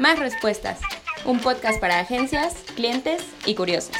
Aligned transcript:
Más 0.00 0.18
Respuestas, 0.18 0.80
un 1.26 1.40
podcast 1.40 1.78
para 1.78 1.98
agencias, 2.00 2.64
clientes 2.74 3.22
y 3.44 3.54
curiosos. 3.54 3.94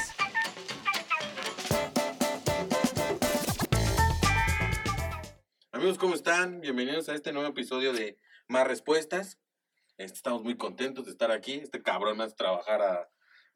Amigos, 5.72 5.98
¿cómo 5.98 6.14
están? 6.14 6.62
Bienvenidos 6.62 7.10
a 7.10 7.14
este 7.14 7.34
nuevo 7.34 7.50
episodio 7.50 7.92
de 7.92 8.16
Más 8.48 8.66
Respuestas. 8.66 9.38
Este, 9.98 10.16
estamos 10.16 10.42
muy 10.42 10.56
contentos 10.56 11.04
de 11.04 11.10
estar 11.10 11.30
aquí. 11.30 11.56
Este 11.56 11.82
cabrón 11.82 12.22
hace 12.22 12.34
trabajar 12.34 12.80
a 12.80 13.10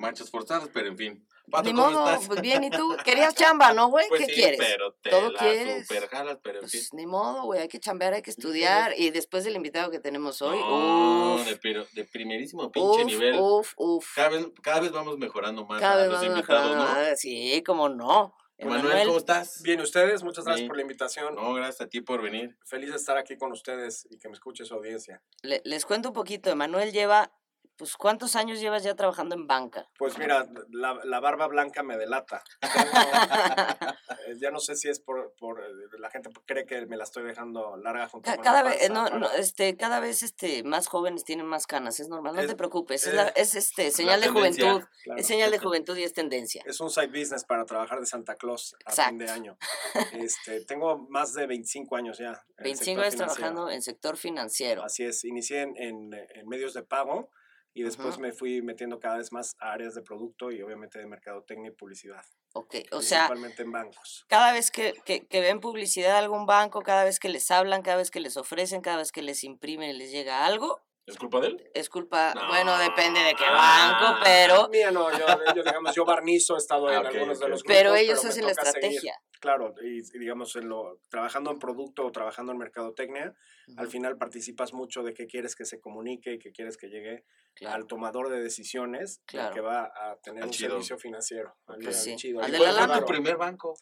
marchas 0.04 0.30
forzadas, 0.30 0.68
pero 0.72 0.88
en 0.88 0.96
fin. 0.96 1.26
Pato, 1.50 1.64
Ni 1.68 1.74
¿cómo 1.74 1.90
modo, 1.90 2.08
estás? 2.10 2.26
pues 2.26 2.40
bien, 2.40 2.64
¿y 2.64 2.70
tú? 2.70 2.96
Querías 3.04 3.34
chamba, 3.34 3.72
¿no, 3.72 3.88
güey? 3.88 4.06
Pues 4.08 4.20
¿Qué 4.22 4.26
sí, 4.26 4.32
quieres? 4.34 4.58
pero 4.58 4.92
te 5.02 5.10
¿Todo 5.10 5.30
la 5.32 5.38
quieres? 5.38 5.86
super 5.86 6.08
jalas, 6.08 6.38
pero 6.42 6.60
en 6.62 6.68
fin. 6.68 6.80
Pues 6.80 6.94
ni 6.94 7.06
modo, 7.06 7.44
güey, 7.44 7.60
hay 7.60 7.68
que 7.68 7.78
chambear, 7.80 8.14
hay 8.14 8.22
que 8.22 8.30
estudiar. 8.30 8.94
Y 8.98 9.10
después 9.10 9.44
del 9.44 9.56
invitado 9.56 9.90
que 9.90 10.00
tenemos 10.00 10.40
hoy, 10.42 10.58
No, 10.58 11.34
uf, 11.34 11.46
de, 11.46 11.56
pero- 11.56 11.86
de 11.92 12.04
primerísimo 12.04 12.70
pinche 12.72 13.02
uf, 13.02 13.06
nivel. 13.06 13.36
uf, 13.38 13.72
uf. 13.76 14.14
Cada 14.14 14.28
vez, 14.30 14.46
cada 14.62 14.80
vez 14.80 14.92
vamos 14.92 15.18
mejorando 15.18 15.66
más 15.66 15.80
Cada 15.80 15.94
a 15.94 15.96
vez 15.98 16.06
los 16.08 16.16
más 16.18 16.26
invitados, 16.26 16.70
mejorando. 16.70 17.00
¿no? 17.02 17.08
Ah, 17.10 17.16
Sí, 17.16 17.62
cómo 17.66 17.88
no. 17.88 18.34
Emanuel, 18.56 19.06
¿cómo 19.08 19.18
estás? 19.18 19.60
Bien, 19.62 19.80
ustedes, 19.80 20.22
muchas 20.22 20.44
gracias 20.44 20.60
Bien. 20.60 20.68
por 20.68 20.76
la 20.76 20.82
invitación. 20.82 21.34
No, 21.34 21.52
gracias 21.54 21.80
a 21.82 21.88
ti 21.88 22.00
por 22.00 22.22
venir. 22.22 22.56
Feliz 22.64 22.90
de 22.90 22.96
estar 22.96 23.16
aquí 23.18 23.36
con 23.36 23.50
ustedes 23.50 24.06
y 24.10 24.16
que 24.18 24.28
me 24.28 24.34
escuche 24.34 24.64
su 24.64 24.74
audiencia. 24.74 25.20
Le- 25.42 25.60
les 25.64 25.84
cuento 25.84 26.10
un 26.10 26.14
poquito. 26.14 26.50
Emanuel 26.50 26.92
lleva, 26.92 27.32
pues, 27.76 27.96
¿cuántos 27.96 28.36
años 28.36 28.60
llevas 28.60 28.82
ya 28.82 28.94
trabajando 28.94 29.34
en 29.34 29.46
banca? 29.46 29.88
Pues 29.98 30.16
mira, 30.18 30.46
la, 30.70 31.00
la 31.04 31.20
barba 31.20 31.46
blanca 31.48 31.82
me 31.82 31.96
delata. 31.96 32.42
Eh, 34.26 34.36
ya 34.40 34.50
no 34.50 34.58
sé 34.58 34.74
si 34.74 34.88
es 34.88 35.00
por, 35.00 35.34
por 35.38 35.60
eh, 35.60 35.64
la 35.98 36.08
gente 36.08 36.30
cree 36.46 36.64
que 36.64 36.86
me 36.86 36.96
la 36.96 37.04
estoy 37.04 37.24
dejando 37.24 37.76
larga 37.76 38.08
junto 38.08 38.30
con 38.34 38.42
Cada 38.42 38.62
la 38.62 38.70
vez, 38.70 38.88
panza, 38.88 39.10
no, 39.10 39.18
no, 39.18 39.30
este, 39.32 39.76
cada 39.76 40.00
vez 40.00 40.22
este, 40.22 40.62
más 40.64 40.86
jóvenes 40.86 41.24
tienen 41.24 41.44
más 41.44 41.66
canas, 41.66 42.00
es 42.00 42.08
normal, 42.08 42.34
no 42.34 42.40
Es- 42.40 42.46
te 42.48 42.56
preocupes, 42.56 43.02
es, 43.02 43.08
es- 43.08 43.14
la- 43.14 43.28
es, 43.28 43.54
este, 43.54 43.90
señal 43.90 44.22
de 44.22 44.28
juventud, 44.28 44.82
claro. 45.02 45.20
es 45.20 45.26
señal 45.26 45.50
de 45.50 45.58
juventud 45.58 45.94
y 45.98 46.04
es 46.04 46.14
tendencia. 46.14 46.62
Es 46.64 46.80
un 46.80 46.88
side 46.88 47.08
business 47.08 47.44
para 47.44 47.66
trabajar 47.66 48.00
de 48.00 48.06
Santa 48.06 48.34
Claus 48.36 48.74
a 48.86 48.92
fin 48.92 49.18
de 49.18 49.28
año. 49.28 49.58
Este, 50.24 50.64
tengo 50.64 50.96
más 51.10 51.34
de 51.34 51.46
25 51.46 51.94
años 51.96 52.16
ya. 52.18 52.28
en 52.28 52.32
el 52.58 52.64
25 52.64 52.84
sector 52.84 53.04
años 53.04 53.16
trabajando 53.16 53.70
en 53.70 53.82
sector 53.82 54.16
financiero. 54.16 54.82
Así 54.84 55.04
es, 55.04 55.22
inicié 55.24 55.60
en, 55.62 55.76
en, 55.76 56.14
en 56.14 56.48
medios 56.48 56.72
de 56.72 56.82
pago 56.82 57.30
y 57.74 57.82
después 57.82 58.14
Ujú. 58.14 58.22
me 58.22 58.32
fui 58.32 58.62
metiendo 58.62 58.98
cada 59.00 59.18
vez 59.18 59.32
más 59.32 59.52
a 59.60 59.72
áreas 59.72 59.94
de 59.94 60.02
producto 60.02 60.50
y 60.52 60.62
obviamente 60.62 60.98
de 60.98 61.06
mercadotecnia 61.06 61.70
y 61.70 61.74
publicidad. 61.74 62.22
Ok, 62.54 62.76
o 62.92 63.02
sea, 63.02 63.26
principalmente 63.26 63.62
en 63.62 63.72
bancos. 63.72 64.24
cada 64.28 64.52
vez 64.52 64.70
que, 64.70 64.94
que, 65.04 65.26
que 65.26 65.40
ven 65.40 65.60
publicidad 65.60 66.12
de 66.12 66.18
algún 66.18 66.46
banco, 66.46 66.82
cada 66.82 67.04
vez 67.04 67.18
que 67.18 67.28
les 67.28 67.50
hablan, 67.50 67.82
cada 67.82 67.96
vez 67.98 68.10
que 68.10 68.20
les 68.20 68.36
ofrecen, 68.36 68.80
cada 68.80 68.98
vez 68.98 69.12
que 69.12 69.22
les 69.22 69.42
imprimen 69.44 69.90
y 69.90 69.94
les 69.94 70.10
llega 70.12 70.46
algo, 70.46 70.80
¿Es 71.06 71.18
culpa 71.18 71.40
de 71.40 71.48
él? 71.48 71.70
es 71.74 71.88
culpa, 71.90 72.32
No. 72.34 72.48
bueno, 72.48 72.78
depende 72.78 73.20
de 73.20 73.34
qué 73.34 73.44
Ah. 73.46 73.98
banco, 74.00 74.20
pero, 74.24 74.68
Mía 74.70 74.90
no, 74.90 75.10
yo, 75.12 75.26
yo, 75.54 75.62
digamos, 75.62 75.94
yo 75.94 76.04
barnizo, 76.06 76.54
he 76.54 76.58
estado 76.58 76.88
en 76.88 76.96
Ah, 76.96 77.00
ok, 77.00 77.06
algunos 77.06 77.38
de 77.38 77.44
ok. 77.44 77.50
los 77.50 77.62
grupos. 77.62 77.76
pero 77.76 77.94
ellos 77.94 78.24
me 78.24 78.30
hacen 78.30 78.46
la 78.46 78.54
seguir. 78.54 78.66
estrategia. 78.68 79.14
Claro, 79.38 79.74
y, 79.82 79.98
y 79.98 80.18
digamos, 80.18 80.56
en 80.56 80.70
lo, 80.70 81.00
trabajando 81.10 81.50
en 81.50 81.58
producto 81.58 82.06
o 82.06 82.10
trabajando 82.10 82.52
en 82.52 82.58
mercadotecnia, 82.58 83.34
al 83.76 83.84
Ujú, 83.84 83.90
final 83.92 84.16
participas 84.16 84.72
mucho 84.72 85.02
de 85.02 85.12
qué 85.12 85.26
quieres 85.26 85.54
que 85.54 85.66
se 85.66 85.78
comunique 85.78 86.32
y 86.32 86.38
qué 86.38 86.50
quieres 86.52 86.78
que 86.78 86.86
llegue 86.88 87.24
claro. 87.54 87.76
al 87.76 87.86
tomador 87.86 88.30
de 88.30 88.40
decisiones 88.40 89.20
Claro. 89.26 89.54
que 89.54 89.60
va 89.60 89.84
a 89.94 90.16
tener 90.22 90.42
Al 90.44 90.48
un 90.48 90.52
chido. 90.54 90.70
servicio 90.70 90.96
financiero. 90.96 91.54
al- 91.66 91.76
Ok. 91.80 91.86
al 91.88 91.92
Sí, 91.94 92.16
chido. 92.16 92.40
al 92.40 92.48
Y 92.48 92.52
de 92.52 92.58
la 92.60 92.72
¿Cuál 92.72 92.88
fue 92.88 92.98
tu 93.00 93.04
primer 93.06 93.36
banco? 93.36 93.74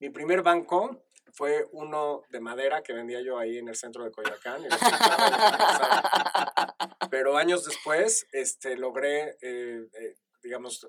Mi 0.00 0.10
primer 0.10 0.42
banco 0.42 1.04
fue 1.34 1.66
uno 1.72 2.22
de 2.30 2.38
madera 2.38 2.80
que 2.82 2.92
vendía 2.92 3.20
yo 3.20 3.36
ahí 3.38 3.58
en 3.58 3.66
el 3.68 3.74
centro 3.74 4.04
de 4.04 4.12
Coyoacán. 4.12 4.62
y. 4.62 4.68
Pero 7.10 7.36
años 7.36 7.64
después 7.64 8.26
este, 8.32 8.76
logré, 8.76 9.36
eh, 9.42 9.84
eh, 9.92 10.14
digamos, 10.42 10.88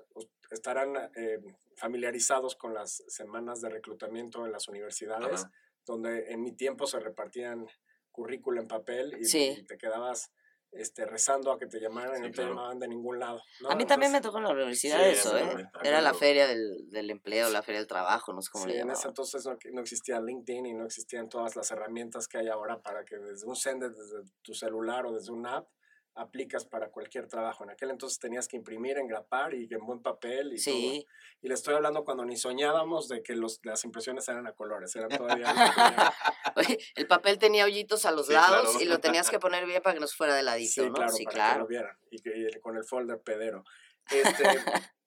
estarán 0.52 1.10
eh, 1.16 1.40
familiarizados 1.76 2.54
con 2.54 2.74
las 2.74 3.02
semanas 3.08 3.60
de 3.60 3.70
reclutamiento 3.70 4.46
en 4.46 4.52
las 4.52 4.68
universidades, 4.68 5.42
Ajá. 5.42 5.52
donde 5.84 6.30
en 6.32 6.42
mi 6.42 6.52
tiempo 6.52 6.86
se 6.86 7.00
repartían 7.00 7.66
currícula 8.12 8.60
en 8.60 8.68
papel 8.68 9.16
y, 9.20 9.24
Sí. 9.24 9.56
y 9.58 9.62
te 9.64 9.76
quedabas 9.76 10.30
este, 10.78 11.06
rezando 11.06 11.52
a 11.52 11.58
que 11.58 11.66
te 11.66 11.80
llamaran 11.80 12.24
y 12.24 12.28
no 12.28 12.32
te 12.32 12.42
llamaban 12.42 12.78
de 12.78 12.88
ningún 12.88 13.18
lado. 13.18 13.40
¿no? 13.60 13.70
A 13.70 13.76
mí 13.76 13.84
también 13.86 14.12
me 14.12 14.20
tocó 14.20 14.38
en 14.38 14.44
la 14.44 14.50
universidad 14.50 14.98
Sí, 14.98 15.10
eso, 15.10 15.36
¿eh? 15.36 15.68
Era 15.82 16.00
la 16.00 16.14
feria 16.14 16.46
del, 16.46 16.88
del 16.90 17.10
empleo, 17.10 17.50
la 17.50 17.62
feria 17.62 17.80
del 17.80 17.88
trabajo, 17.88 18.32
no 18.32 18.42
sé 18.42 18.50
cómo 18.50 18.64
Sí, 18.64 18.72
le 18.72 18.80
en 18.80 18.90
ese 18.90 19.08
entonces 19.08 19.44
no, 19.46 19.56
no 19.72 19.80
existía 19.80 20.20
LinkedIn 20.20 20.66
y 20.66 20.74
no 20.74 20.84
existían 20.84 21.28
todas 21.28 21.56
las 21.56 21.70
herramientas 21.70 22.28
que 22.28 22.38
hay 22.38 22.48
ahora 22.48 22.80
para 22.80 23.04
que 23.04 23.16
desde 23.16 23.46
un 23.46 23.56
sender, 23.56 23.90
desde 23.90 24.22
tu 24.42 24.54
celular 24.54 25.06
o 25.06 25.12
desde 25.12 25.32
una 25.32 25.58
app, 25.58 25.68
aplicas 26.16 26.64
para 26.64 26.90
cualquier 26.90 27.28
trabajo. 27.28 27.62
En 27.64 27.70
aquel 27.70 27.90
entonces 27.90 28.18
tenías 28.18 28.48
que 28.48 28.56
imprimir, 28.56 28.98
engrapar 28.98 29.54
y 29.54 29.68
en 29.70 29.86
buen 29.86 30.00
papel 30.02 30.54
y 30.54 30.56
todo. 30.56 30.74
Sí, 30.74 31.06
Y 31.42 31.48
le 31.48 31.54
estoy 31.54 31.74
hablando 31.74 32.04
cuando 32.04 32.24
ni 32.24 32.36
soñábamos 32.36 33.08
de 33.08 33.22
que 33.22 33.36
los, 33.36 33.60
las 33.64 33.84
impresiones 33.84 34.26
eran 34.28 34.46
a 34.46 34.52
colores, 34.52 34.94
eran 34.96 35.10
todavía... 35.10 35.46
Oye, 36.56 36.78
el 36.94 37.06
papel 37.06 37.38
tenía 37.38 37.64
hoyitos 37.64 38.06
a 38.06 38.10
los 38.10 38.26
Sí, 38.26 38.32
lados 38.32 38.70
claro. 38.70 38.80
y 38.80 38.84
lo 38.86 38.98
tenías 38.98 39.30
que 39.30 39.38
poner 39.38 39.66
bien 39.66 39.82
para 39.82 39.94
que 39.94 40.00
no 40.00 40.06
se 40.06 40.16
fuera 40.16 40.34
de 40.34 40.42
ladito, 40.42 40.82
sí, 40.82 40.88
¿no? 40.88 40.94
claro, 40.94 41.12
sí, 41.12 41.24
para 41.24 41.32
que 41.32 41.36
claro. 41.36 41.60
lo 41.60 41.66
vieran. 41.66 41.96
Y, 42.10 42.22
que, 42.22 42.30
y 42.34 42.60
con 42.60 42.76
el 42.76 42.84
folder 42.84 43.20
pedero. 43.20 43.62
Este, 44.10 44.44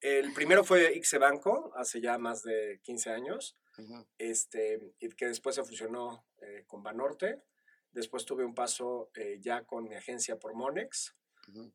el 0.02 0.32
primero 0.34 0.64
fue 0.64 0.94
Ixe 0.96 1.18
Banco, 1.18 1.72
hace 1.76 2.02
ya 2.02 2.18
más 2.18 2.44
de 2.44 2.80
15 2.84 3.10
años. 3.12 3.58
Ujú. 3.78 4.06
este, 4.18 4.78
y 5.00 5.08
que 5.10 5.28
después 5.28 5.56
se 5.56 5.64
fusionó 5.64 6.26
eh, 6.42 6.66
con 6.68 6.84
Banorte. 6.84 7.42
Después 7.92 8.26
tuve 8.26 8.46
un 8.46 8.54
paso 8.54 9.10
eh, 9.16 9.38
ya 9.40 9.64
con 9.64 9.86
mi 9.88 9.96
agencia 9.96 10.38
por 10.38 10.54
Monex 10.56 11.16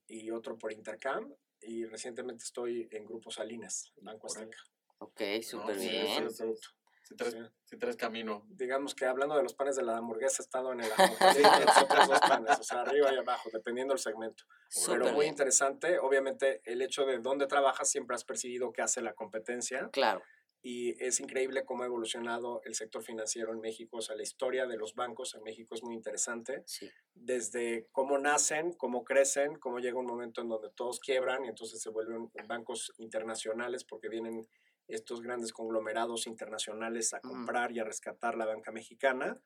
y 0.07 0.31
otro 0.31 0.57
por 0.57 0.73
Intercam. 0.73 1.35
Y 1.61 1.87
recientemente 1.87 2.45
estoy 2.45 2.89
en 2.91 3.05
Grupo 3.07 3.31
Salinas, 3.31 3.93
Banco. 4.03 4.27
Azteca. 4.27 4.59
Ok, 4.99 5.21
súper 5.43 5.79
sí, 5.81 5.89
bien. 5.89 6.31
sí, 6.31 6.37
sí. 6.37 6.69
Si 7.07 7.15
traes, 7.17 7.35
Sí. 7.35 7.41
si 7.65 7.77
traes 7.77 7.97
camino. 7.97 8.47
Digamos 8.49 8.95
que 8.95 9.05
hablando 9.05 9.37
de 9.37 9.43
los 9.43 9.53
panes 9.55 9.77
de 9.77 9.83
la 9.83 9.99
hamburguesa, 9.99 10.43
he 10.43 10.45
estado 10.45 10.73
en 10.73 10.81
el 10.81 10.91
otros 10.91 12.09
dos 12.09 12.21
panes, 12.21 12.59
o 12.59 12.63
sea, 12.63 12.81
arriba 12.81 13.13
y 13.13 13.17
abajo, 13.19 13.51
dependiendo 13.53 13.93
del 13.93 13.99
segmento. 13.99 14.45
Pero 14.47 14.97
Súper 14.97 15.13
muy 15.13 15.25
bien. 15.25 15.29
interesante, 15.35 15.99
obviamente 15.99 16.63
el 16.65 16.81
hecho 16.81 17.05
de 17.05 17.19
dónde 17.19 17.47
trabajas 17.47 17.91
siempre 17.91 18.15
has 18.15 18.25
percibido 18.25 18.73
que 18.73 18.81
hace 18.81 19.03
la 19.03 19.13
competencia 19.13 19.91
Claro. 19.93 20.23
Y 20.67 20.97
es 21.05 21.21
increíble 21.21 21.67
cómo 21.67 21.83
ha 21.83 21.87
evolucionado 21.87 22.63
el 22.65 22.75
sector 22.75 23.03
financiero 23.03 23.53
en 23.53 23.61
México, 23.61 23.99
o 23.99 24.01
sea, 24.01 24.17
la 24.17 24.23
historia 24.23 24.67
de 24.67 24.79
los 24.79 24.95
bancos 24.95 25.35
en 25.35 25.43
México 25.43 25.75
es 25.75 25.83
muy 25.83 25.95
interesante, 25.95 26.63
Sí. 26.67 26.91
desde 27.13 27.87
cómo 27.93 28.17
nacen, 28.17 28.73
cómo 28.73 29.05
crecen, 29.05 29.59
cómo 29.59 29.79
llega 29.79 29.99
un 29.99 30.07
momento 30.07 30.41
en 30.41 30.49
donde 30.49 30.71
todos 30.75 31.01
quiebran 31.01 31.45
y 31.45 31.49
entonces 31.49 31.83
se 31.83 31.91
vuelven 31.91 32.31
bancos 32.49 32.95
internacionales 32.97 33.85
porque 33.85 34.09
vienen 34.09 34.47
estos 34.89 35.21
grandes 35.21 35.53
conglomerados 35.53 36.27
internacionales 36.27 37.13
a 37.13 37.21
comprar 37.21 37.71
y 37.73 37.81
a 37.81 37.85
rescatar 37.85 38.35
la 38.39 38.47
banca 38.47 38.73
mexicana. 38.73 39.39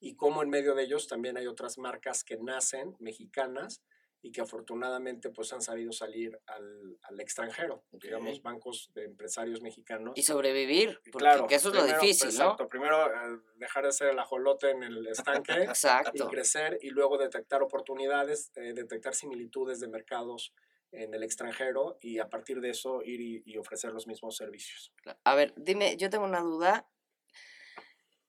Y 0.00 0.16
cómo 0.16 0.42
en 0.42 0.50
medio 0.50 0.74
de 0.74 0.82
ellos 0.82 1.06
también 1.06 1.36
hay 1.36 1.46
otras 1.46 1.78
marcas 1.78 2.24
que 2.24 2.36
nacen 2.36 2.96
mexicanas 2.98 3.80
y 4.26 4.32
que 4.32 4.40
afortunadamente 4.40 5.28
pues 5.28 5.52
han 5.52 5.60
sabido 5.60 5.92
salir 5.92 6.40
al, 6.46 6.98
al 7.02 7.20
extranjero, 7.20 7.84
Ok. 7.90 8.04
digamos 8.04 8.40
bancos 8.40 8.90
de 8.94 9.04
empresarios 9.04 9.60
mexicanos. 9.60 10.14
Y 10.16 10.22
sobrevivir, 10.22 10.98
Y 11.04 11.10
porque 11.10 11.28
que 11.46 11.54
eso 11.56 11.68
es 11.68 11.74
lo 11.74 11.82
primero, 11.82 12.00
difícil, 12.00 12.28
¿no? 12.28 12.32
Exacto, 12.44 12.68
primero 12.70 13.06
eh, 13.06 13.38
dejar 13.56 13.84
de 13.84 13.92
ser 13.92 14.08
el 14.08 14.18
ajolote 14.18 14.70
en 14.70 14.82
el 14.82 15.06
estanque 15.06 15.52
y 15.60 15.62
Exacto. 15.64 16.28
crecer 16.30 16.78
y 16.80 16.88
luego 16.88 17.18
detectar 17.18 17.62
oportunidades, 17.62 18.50
eh, 18.54 18.72
detectar 18.72 19.14
similitudes 19.14 19.78
de 19.80 19.88
mercados 19.88 20.54
en 20.90 21.12
el 21.12 21.22
extranjero 21.22 21.98
y 22.00 22.18
a 22.18 22.30
partir 22.30 22.60
de 22.62 22.70
eso 22.70 23.02
ir 23.02 23.20
y, 23.20 23.42
y 23.44 23.58
ofrecer 23.58 23.92
los 23.92 24.06
mismos 24.06 24.36
servicios. 24.36 24.90
A 25.24 25.34
ver, 25.34 25.52
dime, 25.56 25.98
yo 25.98 26.08
tengo 26.08 26.24
una 26.24 26.40
duda 26.40 26.88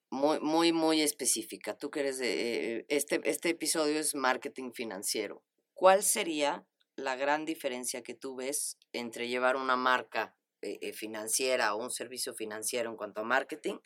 muy, 0.10 0.40
muy, 0.42 0.74
muy 0.74 1.02
específica. 1.02 1.78
Tú 1.78 1.90
que 1.90 2.02
eres 2.02 2.18
de... 2.18 2.80
eh, 2.80 2.86
Este, 2.90 3.22
este 3.24 3.50
episodio 3.50 4.00
es 4.00 4.14
marketing 4.14 4.72
financiero. 4.72 5.42
¿Cuál 5.76 6.04
sería 6.04 6.68
la 6.98 7.18
gran 7.18 7.46
diferencia 7.46 8.04
que 8.04 8.16
tú 8.16 8.36
ves 8.38 8.80
entre 8.94 9.28
llevar 9.30 9.58
una 9.58 9.76
marca 9.78 10.38
eh, 10.62 10.80
eh, 10.82 10.94
financiera 10.94 11.76
o 11.76 11.84
un 11.84 11.92
servicio 11.92 12.34
financiero 12.34 12.90
en 12.92 12.98
cuanto 12.98 13.22
a 13.22 13.26
marketing 13.26 13.80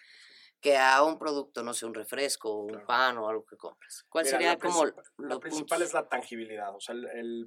que 0.62 0.77
a 0.77 1.03
un 1.03 1.18
producto, 1.19 1.63
no 1.63 1.74
sé, 1.74 1.86
un 1.88 1.95
refresco 1.95 2.51
o 2.51 2.63
un 2.63 2.69
Claro. 2.71 2.88
pan 2.88 3.18
o 3.18 3.30
algo 3.30 3.45
que 3.45 3.57
compras? 3.57 4.06
¿Cuál 4.09 4.25
Mira, 4.25 4.38
sería 4.38 4.59
como 4.59 4.86
los 5.18 5.38
La 5.38 5.39
principal 5.39 5.80
puntos? 5.80 5.88
es 5.89 5.94
la 5.94 6.09
tangibilidad, 6.09 6.75
o 6.75 6.80
sea, 6.80 6.95
el, 6.95 7.06
el- 7.07 7.45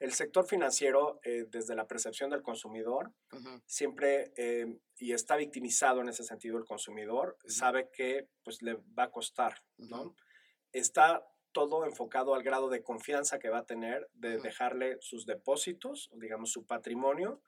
el 0.00 0.12
sector 0.12 0.46
financiero, 0.46 1.18
eh, 1.24 1.46
desde 1.48 1.74
la 1.74 1.86
percepción 1.88 2.30
del 2.30 2.42
consumidor, 2.42 3.12
Ujú, 3.32 3.60
siempre, 3.66 4.32
eh, 4.36 4.78
y 4.96 5.12
está 5.12 5.36
victimizado 5.36 6.00
en 6.02 6.08
ese 6.08 6.24
sentido 6.24 6.58
el 6.58 6.64
consumidor, 6.64 7.36
sabe 7.46 7.90
que 7.92 8.28
pues 8.44 8.62
le 8.62 8.74
va 8.98 9.04
a 9.04 9.10
costar, 9.10 9.54
¿no? 9.88 10.02
Ujú. 10.02 10.14
Está 10.72 11.26
todo 11.58 11.84
enfocado 11.84 12.34
al 12.34 12.42
grado 12.44 12.68
de 12.68 12.82
confianza 12.82 13.38
que 13.38 13.48
va 13.48 13.58
a 13.58 13.66
tener 13.66 14.08
de 14.12 14.38
dejarle 14.38 14.98
sus 15.00 15.26
depósitos, 15.26 16.08
digamos 16.14 16.52
su 16.52 16.64
patrimonio, 16.66 17.42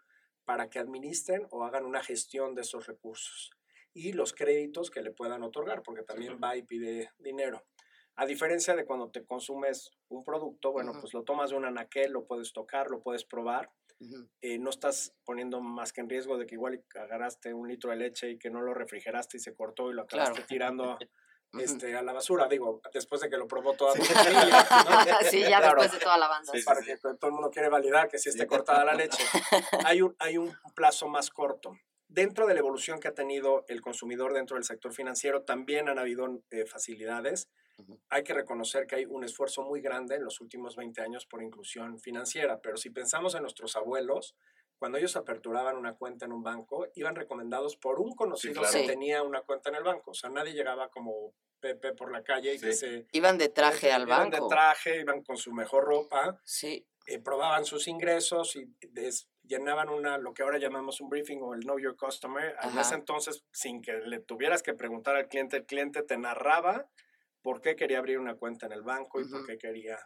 para 0.44 0.68
que 0.68 0.80
administren 0.80 1.46
o 1.50 1.62
hagan 1.64 1.84
una 1.84 2.02
gestión 2.02 2.54
de 2.54 2.62
esos 2.62 2.86
recursos 2.86 3.50
y 3.92 4.12
los 4.12 4.32
créditos 4.32 4.90
que 4.90 5.02
le 5.02 5.12
puedan 5.12 5.42
otorgar, 5.44 5.82
porque 5.82 6.02
también 6.02 6.40
va 6.42 6.56
y 6.56 6.62
pide 6.64 7.10
dinero. 7.18 7.62
A 8.16 8.26
diferencia 8.26 8.74
de 8.74 8.84
cuando 8.84 9.10
te 9.10 9.24
consumes 9.24 9.90
un 10.08 10.24
producto, 10.24 10.72
bueno, 10.72 10.92
pues 11.00 11.14
lo 11.14 11.22
tomas 11.22 11.50
de 11.50 11.56
un 11.56 11.64
anaquel, 11.64 12.12
lo 12.12 12.26
puedes 12.26 12.52
tocar, 12.52 12.90
lo 12.90 13.00
puedes 13.00 13.24
probar. 13.24 13.70
Eh, 14.42 14.58
no 14.58 14.70
estás 14.70 15.14
poniendo 15.24 15.60
más 15.60 15.92
que 15.92 16.00
en 16.00 16.08
riesgo 16.08 16.38
de 16.38 16.46
que 16.46 16.54
igual 16.56 16.82
agarraste 16.94 17.52
un 17.54 17.68
litro 17.68 17.90
de 17.90 17.96
leche 17.96 18.30
y 18.30 18.38
que 18.38 18.50
no 18.50 18.62
lo 18.62 18.72
refrigeraste 18.74 19.36
y 19.36 19.40
se 19.40 19.54
cortó 19.54 19.90
y 19.90 19.94
lo 19.94 20.02
Claro. 20.06 20.34
acabaste 20.34 20.42
tirando 20.44 20.84
Ujú. 21.00 21.10
Este, 21.58 21.96
a 21.96 22.02
la 22.02 22.12
basura. 22.12 22.46
Digo, 22.48 22.80
después 22.92 23.20
de 23.20 23.28
que 23.30 23.36
lo 23.36 23.48
probó 23.48 23.74
toda 23.74 23.94
Sí. 23.94 24.02
familia. 24.02 24.66
¿no? 24.70 25.16
sí, 25.30 25.40
ya 25.40 25.58
Claro. 25.58 25.80
después 25.80 25.92
de 25.92 25.98
toda 26.04 26.18
la 26.18 26.28
banda. 26.28 26.52
Sí, 26.52 26.62
para 26.62 26.80
sí. 26.80 26.86
que 26.86 26.96
todo 26.96 27.16
el 27.26 27.32
mundo 27.32 27.50
quiere 27.50 27.68
validar 27.68 28.08
que 28.08 28.18
sí 28.18 28.28
esté 28.28 28.46
cortada 28.46 28.84
la 28.84 28.94
leche. 28.94 29.22
Hay 29.86 30.02
un, 30.02 30.14
hay 30.18 30.38
un 30.38 30.54
plazo 30.74 31.08
más 31.08 31.30
corto. 31.30 31.76
Dentro 32.08 32.46
de 32.46 32.54
la 32.54 32.60
evolución 32.60 32.98
que 32.98 33.06
ha 33.08 33.14
tenido 33.14 33.64
el 33.68 33.80
consumidor 33.80 34.32
dentro 34.32 34.56
del 34.56 34.64
sector 34.64 34.92
financiero, 34.92 35.42
también 35.42 35.88
han 35.88 35.98
habido 35.98 36.42
eh, 36.50 36.66
facilidades. 36.66 37.48
Hay 38.10 38.24
que 38.24 38.34
reconocer 38.34 38.86
que 38.86 38.96
hay 38.96 39.04
un 39.06 39.24
esfuerzo 39.24 39.62
muy 39.62 39.80
grande 39.80 40.16
en 40.16 40.24
los 40.24 40.40
últimos 40.40 40.76
20 40.76 41.00
años 41.02 41.24
por 41.24 41.42
inclusión 41.42 41.98
financiera, 42.00 42.60
pero 42.60 42.76
si 42.76 42.90
pensamos 42.90 43.34
en 43.36 43.42
nuestros 43.42 43.74
abuelos, 43.76 44.34
cuando 44.80 44.96
ellos 44.96 45.14
aperturaban 45.14 45.76
una 45.76 45.94
cuenta 45.94 46.24
en 46.24 46.32
un 46.32 46.42
banco, 46.42 46.86
iban 46.94 47.14
recomendados 47.14 47.76
por 47.76 48.00
un 48.00 48.14
conocido 48.14 48.54
claro. 48.62 48.72
que 48.72 48.80
Sí. 48.80 48.86
tenía 48.86 49.22
una 49.22 49.42
cuenta 49.42 49.68
en 49.68 49.74
el 49.76 49.84
banco. 49.84 50.12
O 50.12 50.14
sea, 50.14 50.30
nadie 50.30 50.54
llegaba 50.54 50.88
como 50.88 51.34
Pepe 51.60 51.92
por 51.92 52.10
la 52.10 52.22
calle 52.24 52.54
y 52.54 52.58
que 52.58 52.72
Sí. 52.72 52.78
se... 52.78 53.06
Iban 53.12 53.36
de 53.36 53.50
traje 53.50 53.92
al 53.92 54.04
iban 54.08 54.30
banco. 54.30 54.46
de 54.48 54.48
traje, 54.48 55.00
iban 55.00 55.22
con 55.22 55.36
su 55.36 55.52
mejor 55.52 55.84
ropa 55.84 56.40
Sí, 56.44 56.86
eh, 57.06 57.18
probaban 57.18 57.66
sus 57.66 57.88
ingresos 57.88 58.56
y 58.56 58.64
des- 58.88 59.28
llenaban 59.42 59.90
una, 59.90 60.16
lo 60.16 60.32
que 60.32 60.42
ahora 60.42 60.56
llamamos 60.56 61.02
un 61.02 61.10
briefing 61.10 61.40
o 61.42 61.52
el 61.52 61.60
Know 61.60 61.78
Your 61.78 61.96
Customer. 61.96 62.56
En 62.62 62.78
ese 62.78 62.94
entonces, 62.94 63.44
sin 63.52 63.82
que 63.82 63.92
le 63.92 64.20
tuvieras 64.20 64.62
que 64.62 64.72
preguntar 64.72 65.14
al 65.16 65.28
cliente, 65.28 65.58
el 65.58 65.66
cliente 65.66 66.02
te 66.02 66.16
narraba 66.16 66.88
por 67.42 67.60
qué 67.60 67.76
quería 67.76 67.98
abrir 67.98 68.18
una 68.18 68.36
cuenta 68.36 68.64
en 68.64 68.72
el 68.72 68.82
banco 68.82 69.20
y 69.20 69.28
por 69.28 69.40
Ujú. 69.40 69.46
qué 69.48 69.58
quería 69.58 69.98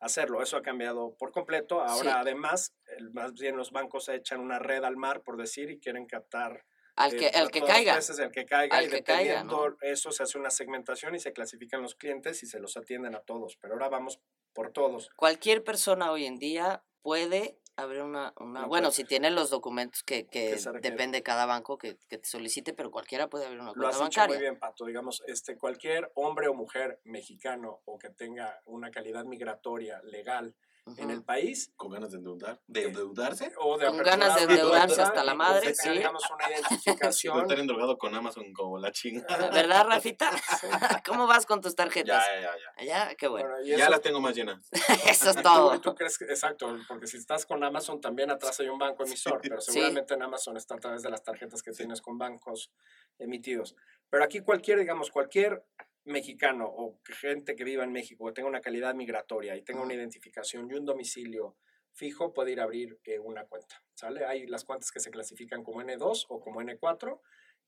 hacerlo. 0.00 0.42
Eso 0.42 0.56
ha 0.56 0.62
cambiado 0.62 1.14
por 1.18 1.32
completo. 1.32 1.80
Ahora, 1.80 2.12
Sí. 2.12 2.16
además, 2.20 2.74
el- 2.98 3.10
más 3.12 3.32
bien 3.34 3.56
los 3.56 3.70
bancos 3.72 4.08
echan 4.08 4.40
una 4.40 4.58
red 4.58 4.84
al 4.84 4.96
mar, 4.96 5.22
por 5.22 5.36
decir, 5.36 5.70
y 5.70 5.78
quieren 5.78 6.06
captar 6.06 6.64
al 6.96 7.12
eh, 7.14 7.16
que, 7.16 7.26
el 7.28 7.50
que 7.50 7.60
caiga. 7.62 7.96
veces 7.96 8.18
el 8.20 8.30
que 8.30 8.44
caiga 8.44 8.76
Al 8.76 8.84
y 8.84 8.88
que 8.88 9.02
caiga, 9.02 9.42
dependiendo 9.42 9.76
eso 9.80 10.12
se 10.12 10.22
hace 10.22 10.38
una 10.38 10.50
segmentación 10.50 11.14
y 11.14 11.18
se 11.18 11.32
clasifican 11.32 11.82
los 11.82 11.94
clientes 11.96 12.42
y 12.42 12.46
se 12.46 12.60
los 12.60 12.76
atienden 12.76 13.14
a 13.16 13.20
todos. 13.20 13.56
Pero 13.60 13.74
ahora 13.74 13.88
vamos 13.88 14.20
por 14.52 14.70
todos. 14.72 15.10
Cualquier 15.16 15.64
persona 15.64 16.12
hoy 16.12 16.26
en 16.26 16.36
día 16.38 16.84
puede 17.02 17.58
abrir 17.76 18.02
una, 18.02 18.32
una 18.38 18.66
bueno, 18.66 18.90
si 18.90 19.04
tiene 19.04 19.30
los 19.30 19.50
documentos 19.50 20.02
que, 20.02 20.26
que, 20.26 20.56
Que 20.56 20.80
depende 20.80 21.18
de 21.18 21.22
cada 21.22 21.46
banco 21.46 21.76
que, 21.78 21.96
que 22.08 22.18
te 22.18 22.26
solicite, 22.26 22.72
pero 22.72 22.90
cualquiera 22.90 23.28
puede 23.28 23.46
abrir 23.46 23.60
una 23.60 23.70
Lo 23.70 23.74
cuenta 23.74 23.88
has 23.88 23.94
dicho 23.94 24.20
bancaria. 24.20 24.36
muy 24.36 24.42
bien, 24.42 24.58
Pato. 24.58 24.84
Digamos, 24.84 25.22
este, 25.26 25.56
cualquier 25.56 26.10
hombre 26.14 26.48
o 26.48 26.54
mujer 26.54 27.00
mexicano 27.04 27.80
o 27.84 27.98
que 27.98 28.10
tenga 28.10 28.60
una 28.66 28.90
calidad 28.90 29.24
migratoria 29.24 30.00
legal 30.02 30.54
en 30.98 31.10
el 31.10 31.22
país 31.24 31.72
Con 31.76 31.90
ganas 31.92 32.10
de 32.12 32.18
endeudar, 32.18 32.60
de 32.66 32.84
endeudarse. 32.84 33.52
o 33.58 33.78
de 33.78 33.86
Con 33.86 33.98
ganas 33.98 34.36
de 34.36 34.42
endeudarse 34.42 35.00
hasta 35.00 35.24
la 35.24 35.34
madre, 35.34 35.74
sí. 35.74 35.88
digamos, 35.90 36.22
una 36.30 36.50
identificación. 36.50 37.40
estar 37.40 37.58
endrogado 37.58 37.96
con 37.96 38.14
Amazon 38.14 38.52
como 38.52 38.78
la 38.78 38.92
chinga. 38.92 39.24
¿Verdad, 39.52 39.86
Rafita? 39.86 40.30
¿Cómo 41.06 41.26
vas 41.26 41.46
con 41.46 41.60
tus 41.60 41.74
tarjetas? 41.74 42.22
ya, 42.34 42.40
ya. 42.40 42.50
ya. 42.78 42.84
Ya, 43.08 43.14
qué 43.14 43.28
bueno. 43.28 43.48
Bueno, 43.48 43.64
Ya 43.76 43.88
las 43.88 44.02
tengo 44.02 44.20
más 44.20 44.34
llenas. 44.34 44.68
Eso 45.08 45.30
es 45.30 45.36
tú- 45.36 45.42
todo. 45.42 45.80
tú 45.80 45.94
crees 45.94 46.18
que- 46.18 46.26
exacto, 46.26 46.76
porque 46.86 47.06
si 47.06 47.16
estás 47.16 47.46
con 47.46 47.62
Amazon 47.64 48.00
también 48.00 48.30
atrás 48.30 48.60
hay 48.60 48.68
un 48.68 48.78
banco 48.78 49.04
emisor, 49.04 49.40
pero 49.42 49.60
Sí. 49.60 49.72
seguramente 49.72 50.14
en 50.14 50.22
Amazon 50.22 50.56
está 50.56 50.74
a 50.74 50.78
través 50.78 51.02
de 51.02 51.10
las 51.10 51.22
tarjetas 51.22 51.62
que 51.62 51.72
tienes 51.72 52.02
con 52.02 52.18
bancos 52.18 52.70
emitidos. 53.18 53.74
Pero 54.10 54.22
aquí 54.24 54.40
cualquier, 54.40 54.78
digamos, 54.80 55.10
cualquier 55.10 55.64
mexicano 56.04 56.66
o 56.66 56.98
gente 57.04 57.54
que 57.56 57.64
viva 57.64 57.84
en 57.84 57.92
México, 57.92 58.26
que 58.26 58.32
tenga 58.32 58.48
una 58.48 58.60
calidad 58.60 58.94
migratoria 58.94 59.56
y 59.56 59.62
tenga 59.62 59.80
una 59.82 59.94
identificación 59.94 60.70
y 60.70 60.74
un 60.74 60.84
domicilio 60.84 61.56
fijo, 61.92 62.32
puede 62.32 62.52
ir 62.52 62.60
a 62.60 62.64
abrir 62.64 62.98
eh, 63.04 63.18
una 63.18 63.44
cuenta, 63.46 63.82
¿sale? 63.94 64.24
Hay 64.24 64.46
las 64.46 64.64
cuentas 64.64 64.90
que 64.90 65.00
se 65.00 65.10
clasifican 65.10 65.62
como 65.62 65.80
N2 65.82 66.26
o 66.28 66.40
como 66.40 66.60
N4. 66.60 67.20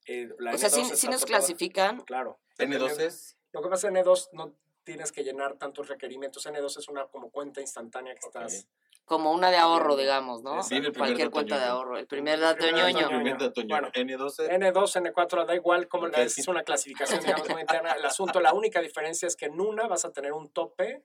eh, 0.07 0.29
la 0.39 0.55
O 0.55 0.59
sea, 0.59 0.69
N2 0.69 0.73
si, 0.73 0.81
está 0.83 0.97
si 0.97 1.09
nos 1.09 1.25
clasifican, 1.25 2.01
Claro. 2.03 2.41
N2 2.59 3.01
es. 3.01 3.39
Lo 3.53 3.63
que 3.63 3.69
pasa 3.69 3.89
en 3.89 3.95
N2 3.95 4.31
no 4.33 4.57
tienes 4.85 5.13
que 5.13 5.23
llenar 5.25 5.57
tantos 5.59 5.89
requerimientos. 5.89 6.47
N2 6.47 6.79
es 6.79 6.89
una 6.89 7.07
como 7.07 7.31
cuenta 7.31 7.61
instantánea 7.61 8.15
que 8.15 8.27
Ok. 8.27 8.37
estás... 8.37 8.69
como 9.07 9.31
una 9.33 9.51
de 9.51 9.57
ahorro, 9.57 9.97
digamos, 9.97 10.43
¿no? 10.43 10.61
Viene 10.69 10.89
el 10.89 10.93
primer 10.93 11.11
Cualquier 11.11 11.31
cuenta 11.31 11.59
de 11.59 11.65
ahorro. 11.65 11.97
El 11.97 12.09
primer 12.09 12.41
dato 12.41 12.67
ñoño. 12.67 12.91
ñoño. 12.91 13.09
Primer 13.09 13.39
dato 13.39 13.63
ñoño. 13.63 13.69
Bueno. 13.69 13.89
N12. 13.93 14.49
N2, 14.51 15.13
N4, 15.15 15.47
da 15.47 15.55
igual 15.55 15.87
cómo 15.87 16.07
Ok. 16.07 16.17
la 16.17 16.23
es, 16.23 16.37
es 16.37 16.49
una 16.49 16.65
clasificación, 16.65 17.21
digamos, 17.21 17.49
muy 17.49 17.61
interna. 17.61 17.93
El 17.93 18.05
asunto, 18.05 18.41
la 18.41 18.53
única 18.53 18.81
diferencia 18.81 19.29
es 19.29 19.37
que 19.37 19.47
en 19.47 19.61
una 19.61 19.87
vas 19.87 20.05
a 20.05 20.13
tener 20.13 20.33
un 20.33 20.51
tope 20.51 21.05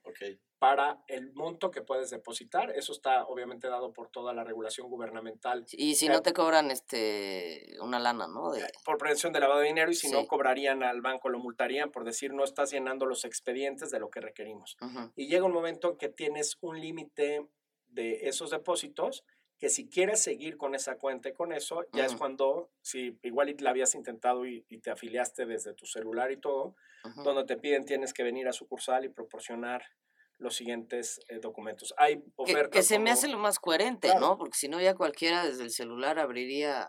para 0.58 0.98
el 1.06 1.32
monto 1.32 1.70
que 1.70 1.82
puedes 1.82 2.10
depositar. 2.10 2.70
Eso 2.70 2.92
está 2.92 3.24
obviamente 3.26 3.68
dado 3.68 3.92
por 3.92 4.08
toda 4.08 4.32
la 4.32 4.42
regulación 4.42 4.88
gubernamental 4.88 5.64
Y 5.72 5.94
si 5.94 6.08
no 6.08 6.22
te 6.22 6.32
cobran 6.32 6.70
este 6.70 7.76
una 7.80 7.98
lana, 8.00 8.26
¿no? 8.26 8.52
De, 8.52 8.66
por 8.84 8.98
prevención 8.98 9.32
de 9.32 9.40
lavado 9.40 9.60
de 9.60 9.66
dinero 9.66 9.90
y 9.90 9.94
si 9.94 10.10
no 10.10 10.26
cobrarían 10.26 10.82
al 10.82 11.00
banco, 11.00 11.28
lo 11.28 11.38
multarían 11.38 11.90
por 11.90 12.04
decir 12.04 12.32
no 12.32 12.42
estás 12.42 12.70
llenando 12.72 13.06
los 13.06 13.24
expedientes 13.24 13.90
de 13.90 14.00
lo 14.00 14.10
que 14.10 14.20
requerimos. 14.20 14.76
Y 15.14 15.28
llega 15.28 15.44
un 15.44 15.52
momento 15.52 15.90
en 15.90 15.96
que 15.98 16.08
tienes 16.08 16.58
un 16.60 16.80
límite 16.80 17.46
de 17.92 18.28
esos 18.28 18.50
depósitos 18.50 19.24
que 19.58 19.68
si 19.68 19.88
quieres 19.88 20.20
seguir 20.20 20.56
con 20.56 20.74
esa 20.74 20.96
cuenta 20.96 21.28
y 21.28 21.34
con 21.34 21.52
eso, 21.52 21.86
ya 21.92 22.04
es 22.04 22.12
Ujú. 22.12 22.18
cuando, 22.18 22.70
si 22.80 23.16
igual 23.22 23.54
la 23.60 23.70
habías 23.70 23.94
intentado 23.94 24.44
y, 24.44 24.64
y 24.68 24.78
te 24.78 24.90
afiliaste 24.90 25.46
desde 25.46 25.72
tu 25.72 25.86
celular 25.86 26.32
y 26.32 26.36
todo, 26.36 26.74
Ujú. 27.04 27.22
donde 27.22 27.44
te 27.44 27.56
piden 27.56 27.84
tienes 27.84 28.12
que 28.12 28.24
venir 28.24 28.48
a 28.48 28.52
sucursal 28.52 29.04
y 29.04 29.08
proporcionar 29.08 29.84
los 30.38 30.56
siguientes 30.56 31.20
eh, 31.28 31.38
documentos. 31.38 31.94
Hay 31.96 32.24
ofertas 32.34 32.70
que 32.72 32.82
se 32.82 32.98
me 32.98 33.12
hace 33.12 33.28
lo 33.28 33.38
más 33.38 33.60
coherente, 33.60 34.08
Claro. 34.08 34.20
¿no? 34.20 34.38
Porque 34.38 34.58
si 34.58 34.68
no, 34.68 34.80
ya 34.80 34.96
cualquiera 34.96 35.44
desde 35.44 35.62
el 35.62 35.70
celular 35.70 36.18
abriría 36.18 36.88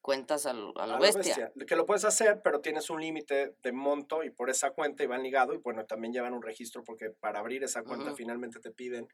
cuentas 0.00 0.46
a 0.46 0.52
lo, 0.52 0.76
a 0.76 0.86
lo 0.88 0.94
a 0.94 0.98
bestia. 0.98 1.52
Que 1.66 1.76
lo 1.76 1.86
puedes 1.86 2.04
hacer, 2.04 2.40
pero 2.42 2.60
tienes 2.60 2.90
un 2.90 3.00
límite 3.00 3.54
de 3.62 3.72
monto 3.72 4.24
y 4.24 4.30
por 4.30 4.50
esa 4.50 4.72
cuenta 4.72 5.04
y 5.04 5.06
van 5.06 5.22
ligado 5.22 5.54
y 5.54 5.58
bueno, 5.58 5.86
también 5.86 6.12
llevan 6.12 6.34
un 6.34 6.42
registro 6.42 6.82
porque 6.82 7.10
para 7.10 7.38
abrir 7.38 7.62
esa 7.62 7.84
cuenta 7.84 8.12
finalmente 8.14 8.58
te 8.58 8.72
piden 8.72 9.06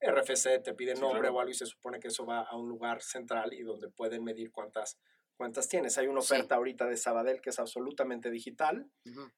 RFC, 0.00 0.62
te 0.62 0.74
piden 0.74 0.96
Sí, 0.96 1.02
nombre 1.02 1.20
claro. 1.20 1.36
o 1.36 1.40
algo 1.40 1.50
y 1.50 1.54
se 1.54 1.66
supone 1.66 2.00
que 2.00 2.08
eso 2.08 2.24
va 2.26 2.40
a 2.40 2.56
un 2.56 2.68
lugar 2.68 3.02
central 3.02 3.52
y 3.52 3.62
donde 3.62 3.88
pueden 3.88 4.24
medir 4.24 4.50
cuántas 4.50 4.98
cuántas 5.36 5.68
tienes. 5.68 5.96
Hay 5.96 6.06
una 6.06 6.20
Sí. 6.20 6.34
oferta 6.34 6.56
ahorita 6.56 6.84
de 6.86 6.98
Sabadell 6.98 7.40
que 7.40 7.48
es 7.48 7.58
absolutamente 7.58 8.30
digital. 8.30 8.90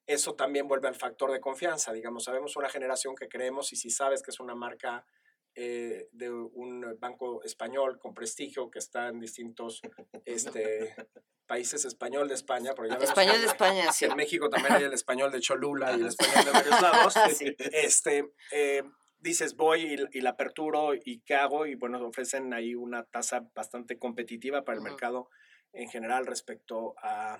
Eso 0.04 0.34
también 0.34 0.66
vuelve 0.66 0.88
al 0.88 0.96
factor 0.96 1.30
de 1.30 1.40
confianza. 1.40 1.92
Digamos, 1.92 2.24
sabemos 2.24 2.56
una 2.56 2.68
generación 2.68 3.14
que 3.14 3.28
creemos 3.28 3.72
y 3.72 3.76
si 3.76 3.88
sabes 3.88 4.20
que 4.20 4.32
es 4.32 4.40
una 4.40 4.56
marca 4.56 5.06
eh, 5.54 6.08
de 6.10 6.28
un 6.30 6.96
banco 6.98 7.44
español 7.44 7.98
con 8.00 8.14
prestigio 8.14 8.68
que 8.70 8.80
está 8.80 9.08
en 9.08 9.20
distintos 9.20 9.80
este, 10.24 10.92
países 11.46 11.84
español 11.84 12.26
de 12.26 12.34
España, 12.34 12.72
porque 12.74 12.90
ya 12.90 12.96
Español 12.96 13.38
de 13.40 13.46
España, 13.46 13.84
que 13.86 13.92
sí. 13.92 14.04
en 14.06 14.16
México 14.16 14.48
también 14.48 14.74
hay 14.74 14.84
el 14.84 14.94
español 14.94 15.30
de 15.30 15.40
Cholula 15.40 15.92
y 15.92 16.00
el 16.00 16.06
español 16.06 16.44
de 16.46 16.50
varios 16.50 16.80
lados. 16.82 17.14
Este, 17.72 18.32
eh, 18.50 18.82
dices, 19.22 19.56
voy 19.56 19.82
y, 20.12 20.18
y 20.18 20.20
la 20.22 20.30
aperturo 20.30 20.94
y 20.94 21.20
qué 21.22 21.34
hago 21.34 21.66
y 21.66 21.74
bueno, 21.76 22.04
ofrecen 22.06 22.52
ahí 22.54 22.74
una 22.74 23.04
tasa 23.04 23.48
bastante 23.54 23.98
competitiva 23.98 24.64
para 24.64 24.76
el 24.76 24.82
Ujú. 24.82 24.82
mercado 24.82 25.30
en 25.72 25.88
general 25.88 26.26
respecto 26.26 26.94
a, 27.02 27.38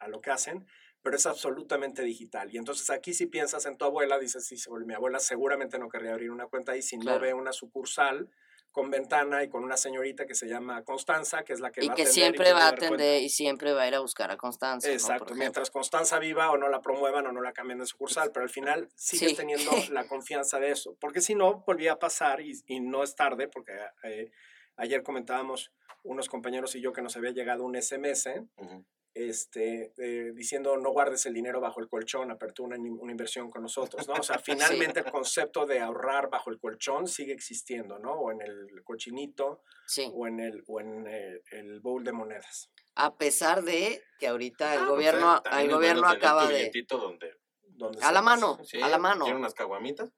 a 0.00 0.08
lo 0.08 0.20
que 0.20 0.30
hacen, 0.30 0.66
pero 1.02 1.16
es 1.16 1.26
absolutamente 1.26 2.02
digital. 2.02 2.52
Y 2.54 2.58
entonces 2.58 2.90
aquí 2.90 3.14
si 3.14 3.26
piensas 3.26 3.66
en 3.66 3.76
tu 3.76 3.84
abuela, 3.84 4.18
dices, 4.18 4.46
sí, 4.46 4.56
mi 4.86 4.94
abuela 4.94 5.18
seguramente 5.18 5.78
no 5.78 5.88
querría 5.88 6.12
abrir 6.12 6.30
una 6.30 6.46
cuenta 6.46 6.72
ahí 6.72 6.82
si 6.82 6.98
Claro. 6.98 6.98
no 6.98 7.18
ve 7.18 7.34
una 7.34 7.52
sucursal 7.52 8.30
con 8.74 8.90
ventana 8.90 9.44
y 9.44 9.48
con 9.48 9.62
una 9.62 9.76
señorita 9.76 10.26
que 10.26 10.34
se 10.34 10.48
llama 10.48 10.82
Constanza, 10.82 11.44
que 11.44 11.52
es 11.52 11.60
la 11.60 11.70
que 11.70 11.84
Y 11.84 11.86
va 11.88 11.94
que 11.94 12.02
a 12.02 12.04
atender 12.06 12.12
siempre 12.12 12.44
que 12.46 12.52
va 12.52 12.58
a 12.58 12.62
va 12.64 12.68
cuenta. 12.70 12.86
atender 12.86 13.22
y 13.22 13.28
siempre 13.28 13.72
va 13.72 13.82
a 13.82 13.86
ir 13.88 13.94
a 13.94 14.00
buscar 14.00 14.32
a 14.32 14.36
Constanza. 14.36 14.88
¿no? 14.88 14.92
Exacto, 14.94 15.14
ejemplo. 15.26 15.36
mientras 15.36 15.70
Constanza 15.70 16.18
viva 16.18 16.50
o 16.50 16.56
no 16.56 16.68
la 16.68 16.80
promuevan 16.82 17.24
o 17.28 17.30
no 17.32 17.40
la 17.40 17.52
cambien 17.52 17.78
de 17.78 17.86
sucursal, 17.86 18.32
pero 18.32 18.42
al 18.42 18.50
final 18.50 18.88
sigues 18.96 19.30
Sí. 19.30 19.36
teniendo 19.36 19.70
la 19.92 20.08
confianza 20.08 20.58
de 20.58 20.72
eso, 20.72 20.96
porque 21.00 21.20
si 21.20 21.36
no, 21.36 21.62
volvía 21.64 21.92
a 21.92 21.98
pasar 22.00 22.40
y, 22.40 22.52
y 22.66 22.80
no 22.80 23.04
es 23.04 23.14
tarde, 23.14 23.46
porque 23.46 23.72
eh, 24.02 24.32
ayer 24.74 25.04
comentábamos 25.04 25.70
unos 26.02 26.28
compañeros 26.28 26.74
y 26.74 26.80
yo 26.80 26.92
que 26.92 27.00
nos 27.00 27.16
había 27.16 27.30
llegado 27.30 27.62
un 27.62 27.80
SMS 27.80 28.26
Ujú. 28.56 28.84
Este, 29.14 29.92
eh, 29.96 30.32
diciendo 30.34 30.76
no 30.76 30.90
guardes 30.90 31.24
el 31.26 31.34
dinero 31.34 31.60
bajo 31.60 31.80
el 31.80 31.88
colchón, 31.88 32.30
apertura 32.30 32.76
una, 32.76 32.90
una 33.00 33.12
inversión 33.12 33.48
con 33.50 33.62
nosotros, 33.62 34.06
¿no? 34.08 34.14
O 34.14 34.22
sea, 34.22 34.38
finalmente 34.44 35.00
el 35.00 35.10
concepto 35.10 35.66
de 35.66 35.80
ahorrar 35.80 36.28
bajo 36.30 36.50
el 36.50 36.58
colchón 36.58 37.06
sigue 37.06 37.32
existiendo, 37.32 37.98
¿no? 37.98 38.12
O 38.12 38.32
en 38.32 38.40
el 38.42 38.82
cochinito 38.84 39.62
Sí, 39.86 40.10
o 40.12 40.26
en 40.26 40.40
el, 40.40 40.64
o 40.66 40.80
en 40.80 41.06
eh, 41.06 41.40
el 41.52 41.80
bowl 41.80 42.02
de 42.04 42.12
monedas. 42.12 42.70
a 42.96 43.16
pesar 43.16 43.62
de 43.62 44.02
que 44.18 44.26
ahorita 44.26 44.74
el 44.74 44.82
Ah, 44.82 44.86
gobierno, 44.86 45.26
pues, 45.32 45.42
también 45.44 45.60
el 45.62 45.70
es 45.70 45.74
gobierno 45.76 46.08
acaba 46.08 46.46
de... 46.48 46.54
billetito 46.54 46.98
donde, 46.98 47.34
donde 47.62 47.98
A 48.04 48.12
la 48.12 48.22
mano, 48.22 48.58
sí, 48.64 48.80
a 48.80 48.88
la 48.88 48.98
mano, 48.98 49.24
¿Quieren 49.24 49.40
unas 49.40 49.54
caguamitas? 49.54 50.10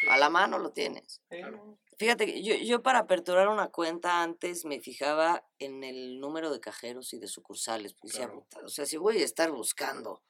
Sí. 0.00 0.06
a 0.08 0.16
la 0.16 0.30
mano 0.30 0.58
lo 0.58 0.72
tienes. 0.72 1.22
Claro. 1.28 1.78
Fíjate, 1.98 2.26
que 2.26 2.42
yo, 2.42 2.54
yo 2.56 2.82
para 2.82 3.00
aperturar 3.00 3.48
una 3.48 3.68
cuenta 3.70 4.22
antes 4.22 4.64
me 4.64 4.80
fijaba 4.80 5.46
en 5.58 5.84
el 5.84 6.20
número 6.20 6.50
de 6.52 6.60
cajeros 6.60 7.12
y 7.14 7.18
de 7.18 7.28
sucursales. 7.28 7.94
porque 7.94 8.08
decía, 8.12 8.26
Claro. 8.26 8.40
"Puta, 8.40 8.60
o 8.64 8.68
sea, 8.68 8.86
si 8.86 8.96
voy 8.96 9.18
a 9.18 9.24
estar 9.24 9.50
buscando 9.50 10.22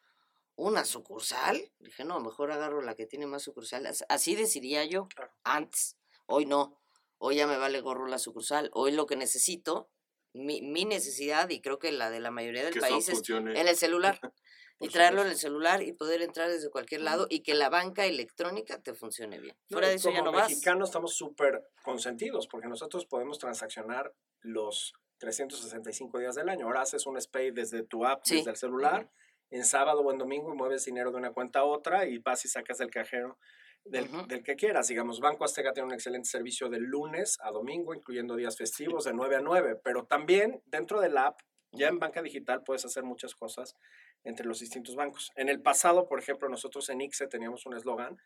¿Una 0.57 0.85
sucursal? 0.85 1.73
Dije, 1.81 2.05
no, 2.05 2.21
mejor 2.21 2.53
agarro 2.53 2.81
la 2.81 2.95
que 2.95 3.07
tiene 3.07 3.27
más 3.27 3.43
sucursales. 3.43 4.05
Así 4.09 4.37
decidía 4.37 4.85
yo 4.85 5.09
Claro. 5.09 5.33
antes. 5.43 5.97
Hoy 6.27 6.47
no. 6.47 6.81
Hoy 7.19 7.35
ya 7.37 7.49
me 7.49 7.57
vale 7.57 7.81
gorro 7.81 8.07
la 8.07 8.19
sucursal. 8.21 8.71
Hoy 8.73 8.93
lo 8.93 9.07
que 9.07 9.17
necesito, 9.17 9.91
mi, 10.33 10.63
mi 10.63 10.85
necesidad, 10.85 11.51
y 11.51 11.61
creo 11.61 11.81
que 11.81 11.91
la 11.91 12.09
de 12.11 12.21
la 12.21 12.31
mayoría 12.31 12.63
del 12.63 12.73
Que 12.73 12.79
país 12.81 13.09
es 13.09 13.29
en 13.29 13.49
el 13.69 13.77
celular. 13.77 14.21
y 14.81 14.87
Por 14.87 14.93
traerlo 14.93 15.21
en 15.23 15.29
el 15.29 15.33
supuesto. 15.37 15.49
celular 15.49 15.83
y 15.83 15.93
poder 15.93 16.23
entrar 16.23 16.51
desde 16.51 16.69
cualquier 16.71 17.03
lado 17.03 17.27
y 17.31 17.41
que 17.43 17.55
la 17.55 17.69
banca 17.69 18.05
electrónica 18.07 18.81
te 18.83 18.93
funcione 18.95 19.39
bien. 19.39 19.57
No, 19.69 19.77
Fuera 19.77 19.87
y 19.87 19.91
de 19.91 19.97
eso 19.97 20.11
ya 20.11 20.19
como 20.19 20.33
no 20.33 20.37
vas. 20.39 20.49
mexicanos 20.49 20.89
estamos 20.91 21.15
súper 21.15 21.63
consentidos 21.83 22.47
porque 22.49 22.67
nosotros 22.69 23.07
podemos 23.07 23.39
transaccionar 23.39 24.13
los 24.41 24.93
365 25.19 26.19
días 26.19 26.35
del 26.35 26.49
año. 26.49 26.67
Ahora 26.67 26.83
haces 26.83 27.07
un 27.07 27.21
SPAY 27.21 27.51
desde 27.53 27.83
tu 27.85 28.05
app, 28.05 28.23
Sí. 28.25 28.37
desde 28.39 28.51
el 28.51 28.57
celular, 28.57 29.11
en 29.51 29.65
sábado 29.65 30.01
o 30.01 30.11
en 30.13 30.19
domingo 30.19 30.53
y 30.53 30.57
mueves 30.57 30.85
dinero 30.85 31.11
de 31.13 31.19
una 31.19 31.33
cuenta 31.33 31.61
a 31.61 31.65
otra 31.65 32.07
y 32.07 32.19
vas 32.19 32.45
y 32.45 32.49
sacas 32.49 32.79
del 32.79 32.91
cajero 32.91 33.39
del, 33.85 34.05
Ujú. 34.09 34.27
del 34.27 34.43
que 34.43 34.57
quieras. 34.57 34.89
Digamos, 34.89 35.21
Banco 35.21 35.45
Azteca 35.45 35.73
tiene 35.73 35.89
un 35.89 35.95
excelente 35.95 36.29
servicio 36.29 36.69
de 36.69 36.79
lunes 36.81 37.39
a 37.43 37.51
domingo, 37.51 37.95
incluyendo 37.95 38.35
días 38.35 38.57
festivos 38.57 39.05
de 39.05 39.13
9 39.13 39.37
a 39.37 39.41
9, 39.41 39.79
pero 39.85 40.05
también 40.07 40.63
dentro 40.65 41.01
de 41.01 41.11
la 41.11 41.27
app, 41.27 41.41
ya 41.75 41.89
en 41.89 41.99
banca 41.99 42.23
digital 42.23 42.63
puedes 42.63 42.85
hacer 42.85 43.03
muchas 43.05 43.35
cosas 43.35 43.77
entre 44.23 44.47
los 44.47 44.61
distintos 44.61 44.95
bancos. 44.97 45.31
En 45.37 45.49
el 45.49 45.61
pasado, 45.61 46.07
por 46.09 46.19
ejemplo, 46.19 46.49
nosotros 46.49 46.89
en 46.89 47.01
ICSE 47.01 47.27
teníamos 47.27 47.67
un 47.67 47.77
eslogan 47.77 48.17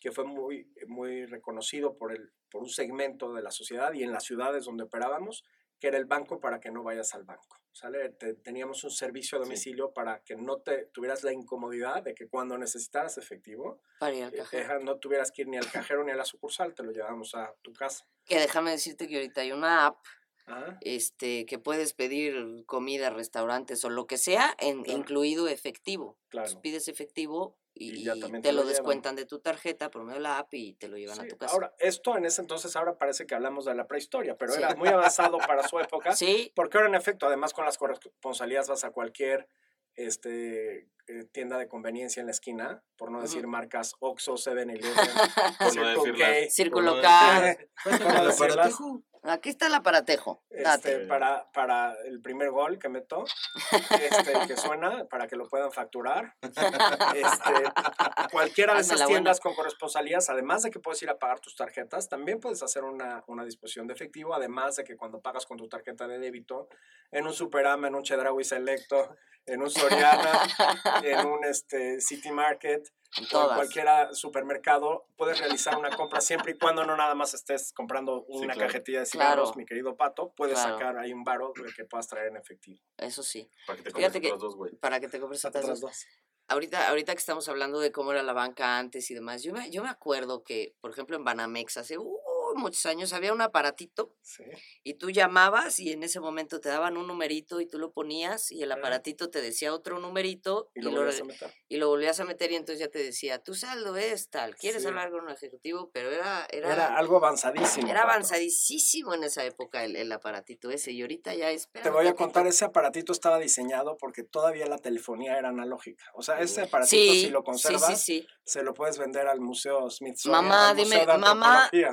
que 0.00 0.10
fue 0.12 0.24
muy, 0.24 0.72
muy 0.88 1.26
reconocido 1.26 1.96
por, 1.96 2.12
el, 2.12 2.32
por 2.50 2.62
un 2.62 2.68
segmento 2.68 3.32
de 3.32 3.42
la 3.42 3.50
sociedad 3.50 3.92
y 3.92 4.02
en 4.02 4.10
las 4.12 4.24
ciudades 4.24 4.64
donde 4.64 4.84
operábamos, 4.84 5.44
que 5.78 5.88
era 5.88 5.98
el 5.98 6.06
banco 6.06 6.40
para 6.40 6.58
que 6.58 6.70
no 6.70 6.82
vayas 6.82 7.14
al 7.14 7.24
banco. 7.24 7.58
¿sale? 7.70 8.08
Te- 8.08 8.32
teníamos 8.32 8.82
un 8.84 8.90
servicio 8.90 9.36
a 9.36 9.42
domicilio 9.42 9.92
para 9.92 10.20
que 10.24 10.34
no 10.34 10.56
te 10.62 10.86
tuvieras 10.86 11.22
la 11.22 11.32
incomodidad 11.34 12.02
de 12.02 12.14
que 12.14 12.26
cuando 12.26 12.56
necesitaras 12.56 13.18
efectivo, 13.18 13.82
Para 14.00 14.14
ir 14.14 14.24
al 14.24 14.34
eh, 14.34 14.38
cajero. 14.38 14.80
no 14.80 14.98
tuvieras 14.98 15.30
que 15.30 15.42
ir 15.42 15.48
ni 15.48 15.58
al 15.58 15.70
cajero 15.70 16.02
ni 16.02 16.10
a 16.12 16.16
la 16.16 16.24
sucursal, 16.24 16.74
te 16.74 16.82
lo 16.82 16.90
llevábamos 16.92 17.34
a 17.34 17.52
tu 17.60 17.74
casa. 17.74 18.06
Que 18.24 18.38
déjame 18.40 18.70
decirte 18.70 19.06
que 19.06 19.16
ahorita 19.16 19.42
hay 19.42 19.52
una 19.52 19.84
app 19.86 19.98
Ajá. 20.46 20.78
este, 20.80 21.44
que 21.46 21.58
puedes 21.58 21.92
pedir 21.92 22.64
comida, 22.66 23.10
restaurantes 23.10 23.84
o 23.84 23.90
lo 23.90 24.06
que 24.06 24.16
sea, 24.18 24.54
en, 24.58 24.82
Claro. 24.84 24.98
incluido 25.00 25.48
efectivo. 25.48 26.16
Claro. 26.28 26.46
Entonces, 26.46 26.60
pides 26.62 26.88
efectivo 26.88 27.56
y, 27.74 27.90
Y 28.00 28.04
ya 28.04 28.12
también 28.12 28.40
te 28.42 28.48
te 28.48 28.52
lo, 28.52 28.58
lo 28.58 28.62
llevan. 28.62 28.72
descuentan 28.74 29.16
de 29.16 29.26
tu 29.26 29.40
tarjeta 29.40 29.90
por 29.90 30.02
medio 30.04 30.14
de 30.18 30.22
la 30.22 30.38
app 30.38 30.54
y 30.54 30.72
te 30.74 30.88
lo 30.88 30.96
llevan 30.96 31.20
a 31.20 31.26
tu 31.28 31.36
casa. 31.36 31.52
Ahora, 31.52 31.74
esto 31.78 32.16
en 32.16 32.24
ese 32.24 32.40
entonces 32.40 32.74
ahora 32.76 32.96
parece 32.96 33.26
que 33.26 33.34
hablamos 33.34 33.64
de 33.66 33.74
la 33.74 33.86
prehistoria, 33.86 34.36
pero 34.36 34.52
Sí. 34.52 34.58
era 34.60 34.74
muy 34.76 34.88
avanzado 34.88 35.36
para 35.38 35.66
su 35.68 35.78
época. 35.80 36.14
sí, 36.16 36.52
Porque 36.54 36.78
ahora, 36.78 36.88
en 36.88 36.94
efecto, 36.94 37.26
además 37.26 37.52
con 37.52 37.64
las 37.66 37.76
corresponsalías 37.76 38.68
vas 38.68 38.84
a 38.84 38.90
cualquier 38.92 39.48
este, 39.94 40.88
eh, 41.08 41.24
tienda 41.32 41.56
de 41.58 41.68
conveniencia 41.68 42.20
en 42.20 42.26
la 42.26 42.32
esquina, 42.32 42.82
por 42.96 43.10
no 43.10 43.20
decir 43.22 43.46
marcas 43.46 43.94
Oxxo, 44.00 44.34
7-Eleven, 44.34 44.92
Por 45.58 45.74
no 45.76 45.82
Circle 45.82 45.94
decirlas. 45.94 46.44
K, 46.44 46.50
Círculo 46.50 47.00
K. 47.00 47.56
Aquí 49.28 49.48
está 49.48 49.66
el 49.66 49.74
aparatejo. 49.74 50.42
Este, 50.50 51.00
para, 51.06 51.50
para 51.52 51.94
el 52.04 52.20
primer 52.20 52.50
gol 52.50 52.78
que 52.78 52.88
meto, 52.88 53.24
este, 53.72 54.32
que 54.46 54.56
suena, 54.56 55.04
para 55.06 55.26
que 55.26 55.36
lo 55.36 55.48
puedan 55.48 55.72
facturar. 55.72 56.34
Este, 56.42 58.30
cualquiera 58.30 58.74
de 58.74 58.80
esas 58.80 58.98
buena. 58.98 59.06
tiendas 59.08 59.40
con 59.40 59.54
corresponsalías, 59.54 60.28
además 60.30 60.62
de 60.62 60.70
que 60.70 60.80
puedes 60.80 61.02
ir 61.02 61.10
a 61.10 61.18
pagar 61.18 61.40
tus 61.40 61.56
tarjetas, 61.56 62.08
también 62.08 62.40
puedes 62.40 62.62
hacer 62.62 62.84
una, 62.84 63.24
una 63.26 63.44
disposición 63.44 63.86
de 63.86 63.94
efectivo, 63.94 64.34
además 64.34 64.76
de 64.76 64.84
que 64.84 64.96
cuando 64.96 65.20
pagas 65.20 65.46
con 65.46 65.56
tu 65.56 65.68
tarjeta 65.68 66.06
de 66.06 66.18
débito, 66.18 66.68
en 67.10 67.26
un 67.26 67.32
Superama, 67.32 67.88
en 67.88 67.94
un 67.94 68.02
Chedraui 68.02 68.44
Selecto, 68.44 69.16
en 69.46 69.62
un 69.62 69.70
Soriana, 69.70 70.32
en 71.04 71.26
un 71.26 71.44
este, 71.44 72.00
City 72.00 72.30
Market, 72.30 72.88
En 73.16 73.24
o 73.36 73.48
en 73.50 73.54
cualquier 73.56 73.86
supermercado, 74.12 75.06
puedes 75.16 75.38
realizar 75.38 75.76
una 75.78 75.90
compra 75.96 76.20
siempre 76.20 76.52
y 76.52 76.58
cuando 76.58 76.84
no 76.84 76.96
nada 76.96 77.14
más 77.14 77.32
estés 77.34 77.72
comprando 77.72 78.24
una 78.28 78.52
claro. 78.54 78.68
cajetilla 78.68 79.00
de 79.00 79.06
cigarros, 79.06 79.48
Claro. 79.50 79.58
mi 79.58 79.64
querido 79.64 79.96
Pato, 79.96 80.32
puedes 80.36 80.58
Claro. 80.58 80.74
sacar 80.78 80.98
ahí 80.98 81.12
un 81.12 81.24
varo 81.24 81.52
de 81.56 81.72
que 81.72 81.84
puedas 81.84 82.08
traer 82.08 82.28
en 82.28 82.36
efectivo. 82.36 82.78
Eso 82.98 83.22
sí. 83.22 83.48
Para 83.66 83.76
que 83.78 83.84
te 83.84 83.90
Fíjate 83.90 84.02
compres 84.14 84.20
que- 84.22 84.28
otras 84.28 84.40
dos, 84.42 84.56
güey. 84.56 84.74
Para 84.76 85.00
que 85.00 85.08
te 85.08 85.20
compres 85.20 85.44
otras 85.44 85.64
otras 85.64 85.80
dos. 85.80 85.90
dos. 85.92 86.06
Ahorita, 86.48 86.88
ahorita 86.88 87.12
que 87.12 87.18
estamos 87.18 87.48
hablando 87.48 87.80
de 87.80 87.90
cómo 87.90 88.12
era 88.12 88.22
la 88.22 88.32
banca 88.32 88.78
antes 88.78 89.10
y 89.10 89.14
demás, 89.14 89.42
yo 89.42 89.52
me, 89.52 89.68
yo 89.70 89.82
me 89.82 89.88
acuerdo 89.88 90.44
que, 90.44 90.76
por 90.80 90.90
ejemplo, 90.92 91.16
en 91.16 91.24
Banamex 91.24 91.76
hace 91.76 91.98
uh, 91.98 92.18
muchos 92.56 92.84
años 92.86 93.12
había 93.12 93.32
un 93.32 93.40
aparatito 93.40 94.14
Sí. 94.22 94.42
y 94.82 94.94
tú 94.94 95.10
llamabas 95.10 95.78
y 95.80 95.92
en 95.92 96.02
ese 96.02 96.18
momento 96.20 96.60
te 96.60 96.68
daban 96.68 96.96
un 96.96 97.06
numerito 97.06 97.60
y 97.60 97.66
tú 97.66 97.78
lo 97.78 97.92
ponías 97.92 98.50
y 98.50 98.62
el 98.62 98.72
aparatito 98.72 99.30
te 99.30 99.40
decía 99.40 99.72
otro 99.72 99.98
numerito 100.00 100.70
Y 100.74 100.80
y, 100.80 100.82
lo 100.82 100.90
volvías 100.90 101.16
re- 101.16 101.20
a 101.22 101.24
meter. 101.24 101.54
y 101.68 101.76
lo 101.76 101.88
volvías 101.88 102.18
a 102.20 102.24
meter 102.24 102.50
y 102.52 102.56
entonces 102.56 102.80
ya 102.80 102.88
te 102.90 102.98
decía, 102.98 103.38
tu 103.42 103.54
saldo 103.54 103.96
es 103.96 104.28
tal, 104.30 104.56
quieres 104.56 104.82
Sí. 104.82 104.88
hablar 104.88 105.10
con 105.10 105.24
un 105.24 105.30
ejecutivo, 105.30 105.90
pero 105.92 106.10
era, 106.10 106.46
era, 106.50 106.72
Era, 106.72 106.96
algo 106.96 107.16
avanzadísimo. 107.18 107.88
era 107.88 108.02
avanzadísimo 108.02 109.14
en 109.14 109.24
esa 109.24 109.44
época 109.44 109.84
el, 109.84 109.96
el 109.96 110.10
aparatito 110.12 110.70
ese 110.70 110.92
y 110.92 111.02
ahorita 111.02 111.34
ya 111.34 111.50
es... 111.50 111.68
Te 111.70 111.90
voy 111.90 112.06
a 112.06 112.14
contar, 112.14 112.46
ese 112.46 112.64
aparatito 112.64 113.12
estaba 113.12 113.38
diseñado 113.38 113.96
porque 113.98 114.22
todavía 114.24 114.66
la 114.66 114.78
telefonía 114.78 115.38
era 115.38 115.48
analógica. 115.50 116.04
O 116.14 116.22
sea, 116.22 116.40
ese 116.40 116.62
aparatito, 116.62 116.96
Sí, 116.96 117.20
si 117.22 117.30
lo 117.30 117.42
conservas, 117.44 118.04
se 118.44 118.62
lo 118.62 118.74
puedes 118.74 118.98
vender 118.98 119.26
al 119.26 119.40
Museo 119.40 119.88
Smithsonian. 119.90 120.44
Mamá, 120.44 120.74
dime, 120.74 121.04
mamá, 121.06 121.66
Antropología. 121.66 121.92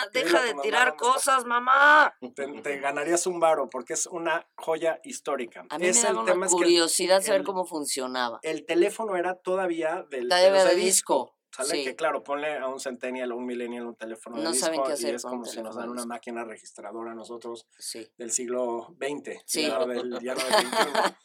Mamá, 0.00 0.10
deja 0.12 0.42
de 0.42 0.50
mamá 0.54 0.62
tirar 0.62 0.96
cosas, 0.96 1.44
mamá. 1.44 2.14
Te, 2.34 2.46
te 2.62 2.78
ganarías 2.78 3.26
un 3.26 3.40
varo 3.40 3.68
porque 3.68 3.94
es 3.94 4.06
una 4.06 4.46
joya 4.56 5.00
histórica. 5.04 5.64
A 5.70 5.78
mí 5.78 5.86
es 5.86 5.96
me 5.96 6.02
daba 6.02 6.20
una 6.22 6.32
es 6.32 6.38
que 6.38 6.44
el- 6.44 6.50
curiosidad 6.50 7.22
saber 7.22 7.40
el- 7.40 7.46
cómo 7.46 7.64
funcionaba. 7.64 8.38
el 8.42 8.64
teléfono 8.66 9.16
era 9.16 9.34
todavía 9.36 10.04
del 10.10 10.28
los 10.28 10.38
de 10.64 10.74
disco. 10.76 11.36
¿Sale? 11.52 11.68
sí. 11.70 11.84
Que 11.84 11.96
claro, 11.96 12.22
ponle 12.22 12.56
a 12.58 12.68
un 12.68 12.78
centennial 12.78 13.32
o 13.32 13.36
un 13.36 13.44
millennial 13.44 13.84
un 13.84 13.96
teléfono 13.96 14.36
de 14.36 14.44
No 14.44 14.52
disco 14.52 14.66
saben 14.66 14.82
qué 14.84 14.90
y 14.90 14.92
hacer 14.92 15.14
es 15.16 15.22
con 15.22 15.32
un 15.32 15.38
como 15.40 15.50
si 15.50 15.60
nos 15.60 15.74
dan 15.74 15.86
de 15.86 15.90
una 15.90 16.06
máquina 16.06 16.44
registradora 16.44 17.10
a 17.10 17.14
nosotros 17.16 17.66
Sí. 17.76 18.08
del 18.16 18.30
siglo 18.30 18.94
XX, 19.00 19.42
Sí. 19.46 19.62
ya, 19.66 19.80
no 19.80 19.86
del, 19.88 20.20
ya 20.20 20.34
no 20.34 20.40
del. 20.44 20.50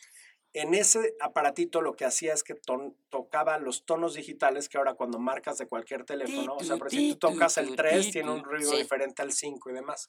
En 0.58 0.74
ese 0.74 1.16
aparatito 1.20 1.82
lo 1.82 1.96
que 1.98 2.06
hacía 2.06 2.34
es 2.34 2.42
que 2.42 2.56
ton- 2.56 2.96
tocaba 3.10 3.58
los 3.58 3.84
tonos 3.86 4.14
digitales 4.14 4.70
que 4.70 4.78
ahora 4.78 4.94
cuando 4.94 5.20
marcas 5.20 5.58
de 5.58 5.68
cualquier 5.68 6.06
teléfono, 6.06 6.56
o 6.56 6.64
sea, 6.64 6.78
por 6.78 6.90
si 6.90 7.12
tú 7.14 7.18
tocas 7.30 7.58
el 7.58 7.76
3 7.76 8.10
tiene 8.12 8.32
un 8.32 8.42
ruido 8.44 8.72
Sí. 8.72 8.78
diferente 8.78 9.22
al 9.22 9.34
5 9.34 9.70
y 9.70 9.74
demás. 9.74 10.08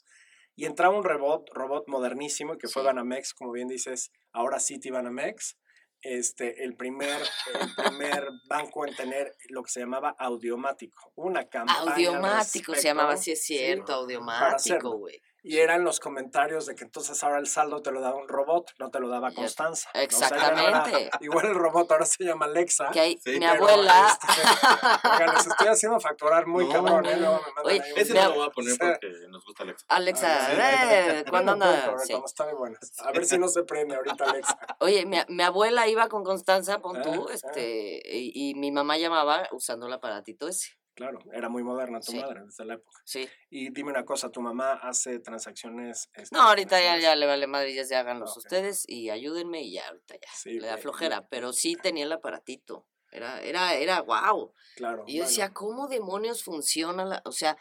Y 0.55 0.65
entraba 0.65 0.97
un 0.97 1.03
robot, 1.03 1.51
robot 1.53 1.89
modernísimo 1.89 2.57
que 2.59 2.69
fue 2.69 2.83
Sí. 2.83 2.87
Banamex, 2.87 3.35
como 3.35 3.51
bien 3.51 3.67
dices, 3.67 4.13
ahora 4.33 4.61
City 4.61 4.91
Banamex, 4.91 5.57
este, 6.01 6.63
el 6.63 6.77
primer, 6.77 7.21
el 7.55 7.75
primer 7.75 8.29
banco 8.49 8.87
en 8.87 8.95
tener 8.95 9.35
lo 9.49 9.65
que 9.65 9.71
se 9.73 9.81
llamaba 9.81 10.15
audiomático. 10.17 11.11
Una 11.17 11.49
campaña. 11.49 11.81
Audiomático 11.93 12.73
se 12.77 12.83
llamaba, 12.83 13.11
respecto, 13.15 13.25
sí 13.25 13.33
es 13.33 13.43
cierto, 13.43 13.85
para 13.87 13.97
audiomático, 13.99 14.97
güey. 14.99 15.21
Y 15.49 15.59
eran 15.59 15.85
los 15.85 16.01
comentarios 16.01 16.67
de 16.67 16.75
que 16.75 16.83
entonces 16.83 17.23
ahora 17.23 17.39
el 17.39 17.47
saldo 17.47 17.81
te 17.81 17.93
lo 17.93 18.01
daba 18.01 18.17
un 18.17 18.27
robot, 18.27 18.73
no 18.81 18.91
te 18.91 18.99
lo 18.99 19.09
daba 19.09 19.31
Constanza. 19.31 19.89
O 19.95 20.11
sea, 20.11 20.29
ya 20.29 20.51
no 20.51 20.61
era- 20.61 20.79
Exactamente. 20.81 21.11
igual 21.25 21.47
el 21.47 21.55
robot 21.55 21.93
ahora 21.93 22.05
se 22.05 22.25
llama 22.25 22.47
Alexa. 22.47 22.91
Que 22.91 22.99
ahí, 23.01 23.21
Sí, 23.23 23.39
mi 23.39 23.45
abuela, 23.45 24.09
Este, 24.11 25.27
les 25.33 25.47
estoy 25.47 25.69
haciendo 25.69 26.01
facturar 26.01 26.47
muy 26.49 26.65
No, 26.67 26.73
cabrón, 26.73 27.07
¿eh? 27.07 27.17
Luego 27.17 27.37
me 27.37 27.53
mandan 27.53 27.65
Oye, 27.67 27.81
ahí 27.81 27.93
Ese 27.95 28.15
no 28.15 28.29
lo 28.31 28.35
voy 28.35 28.47
a 28.49 28.51
poner 28.51 28.73
Sí. 28.73 28.79
porque 28.81 29.09
nos 29.29 29.45
gusta 29.45 29.63
Alexa. 29.63 29.87
Alexa, 29.89 30.47
Ah, 30.47 30.95
eh, 31.21 31.25
¿cuándo 31.31 31.53
anda? 31.53 31.97
Sí. 32.01 32.09
cuando 32.11 32.27
está 32.27 32.47
muy. 32.53 32.73
A 33.05 33.13
ver 33.13 33.25
si 33.25 33.39
no 33.39 33.47
se 33.47 33.63
prende 33.63 33.95
ahorita 33.95 34.25
Alexa. 34.25 34.59
Oye, 34.81 35.07
mi, 35.07 35.19
mi 35.29 35.43
abuela 35.45 35.87
iba 35.87 36.09
con 36.09 36.25
Constanza, 36.25 36.81
pon 36.81 37.01
tú, 37.03 37.13
Ah, 37.13 37.27
ah. 37.31 37.35
este, 37.35 38.03
y, 38.05 38.51
y 38.51 38.55
mi 38.57 38.73
mamá 38.73 38.97
llamaba 38.99 39.47
usando 39.53 39.87
el 39.87 39.93
aparatito 39.93 40.49
ese. 40.49 40.71
Claro, 40.97 41.19
era 41.31 41.51
muy 41.51 41.63
moderna 41.63 42.01
tu 42.01 42.13
Sí. 42.13 42.19
madre 42.19 42.41
desde 42.47 42.65
la 42.65 42.75
época. 42.75 43.01
Sí. 43.05 43.29
Y 43.51 43.69
dime 43.71 43.91
una 43.91 44.07
cosa, 44.07 44.31
¿tu 44.31 44.41
mamá 44.41 44.73
hace 44.83 45.19
transacciones? 45.19 46.09
este, 46.15 46.35
No, 46.35 46.41
ahorita 46.41 46.81
ya, 46.81 46.97
ya 46.99 47.15
le 47.15 47.27
vale 47.27 47.47
madre, 47.47 47.75
ya 47.75 47.85
se 47.85 47.95
háganlos 47.95 48.31
Ok. 48.31 48.39
ustedes 48.39 48.85
y 48.89 49.11
ayúdenme 49.11 49.61
y 49.63 49.73
ya, 49.75 49.87
ahorita 49.89 50.15
ya. 50.15 50.29
Sí, 50.35 50.59
le 50.59 50.67
da 50.69 50.79
flojera, 50.79 51.29
pero 51.29 51.53
sí 51.53 51.77
tenía 51.77 52.05
el 52.07 52.13
aparatito. 52.13 52.87
Era, 53.13 53.43
era, 53.43 53.75
era 53.75 54.01
wow. 54.01 54.55
Claro. 54.77 55.05
Y 55.07 55.13
yo 55.13 55.19
bueno. 55.19 55.29
decía, 55.29 55.51
¿cómo 55.53 55.87
demonios 55.87 56.43
funciona 56.43 57.05
la, 57.05 57.23
o 57.27 57.33
sea, 57.33 57.59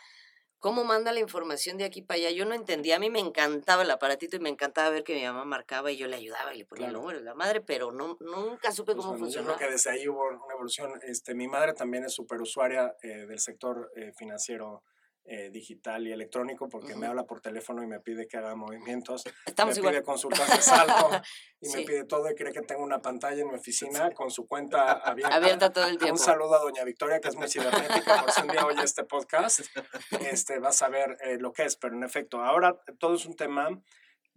cómo 0.66 0.84
manda 0.84 1.12
la 1.12 1.20
información 1.20 1.78
de 1.78 1.84
aquí 1.84 2.02
para 2.02 2.18
allá? 2.18 2.32
Yo 2.32 2.44
no 2.44 2.56
entendía, 2.56 2.96
a 2.96 3.00
mí 3.00 3.12
me 3.12 3.20
encantaba 3.20 3.84
el 3.84 3.92
aparatito 3.92 4.36
y 4.36 4.40
me 4.40 4.50
encantaba 4.50 4.90
ver 4.90 5.04
que 5.04 5.14
mi 5.14 5.24
mamá 5.24 5.46
marcaba 5.46 5.92
y 5.92 5.96
yo 5.96 6.08
le 6.08 6.16
ayudaba 6.16 6.56
y 6.56 6.58
le 6.58 6.66
ponía 6.66 6.88
el 6.88 6.94
número 6.94 7.20
de 7.20 7.24
la 7.24 7.36
madre, 7.36 7.62
pero 7.62 7.92
no, 7.92 8.18
nunca 8.20 8.72
supe 8.72 8.96
Pues 8.96 9.06
cómo 9.06 9.10
bueno, 9.12 9.18
yo 9.18 9.26
funcionaba. 9.26 9.58
creo 9.58 9.68
que 9.68 9.74
desde 9.74 9.92
ahí 9.92 10.08
hubo 10.08 10.28
una 10.28 10.56
evolución. 10.56 11.00
Este, 11.04 11.36
mi 11.36 11.48
madre 11.48 11.74
también 11.74 12.04
es 12.06 12.16
súper 12.16 12.42
usuaria 12.42 12.96
eh, 13.04 13.28
del 13.28 13.38
sector 13.38 13.92
eh, 13.96 14.12
financiero 14.18 14.82
eh, 15.28 15.50
digital 15.52 16.06
y 16.08 16.12
electrónico 16.12 16.70
porque 16.70 16.90
me 16.94 17.02
Ujú. 17.02 17.06
habla 17.10 17.24
por 17.26 17.42
teléfono 17.42 17.82
y 17.82 17.88
me 17.88 18.00
pide 18.00 18.28
que 18.28 18.38
haga 18.38 18.56
movimientos. 18.56 19.24
Estamos 19.46 19.74
me 19.76 19.80
igual. 19.80 19.94
pide 19.96 20.04
consultas 20.04 20.48
de 20.56 20.62
saldo 20.62 21.10
y 21.62 21.66
Sí. 21.68 21.78
me 21.78 21.84
pide 21.84 22.04
todo 22.06 22.30
y 22.30 22.36
cree 22.36 22.54
que 22.54 22.62
tengo 22.62 22.84
una 22.84 23.02
pantalla 23.02 23.42
en 23.42 23.48
mi 23.48 23.56
oficina 23.56 24.12
con 24.12 24.30
su 24.30 24.48
cuenta 24.48 24.92
abierta. 24.94 25.36
Abierta 25.36 25.74
todo 25.74 25.86
el 25.88 25.98
tiempo. 25.98 26.14
Un 26.14 26.20
saludo 26.20 26.56
a 26.56 26.60
doña 26.60 26.84
Victoria, 26.84 27.20
que 27.20 27.30
es 27.30 27.36
muy 27.36 27.50
cibernética, 27.50 28.22
por 28.22 28.32
si 28.32 28.42
un 28.42 28.48
día 28.50 28.66
oye 28.66 28.84
este 28.84 29.04
podcast, 29.04 29.62
este, 30.32 30.60
vas 30.60 30.82
a 30.84 30.90
ver 30.90 31.18
eh, 31.22 31.38
lo 31.40 31.52
que 31.52 31.64
es, 31.64 31.76
pero 31.76 31.96
en 31.96 32.04
efecto, 32.04 32.44
ahora 32.44 32.80
todo 33.00 33.16
es 33.16 33.26
un 33.26 33.36
tema 33.36 33.70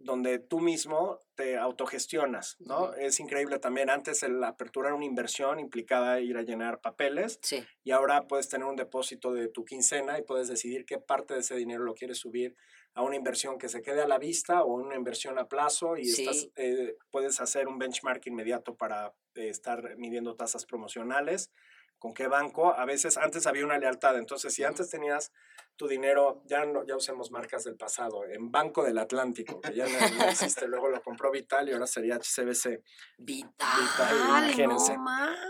donde 0.01 0.39
tú 0.39 0.61
mismo 0.61 1.19
te 1.35 1.57
autogestionas, 1.57 2.55
¿no? 2.59 2.93
Es 2.93 3.19
increíble 3.19 3.59
también, 3.59 3.89
antes 3.89 4.23
el 4.23 4.41
aperturar 4.43 4.93
una 4.93 5.03
inversión 5.05 5.59
implicaba 5.59 6.21
ir 6.21 6.37
a 6.37 6.41
llenar 6.41 6.79
papeles 6.79 7.37
Sí. 7.41 7.65
y 7.83 7.91
ahora 7.91 8.25
puedes 8.27 8.47
tener 8.47 8.65
un 8.65 8.77
depósito 8.77 9.33
de 9.33 9.49
tu 9.49 9.65
quincena 9.65 10.17
y 10.17 10.21
puedes 10.23 10.47
decidir 10.47 10.85
qué 10.85 10.99
parte 10.99 11.33
de 11.33 11.41
ese 11.41 11.55
dinero 11.55 11.83
lo 11.83 11.93
quieres 11.95 12.17
subir 12.17 12.55
a 12.93 13.03
una 13.03 13.17
inversión 13.17 13.57
que 13.59 13.67
se 13.69 13.81
quede 13.81 14.01
a 14.01 14.07
la 14.07 14.17
vista 14.17 14.63
o 14.63 14.73
una 14.73 14.95
inversión 14.95 15.37
a 15.37 15.47
plazo 15.47 15.97
y 15.97 16.09
estás, 16.09 16.49
eh, 16.55 16.95
puedes 17.11 17.39
hacer 17.41 17.67
un 17.67 17.77
benchmark 17.77 18.25
inmediato 18.27 18.75
para 18.75 19.13
eh, 19.35 19.49
estar 19.49 19.95
midiendo 19.97 20.35
tasas 20.35 20.65
promocionales. 20.65 21.51
¿Con 21.99 22.13
qué 22.13 22.27
banco? 22.27 22.73
A 22.73 22.85
veces 22.85 23.17
antes 23.17 23.45
había 23.45 23.65
una 23.65 23.77
lealtad, 23.77 24.17
entonces 24.17 24.53
si 24.53 24.63
antes 24.63 24.89
tenías 24.89 25.31
tu 25.79 25.87
dinero, 25.87 26.43
ya 26.45 26.65
no, 26.65 26.85
ya 26.85 26.97
usemos 26.97 27.31
marcas 27.31 27.63
del 27.63 27.77
pasado, 27.77 28.25
en 28.25 28.51
Banco 28.51 28.83
del 28.83 28.97
Atlántico, 28.97 29.61
que 29.61 29.73
ya 29.73 29.85
no, 29.87 30.17
no 30.17 30.23
existe, 30.29 30.67
luego 30.67 30.89
lo 30.89 31.01
compró 31.01 31.31
Vital 31.31 31.69
y 31.69 31.71
ahora 31.71 31.87
sería 31.87 32.17
HCBC. 32.17 32.83
Vital, 33.17 34.17
imagínense. 34.27 34.97
no. 34.97 35.05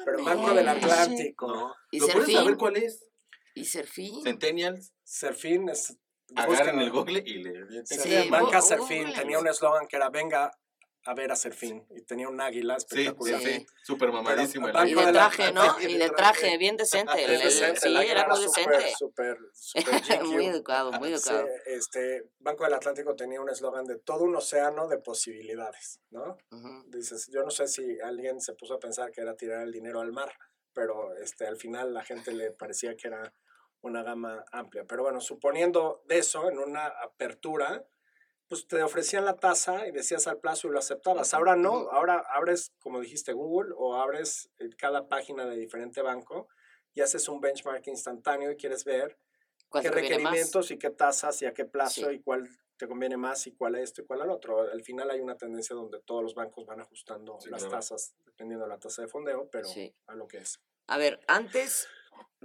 Pero 0.05 0.23
Banco 0.23 0.53
del 0.53 0.69
Atlántico, 0.69 1.47
No. 1.47 1.73
¿Y 1.89 1.99
¿Lo 1.99 2.07
puedes 2.09 2.31
saber 2.31 2.57
cuál 2.57 2.77
es? 2.77 3.09
¿Y 3.55 3.65
Serfín? 3.65 4.21
Centennials. 4.23 4.93
Serfín 5.03 5.67
es... 5.67 5.97
Agarren 6.35 6.79
el 6.79 6.91
google 6.91 7.23
y 7.25 7.41
le. 7.41 7.83
Sí, 7.87 8.29
Banca 8.29 8.61
Serfín 8.61 9.11
tenía 9.11 9.39
un 9.39 9.47
eslogan 9.47 9.87
que 9.87 9.95
era 9.95 10.11
venga 10.11 10.51
a 11.05 11.13
ver 11.13 11.31
a 11.31 11.35
Serfín 11.35 11.85
y 11.91 12.01
tenía 12.01 12.27
un 12.27 12.41
águila 12.41 12.77
Sí, 12.79 12.85
espectacular. 12.89 13.39
sí, 13.41 13.59
sí. 13.59 13.65
Súper 13.83 14.11
mamadísimo 14.11 14.67
el 14.67 14.73
Y 14.75 14.89
de 14.89 14.95
Banco 14.95 15.05
del 15.05 15.13
traje, 15.13 15.53
¿no? 15.53 15.79
Y 15.81 15.97
de 15.97 16.09
traje, 16.09 16.57
bien 16.57 16.75
decente. 16.77 17.23
el- 17.23 17.31
el- 17.31 17.41
decente, 17.41 17.79
sí, 17.79 17.87
el 17.87 17.97
águila 17.97 18.11
era 18.21 18.27
muy 18.27 18.41
decente. 18.41 18.93
Súper, 18.97 19.37
súper 19.53 20.23
muy 20.25 20.45
educado, 20.45 20.91
muy 20.91 21.07
Sí, 21.09 21.13
educado. 21.15 21.47
este, 21.65 22.29
Banco 22.39 22.65
del 22.65 22.73
Atlántico 22.73 23.15
tenía 23.15 23.39
un 23.41 23.49
eslogan 23.49 23.85
de 23.85 23.97
todo 23.97 24.25
un 24.25 24.35
océano 24.35 24.87
de 24.87 24.97
posibilidades, 24.97 26.01
¿no? 26.11 26.37
Ujú. 26.51 26.83
Dices, 26.87 27.27
yo 27.31 27.43
no 27.43 27.49
sé 27.49 27.67
si 27.67 27.99
alguien 28.01 28.41
se 28.41 28.53
puso 28.53 28.73
a 28.75 28.79
pensar 28.79 29.11
que 29.11 29.21
era 29.21 29.35
tirar 29.35 29.61
el 29.63 29.71
dinero 29.71 30.01
al 30.01 30.11
mar, 30.11 30.31
pero 30.73 31.15
este, 31.15 31.47
al 31.47 31.57
final 31.57 31.93
la 31.93 32.03
gente 32.03 32.33
le 32.33 32.51
parecía 32.51 32.95
que 32.95 33.07
era 33.07 33.33
una 33.81 34.03
gama 34.03 34.43
amplia. 34.51 34.83
Pero 34.85 35.03
bueno, 35.03 35.21
suponiendo 35.21 36.03
de 36.05 36.19
eso, 36.19 36.49
en 36.49 36.59
una 36.59 36.85
apertura, 36.87 37.85
pues 38.49 38.67
te 38.67 38.81
ofrecían 38.81 39.25
la 39.25 39.35
tasa 39.37 39.87
y 39.87 39.91
decías 39.91 40.25
al 40.27 40.39
plazo 40.39 40.67
y 40.67 40.71
lo 40.71 40.79
aceptabas. 40.79 41.33
Ahora 41.35 41.55
no, 41.55 41.89
ahora 41.91 42.23
abres, 42.33 42.71
como 42.79 42.99
dijiste, 42.99 43.31
Google 43.31 43.73
o 43.77 43.93
abres 43.95 44.49
eh, 44.57 44.69
cada 44.75 45.07
página 45.07 45.45
de 45.45 45.55
diferente 45.55 46.01
banco 46.01 46.47
y 46.95 47.01
haces 47.01 47.29
un 47.29 47.39
benchmark 47.39 47.85
instantáneo 47.87 48.51
y 48.51 48.57
quieres 48.57 48.83
ver 48.85 49.17
¿Cuál 49.69 49.83
qué 49.83 49.91
requerimientos 49.91 50.71
y 50.71 50.79
qué 50.79 50.89
tasas 50.89 51.39
y 51.43 51.45
a 51.45 51.53
qué 51.53 51.63
plazo 51.65 52.09
Sí. 52.09 52.15
y 52.15 52.19
cuál 52.21 52.49
te 52.75 52.87
conviene 52.87 53.17
más 53.17 53.45
y 53.45 53.51
cuál 53.51 53.75
a 53.75 53.81
esto 53.81 54.01
y 54.01 54.05
cuál 54.07 54.21
al 54.23 54.31
otro. 54.31 54.61
Al 54.61 54.83
final 54.83 55.11
hay 55.11 55.19
una 55.19 55.37
tendencia 55.37 55.75
donde 55.75 55.99
todos 56.01 56.23
los 56.23 56.33
bancos 56.33 56.65
van 56.65 56.79
ajustando 56.81 57.37
Sí, 57.39 57.51
las 57.51 57.61
claro. 57.61 57.77
tasas 57.77 58.15
dependiendo 58.25 58.65
de 58.65 58.69
la 58.69 58.79
tasa 58.79 59.03
de 59.03 59.07
fondeo, 59.09 59.47
pero 59.51 59.67
Sí. 59.67 59.93
a 60.07 60.15
lo 60.15 60.27
que 60.27 60.37
es. 60.39 60.59
A 60.87 60.97
ver, 60.97 61.19
antes 61.27 61.87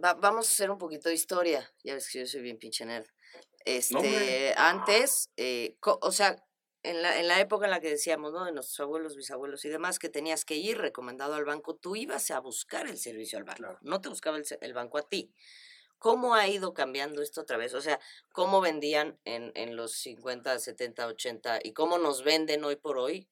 va- 0.04 0.12
vamos 0.14 0.46
a 0.48 0.52
hacer 0.52 0.70
un 0.70 0.76
poquito 0.76 1.08
de 1.08 1.14
historia. 1.14 1.72
Ya 1.82 1.94
ves 1.94 2.10
que 2.10 2.18
yo 2.20 2.26
soy 2.26 2.42
bien 2.42 2.58
pinche 2.58 2.84
nerd. 2.84 3.06
Este, 3.64 3.94
hombre. 3.96 4.54
antes, 4.56 5.30
eh, 5.36 5.76
o 5.82 6.12
sea, 6.12 6.36
en 6.82 7.00
la, 7.00 7.18
en 7.18 7.28
la 7.28 7.40
época 7.40 7.64
en 7.64 7.70
la 7.70 7.80
que 7.80 7.88
decíamos, 7.88 8.32
¿no? 8.32 8.44
De 8.44 8.52
nuestros 8.52 8.78
abuelos, 8.80 9.16
bisabuelos 9.16 9.64
y 9.64 9.70
demás, 9.70 9.98
que 9.98 10.10
tenías 10.10 10.44
que 10.44 10.56
ir 10.56 10.76
recomendado 10.78 11.34
al 11.34 11.44
banco, 11.46 11.74
tú 11.74 11.96
ibas 11.96 12.30
a 12.30 12.40
buscar 12.40 12.86
el 12.86 12.98
servicio 12.98 13.38
al 13.38 13.44
banco. 13.44 13.56
Claro. 13.58 13.78
No 13.82 14.00
te 14.02 14.10
buscaba 14.10 14.36
el, 14.36 14.44
se- 14.44 14.58
el 14.60 14.74
banco 14.74 14.98
a 14.98 15.08
ti. 15.08 15.32
¿Cómo 15.98 16.34
ha 16.34 16.46
ido 16.46 16.74
cambiando 16.74 17.22
esto 17.22 17.40
otra 17.40 17.56
vez? 17.56 17.72
O 17.72 17.80
sea, 17.80 17.98
¿cómo 18.32 18.60
vendían 18.60 19.18
en, 19.24 19.50
en 19.54 19.76
los 19.76 19.92
50, 19.92 20.58
70, 20.58 21.06
80 21.06 21.60
y 21.62 21.72
cómo 21.72 21.96
nos 21.96 22.22
venden 22.22 22.64
hoy 22.64 22.76
por 22.76 22.98
hoy 22.98 23.30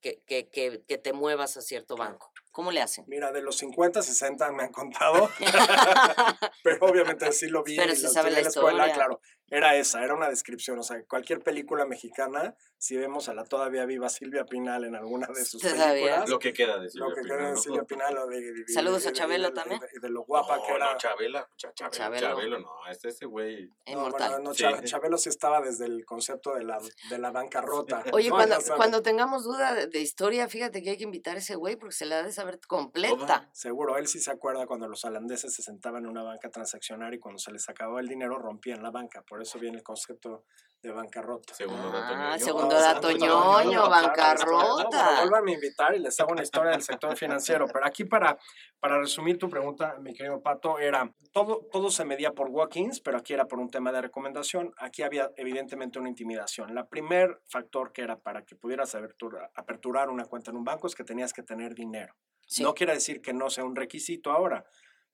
que, 0.00 0.22
que, 0.26 0.48
que, 0.48 0.82
que 0.88 0.96
te 0.96 1.12
muevas 1.12 1.58
a 1.58 1.60
cierto 1.60 1.96
Claro. 1.96 2.12
banco? 2.12 2.32
¿Cómo 2.52 2.72
le 2.72 2.80
hacen? 2.80 3.04
Mira, 3.06 3.32
de 3.32 3.42
los 3.42 3.56
50, 3.58 4.00
60 4.00 4.50
me 4.52 4.62
han 4.62 4.72
contado, 4.72 5.28
pero 6.62 6.86
obviamente 6.86 7.30
sí 7.32 7.48
lo 7.48 7.62
vi 7.62 7.76
Pero 7.76 7.92
y 7.92 8.00
lo 8.00 8.08
sabe 8.08 8.30
la 8.30 8.40
la 8.40 8.48
escuela, 8.48 8.90
claro. 8.94 9.20
Era 9.48 9.76
esa, 9.76 10.02
era 10.02 10.14
una 10.14 10.28
descripción. 10.28 10.78
O 10.78 10.82
sea, 10.82 11.02
cualquier 11.04 11.40
película 11.40 11.84
mexicana, 11.86 12.54
si 12.78 12.96
vemos 12.96 13.28
a 13.28 13.34
la 13.34 13.44
todavía 13.44 13.84
viva 13.86 14.08
Silvia 14.08 14.44
Pinal 14.44 14.84
en 14.84 14.96
alguna 14.96 15.28
de 15.28 15.44
sus 15.44 15.62
Todavía. 15.62 15.86
películas, 15.92 16.28
Lo 16.28 16.38
que 16.40 16.52
queda 16.52 16.78
de 16.78 16.90
Silvia 16.90 17.08
lo 17.08 17.14
que 17.14 17.20
Pinal, 17.22 17.38
queda 17.38 17.46
de 17.48 17.54
¿no? 17.54 17.60
Silvia 17.60 17.82
Pinal 17.84 18.18
o 18.18 18.26
de, 18.26 18.40
de- 18.40 18.52
de- 18.64 18.68
Saludos 18.72 19.06
a 19.06 19.12
Chabelo 19.12 19.52
también. 19.52 19.80
de- 19.80 20.00
de 20.00 20.08
lo 20.10 20.24
guapa 20.24 20.60
que 20.66 20.72
era. 20.72 20.92
no, 20.92 20.98
Chabela, 20.98 21.48
Cha- 21.56 21.72
Chabelo, 21.74 21.96
Chabelo. 21.96 22.20
Chabelo, 22.28 22.58
no, 22.60 22.70
es 22.90 23.04
ese 23.04 23.26
güey. 23.26 23.66
No, 23.86 23.92
Inmortal. 23.92 24.30
bueno, 24.32 24.44
no, 24.44 24.54
Sí. 24.54 24.64
Chabelo 24.84 25.16
sí 25.16 25.28
estaba 25.28 25.60
desde 25.60 25.86
el 25.86 26.04
concepto 26.04 26.54
de 26.54 26.64
la, 26.64 26.78
de 27.10 27.18
la 27.18 27.30
bancarrota. 27.30 28.02
Oye, 28.12 28.28
¿no? 28.30 28.34
cuando, 28.34 28.56
cuando 28.76 29.02
tengamos 29.02 29.44
duda 29.44 29.74
de, 29.74 29.86
de 29.86 30.00
historia, 30.00 30.48
fíjate 30.48 30.82
que 30.82 30.90
hay 30.90 30.96
que 30.96 31.04
invitar 31.04 31.36
a 31.36 31.38
ese 31.38 31.54
güey 31.54 31.76
porque 31.76 31.94
se 31.94 32.04
la 32.04 32.18
ha 32.18 32.22
de 32.24 32.32
saber 32.32 32.58
completa. 32.66 33.48
Seguro, 33.52 33.96
él 33.96 34.08
sí 34.08 34.18
se 34.20 34.30
acuerda 34.32 34.66
cuando 34.66 34.88
los 34.88 35.04
holandeses 35.04 35.54
se 35.54 35.62
sentaban 35.62 36.02
en 36.04 36.10
una 36.10 36.22
banca 36.24 36.50
transaccionaria 36.50 37.16
y 37.16 37.20
cuando 37.20 37.38
se 37.38 37.52
les 37.52 37.68
acababa 37.68 38.00
el 38.00 38.08
dinero 38.08 38.38
rompían 38.38 38.82
la 38.82 38.90
banca. 38.90 39.22
Por 39.22 39.35
eso 39.42 39.58
viene 39.58 39.78
el 39.78 39.82
concepto 39.82 40.44
de 40.82 40.92
bancarrota. 40.92 41.54
Segundo 41.54 41.90
dato 41.90 42.14
Ah, 42.14 42.30
ñoño. 42.36 42.44
segundo 42.44 42.74
dato 42.78 43.10
ñoño, 43.10 43.88
bancarrota. 43.88 44.84
No, 44.84 45.16
vuélvanme 45.22 45.52
a 45.52 45.54
invitar 45.54 45.94
y 45.96 45.98
les 45.98 46.20
hago 46.20 46.32
una 46.32 46.42
historia 46.42 46.70
del 46.72 46.82
sector 46.82 47.16
financiero. 47.16 47.66
Pero 47.72 47.86
aquí 47.86 48.04
para, 48.04 48.38
para 48.78 48.98
resumir 48.98 49.38
tu 49.38 49.48
pregunta, 49.48 49.96
mi 50.00 50.12
querido 50.12 50.40
Pato, 50.42 50.78
era, 50.78 51.10
todo, 51.32 51.66
todo 51.72 51.90
se 51.90 52.04
medía 52.04 52.32
por 52.32 52.50
walk-ins, 52.50 53.00
pero 53.00 53.18
aquí 53.18 53.32
era 53.32 53.46
por 53.46 53.58
un 53.58 53.68
tema 53.70 53.90
de 53.90 54.02
recomendación. 54.02 54.72
Aquí 54.78 55.02
había 55.02 55.30
evidentemente 55.36 55.98
una 55.98 56.08
intimidación. 56.08 56.72
La 56.74 56.86
primer 56.86 57.40
factor 57.48 57.92
que 57.92 58.02
era 58.02 58.18
para 58.18 58.44
que 58.44 58.54
pudieras 58.54 58.94
apertura- 58.94 59.50
aperturar 59.54 60.08
una 60.10 60.26
cuenta 60.26 60.50
en 60.50 60.56
un 60.58 60.64
banco 60.64 60.86
es 60.86 60.94
que 60.94 61.04
tenías 61.04 61.32
que 61.32 61.42
tener 61.42 61.74
dinero. 61.74 62.14
Sí. 62.46 62.62
No 62.62 62.74
quiere 62.74 62.92
decir 62.92 63.20
que 63.20 63.32
no 63.32 63.50
sea 63.50 63.64
un 63.64 63.74
requisito 63.74 64.30
ahora. 64.30 64.64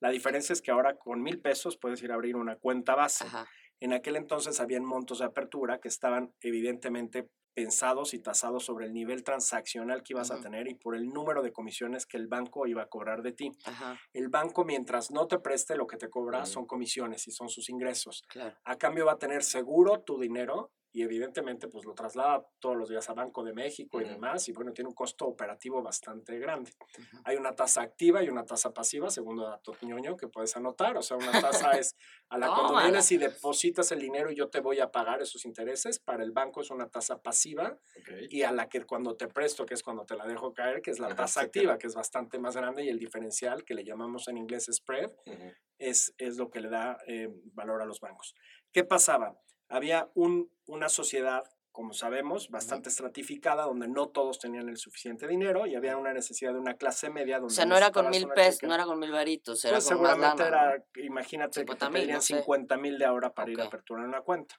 La 0.00 0.10
diferencia 0.10 0.52
es 0.52 0.60
que 0.60 0.70
ahora 0.72 0.96
con 0.98 1.22
mil 1.22 1.40
pesos 1.40 1.78
puedes 1.78 2.02
ir 2.02 2.10
a 2.10 2.14
abrir 2.16 2.36
una 2.36 2.56
cuenta 2.56 2.94
base. 2.94 3.24
Ajá. 3.24 3.46
En 3.82 3.92
aquel 3.92 4.14
entonces 4.14 4.60
habían 4.60 4.84
montos 4.84 5.18
de 5.18 5.24
apertura 5.24 5.80
que 5.80 5.88
estaban 5.88 6.32
evidentemente 6.40 7.28
pensados 7.52 8.14
y 8.14 8.20
tasados 8.20 8.64
sobre 8.64 8.86
el 8.86 8.92
nivel 8.92 9.24
transaccional 9.24 10.04
que 10.04 10.12
ibas 10.12 10.30
a 10.30 10.40
tener 10.40 10.68
y 10.68 10.76
por 10.76 10.94
el 10.94 11.08
número 11.08 11.42
de 11.42 11.52
comisiones 11.52 12.06
que 12.06 12.16
el 12.16 12.28
banco 12.28 12.68
iba 12.68 12.82
a 12.82 12.86
cobrar 12.86 13.22
de 13.22 13.32
ti. 13.32 13.50
Ajá, 13.64 13.98
El 14.12 14.28
banco, 14.28 14.64
mientras 14.64 15.10
no 15.10 15.26
te 15.26 15.40
preste, 15.40 15.74
lo 15.74 15.88
que 15.88 15.96
te 15.96 16.08
cobra 16.08 16.46
son 16.46 16.64
comisiones 16.64 17.26
y 17.26 17.32
son 17.32 17.48
sus 17.48 17.68
ingresos. 17.68 18.22
claro. 18.28 18.56
A 18.64 18.76
cambio 18.76 19.04
va 19.04 19.14
a 19.14 19.18
tener 19.18 19.42
seguro 19.42 20.00
tu 20.02 20.16
dinero 20.20 20.70
y 20.92 21.02
evidentemente 21.02 21.68
pues 21.68 21.84
lo 21.84 21.94
traslada 21.94 22.46
todos 22.58 22.76
los 22.76 22.88
días 22.88 23.08
a 23.08 23.14
Banco 23.14 23.42
de 23.42 23.54
México 23.54 24.00
y 24.00 24.04
Ujú. 24.04 24.12
demás 24.12 24.48
y 24.48 24.52
bueno, 24.52 24.72
tiene 24.72 24.88
un 24.88 24.94
costo 24.94 25.26
operativo 25.26 25.82
bastante 25.82 26.38
grande. 26.38 26.70
Ujú. 26.98 27.22
Hay 27.24 27.36
una 27.36 27.54
tasa 27.54 27.80
activa 27.82 28.22
y 28.22 28.28
una 28.28 28.44
tasa 28.44 28.72
pasiva, 28.74 29.08
segundo 29.10 29.44
dato 29.44 29.72
ñoño 29.82 30.16
que 30.16 30.28
puedes 30.28 30.54
anotar. 30.56 30.96
O 30.98 31.02
sea, 31.02 31.16
una 31.16 31.32
tasa 31.32 31.70
es 31.78 31.96
a 32.28 32.36
la 32.38 32.48
cuando 32.48 32.76
vienes 32.76 33.10
y 33.12 33.16
depositas 33.16 33.90
el 33.92 34.00
dinero 34.00 34.30
y 34.30 34.34
yo 34.36 34.48
te 34.50 34.60
voy 34.60 34.80
a 34.80 34.90
pagar 34.90 35.22
esos 35.22 35.44
intereses. 35.46 35.98
Para 35.98 36.22
el 36.24 36.32
banco 36.32 36.60
es 36.60 36.70
una 36.70 36.88
tasa 36.88 37.22
pasiva 37.22 37.78
Ok. 37.98 38.08
y 38.28 38.42
a 38.42 38.52
la 38.52 38.68
que 38.68 38.84
cuando 38.84 39.16
te 39.16 39.28
presto, 39.28 39.64
que 39.64 39.74
es 39.74 39.82
cuando 39.82 40.04
te 40.04 40.14
la 40.14 40.26
dejo 40.26 40.52
caer, 40.52 40.82
que 40.82 40.90
es 40.90 40.98
la 40.98 41.06
Ajá, 41.06 41.16
tasa 41.16 41.40
activa, 41.42 41.78
que 41.78 41.86
es 41.86 41.94
bastante 41.94 42.38
más 42.38 42.56
grande 42.56 42.84
y 42.84 42.88
el 42.90 42.98
diferencial, 42.98 43.64
que 43.64 43.74
le 43.74 43.84
llamamos 43.84 44.28
en 44.28 44.36
inglés 44.36 44.68
spread, 44.70 45.10
Ujú. 45.26 45.52
es, 45.78 46.14
es 46.18 46.36
lo 46.36 46.50
que 46.50 46.60
le 46.60 46.68
da 46.68 46.98
eh, 47.06 47.28
valor 47.54 47.80
a 47.82 47.86
los 47.86 48.00
bancos. 48.00 48.34
¿Qué 48.72 48.84
pasaba? 48.84 49.38
Había 49.72 50.10
un, 50.14 50.50
una 50.66 50.88
sociedad, 50.90 51.44
como 51.70 51.94
sabemos, 51.94 52.50
bastante 52.50 52.90
estratificada, 52.90 53.64
donde 53.64 53.88
no 53.88 54.08
todos 54.10 54.38
tenían 54.38 54.68
el 54.68 54.76
suficiente 54.76 55.26
dinero 55.26 55.66
y 55.66 55.74
había 55.74 55.96
una 55.96 56.12
necesidad 56.12 56.52
de 56.52 56.58
una 56.58 56.74
clase 56.74 57.08
media. 57.08 57.38
O 57.38 57.40
Donde 57.40 57.54
sea, 57.54 57.64
no 57.64 57.76
era 57.76 57.90
con 57.90 58.10
mil 58.10 58.28
pesos, 58.28 58.62
no 58.64 58.74
era 58.74 58.84
con 58.84 58.98
mil 58.98 59.10
varitos, 59.10 59.64
era 59.64 59.76
Pues 59.76 59.88
con 59.88 60.02
más 60.02 60.10
seguramente 60.12 60.44
lana. 60.50 60.72
era, 60.74 60.84
imagínate, 61.02 61.52
que 61.64 61.72
50 61.72 61.86
te 61.86 61.92
mil, 61.92 62.02
pedían 62.02 62.16
no 62.16 62.22
sé. 62.22 62.36
50 62.36 62.76
mil 62.76 62.98
de 62.98 63.04
ahora 63.06 63.32
para 63.32 63.50
ir 63.50 63.60
a 63.60 63.64
aperturar 63.64 64.04
una 64.06 64.20
cuenta. 64.20 64.54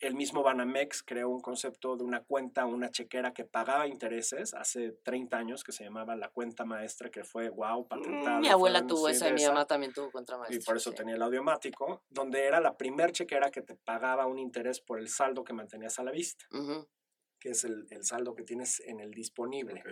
El 0.00 0.14
mismo 0.14 0.42
Banamex 0.42 1.02
creó 1.02 1.28
un 1.30 1.40
concepto 1.40 1.96
de 1.96 2.04
una 2.04 2.22
cuenta, 2.22 2.66
una 2.66 2.90
chequera 2.90 3.32
que 3.32 3.44
pagaba 3.44 3.86
intereses 3.86 4.52
hace 4.54 4.92
30 5.02 5.38
años, 5.38 5.64
que 5.64 5.72
se 5.72 5.84
llamaba 5.84 6.16
la 6.16 6.28
cuenta 6.28 6.64
maestra, 6.64 7.10
que 7.10 7.24
fue 7.24 7.48
wow, 7.48 7.86
patentada. 7.86 8.38
Mm, 8.38 8.40
Mi 8.40 8.46
fue 8.46 8.52
abuela 8.52 8.86
tuvo 8.86 9.08
esa 9.08 9.28
y 9.28 9.32
mi 9.32 9.44
mamá 9.46 9.66
también 9.66 9.92
tuvo 9.92 10.10
contra 10.10 10.36
maestra. 10.36 10.56
Y 10.56 10.64
por 10.64 10.76
eso 10.76 10.90
sí. 10.90 10.96
tenía 10.96 11.14
el 11.14 11.22
audiomático, 11.22 12.02
donde 12.10 12.44
era 12.44 12.60
la 12.60 12.76
primer 12.76 13.12
chequera 13.12 13.50
que 13.50 13.62
te 13.62 13.76
pagaba 13.76 14.26
un 14.26 14.38
interés 14.38 14.80
por 14.80 14.98
el 14.98 15.08
saldo 15.08 15.44
que 15.44 15.52
mantenías 15.52 15.98
a 15.98 16.02
la 16.02 16.10
vista, 16.10 16.44
que 17.40 17.50
es 17.50 17.64
el, 17.64 17.86
el 17.90 18.04
saldo 18.04 18.34
que 18.34 18.42
tienes 18.42 18.80
en 18.80 19.00
el 19.00 19.10
disponible. 19.12 19.82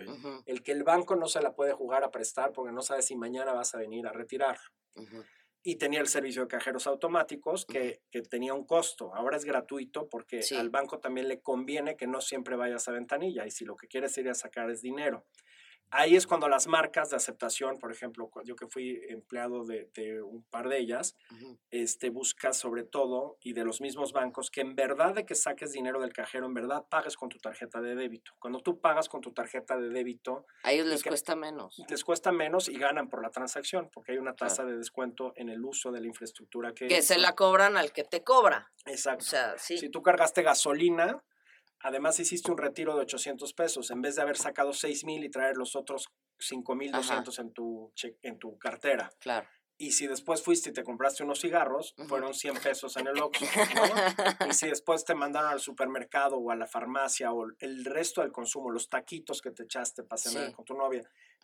El 0.45 0.61
que 0.63 0.71
el 0.71 0.83
banco 0.83 1.15
no 1.15 1.27
se 1.27 1.41
la 1.41 1.53
puede 1.53 1.73
jugar 1.73 2.03
a 2.03 2.11
prestar 2.11 2.51
porque 2.51 2.71
no 2.71 2.81
sabe 2.81 3.01
si 3.01 3.15
mañana 3.15 3.53
vas 3.53 3.73
a 3.75 3.77
venir 3.77 4.07
a 4.07 4.11
retirar. 4.11 4.57
ujú. 4.95 5.23
Y 5.63 5.75
tenía 5.77 6.01
el 6.01 6.07
servicio 6.07 6.41
de 6.43 6.47
cajeros 6.49 6.87
automáticos 6.87 7.65
que, 7.65 8.01
que 8.11 8.21
tenía 8.21 8.53
un 8.53 8.65
costo. 8.65 9.15
Ahora 9.15 9.37
es 9.37 9.45
gratuito 9.45 10.09
porque 10.09 10.41
Sí. 10.43 10.55
al 10.55 10.69
banco 10.69 10.99
también 10.99 11.29
le 11.29 11.39
conviene 11.41 11.95
que 11.95 12.05
no 12.05 12.19
siempre 12.19 12.55
vayas 12.57 12.87
a 12.87 12.91
ventanilla 12.91 13.45
y 13.47 13.51
si 13.51 13.63
lo 13.63 13.75
que 13.77 13.87
quieres 13.87 14.17
ir 14.17 14.29
a 14.29 14.33
sacar 14.35 14.69
es 14.69 14.81
dinero. 14.81 15.25
Ahí 15.93 16.15
es 16.15 16.27
cuando 16.27 16.49
las 16.49 16.67
marcas 16.67 17.09
de 17.11 17.15
aceptación, 17.15 17.77
por 17.79 17.91
ejemplo, 17.91 18.29
yo 18.43 18.55
que 18.55 18.67
fui 18.67 19.01
empleado 19.09 19.63
de, 19.65 19.89
de 19.93 20.21
un 20.21 20.43
par 20.43 20.67
de 20.67 20.79
ellas, 20.79 21.15
este, 21.71 22.09
buscas 22.09 22.57
sobre 22.57 22.83
todo, 22.83 23.37
y 23.41 23.53
de 23.53 23.63
los 23.63 23.79
mismos 23.79 24.11
bancos, 24.11 24.49
que 24.49 24.61
en 24.61 24.75
verdad 24.75 25.13
de 25.13 25.25
que 25.25 25.35
saques 25.35 25.71
dinero 25.71 26.01
del 26.01 26.11
cajero, 26.13 26.45
en 26.45 26.53
verdad 26.53 26.83
pagues 26.89 27.15
con 27.15 27.29
tu 27.29 27.37
tarjeta 27.37 27.81
de 27.81 27.95
débito. 27.95 28.31
Cuando 28.39 28.59
tú 28.59 28.79
pagas 28.81 29.07
con 29.07 29.21
tu 29.21 29.31
tarjeta 29.31 29.77
de 29.77 29.89
débito, 29.89 30.45
A 30.63 30.71
ellos 30.71 30.87
les 30.87 31.03
cuesta 31.03 31.35
menos. 31.35 31.81
les 31.87 32.03
cuesta 32.03 32.31
menos 32.31 32.69
y 32.69 32.77
ganan 32.77 33.09
por 33.09 33.21
la 33.21 33.29
transacción, 33.29 33.89
porque 33.93 34.13
hay 34.13 34.17
una 34.17 34.35
tasa 34.35 34.65
de 34.65 34.75
descuento 34.77 35.33
en 35.35 35.49
el 35.49 35.63
uso 35.63 35.91
de 35.91 36.01
la 36.01 36.07
infraestructura 36.07 36.73
que... 36.73 36.87
Que 36.87 37.01
se 37.01 37.17
la 37.17 37.35
cobran 37.35 37.77
al 37.77 37.91
que 37.91 38.03
te 38.03 38.23
cobra. 38.23 38.71
O 38.85 38.89
Exacto. 38.89 39.23
sea, 39.25 39.57
sí. 39.57 39.77
Si 39.77 39.89
tú 39.89 40.01
cargaste 40.01 40.41
gasolina, 40.41 41.23
además 41.83 42.19
hiciste 42.19 42.51
un 42.51 42.57
retiro 42.57 42.95
de 42.95 43.01
800 43.01 43.53
pesos, 43.53 43.91
en 43.91 44.01
vez 44.01 44.15
de 44.15 44.23
haber 44.23 44.37
sacado 44.37 44.73
6 44.73 45.05
mil 45.05 45.23
y 45.23 45.29
traer 45.29 45.55
los 45.57 45.75
otros 45.75 46.07
5,200 46.39 47.39
en 47.39 47.53
tu, 47.53 47.91
en 48.21 48.39
tu 48.39 48.57
cartera. 48.57 49.11
Claro. 49.19 49.47
Y 49.77 49.91
si 49.93 50.07
después 50.07 50.41
fuiste 50.43 50.69
y 50.69 50.73
te 50.73 50.83
compraste 50.83 51.23
unos 51.23 51.41
cigarros, 51.41 51.95
fueron 52.07 52.33
100 52.33 52.57
pesos 52.61 52.95
en 52.97 53.07
el 53.07 53.19
Oxxo, 53.21 53.45
¿no? 53.75 54.47
Y 54.47 54.53
si 54.53 54.67
después 54.67 55.03
te 55.03 55.15
mandaron 55.15 55.49
al 55.51 55.59
supermercado 55.59 56.37
o 56.37 56.51
a 56.51 56.55
la 56.55 56.67
farmacia 56.67 57.31
o 57.33 57.45
el 57.59 57.83
resto 57.85 58.21
del 58.21 58.31
consumo, 58.31 58.69
los 58.69 58.87
taquitos 58.87 59.41
que 59.41 59.51
te 59.51 59.63
echaste 59.63 60.03
para 60.03 60.21
cenar 60.21 60.47
Sí. 60.49 60.53
con 60.53 60.65
tu 60.65 60.75
novia, 60.75 61.01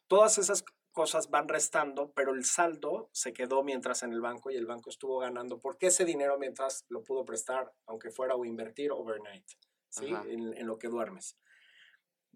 todas 0.08 0.38
esas 0.38 0.64
cosas 0.92 1.30
van 1.30 1.48
restando, 1.48 2.12
pero 2.14 2.34
el 2.34 2.46
saldo 2.46 3.10
se 3.14 3.34
quedó 3.34 3.64
mientras 3.64 4.04
en 4.04 4.14
el 4.14 4.22
banco 4.22 4.52
y 4.52 4.56
el 4.56 4.66
banco 4.68 4.90
estuvo 4.90 5.18
ganando, 5.20 5.60
porque 5.60 5.88
ese 5.88 6.06
dinero 6.06 6.38
mientras 6.40 6.86
lo 6.90 7.04
pudo 7.04 7.26
prestar, 7.26 7.72
aunque 7.88 8.12
fuera 8.12 8.36
o 8.36 8.46
invertir 8.46 8.92
overnight, 8.92 9.46
¿sí? 9.90 10.14
Ajá. 10.14 10.24
En, 10.28 10.56
en 10.56 10.68
lo 10.68 10.78
que 10.78 10.88
duermes. 10.88 11.38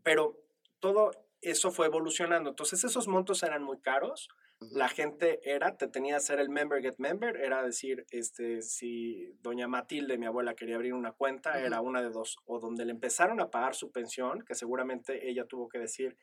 Pero 0.04 0.38
todo 0.80 1.12
eso 1.42 1.72
fue 1.72 1.88
evolucionando. 1.88 2.50
Entonces 2.50 2.84
esos 2.84 3.08
montos 3.08 3.44
eran 3.44 3.64
muy 3.64 3.80
caros. 3.80 4.30
Ujú. 4.60 4.78
La 4.78 4.88
gente 4.88 5.40
era, 5.44 5.76
te 5.78 5.88
tenía 5.88 6.14
que 6.14 6.18
hacer 6.18 6.40
el 6.40 6.50
member 6.50 6.82
get 6.82 6.96
member, 6.98 7.36
era 7.38 7.64
decir, 7.64 8.06
este, 8.12 8.62
si 8.62 9.34
doña 9.42 9.68
Matilde, 9.68 10.18
mi 10.18 10.26
abuela, 10.26 10.56
quería 10.56 10.76
abrir 10.76 10.94
una 10.94 11.12
cuenta, 11.12 11.60
era 11.60 11.82
una 11.82 12.02
de 12.02 12.10
dos, 12.10 12.38
o 12.46 12.60
donde 12.60 12.86
le 12.86 12.92
empezaron 12.92 13.42
a 13.42 13.50
pagar 13.50 13.76
su 13.76 13.92
pensión, 13.92 14.44
que 14.46 14.56
seguramente 14.56 15.30
ella 15.30 15.46
tuvo 15.46 15.68
que 15.68 15.80
decir, 15.80 16.18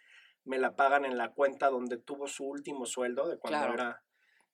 me 0.45 0.59
la 0.59 0.75
pagan 0.75 1.05
en 1.05 1.19
la 1.19 1.33
cuenta 1.33 1.69
donde 1.69 1.99
tuvo 1.99 2.29
su 2.29 2.45
último 2.47 2.87
sueldo 2.87 3.29
de 3.29 3.37
cuando 3.39 3.59
Claro. 3.59 3.75
era 3.75 4.03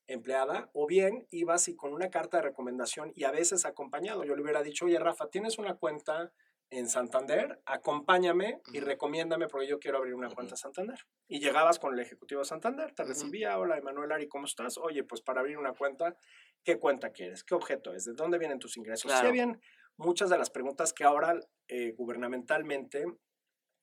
empleada, 0.09 0.71
o 0.73 0.87
bien 0.87 1.27
ibas 1.31 1.69
y 1.69 1.77
con 1.77 1.93
una 1.93 2.11
carta 2.11 2.39
de 2.39 2.45
recomendación 2.45 3.12
y 3.15 3.25
a 3.25 3.31
veces 3.31 3.65
acompañado. 3.67 4.25
Yo 4.25 4.35
le 4.35 4.43
hubiera 4.43 4.62
dicho, 4.62 4.87
oye 4.87 4.99
Rafa, 4.99 5.29
¿tienes 5.29 5.59
una 5.59 5.75
cuenta 5.77 6.33
en 6.70 6.88
Santander? 6.88 7.61
Acompáñame 7.64 8.61
y 8.72 8.79
Ujú. 8.79 8.87
recomiéndame 8.87 9.48
porque 9.48 9.66
yo 9.68 9.79
quiero 9.79 9.98
abrir 9.98 10.14
una 10.14 10.29
cuenta 10.29 10.55
Ujú. 10.55 10.61
Santander. 10.62 10.98
Y 11.29 11.40
llegabas 11.40 11.79
con 11.79 11.94
el 11.94 12.00
ejecutivo 12.00 12.40
de 12.40 12.44
Santander, 12.46 12.92
te 12.92 13.05
recibía, 13.05 13.59
hola 13.59 13.79
Emanuel 13.79 14.12
Ari, 14.12 14.29
¿cómo 14.29 14.46
estás? 14.46 14.79
Oye, 14.79 15.05
pues 15.05 15.20
para 15.22 15.40
abrir 15.40 15.59
una 15.59 15.72
cuenta, 15.72 16.16
¿qué 16.64 16.79
cuenta 16.79 17.11
quieres? 17.12 17.44
¿Qué 17.44 17.55
objeto 17.55 17.92
es? 17.94 18.05
¿De 18.05 18.12
dónde 18.14 18.38
vienen 18.38 18.59
tus 18.59 18.76
ingresos? 18.76 19.02
Sí 19.02 19.09
Claro. 19.09 19.29
habían 19.29 19.61
muchas 19.96 20.29
de 20.31 20.38
las 20.38 20.50
preguntas 20.50 20.92
que 20.92 21.05
ahora 21.05 21.38
eh, 21.68 21.92
gubernamentalmente 21.92 23.05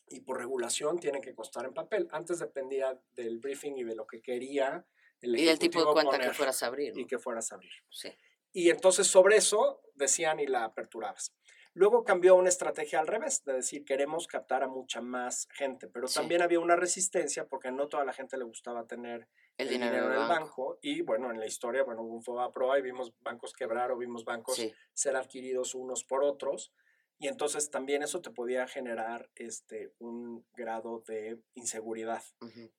y 0.10 0.20
por 0.22 0.38
regulación 0.38 1.00
tienen 1.00 1.22
que 1.22 1.34
costar 1.34 1.66
en 1.66 1.74
papel. 1.74 2.08
Antes 2.12 2.40
dependía 2.40 3.00
del 3.12 3.40
briefing 3.40 3.78
y 3.78 3.84
de 3.84 3.96
lo 3.96 4.06
que 4.06 4.22
quería 4.22 4.86
el 5.22 5.38
Y 5.40 5.48
el 5.48 5.58
tipo 5.58 5.80
de 5.80 5.84
ejecutivo 5.86 5.94
cuenta 5.94 6.20
que 6.20 6.34
fueras 6.36 6.62
a 6.64 6.68
abrir. 6.68 6.94
y 6.98 7.02
¿no? 7.04 7.08
que 7.08 7.18
fueras 7.18 7.52
a 7.52 7.56
abrir. 7.56 7.72
Sí. 7.90 8.10
Y 8.52 8.70
entonces 8.70 9.08
sobre 9.08 9.38
eso 9.38 9.82
decían 9.96 10.40
y 10.42 10.46
la 10.48 10.66
aperturabas. 10.66 11.34
Luego 11.76 12.04
cambió 12.04 12.36
una 12.36 12.50
estrategia 12.50 13.00
al 13.00 13.08
revés, 13.08 13.44
de 13.46 13.54
decir 13.54 13.84
queremos 13.84 14.28
captar 14.28 14.62
a 14.64 14.68
mucha 14.68 15.02
más 15.02 15.48
gente, 15.52 15.88
pero 15.88 16.08
Sí. 16.08 16.16
también 16.20 16.42
había 16.44 16.60
una 16.60 16.76
resistencia 16.76 17.48
porque 17.48 17.72
no 17.72 17.88
toda 17.88 18.06
la 18.06 18.14
gente 18.14 18.38
le 18.38 18.44
gustaba 18.44 18.86
tener 18.86 19.28
El, 19.58 19.68
el, 19.68 19.70
dinero, 19.70 19.98
en 20.08 20.12
el 20.14 20.18
banco. 20.20 20.30
banco. 20.34 20.80
Y 20.82 21.02
bueno, 21.02 21.32
en 21.32 21.40
la 21.40 21.48
historia, 21.48 21.84
bueno, 21.84 22.04
hubo 22.04 22.14
un 22.16 22.24
FOBAPROA 22.24 22.78
y 22.80 22.82
vimos 22.84 23.14
bancos 23.22 23.54
quebrar 23.54 23.92
o 23.92 23.98
vimos 23.98 24.24
bancos 24.24 24.56
Sí. 24.56 24.72
ser 24.94 25.16
adquiridos 25.16 25.74
unos 25.76 26.04
por 26.04 26.24
otros. 26.24 26.72
Y 27.20 27.28
entonces 27.28 27.70
también 27.70 28.04
eso 28.04 28.22
te 28.22 28.32
podía 28.32 28.68
generar 28.68 29.30
este, 29.36 29.94
un 30.00 30.46
grado 30.54 31.04
de 31.08 31.40
inseguridad. 31.54 32.22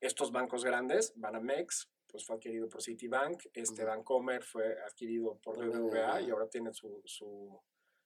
Estos 0.01 0.33
bancos 0.33 0.65
grandes, 0.65 1.13
Banamex, 1.17 1.91
pues 2.09 2.27
fue 2.27 2.37
adquirido 2.37 2.69
por 2.69 2.83
Citibank, 2.83 3.45
este. 3.55 3.85
Bancomer 3.85 4.43
fue 4.45 4.77
adquirido 4.83 5.39
por 5.43 5.57
BBVA 5.59 6.21
y 6.21 6.31
ahora 6.31 6.49
tiene 6.49 6.73
su, 6.75 7.01
su, 7.05 7.61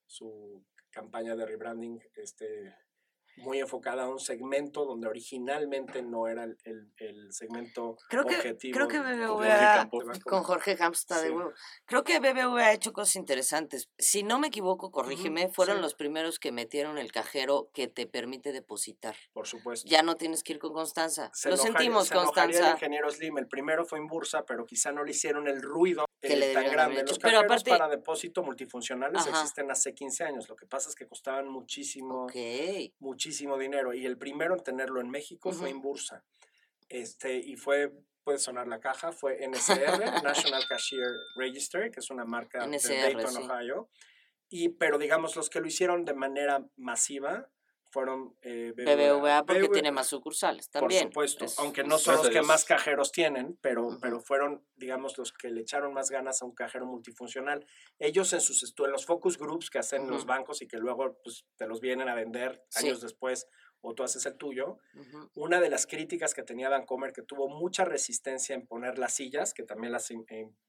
su 0.07 0.65
campaña 0.91 1.35
de 1.37 1.47
rebranding 1.47 2.01
este, 2.17 2.75
muy 3.37 3.61
enfocada 3.61 4.03
a 4.03 4.09
un 4.09 4.19
segmento 4.19 4.85
donde 4.85 5.07
originalmente 5.07 6.03
no 6.03 6.27
era 6.27 6.43
el, 6.43 6.59
el- 6.65 6.93
el 6.97 7.33
segmento 7.33 7.97
Creo 8.09 8.25
que, 8.25 8.35
objetivo. 8.35 8.75
creo 8.75 8.89
que 8.89 8.99
BBVA, 8.99 9.89
con 10.25 10.43
Jorge 10.43 10.73
está 10.73 11.21
de 11.23 11.29
Sí. 11.29 11.33
huevo. 11.35 11.53
Creo 11.87 12.03
que 12.03 12.19
BBVA 12.19 12.67
ha 12.67 12.73
hecho 12.73 12.93
cosas 12.93 13.15
interesantes. 13.15 13.91
Si 13.97 14.25
no 14.25 14.41
me 14.41 14.49
equivoco, 14.49 14.91
corrígeme, 14.91 15.51
fueron 15.51 15.77
sí. 15.77 15.83
los 15.83 15.95
primeros 15.95 16.41
que 16.41 16.51
metieron 16.51 16.99
el 16.99 17.13
cajero 17.13 17.71
que 17.73 17.87
te 17.87 18.09
permite 18.09 18.51
depositar. 18.51 19.15
Por 19.33 19.47
supuesto. 19.47 19.89
Ya 19.89 20.03
no 20.03 20.17
tienes 20.17 20.43
que 20.43 20.55
ir 20.55 20.59
con 20.59 20.73
Constanza. 20.73 21.31
Se 21.33 21.49
Lo 21.49 21.55
enojaría- 21.55 21.73
sentimos, 21.79 22.09
se 22.09 22.15
enojaría 22.15 22.43
El 22.43 22.49
Constanza. 22.51 22.73
ingeniero 22.73 23.11
Slim, 23.13 23.39
el 23.39 23.47
primero 23.47 23.85
fue 23.87 23.99
en 24.01 24.09
Bursa, 24.09 24.45
pero 24.45 24.67
quizá 24.67 24.91
no 24.91 25.05
le 25.05 25.13
hicieron 25.13 25.47
el 25.47 25.63
ruido 25.63 26.07
Que 26.21 26.33
eh, 26.33 26.53
tan 26.53 26.71
grande. 26.71 27.03
Los. 27.05 27.19
Pero 27.19 27.39
aparte- 27.39 27.71
para 27.71 27.89
depósito 27.89 28.43
multifuncionales 28.43 29.23
Ajá. 29.27 29.31
existen 29.31 29.71
hace 29.71 29.95
15 29.95 30.25
años. 30.25 30.49
Lo 30.49 30.57
que 30.57 30.67
pasa 30.67 30.89
es 30.89 30.97
que 30.97 31.07
costaban 31.07 31.49
muchísimo, 31.49 32.25
Ok. 32.25 32.35
muchísimo 32.99 33.57
dinero. 33.57 33.95
Y 33.95 34.05
el 34.05 34.19
primero 34.19 34.55
en 34.57 34.63
tenerlo 34.63 35.01
en 35.01 35.11
México 35.11 35.53
fue 35.53 35.69
Ujú. 35.69 35.77
en 35.77 35.83
Bursa. 35.83 36.25
Este, 36.89 37.37
y 37.37 37.57
fue, 37.57 37.93
puede 38.25 38.39
sonar 38.39 38.67
la 38.67 38.81
caja, 38.81 39.13
fue 39.13 39.45
NSR, 39.47 39.53
National 40.25 40.67
Cashier 40.69 41.09
Register, 41.37 41.91
que 41.91 42.01
es 42.01 42.11
una 42.11 42.25
marca 42.25 42.67
de 42.67 42.79
Dayton, 42.79 43.31
sí. 43.33 43.43
Ohio. 43.43 43.89
Y, 44.49 44.71
pero 44.71 44.99
digamos, 44.99 45.37
los 45.37 45.51
que 45.51 45.61
lo 45.61 45.67
hicieron 45.67 46.05
de 46.05 46.15
manera 46.15 46.65
masiva 46.77 47.49
fueron 47.91 48.37
eh, 48.43 48.73
BBVA 48.77 49.45
porque 49.47 49.63
BBVA, 49.63 49.73
tiene 49.73 49.93
más 49.93 50.07
sucursales 50.09 50.69
también. 50.71 51.05
por 51.11 51.27
supuesto, 51.29 51.45
Es- 51.47 51.59
aunque 51.59 51.85
no 51.85 51.99
son 51.99 52.17
los 52.17 52.29
que 52.29 52.43
más 52.43 52.65
cajeros 52.65 53.13
tienen, 53.13 53.59
pero, 53.63 53.87
Ujú. 53.87 53.99
pero 54.01 54.21
fueron, 54.21 54.67
digamos, 54.77 55.17
los 55.19 55.33
que 55.33 55.51
le 55.51 55.63
echaron 55.63 55.93
más 55.95 56.11
ganas 56.11 56.43
a 56.43 56.45
un 56.45 56.55
cajero 56.55 56.87
multifuncional. 56.87 57.67
Ellos 57.99 58.33
en 58.33 58.41
sus 58.41 58.63
estu- 58.63 58.85
en 58.85 58.93
los 58.93 59.07
focus 59.07 59.39
groups 59.39 59.71
que 59.71 59.79
hacen 59.79 60.09
los 60.09 60.21
Ujú. 60.21 60.29
bancos 60.29 60.63
y 60.63 60.69
que 60.69 60.77
luego 60.79 61.19
pues, 61.25 61.45
te 61.57 61.67
los 61.67 61.81
vienen 61.81 62.09
a 62.09 62.15
vender 62.15 62.65
Sí. 62.69 62.87
años 62.87 63.01
después 63.01 63.47
o 63.81 63.95
tú 63.95 64.03
haces 64.03 64.27
el 64.27 64.37
tuyo, 64.37 64.79
Ujú. 64.95 65.31
una 65.35 65.61
de 65.61 65.71
las 65.71 65.87
críticas 65.87 66.35
que 66.35 66.43
tenía 66.43 66.69
Vancomer, 66.69 67.13
que 67.13 67.23
tuvo 67.23 67.49
mucha 67.49 67.85
resistencia 67.85 68.55
en 68.57 68.67
poner 68.67 68.99
las 68.99 69.15
sillas, 69.15 69.55
que 69.55 69.63
también 69.63 69.93
las, 69.93 70.11
em- 70.11 70.25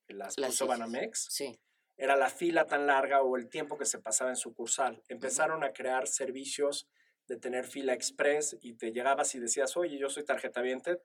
las 0.08 0.38
Las 0.38 0.52
puso 0.52 0.66
sillas. 0.66 0.80
Banamex, 0.80 1.28
Sí. 1.32 1.60
era 1.98 2.16
la 2.16 2.30
fila 2.30 2.66
tan 2.66 2.86
larga 2.86 3.24
o 3.24 3.36
el 3.36 3.50
tiempo 3.50 3.78
que 3.78 3.86
se 3.86 3.98
pasaba 4.00 4.30
en 4.30 4.36
sucursal. 4.36 5.02
Empezaron 5.08 5.64
a 5.64 5.74
crear 5.74 6.08
servicios 6.08 6.88
de 7.30 7.38
tener 7.38 7.66
fila 7.66 7.94
express 7.94 8.58
y 8.62 8.74
te 8.74 8.92
llegabas 8.92 9.34
y 9.36 9.40
decías, 9.40 9.78
oye, 9.78 9.98
yo 9.98 10.10
soy 10.10 10.26
tarjeta 10.26 10.62
viente, 10.62 10.98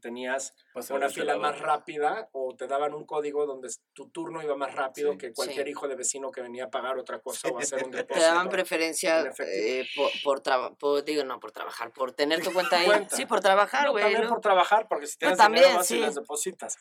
tenías 0.00 0.54
Pasa 0.72 0.94
una 0.94 1.08
fila 1.10 1.26
lado. 1.36 1.40
más 1.40 1.58
rápida 1.60 2.28
o 2.32 2.54
te 2.56 2.66
daban 2.66 2.94
un 2.94 3.04
código 3.04 3.44
donde 3.44 3.68
tu 3.92 4.08
turno 4.08 4.42
iba 4.42 4.56
más 4.56 4.74
rápido 4.74 5.12
Sí. 5.12 5.18
que 5.18 5.32
cualquier 5.32 5.66
Sí. 5.66 5.70
hijo 5.72 5.88
de 5.88 5.94
vecino 5.96 6.30
que 6.30 6.40
venía 6.40 6.64
a 6.64 6.70
pagar 6.70 6.96
otra 6.98 7.18
cosa 7.18 7.48
o 7.48 7.58
a 7.58 7.60
hacer 7.60 7.84
un 7.84 7.90
Te 7.90 7.96
depósito. 7.98 8.24
daban 8.26 8.48
preferencia 8.48 9.30
eh, 9.40 9.84
por, 9.94 10.10
por, 10.22 10.40
traba- 10.40 10.74
por- 10.76 11.04
digo, 11.04 11.22
no 11.24 11.38
por 11.38 11.52
trabajar, 11.52 11.92
por 11.92 12.12
tener 12.12 12.42
tu 12.42 12.52
cuenta 12.52 12.76
ahí. 12.80 12.86
Cuenta. 12.86 13.14
Sí, 13.16 13.26
por 13.26 13.40
trabajar, 13.40 13.84
No, 13.84 13.92
güey. 13.92 14.04
también 14.04 14.22
¿no? 14.22 14.28
por 14.30 14.40
trabajar, 14.40 14.86
porque 14.88 15.06
si 15.06 15.18
tienes 15.18 15.36
también, 15.36 15.64
dinero 15.64 15.78
vas 15.80 15.90
y 15.90 15.94
sí. 15.94 16.00
las 16.00 16.14
depositas. 16.14 16.76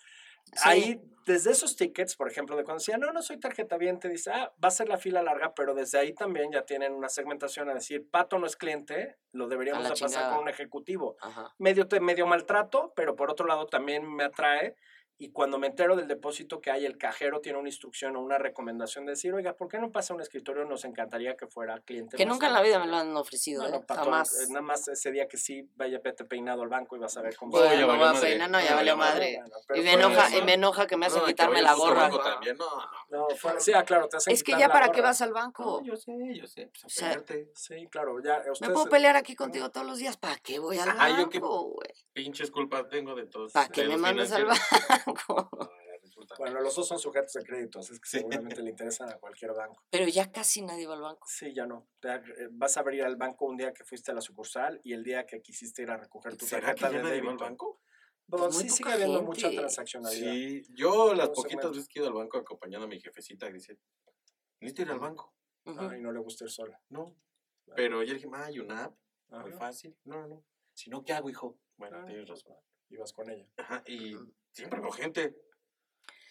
Sí. 0.45 0.61
Ahí, 0.63 1.01
desde 1.25 1.51
esos 1.51 1.75
tickets, 1.75 2.15
por 2.15 2.29
ejemplo, 2.29 2.55
de 2.55 2.63
cuando 2.63 2.79
decía, 2.79 2.97
no, 2.97 3.11
no 3.11 3.21
soy 3.21 3.39
tarjeta 3.39 3.77
bien, 3.77 3.99
te 3.99 4.09
dice, 4.09 4.31
ah, 4.31 4.53
va 4.63 4.67
a 4.67 4.71
ser 4.71 4.89
la 4.89 4.97
fila 4.97 5.23
larga, 5.23 5.53
pero 5.53 5.73
desde 5.73 5.99
ahí 5.99 6.13
también 6.13 6.51
ya 6.51 6.63
tienen 6.65 6.93
una 6.93 7.09
segmentación 7.09 7.69
a 7.69 7.73
decir, 7.73 8.07
Pato 8.09 8.37
no 8.39 8.45
es 8.45 8.55
cliente, 8.55 9.17
lo 9.31 9.47
deberíamos 9.47 9.99
pasar 9.99 10.33
con 10.33 10.43
un 10.43 10.49
ejecutivo. 10.49 11.15
Ajá. 11.21 11.53
Medio, 11.57 11.87
medio 12.01 12.27
maltrato, 12.27 12.93
pero 12.95 13.15
por 13.15 13.31
otro 13.31 13.45
lado 13.45 13.67
también 13.67 14.05
me 14.13 14.25
atrae. 14.25 14.75
Y 15.19 15.29
cuando 15.31 15.57
me 15.57 15.67
entero 15.67 15.95
del 15.95 16.07
depósito 16.07 16.59
que 16.59 16.71
hay, 16.71 16.85
el 16.85 16.97
cajero 16.97 17.39
tiene 17.39 17.57
una 17.59 17.69
instrucción 17.69 18.15
o 18.15 18.21
una 18.21 18.37
recomendación 18.39 19.05
de 19.05 19.11
decir, 19.11 19.33
oiga, 19.33 19.53
¿por 19.53 19.67
qué 19.69 19.77
no 19.79 19.91
pasa 19.91 20.13
un 20.13 20.19
escritorio? 20.21 20.65
Nos 20.65 20.83
encantaría 20.85 21.37
que 21.37 21.47
fuera 21.47 21.79
cliente. 21.81 22.17
Que 22.17 22.25
nunca 22.25 22.47
en 22.47 22.53
la 22.53 22.59
nuestro". 22.59 22.79
vida 22.81 22.85
me 22.85 22.91
lo 22.91 22.97
han 22.97 23.15
ofrecido, 23.15 23.61
Bueno, 23.61 23.77
¿eh? 23.77 23.83
Pato, 23.87 24.03
Jamás. 24.03 24.33
eh, 24.41 24.45
nada 24.49 24.61
más 24.61 24.87
ese 24.87 25.11
día 25.11 25.27
que 25.27 25.37
sí, 25.37 25.69
vaya, 25.75 25.99
vete 26.03 26.25
peinado 26.25 26.63
al 26.63 26.69
banco 26.69 26.95
y 26.95 26.99
vas 26.99 27.15
a 27.15 27.21
ver 27.21 27.35
cómo 27.37 27.51
Bueno, 27.51 27.65
ya 27.67 27.71
me 27.81 27.85
valió 27.85 27.97
voy 27.99 28.07
a 28.07 28.13
madre. 28.13 28.29
peinar, 28.29 28.49
no, 28.49 28.59
ya 28.59 28.75
valió 28.75 28.75
valió 28.75 28.97
madre. 28.97 29.37
Bueno, 29.37 29.55
Y 29.75 29.81
me 29.85 29.93
enoja, 29.93 30.27
eso. 30.27 30.37
y 30.37 30.41
me 30.41 30.53
enoja 30.55 30.87
que 30.87 30.97
me 30.97 31.05
hacen 31.05 31.21
No, 31.21 31.25
quitarme 31.27 31.61
la 31.61 31.73
gorra. 31.75 32.01
banco 32.01 32.19
también, 32.19 32.57
no, 32.57 32.65
no. 33.11 33.27
No, 33.29 33.35
fue- 33.37 33.59
sí, 33.59 33.71
ah, 33.73 33.83
claro, 33.83 34.09
te 34.09 34.17
hacen 34.17 34.33
Es 34.33 34.43
que 34.43 34.57
ya 34.57 34.67
para 34.69 34.91
qué 34.91 35.01
vas 35.01 35.21
al 35.21 35.31
banco. 35.31 35.79
No, 35.81 35.85
yo 35.85 35.95
sé, 35.95 36.11
yo 36.33 36.47
sé. 36.47 36.67
Pues, 36.67 36.85
O 36.85 36.89
sea. 36.89 37.23
Sí, 37.53 37.87
claro, 37.89 38.19
ya. 38.21 38.41
Me 38.43 38.51
ustedes- 38.51 38.73
puedo 38.73 38.87
pelear 38.89 39.15
aquí 39.15 39.35
contigo 39.35 39.69
todos 39.69 39.85
los 39.85 39.99
días. 39.99 40.17
¿Para 40.17 40.35
qué 40.37 40.57
voy 40.59 40.79
al 40.79 40.89
Ah, 40.97 41.09
yo 41.17 41.29
qué- 41.29 41.39
banco, 41.39 41.63
güey? 41.75 41.89
Pinches 42.13 42.51
culpas 42.51 42.89
tengo 42.89 43.15
de 43.15 43.27
todos. 43.27 43.53
¿Para 43.53 43.69
qué 43.69 43.85
me 43.85 43.97
mandas 43.97 44.31
al 44.31 44.41
financieros. 44.41 45.02
banco? 45.05 45.49
Bueno, 46.37 46.61
los 46.61 46.75
dos 46.75 46.87
son 46.87 46.99
sujetos 46.99 47.33
de 47.33 47.43
crédito, 47.43 47.79
así 47.79 47.93
es 47.93 47.99
que 47.99 48.07
seguramente 48.09 48.61
le 48.61 48.69
interesan 48.71 49.09
a 49.09 49.17
cualquier 49.19 49.53
banco. 49.53 49.83
Pero 49.89 50.07
ya 50.07 50.31
casi 50.31 50.61
nadie 50.61 50.85
va 50.87 50.93
al 50.95 51.01
banco. 51.01 51.27
Sí, 51.29 51.53
ya 51.53 51.65
no. 51.65 51.87
Eh, 52.03 52.47
vas 52.51 52.77
a 52.77 52.81
abrir 52.81 53.03
al 53.03 53.15
banco 53.15 53.45
un 53.45 53.57
día 53.57 53.73
que 53.73 53.83
fuiste 53.83 54.11
a 54.11 54.13
la 54.13 54.21
sucursal 54.21 54.79
y 54.83 54.93
el 54.93 55.03
día 55.03 55.25
que 55.25 55.41
quisiste 55.41 55.81
ir 55.81 55.91
a 55.91 55.97
recoger 55.97 56.35
tu 56.37 56.45
¿Será 56.45 56.73
que 56.73 56.81
tarjeta 56.81 56.91
ya 56.91 56.97
de 56.97 57.03
nadie 57.03 57.21
va 57.21 57.31
al 57.31 57.37
débito. 57.37 57.43
banco? 57.45 57.81
Pues 58.27 58.53
muy 58.55 58.63
sí 58.63 58.69
sigue 58.69 58.91
habiendo 58.93 59.21
mucha 59.21 59.49
transaccionalidad. 59.51 60.31
Sí, 60.31 60.63
yo 60.75 61.13
las 61.13 61.29
poquitas 61.29 61.71
veces 61.71 61.87
que 61.87 61.99
he 61.99 62.01
ido 62.01 62.09
al 62.09 62.15
banco 62.17 62.37
acompañando 62.37 62.85
a 62.85 62.89
mi 62.89 62.99
jefecita 62.99 63.47
que 63.47 63.53
dice, 63.53 63.77
necesito 64.59 64.81
ir 64.83 64.91
al 64.91 64.99
banco. 64.99 65.33
Ujú. 65.65 65.79
Ay, 65.81 66.01
no 66.01 66.11
le 66.11 66.19
gusta 66.19 66.45
ir 66.45 66.49
sola. 66.51 66.81
No. 66.89 67.15
Pero 67.75 68.01
yo 68.03 68.13
dije, 68.13 68.27
ah, 68.33 68.45
hay 68.45 68.59
una 68.59 68.85
app, 68.85 68.95
muy 69.29 69.51
fácil. 69.51 69.97
No, 70.05 70.21
no, 70.21 70.27
no. 70.27 70.45
Si 70.73 70.89
no, 70.89 71.03
¿qué 71.03 71.13
hago, 71.13 71.29
hijo? 71.29 71.59
Bueno, 71.77 71.97
Ah. 72.01 72.05
tienes 72.05 72.27
razón. 72.27 72.55
Ibas 72.89 73.13
con 73.13 73.29
ella. 73.29 73.45
Ajá, 73.57 73.83
y 73.87 74.15
Mm. 74.15 74.33
Siempre 74.53 74.79
con 74.81 74.93
gente. 74.93 75.35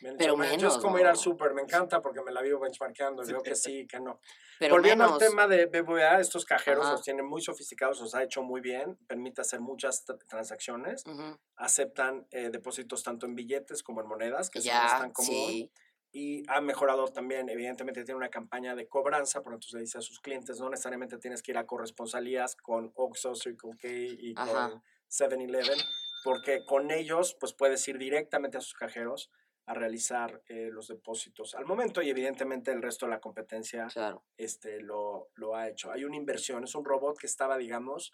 Pero. 0.01 0.17
Yo 0.19 0.37
menos, 0.37 0.75
es 0.77 0.83
como 0.83 0.99
ir 0.99 1.07
al 1.07 1.13
¿no? 1.13 1.19
súper, 1.19 1.55
me 1.55 1.63
encanta 1.63 2.03
porque 2.03 2.23
me 2.23 2.33
la 2.33 2.43
vivo 2.43 2.59
benchmarkeando 2.59 3.23
y 3.23 3.27
Sí. 3.27 3.33
veo 3.33 3.43
que 3.43 3.55
sí, 3.55 3.87
que 3.87 4.01
no. 4.01 4.19
Pero 4.59 4.75
Volviendo 4.75 5.05
menos. 5.05 5.23
al 5.23 5.29
tema 5.29 5.47
de 5.47 5.67
BBVA, 5.67 6.19
estos 6.19 6.45
cajeros 6.45 6.85
Ajá. 6.85 6.93
los 6.95 7.03
tienen 7.03 7.25
muy 7.25 7.41
sofisticados, 7.41 8.01
los 8.01 8.13
ha 8.17 8.23
hecho 8.25 8.43
muy 8.43 8.61
bien, 8.61 8.99
permite 9.07 9.43
hacer 9.43 9.61
muchas 9.61 10.05
transacciones, 10.29 11.05
Ujú. 11.07 11.39
aceptan 11.55 12.27
eh, 12.33 12.51
depósitos 12.51 13.05
tanto 13.05 13.27
en 13.27 13.37
billetes 13.37 13.85
como 13.85 14.01
en 14.01 14.09
monedas, 14.09 14.51
que 14.51 14.59
no 14.59 14.65
Ya, 14.65 14.87
es 14.87 14.93
tan 14.99 15.13
común. 15.13 15.35
sí. 15.35 15.73
Y 16.15 16.43
ha 16.51 16.61
mejorado 16.61 17.07
también, 17.07 17.49
evidentemente 17.49 18.03
tiene 18.05 18.19
una 18.19 18.29
campaña 18.29 18.75
de 18.75 18.87
cobranza, 18.89 19.41
por 19.41 19.53
entonces 19.55 19.73
le 19.75 19.81
dice 19.83 19.99
a 19.99 20.03
sus 20.03 20.19
clientes, 20.21 20.59
no 20.59 20.69
necesariamente 20.69 21.17
tienes 21.19 21.43
que 21.43 21.53
ir 21.53 21.59
a 21.59 21.65
corresponsalías 21.65 22.57
con 22.57 22.91
Oxxo, 22.97 23.35
Circle 23.37 23.71
K 23.81 23.89
y 23.89 24.35
Ajá. 24.37 24.69
con 24.71 24.83
7-Eleven, 25.09 25.79
porque 26.25 26.65
con 26.65 26.91
ellos 26.91 27.37
pues 27.39 27.53
puedes 27.55 27.87
ir 27.89 27.99
directamente 27.99 28.59
a 28.59 28.61
sus 28.61 28.75
cajeros 28.75 29.31
a 29.67 29.75
realizar 29.75 30.43
eh, 30.49 30.71
los 30.73 30.89
depósitos 30.89 31.55
al 31.55 31.67
momento 31.67 32.03
y 32.03 32.11
evidentemente 32.11 32.73
el 32.73 32.83
resto 32.83 33.07
de 33.07 33.11
la 33.11 33.21
competencia 33.21 33.87
Claro. 33.87 34.25
este, 34.37 34.81
lo, 34.81 35.31
lo 35.35 35.55
ha 35.55 35.69
hecho. 35.69 35.93
Hay 35.93 36.05
una 36.05 36.17
inversión, 36.17 36.65
es 36.65 36.75
un 36.75 36.85
robot 36.85 37.17
que 37.19 37.27
estaba, 37.27 37.57
digamos, 37.59 38.13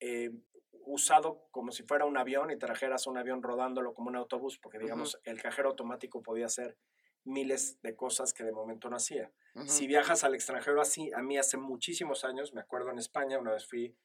eh, 0.00 0.30
usado 0.84 1.48
como 1.50 1.72
si 1.72 1.82
fuera 1.82 2.04
un 2.04 2.16
avión 2.18 2.50
y 2.50 2.58
trajeras 2.58 3.06
un 3.06 3.16
avión 3.18 3.42
rodándolo 3.42 3.94
como 3.94 4.08
un 4.10 4.16
autobús, 4.16 4.58
porque, 4.58 4.78
digamos, 4.78 5.18
el 5.24 5.40
cajero 5.40 5.70
automático 5.70 6.22
podía 6.22 6.46
hacer 6.46 6.76
miles 7.24 7.80
de 7.82 7.96
cosas 7.96 8.32
que 8.32 8.44
de 8.44 8.52
momento 8.52 8.88
no 8.88 8.96
hacía. 8.96 9.32
Ujú. 9.54 9.66
Si 9.66 9.86
viajas 9.86 10.22
al 10.24 10.34
extranjero 10.34 10.80
así, 10.80 11.10
a 11.12 11.22
mí 11.22 11.38
hace 11.38 11.56
muchísimos 11.56 12.24
años, 12.24 12.52
me 12.52 12.60
acuerdo 12.60 12.90
en 12.90 12.98
España, 12.98 13.38
una 13.38 13.52
vez 13.52 13.66
fui 13.66 13.96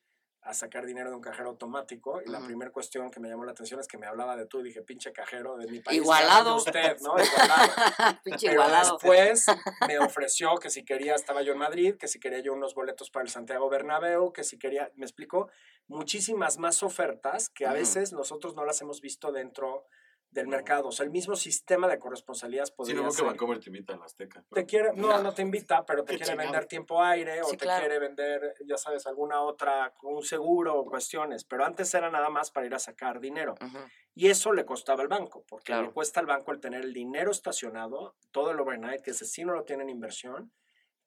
a 0.43 0.53
sacar 0.55 0.85
dinero 0.85 1.09
de 1.09 1.15
un 1.15 1.21
cajero 1.21 1.49
automático 1.49 2.21
y 2.25 2.29
la 2.29 2.39
primera 2.39 2.71
cuestión 2.71 3.11
que 3.11 3.19
me 3.19 3.29
llamó 3.29 3.45
la 3.45 3.51
atención 3.51 3.79
es 3.79 3.87
que 3.87 3.97
me 3.97 4.07
hablaba 4.07 4.35
de 4.35 4.47
tú 4.47 4.59
y 4.59 4.63
dije, 4.63 4.81
pinche 4.81 5.11
cajero 5.11 5.55
de 5.57 5.67
mi 5.67 5.79
país. 5.81 5.97
Igualado. 5.97 6.55
Usted, 6.55 6.97
¿no? 7.01 7.15
Igualado. 7.19 7.71
Pinche 8.23 8.47
Pero 8.47 8.61
igualado. 8.61 8.97
después 8.97 9.45
me 9.87 9.99
ofreció 9.99 10.55
que 10.55 10.69
si 10.69 10.83
quería, 10.83 11.13
estaba 11.13 11.43
yo 11.43 11.53
en 11.53 11.59
Madrid, 11.59 11.95
que 11.95 12.07
si 12.07 12.19
quería 12.19 12.39
yo 12.39 12.53
unos 12.53 12.73
boletos 12.73 13.11
para 13.11 13.23
el 13.23 13.29
Santiago 13.29 13.69
Bernabéu, 13.69 14.33
que 14.33 14.43
si 14.43 14.57
quería, 14.57 14.91
me 14.95 15.05
explicó, 15.05 15.49
muchísimas 15.87 16.57
más 16.57 16.81
ofertas 16.81 17.49
que 17.49 17.67
a 17.67 17.73
veces 17.73 18.11
nosotros 18.11 18.55
no 18.55 18.65
las 18.65 18.81
hemos 18.81 19.01
visto 19.01 19.31
dentro 19.31 19.85
del 20.31 20.45
No. 20.45 20.51
mercado. 20.51 20.87
O 20.87 20.91
sea, 20.91 21.03
el 21.05 21.11
mismo 21.11 21.35
sistema 21.35 21.87
de 21.87 21.99
corresponsalías 21.99 22.69
Sí, 22.69 22.73
podría 22.75 22.95
no 23.01 23.09
creo 23.09 23.15
que. 23.15 23.23
Bancomer 23.31 23.59
te 23.59 23.69
invita 23.69 23.93
a 23.93 23.97
la 23.97 24.05
Azteca. 24.05 24.43
Te 24.51 24.65
quiere, 24.65 24.91
no, 24.95 25.21
no 25.21 25.33
te 25.33 25.41
invita, 25.41 25.85
pero 25.85 26.03
te 26.03 26.15
quiere 26.15 26.25
chingado. 26.25 26.49
vender 26.51 26.65
tiempo 26.67 27.03
aire 27.03 27.41
o 27.41 27.45
Sí, 27.45 27.57
te 27.57 27.65
claro. 27.65 27.81
quiere 27.81 27.99
vender, 27.99 28.55
ya 28.65 28.77
sabes, 28.77 29.05
alguna 29.07 29.41
otra, 29.41 29.93
un 30.03 30.23
seguro 30.23 30.75
o 30.79 30.85
cuestiones. 30.85 31.43
Pero 31.43 31.65
antes 31.65 31.93
era 31.93 32.09
nada 32.09 32.29
más 32.29 32.49
para 32.49 32.65
ir 32.65 32.73
a 32.73 32.79
sacar 32.79 33.19
dinero. 33.19 33.55
Ujú. 33.61 33.77
Y 34.15 34.27
eso 34.29 34.51
le 34.53 34.65
costaba 34.65 35.01
al 35.01 35.07
banco, 35.09 35.43
porque 35.47 35.71
le 35.73 35.79
Claro. 35.79 35.93
cuesta 35.93 36.19
al 36.21 36.25
banco 36.25 36.51
el 36.51 36.59
tener 36.59 36.83
el 36.83 36.93
dinero 36.93 37.31
estacionado, 37.31 38.15
todo 38.31 38.51
el 38.51 38.59
overnight, 38.59 39.01
que 39.01 39.11
ese 39.11 39.25
sí 39.25 39.43
no 39.45 39.53
lo 39.53 39.63
tiene 39.63 39.83
en 39.83 39.89
inversión, 39.89 40.51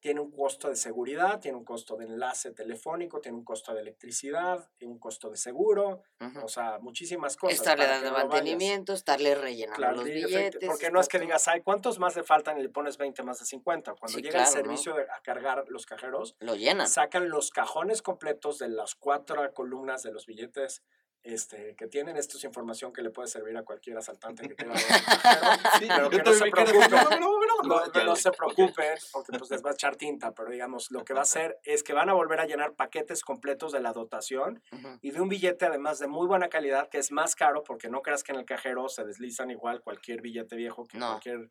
tiene 0.05 0.19
un 0.21 0.29
costo 0.29 0.69
de 0.69 0.75
seguridad, 0.75 1.39
tiene 1.39 1.57
un 1.57 1.65
costo 1.65 1.97
de 1.97 2.05
enlace 2.05 2.51
telefónico, 2.51 3.19
tiene 3.19 3.39
un 3.39 3.43
costo 3.43 3.73
de 3.73 3.81
electricidad, 3.81 4.69
tiene 4.77 4.93
un 4.93 4.99
costo 4.99 5.31
de 5.31 5.37
seguro, 5.37 6.03
Ujú. 6.21 6.45
o 6.45 6.47
sea, 6.47 6.77
muchísimas 6.77 7.35
cosas. 7.35 7.57
Estarle 7.57 7.87
dando 7.87 8.11
no 8.11 8.11
lo 8.11 8.15
vayas. 8.17 8.29
mantenimiento, 8.29 8.93
estarle 8.93 9.33
rellenando 9.33 9.77
Claro, 9.77 9.95
los 9.95 10.05
billetes. 10.05 10.63
porque 10.69 10.91
no 10.91 10.99
es 10.99 11.07
que 11.07 11.17
digas, 11.17 11.47
ay, 11.47 11.61
¿cuántos 11.61 11.97
más 11.97 12.15
le 12.15 12.21
faltan? 12.21 12.59
Y 12.59 12.61
le 12.61 12.69
pones 12.69 12.97
20 12.99 13.23
más 13.23 13.39
de 13.39 13.45
50. 13.45 13.95
Cuando 13.95 14.15
Sí, 14.19 14.21
llega 14.23 14.41
el 14.41 14.45
claro, 14.45 14.57
¿no? 14.57 14.63
servicio 14.77 14.93
de- 14.93 15.09
a 15.09 15.21
cargar 15.23 15.65
los 15.69 15.87
cajeros. 15.87 16.35
Lo 16.39 16.53
llenan. 16.53 16.87
sacan 16.87 17.29
los 17.29 17.49
cajones 17.49 18.03
completos 18.03 18.59
de 18.59 18.69
las 18.69 18.93
cuatro 18.93 19.51
columnas 19.55 20.03
de 20.03 20.11
los 20.11 20.27
billetes 20.27 20.83
este, 21.25 21.75
que 21.75 21.87
tienen. 21.87 22.15
Esto 22.17 22.37
es 22.37 22.43
información 22.43 22.93
que 22.93 23.01
le 23.01 23.09
puede 23.09 23.27
servir 23.27 23.57
a 23.57 23.63
cualquier 23.63 23.97
asaltante 23.97 24.47
que 24.47 24.55
quiera. 24.55 24.73
Sí, 25.79 25.87
Pero 25.87 26.09
que 26.09 26.17
no 26.19 26.33
se 26.33 26.49
preocupen. 26.49 26.91
no, 27.19 27.39
no, 27.63 28.03
no, 28.05 28.15
se 28.15 28.31
preocupen, 28.31 28.95
porque 29.11 29.37
pues 29.37 29.49
les 29.49 29.63
va 29.65 29.71
a 29.71 29.73
echar 29.73 29.95
tinta, 29.95 30.31
pero 30.33 30.49
digamos, 30.51 30.91
lo 30.91 31.03
que 31.03 31.13
va 31.13 31.21
a 31.21 31.23
hacer 31.23 31.59
es 31.63 31.83
que 31.83 31.93
van 31.93 32.09
a 32.09 32.13
volver 32.13 32.39
a 32.39 32.45
llenar 32.45 32.75
paquetes 32.75 33.23
completos 33.23 33.71
de 33.71 33.79
la 33.79 33.91
dotación 33.91 34.61
Ujú. 34.71 34.99
y 35.01 35.11
de 35.11 35.21
un 35.21 35.27
billete 35.29 35.65
además 35.65 35.99
de 35.99 36.07
muy 36.07 36.27
buena 36.27 36.47
calidad, 36.47 36.89
que 36.89 36.99
es 36.99 37.11
más 37.11 37.35
caro, 37.35 37.63
porque 37.63 37.89
no 37.89 38.01
creas 38.01 38.23
que 38.23 38.31
en 38.31 38.39
el 38.39 38.45
cajero 38.45 38.87
se 38.87 39.03
deslizan 39.03 39.49
igual 39.49 39.81
cualquier 39.81 40.21
billete 40.21 40.55
viejo 40.55 40.85
que 40.85 40.97
No. 40.99 41.07
cualquier 41.07 41.49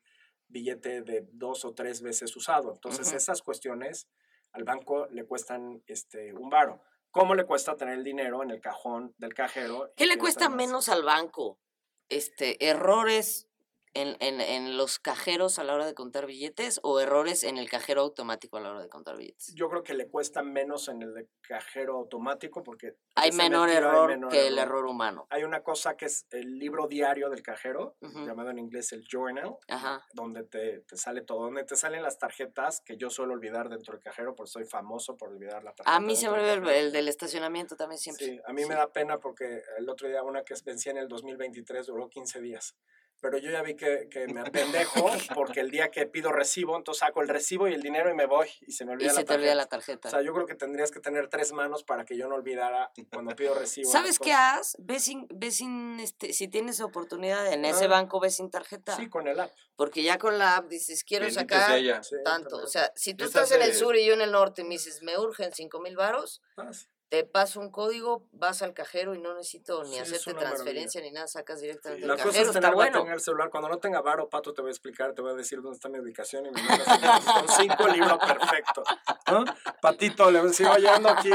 billete 0.48 1.02
de 1.02 1.26
dos 1.32 1.64
o 1.64 1.74
tres 1.74 2.00
veces 2.00 2.34
usado. 2.36 2.72
Entonces, 2.72 3.08
Ujú. 3.08 3.16
esas 3.16 3.42
cuestiones 3.42 4.08
al 4.52 4.62
banco 4.64 5.06
le 5.10 5.24
cuestan 5.24 5.82
este, 5.86 6.32
un 6.32 6.48
varo. 6.48 6.80
¿Cómo 7.14 7.36
le 7.36 7.44
cuesta 7.44 7.76
tener 7.76 7.94
el 7.94 8.02
dinero 8.02 8.42
en 8.42 8.50
el 8.50 8.60
cajón 8.60 9.14
del 9.18 9.34
cajero? 9.34 9.92
¿Qué 9.96 10.04
le 10.04 10.18
cuesta 10.18 10.48
menos 10.48 10.88
al 10.88 11.04
banco? 11.04 11.60
Este, 12.08 12.68
errores 12.68 13.48
en, 13.94 14.16
en, 14.20 14.40
en 14.40 14.76
los 14.76 14.98
cajeros 14.98 15.58
a 15.58 15.64
la 15.64 15.74
hora 15.74 15.86
de 15.86 15.94
contar 15.94 16.26
billetes 16.26 16.80
o 16.82 17.00
errores 17.00 17.44
en 17.44 17.56
el 17.58 17.70
cajero 17.70 18.02
automático 18.02 18.56
a 18.56 18.60
la 18.60 18.70
hora 18.70 18.82
de 18.82 18.88
contar 18.88 19.16
billetes. 19.16 19.54
Yo 19.54 19.68
creo 19.68 19.82
que 19.82 19.94
le 19.94 20.08
cuesta 20.08 20.42
menos 20.42 20.88
en 20.88 21.02
el 21.02 21.14
de 21.14 21.28
cajero 21.40 21.94
automático 21.96 22.62
porque... 22.62 22.96
Hay 23.14 23.30
menor 23.32 23.68
metido, 23.68 23.88
hay 23.88 23.94
error 23.94 24.08
menor 24.08 24.30
que 24.32 24.46
el 24.48 24.58
error. 24.58 24.78
error 24.78 24.86
humano. 24.86 25.26
Hay 25.30 25.44
una 25.44 25.62
cosa 25.62 25.96
que 25.96 26.06
es 26.06 26.26
el 26.30 26.58
libro 26.58 26.88
diario 26.88 27.30
del 27.30 27.42
cajero, 27.42 27.96
Ujú. 28.00 28.26
llamado 28.26 28.50
en 28.50 28.58
inglés 28.58 28.92
el 28.92 29.04
journal, 29.10 29.56
Ajá. 29.68 30.04
donde 30.12 30.42
te, 30.44 30.80
te 30.80 30.96
sale 30.96 31.22
todo, 31.22 31.44
donde 31.44 31.64
te 31.64 31.76
salen 31.76 32.02
las 32.02 32.18
tarjetas 32.18 32.80
que 32.84 32.96
yo 32.96 33.10
suelo 33.10 33.34
olvidar 33.34 33.68
dentro 33.68 33.94
del 33.94 34.02
cajero, 34.02 34.34
porque 34.34 34.50
soy 34.50 34.64
famoso 34.64 35.16
por 35.16 35.28
olvidar 35.30 35.62
la 35.62 35.72
tarjeta. 35.72 35.94
A 35.96 36.00
mí 36.00 36.16
se 36.16 36.28
me 36.28 36.38
olvidó 36.38 36.70
el, 36.70 36.92
del 36.92 37.08
estacionamiento 37.08 37.76
también 37.76 37.98
siempre. 37.98 38.26
Sí, 38.26 38.40
a 38.46 38.52
mí 38.52 38.64
me 38.66 38.74
da 38.74 38.90
pena 38.92 39.18
porque 39.18 39.62
el 39.78 39.88
otro 39.88 40.08
día 40.08 40.22
una 40.22 40.42
que 40.42 40.54
vencía 40.64 40.92
en 40.92 40.98
el 40.98 41.08
2023 41.08 41.86
duró 41.86 42.08
15 42.08 42.40
días. 42.40 42.76
Pero 43.24 43.38
yo 43.38 43.50
ya 43.50 43.62
vi 43.62 43.74
que, 43.74 44.06
que 44.10 44.26
me 44.28 44.42
apendejo 44.42 45.10
porque 45.34 45.60
el 45.60 45.70
día 45.70 45.90
que 45.90 46.04
pido 46.04 46.30
recibo, 46.30 46.76
entonces 46.76 47.00
saco 47.00 47.22
el 47.22 47.28
recibo 47.28 47.66
y 47.68 47.72
el 47.72 47.80
dinero 47.80 48.10
y 48.10 48.14
me 48.14 48.26
voy 48.26 48.50
y 48.66 48.72
se 48.72 48.84
me 48.84 48.92
Y 48.92 48.94
olvida 48.96 49.08
la 49.08 49.14
se 49.14 49.24
te 49.24 49.32
olvida 49.34 49.54
la 49.54 49.64
tarjeta. 49.64 49.98
tarjeta. 50.02 50.08
O 50.08 50.10
sea, 50.10 50.20
yo 50.20 50.34
creo 50.34 50.44
que 50.46 50.54
tendrías 50.54 50.90
que 50.90 51.00
tener 51.00 51.28
tres 51.28 51.52
manos 51.52 51.84
para 51.84 52.04
que 52.04 52.18
yo 52.18 52.28
no 52.28 52.34
olvidara 52.34 52.92
cuando 53.10 53.34
pido 53.34 53.54
recibo. 53.54 53.90
¿Sabes 53.90 54.18
qué 54.18 54.34
haz? 54.34 54.76
Ve 54.78 55.00
sin, 55.00 55.26
ve 55.30 55.50
sin 55.52 55.98
este, 56.00 56.34
si 56.34 56.48
tienes 56.48 56.82
oportunidad 56.82 57.50
en 57.50 57.64
ese 57.64 57.86
Ah. 57.86 57.88
banco, 57.88 58.20
ve 58.20 58.28
sin 58.28 58.50
tarjeta. 58.50 58.94
Sí, 58.94 59.08
con 59.08 59.26
el 59.26 59.40
app. 59.40 59.50
Porque 59.74 60.02
ya 60.02 60.18
con 60.18 60.36
la 60.36 60.56
app 60.58 60.68
dices, 60.68 61.02
quiero 61.02 61.30
sacar. 61.30 61.80
Sí, 62.04 62.16
tanto. 62.26 62.56
O 62.58 62.66
sea, 62.66 62.92
si 62.94 63.14
tú 63.14 63.24
estás 63.24 63.50
en 63.52 63.62
el 63.62 63.72
sur 63.72 63.96
y 63.96 64.04
yo 64.04 64.12
en 64.12 64.20
el 64.20 64.32
norte 64.32 64.60
y 64.60 64.64
me 64.64 64.74
dices, 64.74 65.02
me 65.02 65.16
urgen 65.18 65.50
cinco 65.54 65.80
mil 65.80 65.96
varos, 65.96 66.42
Ah, 66.58 66.70
sí. 66.74 66.84
Te 67.14 67.24
paso 67.24 67.60
un 67.60 67.70
código, 67.70 68.26
vas 68.32 68.60
al 68.62 68.74
cajero 68.74 69.14
y 69.14 69.20
no 69.20 69.34
necesito 69.34 69.84
ni 69.84 69.94
Sí, 69.94 69.98
hacerte 70.00 70.30
una 70.30 70.34
maravilla. 70.40 70.54
transferencia 70.56 71.00
ni 71.00 71.12
nada, 71.12 71.26
sacas 71.28 71.60
directamente 71.60 72.02
Sí. 72.02 72.08
del 72.08 72.08
La 72.08 72.14
cosa 72.16 72.26
cajero, 72.28 72.42
es 72.42 72.48
está 72.56 72.60
tener 72.60 72.74
bueno. 72.74 73.00
en 73.06 73.12
el 73.12 73.20
celular. 73.20 73.50
Cuando 73.50 73.68
no 73.68 73.78
tenga 73.78 74.00
varo, 74.00 74.28
Pato, 74.28 74.52
te 74.52 74.62
voy 74.62 74.70
a 74.70 74.72
explicar, 74.72 75.14
te 75.14 75.22
voy 75.22 75.30
a 75.30 75.34
decir 75.34 75.60
dónde 75.62 75.76
está 75.76 75.88
mi 75.88 76.00
ubicación 76.00 76.46
y 76.46 76.50
me 76.50 76.60
con 76.60 77.48
cinco 77.56 77.86
libros 77.88 78.18
perfecto. 78.18 78.82
¿no? 79.30 79.44
Patito, 79.80 80.30
le 80.30 80.38
voy 80.40 80.46
a 80.46 80.50
decir, 80.50 80.66
oye, 80.66 80.88
ando 80.88 81.08
aquí 81.10 81.30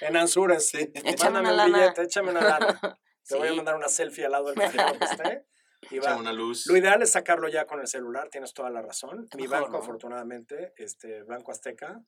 en 0.00 0.16
Anzures. 0.16 0.68
Sí. 0.68 0.78
Échame 0.94 1.40
Mándame 1.40 1.40
una 1.40 1.50
un 1.50 1.56
lana. 1.72 1.78
billete, 1.78 2.02
échame 2.02 2.30
una 2.30 2.40
lana. 2.42 2.80
Te 3.28 3.36
voy 3.36 3.48
a 3.48 3.52
mandar 3.54 3.76
una 3.76 3.88
selfie 3.88 4.24
al 4.26 4.32
lado 4.32 4.46
del 4.46 4.56
cajero 4.56 4.98
que 4.98 5.04
esté. 5.04 5.46
Y 5.90 5.98
va. 6.00 6.16
Una 6.16 6.32
luz. 6.32 6.66
Lo 6.66 6.76
ideal 6.76 7.00
es 7.02 7.12
sacarlo 7.12 7.48
ya 7.48 7.66
con 7.66 7.80
el 7.80 7.86
celular, 7.86 8.28
tienes 8.30 8.52
toda 8.54 8.70
la 8.70 8.82
razón. 8.82 9.28
Mi 9.36 9.46
banco, 9.46 9.70
¿no? 9.70 9.78
afortunadamente, 9.78 10.72
este 10.76 11.22
Banco 11.22 11.52
Azteca, 11.52 12.00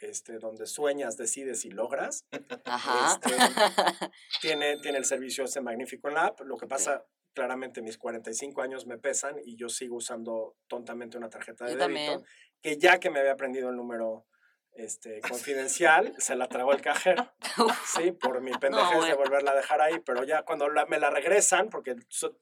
este, 0.00 0.38
donde 0.38 0.66
sueñas, 0.66 1.16
decides 1.16 1.64
y 1.64 1.70
logras, 1.70 2.26
Ajá. 2.64 3.18
este, 3.22 3.36
tiene, 4.40 4.78
tiene 4.78 4.98
el 4.98 5.04
servicio 5.04 5.44
ese 5.44 5.60
magnífico 5.60 6.08
en 6.08 6.14
la 6.14 6.26
app. 6.26 6.40
Lo 6.40 6.56
que 6.56 6.66
pasa, 6.66 7.04
claramente, 7.34 7.82
mis 7.82 7.98
45 7.98 8.62
años 8.62 8.86
me 8.86 8.98
pesan 8.98 9.36
y 9.44 9.56
yo 9.56 9.68
sigo 9.68 9.96
usando 9.96 10.56
tontamente 10.66 11.18
una 11.18 11.28
tarjeta 11.30 11.64
de 11.66 11.72
Yo 11.72 11.78
débito, 11.78 12.12
también. 12.12 12.26
que 12.62 12.78
ya 12.78 12.98
que 12.98 13.10
me 13.10 13.20
había 13.20 13.32
aprendido 13.32 13.70
el 13.70 13.76
número 13.76 14.26
este, 14.72 15.20
confidencial, 15.20 16.14
se 16.18 16.36
la 16.36 16.48
tragó 16.48 16.72
el 16.72 16.80
cajero. 16.80 17.30
Sí, 17.84 18.12
por 18.12 18.40
mi 18.40 18.52
pendejez 18.52 18.90
de 18.92 18.96
bueno. 18.98 19.16
volverla 19.16 19.50
a 19.50 19.54
dejar 19.56 19.80
ahí, 19.82 19.98
pero 20.06 20.22
ya 20.24 20.42
cuando 20.44 20.68
la- 20.68 20.86
me 20.86 20.98
la 20.98 21.10
regresan, 21.10 21.68
porque 21.68 21.96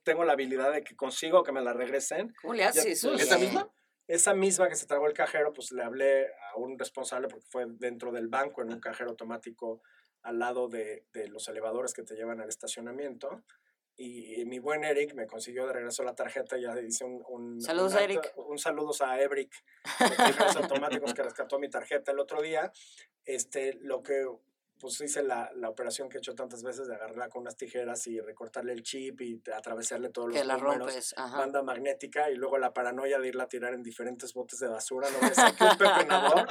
tengo 0.05 0.25
la 0.25 0.35
habilidad 0.35 0.73
de 0.73 0.85
que 0.85 0.95
consigo 0.95 1.43
que 1.43 1.53
me 1.53 1.63
la 1.63 1.73
regresen, 1.73 2.35
¿Cómo 2.43 2.53
le 2.55 2.65
haces? 2.65 3.03
oye? 3.05 3.23
¿Esa 3.23 3.39
misma? 3.39 3.69
Esa 4.09 4.35
misma 4.35 4.69
que 4.69 4.75
se 4.75 4.87
tragó 4.87 5.07
el 5.07 5.13
cajero, 5.13 5.53
pues 5.53 5.71
le 5.71 5.83
hablé 5.83 6.27
a 6.27 6.57
un 6.57 6.79
responsable 6.79 7.29
porque 7.29 7.47
fue 7.49 7.67
dentro 7.69 8.11
del 8.11 8.29
banco 8.29 8.63
en 8.63 8.73
un 8.73 8.81
cajero 8.81 9.11
automático 9.11 9.83
al 10.23 10.39
lado 10.39 10.69
de, 10.69 11.07
de 11.13 11.29
los 11.29 11.47
elevadores 11.49 11.93
que 11.93 12.03
te 12.03 12.15
llevan 12.15 12.41
al 12.41 12.49
estacionamiento. 12.49 13.45
y, 13.97 14.45
mi 14.47 14.61
buen 14.61 14.85
Eric 14.85 15.15
me 15.15 15.27
consiguió 15.27 15.67
de 15.67 15.73
regreso 15.75 16.03
la 16.05 16.15
tarjeta, 16.15 16.57
ya 16.57 16.81
hice 16.81 17.05
un... 17.05 17.23
un 17.29 17.61
saludos 17.61 17.93
un 17.93 17.99
a 17.99 18.03
Eric. 18.05 18.33
Un 18.37 18.59
saludos 18.59 19.03
a 19.03 19.21
Ebrick, 19.21 19.53
de 19.99 20.59
automáticos 20.63 21.13
que 21.13 21.23
rescató 21.23 21.59
mi 21.59 21.69
tarjeta 21.69 22.13
el 22.13 22.21
otro 22.21 22.41
día. 22.41 22.73
Este, 23.25 23.75
lo 23.75 24.03
que 24.03 24.25
pues 24.79 25.01
hice 25.01 25.23
la, 25.23 25.51
la, 25.57 25.69
operación 25.69 26.09
que 26.09 26.17
he 26.17 26.21
hecho 26.21 26.35
tantas 26.35 26.63
veces 26.63 26.87
de 26.89 26.95
agarrarla 26.95 27.29
con 27.29 27.43
unas 27.43 27.57
tijeras 27.57 28.07
y 28.07 28.21
recortarle 28.21 28.73
el 28.73 28.83
chip 28.83 29.21
y 29.21 29.43
atravesarle 29.55 30.11
todos 30.11 30.29
los 30.29 30.39
que 30.39 30.45
la 30.45 30.57
números, 30.57 30.79
rompes, 30.79 31.15
ajá. 31.17 31.39
banda 31.39 31.63
magnética 31.63 32.31
y 32.31 32.37
luego 32.37 32.59
la 32.59 32.73
paranoia 32.73 33.19
de 33.19 33.29
irla 33.29 33.45
a 33.45 33.49
tirar 33.49 33.75
en 33.75 33.83
diferentes 33.83 34.33
botes 34.35 34.59
de 34.61 34.69
basura, 34.69 35.09
no 35.11 35.21
me 35.21 35.35
saqué 35.35 35.65
un 35.65 35.79
pepenador, 35.79 36.47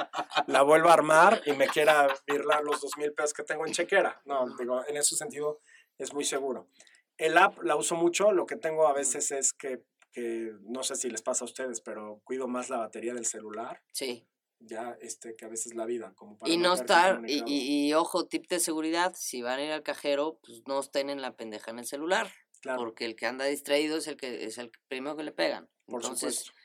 la 0.46 0.62
vuelvo 0.62 0.88
a 0.88 0.94
armar 0.94 1.42
y 1.46 1.52
me 1.52 1.66
quiera 1.68 2.08
virlar 2.26 2.62
los 2.64 2.80
dos 2.80 2.96
mil 2.96 3.12
pesos 3.12 3.32
que 3.32 3.42
tengo 3.42 3.66
en 3.66 3.72
chequera. 3.72 4.20
No, 4.24 4.46
digo, 4.56 4.84
en 4.86 4.96
ese 4.96 5.16
sentido 5.16 5.60
es 5.96 6.12
muy 6.12 6.24
seguro. 6.24 6.68
El 7.16 7.36
app 7.36 7.62
la 7.62 7.76
uso 7.76 7.96
mucho, 7.96 8.32
lo 8.32 8.46
que 8.46 8.56
tengo 8.56 8.86
a 8.86 8.92
veces 8.92 9.30
es 9.32 9.52
que, 9.52 9.82
que 10.12 10.52
no 10.62 10.82
sé 10.82 10.94
si 10.96 11.10
les 11.10 11.22
pasa 11.22 11.44
a 11.44 11.46
ustedes, 11.46 11.80
pero 11.80 12.20
cuido 12.24 12.46
más 12.46 12.70
la 12.70 12.78
batería 12.78 13.14
del 13.14 13.26
celular. 13.26 13.82
Sí 13.92 14.26
ya 14.60 14.96
este 15.00 15.36
que 15.36 15.44
a 15.44 15.48
veces 15.48 15.74
la 15.74 15.86
vida 15.86 16.12
como 16.14 16.36
para 16.36 16.52
y 16.52 16.56
no 16.56 16.74
estar 16.74 17.22
y, 17.26 17.42
y, 17.46 17.94
ojo 17.94 18.26
tip 18.26 18.48
de 18.48 18.60
seguridad 18.60 19.14
si 19.16 19.42
van 19.42 19.60
a 19.60 19.64
ir 19.64 19.72
al 19.72 19.82
cajero 19.82 20.38
pues 20.44 20.62
no 20.66 20.80
estén 20.80 21.10
en 21.10 21.22
la 21.22 21.36
pendeja 21.36 21.70
en 21.70 21.78
el 21.78 21.86
celular 21.86 22.30
claro. 22.60 22.80
porque 22.80 23.04
el 23.04 23.16
que 23.16 23.26
anda 23.26 23.44
distraído 23.44 23.98
es 23.98 24.06
el 24.06 24.16
que 24.16 24.44
es 24.44 24.58
el 24.58 24.70
primero 24.88 25.16
que 25.16 25.22
le 25.22 25.32
pegan. 25.32 25.68
Por 25.86 26.02
entonces 26.02 26.36
supuesto. 26.36 26.60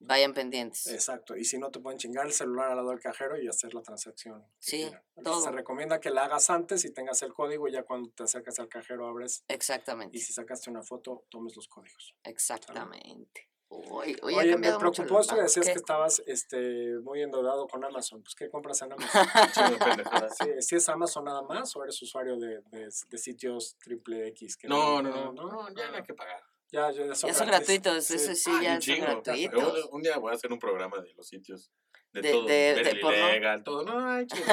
vayan 0.00 0.32
pendientes. 0.32 0.86
Exacto 0.86 1.36
y 1.36 1.44
si 1.44 1.58
no 1.58 1.70
te 1.70 1.80
pueden 1.80 1.98
chingar 1.98 2.26
el 2.26 2.32
celular 2.32 2.70
al 2.70 2.76
lado 2.76 2.90
del 2.90 3.00
cajero 3.00 3.40
y 3.40 3.46
hacer 3.46 3.74
la 3.74 3.82
transacción 3.82 4.44
sí 4.58 4.90
todo. 5.22 5.42
se 5.42 5.50
recomienda 5.50 6.00
que 6.00 6.10
la 6.10 6.24
hagas 6.24 6.50
antes 6.50 6.84
y 6.84 6.92
tengas 6.92 7.22
el 7.22 7.32
código 7.32 7.68
y 7.68 7.72
ya 7.72 7.84
cuando 7.84 8.10
te 8.10 8.24
acercas 8.24 8.58
al 8.58 8.68
cajero 8.68 9.06
abres 9.06 9.44
exactamente. 9.48 10.16
y 10.16 10.20
si 10.20 10.32
sacaste 10.32 10.70
una 10.70 10.82
foto 10.82 11.26
tomes 11.30 11.54
los 11.56 11.68
códigos. 11.68 12.14
Exactamente 12.24 13.53
Oye, 13.90 14.16
oye, 14.22 14.36
oye 14.36 14.56
me 14.56 14.72
preocupó 14.78 15.20
esto 15.20 15.34
que 15.34 15.42
decías 15.42 15.66
¿qué? 15.66 15.72
que 15.72 15.78
estabas 15.78 16.22
este, 16.26 16.98
muy 17.02 17.22
endeudado 17.22 17.66
con 17.66 17.84
Amazon. 17.84 18.22
Pues, 18.22 18.34
¿qué 18.34 18.48
compras 18.48 18.82
en 18.82 18.92
Amazon? 18.92 19.26
sí, 20.38 20.46
¿Si 20.60 20.76
es 20.76 20.88
Amazon 20.88 21.24
nada 21.24 21.42
más 21.42 21.74
o 21.76 21.82
eres 21.82 22.00
usuario 22.02 22.36
de, 22.38 22.60
de, 22.70 22.88
de 23.08 23.18
sitios 23.18 23.76
triple 23.78 24.28
X? 24.28 24.56
Que 24.56 24.68
no, 24.68 25.02
no, 25.02 25.10
no, 25.10 25.32
no, 25.32 25.48
no, 25.50 25.74
ya 25.74 25.90
no 25.90 25.96
hay 25.96 26.02
que 26.02 26.14
pagar. 26.14 26.42
Ya, 26.70 26.90
ya, 26.90 27.06
ya 27.06 27.14
son, 27.14 27.28
ya 27.28 27.34
son 27.34 27.46
gratuitos, 27.46 28.04
sí. 28.04 28.14
ese 28.14 28.34
sí, 28.34 28.50
ah, 28.52 28.62
ya 28.62 28.80
son 28.80 29.00
gratuitos. 29.00 29.88
Un, 29.92 30.02
día 30.02 30.18
voy 30.18 30.32
a 30.32 30.34
hacer 30.34 30.52
un 30.52 30.58
programa 30.58 30.98
de 31.00 31.12
los 31.14 31.26
sitios. 31.26 31.70
De, 32.12 32.22
de 32.22 32.32
todo, 32.32 32.46
de, 32.46 32.74
de 32.74 32.90
ilegal, 32.92 33.64
todo. 33.64 33.84
No, 33.84 34.08
ay, 34.08 34.26
chido, 34.26 34.44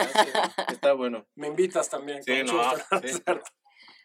está 0.67 0.93
bueno. 0.93 1.27
Me 1.35 1.47
invitas 1.47 1.89
también. 1.89 2.23
Sí, 2.23 2.43
no, 2.43 2.61
sí. 3.03 3.23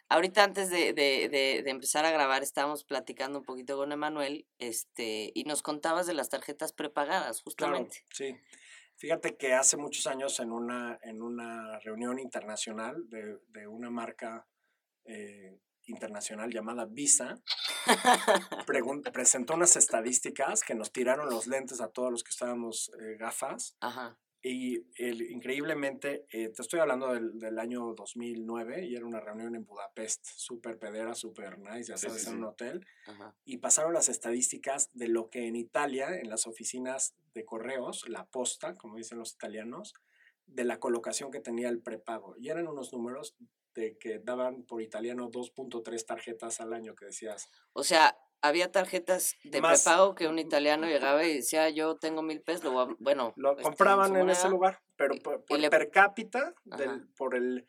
Ahorita 0.08 0.44
antes 0.44 0.70
de, 0.70 0.92
de, 0.92 1.28
de, 1.28 1.62
de, 1.64 1.70
empezar 1.70 2.04
a 2.04 2.10
grabar 2.10 2.42
estábamos 2.42 2.84
platicando 2.84 3.40
un 3.40 3.44
poquito 3.44 3.76
con 3.76 3.90
Emanuel 3.90 4.46
este, 4.58 5.32
y 5.34 5.44
nos 5.44 5.62
contabas 5.62 6.06
de 6.06 6.14
las 6.14 6.28
tarjetas 6.28 6.72
prepagadas, 6.72 7.42
justamente. 7.42 8.04
Claro, 8.08 8.34
sí. 8.34 8.40
Fíjate 8.98 9.36
que 9.36 9.52
hace 9.52 9.76
muchos 9.76 10.06
años 10.06 10.40
en 10.40 10.52
una, 10.52 10.98
en 11.02 11.22
una 11.22 11.78
reunión 11.80 12.18
internacional 12.18 13.08
de, 13.10 13.38
de 13.48 13.66
una 13.66 13.90
marca 13.90 14.46
eh, 15.04 15.60
internacional 15.86 16.50
llamada 16.50 16.86
Visa, 16.86 17.40
presentó 19.12 19.54
unas 19.54 19.76
estadísticas 19.76 20.62
que 20.62 20.74
nos 20.74 20.92
tiraron 20.92 21.30
los 21.30 21.46
lentes 21.46 21.80
a 21.80 21.88
todos 21.88 22.10
los 22.10 22.24
que 22.24 22.30
estábamos 22.30 22.90
eh, 23.00 23.16
gafas. 23.18 23.76
Ajá. 23.80 24.18
Y 24.48 24.86
el, 24.94 25.22
increíblemente, 25.22 26.24
eh, 26.30 26.50
te 26.50 26.62
estoy 26.62 26.78
hablando 26.78 27.12
del, 27.12 27.36
del, 27.36 27.58
año 27.58 27.94
2009 27.94 28.86
y 28.86 28.94
era 28.94 29.04
una 29.04 29.18
reunión 29.18 29.56
en 29.56 29.64
Budapest, 29.64 30.24
súper 30.24 30.78
pedera, 30.78 31.16
súper 31.16 31.58
nice, 31.58 31.90
ya 31.90 31.96
sabes, 31.96 32.18
sí, 32.18 32.26
sí, 32.26 32.30
en 32.30 32.38
un 32.38 32.44
hotel. 32.44 32.86
Ajá. 33.06 33.34
Y 33.44 33.56
pasaron 33.56 33.92
las 33.92 34.08
estadísticas 34.08 34.90
de 34.92 35.08
lo 35.08 35.30
que 35.30 35.48
en 35.48 35.56
Italia, 35.56 36.16
en 36.16 36.30
las 36.30 36.46
oficinas 36.46 37.16
de 37.34 37.44
correos, 37.44 38.08
la 38.08 38.24
posta, 38.26 38.76
como 38.76 38.98
dicen 38.98 39.18
los 39.18 39.32
italianos, 39.32 39.94
de 40.46 40.62
la 40.62 40.78
colocación 40.78 41.32
que 41.32 41.40
tenía 41.40 41.68
el 41.68 41.80
prepago. 41.80 42.36
Y 42.38 42.48
eran 42.48 42.68
unos 42.68 42.92
números 42.92 43.34
de 43.74 43.98
que 43.98 44.20
daban 44.20 44.62
por 44.62 44.80
italiano 44.80 45.28
2.3 45.28 46.06
tarjetas 46.06 46.60
al 46.60 46.72
año 46.72 46.94
que 46.94 47.06
decías. 47.06 47.48
O 47.72 47.82
sea, 47.82 48.16
había 48.42 48.70
tarjetas 48.70 49.34
de 49.44 49.60
Más, 49.60 49.82
prepago 49.82 50.14
que 50.14 50.28
un 50.28 50.38
italiano 50.38 50.86
llegaba 50.86 51.24
y 51.24 51.36
decía, 51.36 51.68
yo 51.70 51.96
tengo 51.96 52.22
mil 52.22 52.40
pesos, 52.42 52.64
lo 52.64 52.72
voy 52.72 52.92
a, 52.92 52.96
bueno. 52.98 53.32
Lo 53.36 53.52
este, 53.52 53.62
compraban 53.62 54.14
en, 54.14 54.22
en 54.22 54.30
ese 54.30 54.48
lugar, 54.48 54.80
pero 54.96 55.14
por, 55.16 55.44
por 55.44 55.58
le, 55.58 55.70
per 55.70 55.90
cápita, 55.90 56.54
del, 56.64 57.08
por 57.16 57.34
el 57.34 57.66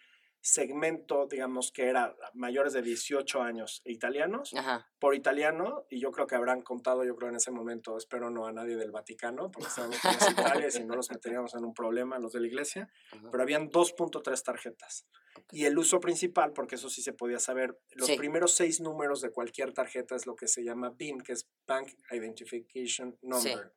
segmento, 0.47 1.27
digamos, 1.27 1.71
que 1.71 1.87
era 1.87 2.15
mayores 2.33 2.73
de 2.73 2.81
18 2.81 3.41
años 3.41 3.81
italianos, 3.85 4.53
Ajá. 4.55 4.87
por 4.99 5.13
italiano, 5.13 5.85
y 5.89 5.99
yo 5.99 6.11
creo 6.11 6.25
que 6.25 6.35
habrán 6.35 6.61
contado, 6.61 7.03
yo 7.03 7.15
creo 7.15 7.29
en 7.29 7.35
ese 7.35 7.51
momento, 7.51 7.97
espero 7.97 8.29
no 8.29 8.47
a 8.47 8.53
nadie 8.53 8.77
del 8.77 8.91
Vaticano, 8.91 9.51
porque 9.51 9.69
sabemos 9.97 9.99
que 10.01 10.07
es 10.07 10.31
Italia 10.31 10.67
y 10.67 10.71
si 10.71 10.85
no 10.85 10.95
los 10.95 11.09
meteríamos 11.11 11.53
en 11.55 11.65
un 11.65 11.73
problema 11.73 12.17
los 12.17 12.31
de 12.31 12.39
la 12.39 12.47
iglesia, 12.47 12.89
Ajá. 13.11 13.27
pero 13.29 13.43
habían 13.43 13.69
2.3 13.69 14.41
tarjetas. 14.43 15.05
Y 15.51 15.65
el 15.65 15.77
uso 15.77 15.99
principal, 15.99 16.53
porque 16.53 16.75
eso 16.75 16.89
sí 16.89 17.01
se 17.01 17.13
podía 17.13 17.39
saber, 17.39 17.77
los 17.91 18.07
Sí. 18.07 18.17
primeros 18.17 18.53
seis 18.53 18.79
números 18.81 19.21
de 19.21 19.31
cualquier 19.31 19.73
tarjeta 19.73 20.15
es 20.15 20.25
lo 20.25 20.35
que 20.35 20.47
se 20.47 20.63
llama 20.63 20.89
BIN, 20.91 21.19
que 21.21 21.33
es 21.33 21.47
Bank 21.67 21.89
Identification 22.11 23.17
Number. 23.21 23.73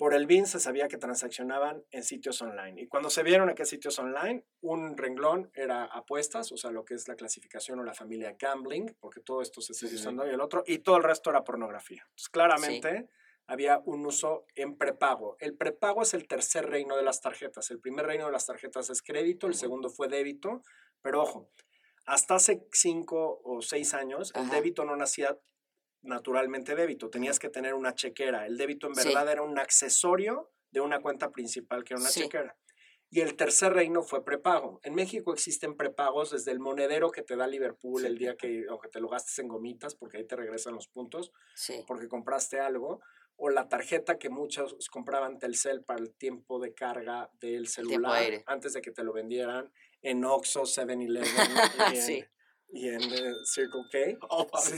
Por 0.00 0.14
el 0.14 0.26
BIN 0.26 0.46
se 0.46 0.58
sabía 0.58 0.88
que 0.88 0.96
transaccionaban 0.96 1.84
en 1.90 2.02
sitios 2.04 2.40
online. 2.40 2.80
Y 2.80 2.86
cuando 2.86 3.10
se 3.10 3.22
vieron 3.22 3.50
en 3.50 3.54
qué 3.54 3.66
sitios 3.66 3.98
online, 3.98 4.46
un 4.62 4.96
renglón 4.96 5.50
era 5.52 5.84
apuestas, 5.84 6.50
o 6.52 6.56
sea, 6.56 6.70
lo 6.70 6.86
que 6.86 6.94
es 6.94 7.06
la 7.06 7.16
clasificación 7.16 7.80
o 7.80 7.84
la 7.84 7.92
familia 7.92 8.34
gambling, 8.38 8.96
porque 8.98 9.20
todo 9.20 9.42
esto 9.42 9.60
se 9.60 9.74
sigue 9.74 9.90
sí, 9.90 9.96
usando, 9.96 10.26
y 10.26 10.30
el 10.30 10.40
otro, 10.40 10.64
y 10.66 10.78
todo 10.78 10.96
el 10.96 11.02
resto 11.02 11.28
era 11.28 11.44
pornografía. 11.44 12.02
Entonces, 12.02 12.30
claramente 12.30 13.10
había 13.46 13.82
un 13.84 14.06
uso 14.06 14.46
en 14.54 14.78
prepago. 14.78 15.36
El 15.38 15.54
prepago 15.54 16.00
es 16.00 16.14
el 16.14 16.26
tercer 16.26 16.64
reino 16.64 16.96
de 16.96 17.02
las 17.02 17.20
tarjetas. 17.20 17.70
El 17.70 17.78
primer 17.78 18.06
reino 18.06 18.24
de 18.24 18.32
las 18.32 18.46
tarjetas 18.46 18.88
es 18.88 19.02
crédito, 19.02 19.48
el 19.48 19.54
segundo 19.54 19.90
fue 19.90 20.08
débito, 20.08 20.62
pero 21.02 21.20
ojo, 21.20 21.50
hasta 22.06 22.36
hace 22.36 22.66
cinco 22.72 23.42
o 23.44 23.60
seis 23.60 23.92
años, 23.92 24.32
el 24.34 24.48
débito 24.48 24.86
no 24.86 24.96
nacía 24.96 25.38
naturalmente 26.02 26.74
débito, 26.74 27.10
tenías 27.10 27.38
que 27.38 27.48
tener 27.48 27.74
una 27.74 27.94
chequera. 27.94 28.46
El 28.46 28.56
débito 28.56 28.86
en 28.86 28.94
Sí. 28.94 29.08
verdad 29.08 29.30
era 29.30 29.42
un 29.42 29.58
accesorio 29.58 30.50
de 30.70 30.80
una 30.80 31.00
cuenta 31.00 31.30
principal 31.30 31.84
que 31.84 31.94
era 31.94 32.00
una 32.00 32.10
Sí. 32.10 32.22
chequera. 32.22 32.56
Y 33.12 33.20
el 33.22 33.34
tercer 33.34 33.72
reino 33.72 34.02
fue 34.04 34.24
prepago. 34.24 34.78
En 34.84 34.94
México 34.94 35.32
existen 35.32 35.76
prepagos 35.76 36.30
desde 36.30 36.52
el 36.52 36.60
monedero 36.60 37.10
que 37.10 37.22
te 37.22 37.34
da 37.34 37.48
Liverpool 37.48 38.02
Sí. 38.02 38.06
el 38.06 38.16
día 38.18 38.36
que, 38.36 38.66
aunque 38.70 38.88
te 38.88 39.00
lo 39.00 39.08
gastes 39.08 39.36
en 39.40 39.48
gomitas, 39.48 39.96
porque 39.96 40.18
ahí 40.18 40.24
te 40.26 40.36
regresan 40.36 40.74
los 40.74 40.86
puntos, 40.86 41.32
Sí. 41.56 41.82
porque 41.88 42.06
compraste 42.06 42.60
algo, 42.60 43.00
o 43.34 43.48
la 43.50 43.68
tarjeta 43.68 44.16
que 44.18 44.28
muchos 44.28 44.76
compraban 44.90 45.38
Telcel 45.38 45.82
para 45.82 45.98
el 45.98 46.12
tiempo 46.14 46.60
de 46.60 46.72
carga 46.72 47.30
del 47.40 47.66
celular 47.66 48.22
antes 48.46 48.74
de 48.74 48.80
que 48.82 48.92
te 48.92 49.02
lo 49.02 49.12
vendieran 49.12 49.72
en 50.02 50.24
Oxxo, 50.24 50.64
7-Eleven 50.66 51.24
y 51.96 51.98
en, 51.98 52.28
y 52.72 52.88
en 52.90 53.00
eh, 53.12 53.32
Circle 53.44 53.82
K. 53.90 54.18
Oh, 54.30 54.46
Sí. 54.62 54.76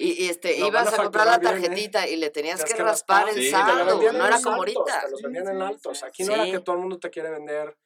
Y, 0.00 0.24
y 0.24 0.28
este, 0.28 0.56
ibas 0.56 0.92
a 0.92 0.96
comprar 1.02 1.26
la 1.26 1.32
facturar 1.32 1.54
bien, 1.60 1.64
¿eh? 1.64 1.74
tarjetita 1.74 2.06
y 2.08 2.16
le 2.16 2.30
tenías 2.30 2.58
Tenías 2.60 2.70
que 2.70 2.76
que 2.76 2.82
raspar 2.84 3.24
raspar. 3.26 3.36
el 3.38 3.44
Sí, 3.44 3.50
saldo, 3.50 4.12
no 4.12 4.26
era 4.26 4.40
como 4.40 4.56
ahorita. 4.56 5.00
Te 5.04 5.10
los 5.10 5.22
vendían 5.22 5.48
en 5.48 5.60
altos. 5.60 6.02
Aquí 6.04 6.22
no 6.24 6.34
era 6.34 6.44
que 6.44 6.60
todo 6.60 6.76
el 6.76 6.80
mundo 6.82 6.98
te 7.00 7.10
quiere 7.10 7.30
vender 7.30 7.76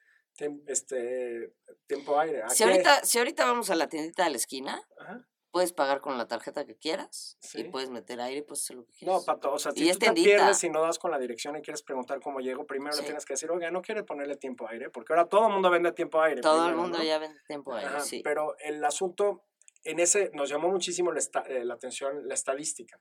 este, 0.67 1.53
tiempo 1.87 2.19
aire. 2.19 2.43
Si 2.51 2.65
ahorita, 2.65 3.05
si 3.05 3.19
ahorita 3.19 3.45
vamos 3.45 3.71
a 3.71 3.75
la 3.75 3.89
tiendita 3.89 4.25
de 4.25 4.31
la 4.31 4.37
esquina, 4.37 4.83
Ajá. 4.99 5.27
puedes 5.51 5.73
pagar 5.73 6.01
con 6.01 6.19
la 6.19 6.27
tarjeta 6.29 6.65
que 6.65 6.77
quieras 6.77 7.39
y 7.43 7.47
Sí. 7.47 7.65
puedes 7.65 7.91
meter 7.91 8.21
aire 8.21 8.39
y 8.39 8.43
puedes 8.43 8.63
hacer 8.65 8.77
lo 8.77 8.85
que 8.85 8.93
No, 8.93 8.99
quieras. 8.99 9.25
pato, 9.25 9.53
o 9.53 9.59
sea, 9.59 9.73
Y 9.75 9.81
si 9.81 9.89
es 9.91 9.99
tú 9.99 10.07
te 10.07 10.13
pierdes 10.13 10.65
y 10.65 10.71
no 10.71 10.83
das 10.83 10.99
con 10.99 11.11
la 11.11 11.19
dirección 11.19 11.57
y 11.57 11.63
quieres 11.63 11.83
preguntar 11.83 12.21
cómo 12.21 12.41
llego, 12.41 12.67
primero 12.67 12.93
Sí. 12.93 13.01
le 13.01 13.07
tienes 13.07 13.25
que 13.25 13.35
decir, 13.35 13.51
oiga, 13.51 13.71
no 13.71 13.83
quiere 13.83 14.03
ponerle 14.05 14.37
tiempo 14.37 14.67
aire, 14.69 14.91
porque 14.91 15.13
ahora 15.13 15.29
todo 15.29 15.47
el 15.47 15.53
mundo 15.53 15.71
vende 15.71 15.93
tiempo 15.93 16.21
aire. 16.23 16.41
Todo 16.41 16.57
el 16.65 16.73
primero, 16.73 16.83
mundo 16.83 16.99
¿no? 16.99 17.05
ya 17.05 17.19
vende 17.19 17.41
tiempo 17.47 17.75
aire, 17.75 17.89
Ajá, 17.89 18.01
sí. 18.01 18.21
Pero 18.25 18.57
el 18.59 18.83
asunto, 18.85 19.45
en 19.85 20.01
ese 20.01 20.31
nos 20.35 20.49
llamó 20.49 20.69
muchísimo 20.69 21.13
la, 21.13 21.21
eh, 21.47 21.65
la 21.65 21.75
atención 21.75 22.27
la 22.29 22.35
estadística. 22.35 23.01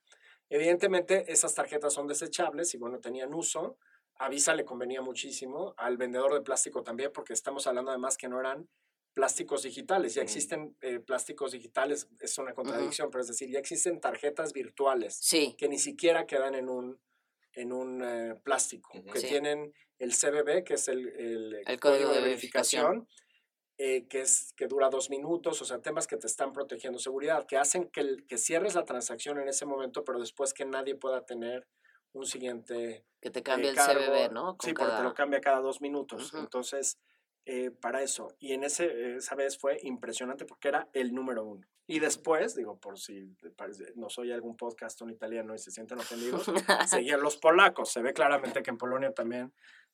Evidentemente, 0.49 1.31
esas 1.31 1.55
tarjetas 1.55 1.93
son 1.93 2.07
desechables 2.07 2.73
y 2.73 2.77
bueno, 2.77 2.99
tenían 2.99 3.33
uso. 3.33 3.77
A 4.15 4.29
Visa 4.29 4.53
le 4.53 4.65
convenía 4.65 5.01
muchísimo, 5.01 5.73
al 5.77 5.97
vendedor 5.97 6.33
de 6.33 6.41
plástico 6.41 6.83
también, 6.83 7.11
porque 7.13 7.33
estamos 7.33 7.65
hablando 7.67 7.89
además 7.91 8.17
que 8.17 8.27
no 8.27 8.39
eran 8.39 8.67
plásticos 9.13 9.63
digitales. 9.63 10.13
Ya 10.13 10.21
existen 10.21 10.75
eh, 10.81 10.99
plásticos 10.99 11.53
digitales, 11.53 12.07
es 12.19 12.37
una 12.37 12.53
contradicción, 12.53 13.09
pero 13.09 13.21
es 13.21 13.27
decir, 13.29 13.49
ya 13.49 13.59
existen 13.59 13.99
tarjetas 13.99 14.53
virtuales 14.53 15.17
Sí, 15.21 15.55
que 15.57 15.67
ni 15.67 15.79
siquiera 15.79 16.25
quedan 16.25 16.55
en 16.55 16.69
un, 16.69 17.01
en 17.53 17.73
un 17.73 18.01
eh, 18.03 18.35
plástico, 18.43 18.89
que 19.11 19.19
Sí. 19.19 19.27
tienen 19.27 19.73
el 19.99 20.13
CBB, 20.13 20.63
que 20.63 20.75
es 20.75 20.87
el, 20.87 21.07
el, 21.09 21.61
El 21.65 21.79
código 21.79 22.11
de 22.13 22.21
verificación. 22.21 23.07
Eh, 23.83 24.05
que, 24.07 24.21
es, 24.21 24.53
que 24.55 24.67
dura 24.67 24.89
dos 24.89 25.09
minutos, 25.09 25.59
o 25.61 25.65
sea, 25.65 25.79
temas 25.79 26.05
que 26.05 26.17
te 26.17 26.27
están 26.27 26.53
protegiendo 26.53 26.99
seguridad, 26.99 27.47
que 27.47 27.57
hacen 27.57 27.89
que, 27.89 28.01
el- 28.01 28.25
que 28.27 28.37
cierres 28.37 28.75
la 28.75 28.85
transacción 28.85 29.39
en 29.39 29.47
ese 29.47 29.65
momento, 29.65 30.03
pero 30.03 30.19
después 30.19 30.53
que 30.53 30.65
nadie 30.65 30.95
pueda 30.95 31.25
tener 31.25 31.67
un 32.13 32.25
siguiente 32.25 33.05
que 33.21 33.31
te 33.31 33.39
eh, 33.39 33.43
cambia 33.43 33.69
el 33.71 33.75
cargo. 33.75 34.01
CBB, 34.01 34.31
¿no? 34.33 34.57
Con 34.57 34.67
sí, 34.67 34.73
porque 34.73 34.85
te 34.85 34.89
cada- 34.97 35.03
lo 35.03 35.13
cambia 35.15 35.41
cada 35.41 35.59
dos 35.61 35.81
minutos. 35.81 36.27
Ujú. 36.33 36.43
Entonces, 36.43 36.99
eh, 37.45 37.71
para 37.71 38.03
eso. 38.03 38.35
Y 38.39 38.53
en 38.53 38.63
ese, 38.65 39.15
esa 39.15 39.33
vez 39.35 39.57
fue 39.57 39.79
impresionante 39.81 40.45
porque 40.45 40.67
era 40.67 40.87
el 40.93 41.11
número 41.13 41.43
uno. 41.43 41.65
Y 41.87 41.99
después, 41.99 42.53
digo, 42.55 42.77
por 42.77 42.99
si 42.99 43.33
te 43.41 43.49
parece- 43.49 43.93
no 43.95 44.09
soy 44.09 44.31
algún 44.31 44.55
podcast 44.55 45.01
un 45.01 45.09
italiano 45.09 45.55
y 45.55 45.57
se 45.57 45.71
sienten 45.71 45.97
ofendidos, 45.99 46.45
seguían 46.87 47.21
los 47.21 47.37
polacos. 47.37 47.91
Se 47.91 48.01
ve 48.01 48.13
claramente 48.13 48.61
que 48.61 48.69
en 48.69 48.77
Polonia 48.77 49.11
también 49.11 49.51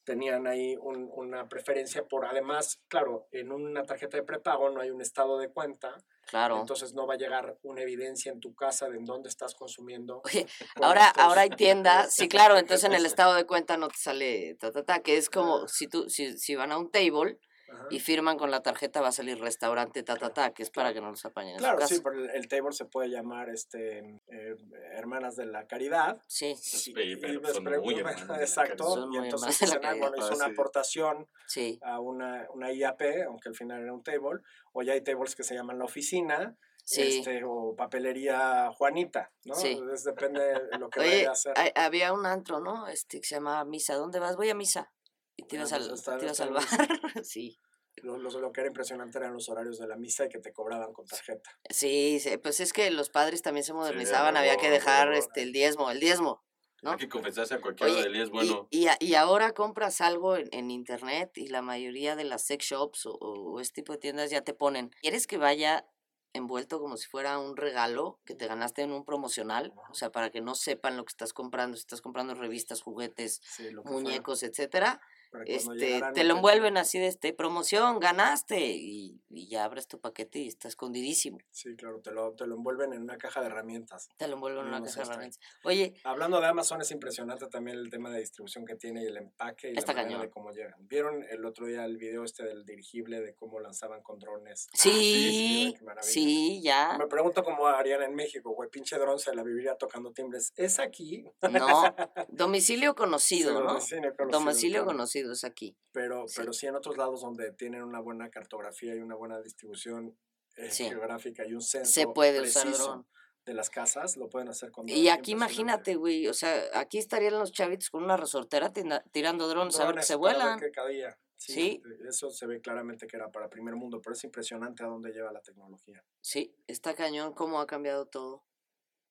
tenían 0.07 0.47
ahí 0.47 0.77
un- 0.79 1.11
una 1.13 1.49
preferencia 1.49 2.01
por, 2.05 2.25
además, 2.25 2.79
claro, 2.87 3.27
en 3.33 3.51
una 3.51 3.83
tarjeta 3.83 4.15
de 4.15 4.23
prepago 4.23 4.69
no 4.69 4.79
hay 4.79 4.89
un 4.89 5.01
estado 5.01 5.37
de 5.37 5.49
cuenta, 5.49 5.93
Claro. 6.27 6.59
entonces 6.61 6.93
no 6.93 7.05
va 7.05 7.15
a 7.15 7.17
llegar 7.17 7.57
una 7.63 7.81
evidencia 7.81 8.31
en 8.31 8.39
tu 8.39 8.55
casa 8.55 8.87
de 8.87 8.97
en 8.97 9.03
dónde 9.05 9.27
estás 9.27 9.53
consumiendo. 9.53 10.21
Oye, 10.23 10.47
ahora, 10.81 11.07
estos- 11.07 11.23
ahora 11.23 11.41
hay 11.41 11.49
tiendas, 11.49 12.13
sí, 12.15 12.29
claro, 12.29 12.57
entonces 12.57 12.85
en 12.85 12.93
el 12.93 13.05
estado 13.19 13.33
de 13.33 13.45
cuenta 13.45 13.75
no 13.75 13.89
te 13.89 13.97
sale 13.97 14.55
ta, 14.55 14.71
ta, 14.71 14.83
ta, 14.85 14.99
que 15.01 15.17
es 15.17 15.29
como 15.29 15.67
si 15.67 15.87
tú, 15.87 16.09
si, 16.09 16.37
si 16.37 16.55
van 16.55 16.71
a 16.71 16.77
un 16.77 16.89
table 16.89 17.37
Ajá. 17.70 17.88
y 17.89 17.99
firman 17.99 18.38
con 18.38 18.49
la 18.51 18.61
tarjeta 18.63 19.01
va 19.01 19.09
a 19.09 19.11
salir 19.11 19.39
restaurante 19.39 20.03
ta, 20.03 20.15
ta, 20.15 20.34
ta, 20.34 20.51
que 20.53 20.63
es 20.63 20.70
para 20.70 20.93
que 20.93 21.01
no 21.01 21.09
los 21.09 21.24
apañen 21.26 21.53
en 21.53 21.57
su 21.59 21.63
Claro, 21.63 21.80
casa. 21.80 21.95
sí, 21.95 22.01
pero 22.03 22.15
el, 22.18 22.30
el 22.32 22.47
table 22.47 22.72
se 22.72 22.86
puede 22.86 23.09
llamar 23.09 23.49
este, 23.49 23.99
eh, 24.28 24.55
Hermanas 24.93 25.36
de 25.36 25.45
la 25.45 25.68
Caridad. 25.68 26.22
Sí, 26.28 26.55
Sí, 26.55 26.93
y- 26.95 27.13
y 27.13 27.15
pero 27.18 27.53
son 27.53 27.63
muy 27.82 27.95
la 28.03 28.41
Exacto. 28.41 28.84
Son 28.84 29.03
y 29.13 29.18
muy 29.18 29.28
entonces 29.28 29.59
dicen, 29.59 29.80
"Ah, 29.86 29.93
bueno, 29.97 30.15
hizo 30.18 30.34
una 30.36 30.45
Ah, 30.45 30.47
sí. 30.47 30.53
aportación 30.53 31.28
sí. 31.47 31.80
a 31.84 31.99
una, 31.99 32.47
una 32.53 32.72
IAP, 32.72 33.24
aunque 33.28 33.49
al 33.49 33.55
final 33.55 33.82
era 33.82 33.93
un 33.93 34.03
table, 34.03 34.39
o 34.74 34.82
ya 34.84 34.93
hay 34.93 35.01
tables 35.01 35.36
que 35.36 35.43
se 35.43 35.55
llaman 35.55 35.78
la 35.80 35.86
oficina, 35.86 36.55
Sí. 36.84 37.20
este, 37.20 37.43
o 37.43 37.76
papelería 37.76 38.72
Juanita, 38.72 39.30
¿no? 39.43 39.55
Sí. 39.55 39.78
Es, 39.93 40.05
depende 40.05 40.39
de 40.41 40.78
lo 40.80 40.89
que 40.89 41.01
Oye, 41.01 41.09
vaya 41.18 41.30
a 41.30 41.34
hacer. 41.34 41.53
hay- 41.57 41.72
había 41.76 42.13
un 42.13 42.26
antro, 42.26 42.61
¿no? 42.61 42.88
Este 42.88 43.20
que 43.20 43.28
se 43.28 43.36
llamaba 43.36 43.65
Misa. 43.65 43.95
¿Dónde 43.95 44.20
vas? 44.20 44.38
Voy 44.38 44.49
a 44.49 44.55
Misa. 44.55 44.93
Y 45.38 45.43
te 45.43 45.55
ibas 45.55 45.71
al, 45.71 45.88
te 46.19 46.25
ibas 46.25 46.39
al 46.41 46.51
bar. 46.51 46.63
Sí. 47.25 47.59
Lo, 48.03 48.17
lo- 48.17 48.29
lo 48.39 48.51
que 48.51 48.61
era 48.61 48.67
impresionante 48.67 49.17
eran 49.17 49.33
los 49.33 49.49
horarios 49.49 49.79
de 49.79 49.88
la 49.88 49.95
misa 49.95 50.25
y 50.25 50.29
que 50.29 50.38
te 50.39 50.53
cobraban 50.53 50.93
con 50.93 51.05
tarjeta. 51.07 51.49
Sí, 51.69 52.19
sí, 52.19 52.38
pues 52.38 52.59
es 52.59 52.71
que 52.73 52.91
los 52.91 53.09
padres 53.09 53.41
también 53.41 53.63
se 53.63 53.73
modernizaban, 53.73 54.38
había 54.38 54.57
que 54.57 54.69
dejar 54.69 55.13
este 55.13 55.41
el 55.41 55.51
diezmo, 55.51 55.89
el 55.89 55.99
diezmo. 55.99 56.43
¿no? 56.83 56.91
Hay 56.91 56.97
que 56.97 57.09
confesarse 57.09 57.55
a 57.55 57.59
cualquiera 57.61 57.91
Oye, 57.91 58.03
de 58.03 58.09
ellos, 58.09 58.27
y- 58.29 58.31
bueno. 58.31 58.67
y, 58.69 58.85
a- 58.88 58.97
y 58.99 59.15
ahora 59.15 59.53
compras 59.53 59.99
algo 59.99 60.35
en, 60.38 60.47
en 60.51 60.69
internet 60.69 61.31
y 61.38 61.47
la 61.47 61.63
mayoría 61.63 62.15
de 62.15 62.23
las 62.23 62.43
sex 62.43 62.65
shops 62.65 63.07
o, 63.07 63.13
o- 63.13 63.53
o 63.53 63.59
este 63.59 63.81
tipo 63.81 63.93
de 63.93 63.97
tiendas 63.99 64.29
ya 64.29 64.43
te 64.43 64.53
ponen, 64.53 64.91
¿quieres 65.01 65.25
que 65.25 65.38
vaya 65.38 65.88
envuelto 66.33 66.79
como 66.79 66.97
si 66.97 67.07
fuera 67.07 67.39
un 67.39 67.57
regalo 67.57 68.19
que 68.25 68.35
te 68.35 68.45
ganaste 68.45 68.83
en 68.83 68.91
un 68.91 69.05
promocional? 69.05 69.73
O 69.89 69.95
sea, 69.95 70.11
para 70.11 70.29
que 70.29 70.39
no 70.41 70.53
sepan 70.53 70.97
lo 70.97 71.03
que 71.03 71.13
estás 71.13 71.33
comprando, 71.33 71.75
si 71.77 71.81
estás 71.81 72.01
comprando 72.01 72.35
revistas, 72.35 72.81
juguetes, 72.83 73.41
Sí, 73.43 73.63
que 73.69 73.73
fuera, 73.73 73.89
muñecos, 73.89 74.43
etcétera, 74.43 75.01
este, 75.45 76.01
te 76.13 76.23
lo 76.23 76.36
envuelven 76.36 76.78
así 76.78 76.99
de 76.99 77.07
este, 77.07 77.34
promoción, 77.34 77.99
ganaste, 77.99 78.59
y, 78.59 79.21
y 79.30 79.47
ya 79.49 79.63
abres 79.65 79.88
tu 79.88 79.99
paquete 79.99 80.39
y 80.39 80.47
está 80.47 80.67
escondidísimo. 80.67 81.38
Sí, 81.51 81.75
claro, 81.75 81.99
te 82.01 82.11
lo, 82.11 82.34
te 82.34 82.47
lo 82.47 82.55
envuelven 82.55 82.93
en 82.93 83.01
una 83.01 83.17
caja 83.17 83.41
de 83.41 83.47
herramientas. 83.47 84.09
Te 84.17 84.28
lo 84.28 84.36
envuelven 84.36 84.61
en 84.63 84.67
una 84.69 84.84
caja 84.84 85.01
de 85.01 85.07
herramientas. 85.07 85.39
Oye, 85.63 85.93
Hablando 86.03 86.39
de 86.39 86.47
Amazon, 86.47 86.82
es 86.82 86.91
impresionante 86.91 87.47
también 87.47 87.78
el 87.78 87.89
tema 87.89 88.09
de 88.09 88.19
distribución 88.19 88.65
que 88.65 88.75
tiene 88.75 89.03
y 89.03 89.07
el 89.07 89.17
empaque 89.17 89.69
y 89.71 89.73
la 89.75 89.82
manera 89.82 90.03
cañón. 90.03 90.21
de 90.21 90.30
cómo 90.30 90.51
llegan. 90.51 90.75
¿Vieron 90.88 91.23
el 91.30 91.45
otro 91.45 91.65
día 91.67 91.86
el 91.86 91.97
video 91.97 92.23
este 92.23 92.43
del 92.43 92.65
dirigible 92.65 93.21
de 93.21 93.34
cómo 93.36 93.59
lanzaban 93.59 94.01
con 94.01 94.19
drones? 94.19 94.67
sí, 94.73 94.91
sí, 94.91 95.75
sí, 96.01 96.61
ya. 96.63 96.97
Me 96.97 97.07
pregunto 97.07 97.43
cómo 97.43 97.67
harían 97.67 98.01
en 98.03 98.15
México, 98.15 98.51
güey, 98.51 98.69
pinche 98.69 98.97
dron 98.97 99.19
se 99.19 99.34
la 99.36 99.43
viviría 99.43 99.75
tocando 99.75 100.11
timbres. 100.11 100.53
¿Es 100.55 100.80
aquí? 100.80 101.25
No, 101.51 101.84
domicilio 102.30 102.95
conocido, 102.95 103.49
Sí, 103.51 103.55
¿no? 103.55 103.67
domicilio 103.67 104.15
conocido, 104.15 104.39
Domicilio 104.39 104.73
claro. 104.84 104.86
conocido 104.88 105.16
es 105.26 105.43
aquí. 105.43 105.78
Pero, 105.91 106.28
Sí. 106.28 106.36
pero 106.38 106.53
sí 106.53 106.68
en 106.68 106.76
otros 106.76 106.97
lados 106.97 107.22
donde 107.22 107.51
tienen 107.53 107.84
una 107.84 107.99
buena 107.99 108.30
cartografía 108.30 108.95
y 108.95 108.99
una 108.99 109.15
buena 109.15 109.41
distribución 109.41 110.18
eh, 110.55 110.72
Sí. 110.72 110.86
geográfica 110.86 111.45
y 111.45 111.53
un 111.53 111.61
censo 111.61 111.91
Se 111.91 112.07
puede 112.07 112.41
usar 112.41 112.63
preciso 112.63 112.84
dron. 112.88 113.07
de 113.45 113.53
las 113.53 113.70
casas, 113.70 114.18
lo 114.18 114.28
pueden 114.30 114.49
hacer 114.49 114.72
con 114.72 114.89
Y 114.89 115.07
aquí 115.09 115.32
imagínate, 115.34 115.95
güey, 115.95 116.28
o 116.28 116.34
sea, 116.34 116.63
aquí 116.74 116.97
estarían 116.97 117.38
los 117.38 117.51
chavitos 117.51 117.89
con 117.91 118.03
una 118.03 118.18
resortera 118.18 118.74
tina- 118.74 119.03
tirando 119.11 119.47
drones 119.47 119.80
a 119.80 119.86
ver 119.86 119.95
que 119.97 120.01
se 120.03 120.15
vuelan. 120.15 120.59
qué 120.59 120.72
caía. 120.72 121.18
Sí, 121.39 121.53
Sí. 121.53 121.84
Eso 122.09 122.32
se 122.32 122.47
ve 122.47 122.59
claramente 122.59 123.05
que 123.05 123.15
era 123.15 123.30
para 123.32 123.47
primer 123.47 123.76
mundo, 123.76 124.01
pero 124.01 124.13
es 124.13 124.24
impresionante 124.24 124.84
a 124.84 124.88
dónde 124.88 125.11
lleva 125.11 125.32
la 125.32 125.41
tecnología. 125.41 126.03
Sí, 126.20 126.55
está 126.65 126.95
cañón 126.95 127.34
cómo 127.34 127.61
ha 127.61 127.68
cambiado 127.68 128.07
todo. 128.07 128.43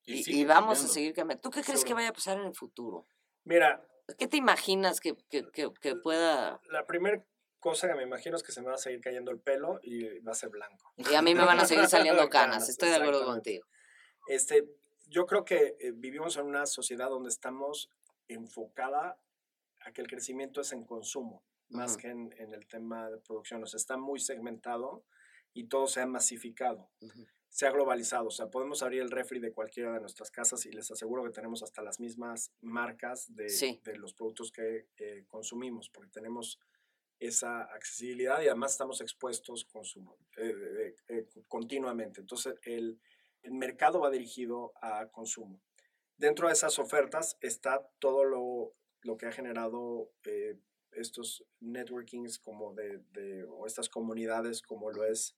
Y, 0.04 0.14
y 0.14 0.24
sigue 0.24 0.44
vamos 0.46 0.62
a 0.62 0.66
cambiando. 0.74 0.92
seguir 0.92 1.14
cambiando. 1.14 1.42
¿Tú 1.42 1.50
qué 1.50 1.62
crees 1.62 1.84
que 1.84 1.94
vaya 1.94 2.08
a 2.08 2.12
pasar 2.12 2.38
en 2.40 2.46
el 2.46 2.54
futuro? 2.54 3.06
Mira, 3.44 3.86
¿Qué 4.18 4.28
te 4.28 4.36
imaginas 4.36 5.00
que, 5.00 5.16
que, 5.28 5.50
que, 5.52 5.70
que 5.80 5.96
pueda...? 5.96 6.60
la 6.70 6.86
primera 6.86 7.24
cosa 7.58 7.88
que 7.88 7.94
me 7.94 8.04
imagino 8.04 8.36
es 8.36 8.42
que 8.42 8.52
se 8.52 8.60
me 8.60 8.68
va 8.68 8.74
a 8.74 8.78
seguir 8.78 9.00
cayendo 9.00 9.30
el 9.30 9.40
pelo 9.40 9.80
y 9.82 10.20
va 10.20 10.32
a 10.32 10.34
ser 10.36 10.50
blanco. 10.50 10.92
Y 10.96 11.14
a 11.14 11.22
mí 11.22 11.34
me 11.34 11.44
van 11.44 11.58
a 11.58 11.66
seguir 11.66 11.86
saliendo 11.88 12.28
canas, 12.30 12.68
estoy 12.68 12.90
de 12.90 12.96
acuerdo 12.96 13.24
contigo. 13.24 13.66
Este, 14.28 14.68
yo 15.08 15.26
creo 15.26 15.44
que 15.44 15.76
eh, 15.80 15.92
vivimos 15.94 16.36
en 16.36 16.46
una 16.46 16.66
sociedad 16.66 17.08
donde 17.08 17.28
estamos 17.28 17.90
enfocada 18.28 19.18
a 19.80 19.92
que 19.92 20.00
el 20.00 20.08
crecimiento 20.08 20.60
es 20.60 20.72
en 20.72 20.84
consumo, 20.84 21.42
más 21.68 21.96
que 21.96 22.08
en, 22.08 22.34
en 22.38 22.54
el 22.54 22.66
tema 22.66 23.10
de 23.10 23.18
producción. 23.18 23.62
O 23.62 23.66
sea, 23.66 23.78
está 23.78 23.96
muy 23.96 24.20
segmentado 24.20 25.04
y 25.52 25.68
todo 25.68 25.86
se 25.86 26.00
ha 26.00 26.06
masificado. 26.06 26.90
Ujú. 27.00 27.26
Se 27.56 27.66
ha 27.66 27.70
globalizado. 27.70 28.26
O 28.26 28.30
sea, 28.30 28.50
podemos 28.50 28.82
abrir 28.82 29.00
el 29.00 29.10
refri 29.10 29.40
de 29.40 29.50
cualquiera 29.50 29.94
de 29.94 30.00
nuestras 30.00 30.30
casas 30.30 30.66
y 30.66 30.72
les 30.72 30.90
aseguro 30.90 31.24
que 31.24 31.30
tenemos 31.30 31.62
hasta 31.62 31.80
las 31.80 31.98
mismas 32.00 32.52
marcas 32.60 33.34
de, 33.34 33.48
Sí. 33.48 33.80
de 33.82 33.96
los 33.96 34.12
productos 34.12 34.52
que 34.52 34.88
eh, 34.98 35.24
consumimos, 35.26 35.88
porque 35.88 36.10
tenemos 36.10 36.60
esa 37.18 37.62
accesibilidad 37.62 38.42
y 38.42 38.48
además 38.48 38.72
estamos 38.72 39.00
expuestos 39.00 39.64
consumo, 39.64 40.18
eh, 40.36 40.94
eh, 41.08 41.26
continuamente. 41.48 42.20
Entonces, 42.20 42.56
el, 42.64 43.00
el 43.42 43.52
mercado 43.54 44.00
va 44.00 44.10
dirigido 44.10 44.74
a 44.82 45.08
consumo. 45.08 45.58
Dentro 46.18 46.48
de 46.48 46.52
esas 46.52 46.78
ofertas 46.78 47.38
está 47.40 47.88
todo 48.00 48.24
lo, 48.24 48.74
lo 49.00 49.16
que 49.16 49.24
ha 49.28 49.32
generado 49.32 50.10
estos 50.92 51.42
networkings 51.60 52.38
como 52.38 52.74
de, 52.74 52.98
de- 53.12 53.44
o 53.44 53.66
estas 53.66 53.88
comunidades 53.88 54.60
como 54.60 54.90
lo 54.90 55.04
es 55.04 55.34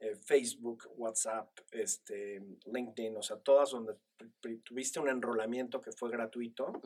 eh, 0.00 0.14
Facebook, 0.14 0.90
WhatsApp, 0.96 1.48
este, 1.70 2.42
LinkedIn, 2.66 3.16
o 3.16 3.22
sea, 3.22 3.38
todas 3.38 3.70
donde 3.70 3.94
tuviste 4.62 5.00
un 5.00 5.08
enrolamiento 5.08 5.80
que 5.80 5.92
fue 5.92 6.10
gratuito 6.10 6.80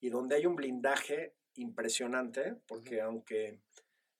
y 0.00 0.08
donde 0.10 0.36
hay 0.36 0.46
un 0.46 0.56
blindaje 0.56 1.34
impresionante, 1.54 2.56
porque 2.66 3.00
aunque 3.00 3.60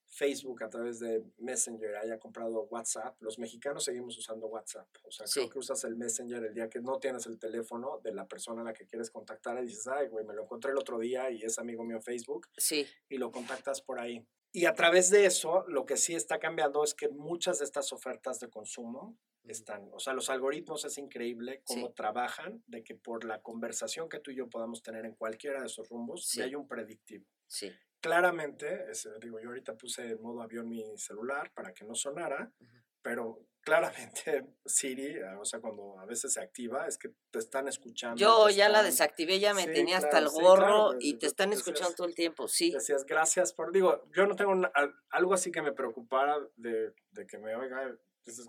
Facebook 0.09 0.63
a 0.63 0.69
través 0.69 0.99
de 0.99 1.23
Messenger 1.37 1.97
haya 1.97 2.17
comprado 2.17 2.61
WhatsApp, 2.71 3.21
los 3.21 3.37
mexicanos 3.39 3.83
seguimos 3.83 4.17
usando 4.17 4.47
WhatsApp. 4.47 4.87
O 5.03 5.11
sea, 5.11 5.27
Sí. 5.27 5.41
creo 5.41 5.49
que 5.49 5.59
usas 5.59 5.83
el 5.83 5.97
Messenger 5.97 6.43
el 6.45 6.53
día 6.53 6.69
que 6.69 6.79
no 6.79 6.97
tienes 6.97 7.25
el 7.25 7.37
teléfono 7.37 7.99
de 8.03 8.13
la 8.13 8.25
persona 8.25 8.61
a 8.61 8.65
la 8.65 8.73
que 8.73 8.85
quieres 8.85 9.11
contactar 9.11 9.61
y 9.61 9.67
dices, 9.67 9.85
ay, 9.87 10.07
güey, 10.07 10.25
me 10.25 10.33
lo 10.33 10.43
encontré 10.43 10.71
el 10.71 10.77
otro 10.77 10.97
día 10.97 11.29
y 11.29 11.43
es 11.43 11.59
amigo 11.59 11.83
mío 11.83 11.99
Facebook 12.01 12.47
Sí, 12.55 12.87
y 13.09 13.17
lo 13.17 13.31
contactas 13.31 13.81
por 13.81 13.99
ahí. 13.99 14.25
Y 14.51 14.65
a 14.65 14.73
través 14.73 15.09
de 15.09 15.25
eso, 15.25 15.65
lo 15.67 15.85
que 15.85 15.97
sí 15.97 16.15
está 16.15 16.39
cambiando 16.39 16.83
es 16.83 16.93
que 16.93 17.09
muchas 17.09 17.59
de 17.59 17.65
estas 17.65 17.91
ofertas 17.93 18.39
de 18.39 18.49
consumo 18.49 19.17
están, 19.43 19.89
o 19.93 19.99
sea, 19.99 20.13
los 20.13 20.29
algoritmos 20.29 20.83
es 20.85 20.97
increíble 20.97 21.61
cómo 21.63 21.87
Sí. 21.87 21.93
trabajan, 21.95 22.63
de 22.67 22.83
que 22.83 22.95
por 22.95 23.23
la 23.23 23.41
conversación 23.41 24.09
que 24.09 24.19
tú 24.19 24.31
y 24.31 24.35
yo 24.35 24.49
podamos 24.49 24.81
tener 24.81 25.05
en 25.05 25.15
cualquiera 25.15 25.59
de 25.61 25.67
esos 25.67 25.87
rumbos, 25.89 26.27
Sí. 26.27 26.41
hay 26.41 26.55
un 26.55 26.67
predictivo. 26.67 27.25
sí. 27.47 27.71
Claramente, 27.99 28.91
es, 28.91 29.09
digo, 29.21 29.39
yo 29.39 29.47
ahorita 29.49 29.75
puse 29.75 30.11
en 30.11 30.21
modo 30.21 30.41
avión 30.43 30.69
mi 30.69 30.95
celular 30.97 31.51
para 31.53 31.73
que 31.73 31.83
no 31.83 31.95
sonara, 31.95 32.53
pero 33.01 33.39
claramente 33.67 34.45
Siri, 34.65 35.19
o 35.39 35.45
sea, 35.45 35.59
cuando 35.59 35.99
a 35.99 36.05
veces 36.05 36.33
se 36.33 36.39
activa, 36.41 36.87
es 36.87 36.97
que 36.97 37.09
te 37.31 37.39
están 37.39 37.67
escuchando. 37.67 38.17
Yo 38.17 38.49
ya 38.49 38.69
la 38.69 38.81
desactivé, 38.83 39.39
ya 39.39 39.53
me 39.53 39.63
Sí, 39.63 39.73
tenía 39.73 39.97
hasta 39.97 40.19
el 40.19 40.29
sí, 40.29 40.35
gorro 40.41 40.55
claro, 40.91 40.95
y 40.99 41.15
te 41.15 41.27
están 41.27 41.49
decías- 41.49 41.67
escuchando 41.67 41.95
todo 41.95 42.07
el 42.07 42.15
tiempo, 42.15 42.47
sí. 42.47 42.71
Decías 42.71 43.05
gracias 43.05 43.53
por. 43.53 43.71
Digo, 43.71 44.03
yo 44.15 44.25
no 44.25 44.35
tengo 44.35 44.51
una- 44.51 44.71
algo 45.09 45.33
así 45.33 45.51
que 45.51 45.61
me 45.61 45.73
preocupara 45.73 46.37
de, 46.55 46.93
de 47.11 47.27
que 47.27 47.37
me 47.37 47.55
oiga. 47.55 47.95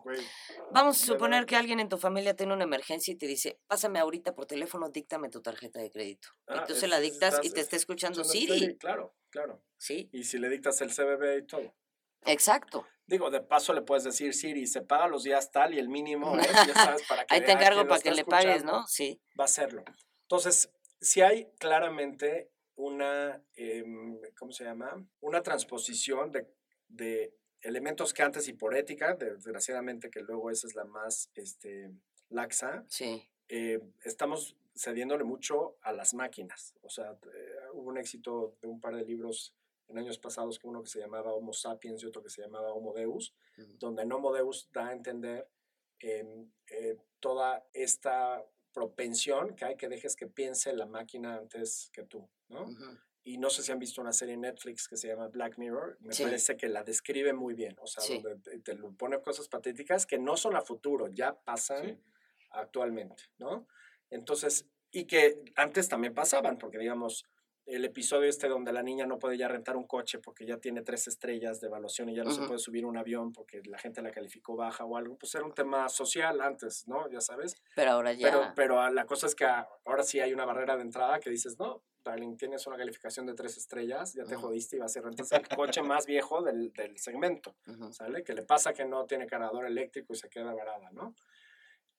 Güey. 0.03 0.19
Vamos 0.73 1.01
a 1.01 1.07
suponer 1.07 1.47
que 1.47 1.55
alguien 1.55 1.79
en 1.79 1.89
tu 1.89 1.99
familia 1.99 2.35
tiene 2.35 2.53
una 2.53 2.65
emergencia 2.65 3.13
y 3.13 3.17
te 3.17 3.29
dice, 3.29 3.61
pásame 3.69 4.01
ahorita 4.01 4.35
por 4.35 4.45
teléfono, 4.47 4.89
díctame 4.91 5.29
tu 5.29 5.41
tarjeta 5.41 5.79
de 5.79 5.89
crédito. 5.89 6.31
ah, 6.49 6.63
y 6.65 6.67
tú 6.67 6.73
es- 6.73 6.81
se 6.81 6.89
la 6.89 6.99
dictas 6.99 7.39
y 7.45 7.51
te 7.51 7.61
está 7.61 7.77
escuchando 7.77 8.23
escuchando 8.23 8.55
Siri. 8.57 8.77
Claro, 8.79 9.15
claro. 9.31 9.63
Sí, 9.77 10.09
Y 10.13 10.25
si 10.25 10.39
le 10.39 10.49
dictas 10.49 10.81
el 10.81 10.91
CBB 10.91 11.39
y 11.39 11.47
todo. 11.47 11.75
exacto. 12.27 12.87
Digo, 13.09 13.31
de 13.31 13.41
paso 13.41 13.73
le 13.73 13.83
puedes 13.83 14.05
decir, 14.05 14.33
Siri, 14.35 14.67
se 14.67 14.83
paga 14.83 15.09
los 15.09 15.25
días 15.25 15.51
tal 15.51 15.75
y 15.75 15.79
el 15.81 15.89
mínimo 15.89 16.39
es, 16.39 16.47
ya 16.67 16.75
sabes, 16.75 17.03
para 17.09 17.25
que 17.27 17.35
Ahí 17.35 17.41
te 17.45 17.51
encargo 17.53 17.89
para 17.89 18.01
que 18.01 18.13
le 18.13 18.25
pagues, 18.25 18.63
¿no? 18.65 18.87
Sí. 18.87 19.21
Va 19.39 19.45
a 19.45 19.47
hacerlo. 19.47 19.83
Entonces, 20.23 20.71
si 21.01 21.23
hay 21.23 21.49
claramente 21.59 22.51
una, 22.77 23.43
em, 23.57 24.21
¿cómo 24.39 24.53
se 24.53 24.65
llama? 24.65 25.05
Una 25.21 25.43
transposición 25.43 26.31
de, 26.31 26.47
de 26.89 27.35
elementos 27.63 28.13
que 28.15 28.23
antes 28.23 28.47
y 28.47 28.53
por 28.53 28.77
ética, 28.77 29.15
de- 29.15 29.35
desgraciadamente 29.35 30.11
que 30.11 30.21
luego 30.21 30.51
esa 30.51 30.67
es 30.69 30.75
la 30.77 30.85
más 30.85 31.31
este, 31.35 31.91
laxa, 32.29 32.85
Sí, 32.89 33.27
eh, 33.49 33.81
estamos 34.05 34.55
cediéndole 34.77 35.25
mucho 35.25 35.77
a 35.81 35.93
las 35.93 36.13
máquinas. 36.15 36.75
O 36.83 36.91
sea, 36.91 37.13
eh, 37.35 37.55
hubo 37.73 37.89
un 37.89 37.99
éxito 37.99 38.55
de 38.61 38.69
un 38.69 38.81
par 38.81 38.95
de 38.95 39.05
libros 39.05 39.55
en 39.89 39.99
años 39.99 40.19
pasados, 40.19 40.59
que 40.59 40.67
uno 40.67 40.83
que 40.83 40.89
se 40.91 41.01
llamaba 41.01 41.33
Homo 41.33 41.53
sapiens 41.53 42.03
y 42.03 42.07
otro 42.07 42.23
que 42.23 42.31
se 42.31 42.43
llamaba 42.43 42.73
Homo 42.73 42.93
Deus, 42.93 43.35
Ujú. 43.57 43.77
donde 43.79 44.03
en 44.03 44.13
Homo 44.13 44.33
Deus 44.33 44.69
da 44.73 44.89
a 44.89 44.93
entender 44.93 45.49
em, 46.01 46.49
eh, 46.69 46.97
toda 47.19 47.67
esta 47.73 48.45
propensión 48.73 49.57
que 49.57 49.65
hay 49.65 49.77
que 49.77 49.89
dejes 49.89 50.15
que 50.15 50.29
piense 50.29 50.73
la 50.73 50.87
máquina 50.87 51.35
antes 51.37 51.91
que 51.93 52.05
tú, 52.05 52.29
¿no? 52.49 52.65
Ujú. 52.69 52.97
Y 53.25 53.37
no 53.39 53.51
sé 53.51 53.63
si 53.65 53.73
han 53.73 53.81
visto 53.81 54.01
una 54.01 54.13
serie 54.13 54.35
en 54.35 54.43
Netflix 54.43 54.87
que 54.87 54.97
se 54.97 55.09
llama 55.09 55.27
Black 55.27 55.59
Mirror, 55.59 55.99
me 56.01 56.13
Sí. 56.13 56.23
parece 56.23 56.57
que 56.57 56.69
la 56.69 56.85
describe 56.85 57.33
muy 57.33 57.55
bien, 57.55 57.77
o 57.81 57.87
sea, 57.89 58.03
Sí. 58.05 58.21
donde 58.23 58.61
te, 58.61 58.77
pone 58.77 59.21
cosas 59.21 59.49
patéticas 59.49 60.07
que 60.07 60.19
no 60.19 60.37
son 60.37 60.55
a 60.55 60.63
futuro, 60.63 61.09
ya 61.09 61.35
pasan 61.35 61.85
Sí. 61.85 61.99
actualmente, 62.51 63.25
¿no? 63.39 63.67
Entonces, 64.11 64.67
y 64.93 65.05
que 65.05 65.43
antes 65.57 65.89
también 65.89 66.15
pasaban, 66.15 66.59
porque 66.59 66.79
digamos, 66.79 67.27
el 67.69 67.85
episodio 67.85 68.29
este 68.29 68.49
donde 68.49 68.73
la 68.73 68.83
niña 68.83 69.07
no 69.07 69.19
puede 69.19 69.37
ya 69.37 69.49
rentar 69.49 69.77
un 69.77 69.87
coche 69.87 70.19
porque 70.19 70.47
ya 70.47 70.59
tiene 70.59 70.83
tres 70.83 71.07
estrellas 71.07 71.61
de 71.61 71.67
evaluación 71.67 72.09
y 72.09 72.17
ya 72.17 72.25
no 72.25 72.31
se 72.31 72.47
puede 72.47 72.59
subir 72.59 72.87
un 72.87 72.97
avión 72.97 73.33
porque 73.33 73.61
la 73.67 73.79
gente 73.79 74.03
la 74.03 74.11
calificó 74.11 74.57
baja 74.57 74.85
o 74.85 74.97
algo, 74.97 75.17
pues 75.17 75.35
era 75.35 75.45
un 75.45 75.53
tema 75.53 75.89
social 75.89 76.41
antes, 76.41 76.87
¿no? 76.87 77.09
Ya 77.11 77.21
sabes. 77.21 77.55
Pero 77.75 77.93
ahora 77.93 78.13
ya. 78.13 78.29
Pero, 78.29 78.53
pero 78.57 78.81
ah, 78.81 78.91
la 78.91 79.05
cosa 79.05 79.27
es 79.27 79.35
que 79.35 79.45
ah, 79.45 79.69
ahora 79.85 80.03
sí 80.03 80.21
hay 80.21 80.33
una 80.33 80.45
barrera 80.45 80.77
de 80.77 80.83
entrada 80.83 81.21
que 81.21 81.31
dices, 81.31 81.59
no, 81.59 81.83
darling, 82.05 82.37
tienes 82.37 82.67
una 82.67 82.77
calificación 82.77 83.27
de 83.27 83.35
tres 83.35 83.57
estrellas, 83.57 84.15
ya 84.15 84.25
te 84.25 84.37
jodiste 84.37 84.77
y 84.77 84.81
vas 84.81 84.97
a 84.97 85.01
rentar 85.03 85.27
el 85.41 85.57
coche 85.57 85.83
más 85.83 86.07
viejo 86.07 86.43
del, 86.43 86.73
del 86.73 86.99
segmento. 86.99 87.55
Ujú. 87.67 87.93
¿sale? 87.93 88.25
Que 88.25 88.33
le 88.33 88.43
pasa 88.43 88.73
que 88.73 88.85
no 88.85 89.05
tiene 89.05 89.27
cargador 89.27 89.67
eléctrico 89.67 90.13
y 90.13 90.17
se 90.17 90.29
queda 90.29 90.55
varada, 90.55 90.91
¿no? 90.93 91.15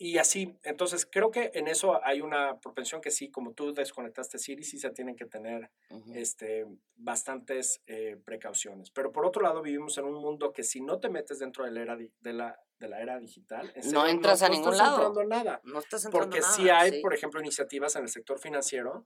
Y 0.02 0.18
así, 0.18 0.58
entonces 0.64 1.06
creo 1.06 1.30
que 1.30 1.52
en 1.56 1.68
eso 1.68 2.00
hay 2.06 2.22
una 2.22 2.58
propensión 2.62 3.02
que 3.02 3.12
sí, 3.12 3.30
como 3.30 3.52
tú 3.54 3.74
desconectaste 3.74 4.38
Siri, 4.40 4.64
sí 4.64 4.80
se 4.80 4.90
tienen 4.92 5.18
que 5.18 5.26
tener 5.26 5.70
este, 6.14 6.66
bastantes 6.96 7.82
eh, 7.86 8.16
precauciones. 8.24 8.92
Pero 8.92 9.12
por 9.12 9.26
otro 9.26 9.42
lado, 9.42 9.62
vivimos 9.62 9.98
en 9.98 10.06
un 10.06 10.14
mundo 10.22 10.54
que 10.54 10.64
si 10.64 10.80
no 10.80 11.00
te 11.02 11.10
metes 11.10 11.40
dentro 11.40 11.66
de 11.66 11.72
la 11.72 11.82
era, 11.82 11.96
di- 11.98 12.12
de 12.22 12.32
la, 12.32 12.58
de 12.80 12.88
la 12.88 13.02
era 13.02 13.20
digital, 13.20 13.72
en 13.76 13.92
No 13.92 14.08
entras 14.08 14.42
a 14.42 14.48
ningún 14.48 14.72
estás 14.72 14.88
lado. 14.88 15.08
entrando 15.08 15.24
nada. 15.26 15.60
No 15.66 15.80
estás 15.80 16.06
entrando 16.06 16.28
Porque 16.30 16.40
nada, 16.40 16.54
sí 16.54 16.70
hay, 16.70 16.92
sí. 16.92 17.00
por 17.02 17.14
ejemplo, 17.14 17.42
iniciativas 17.42 17.94
en 17.98 18.04
el 18.04 18.10
sector 18.10 18.40
financiero 18.40 19.06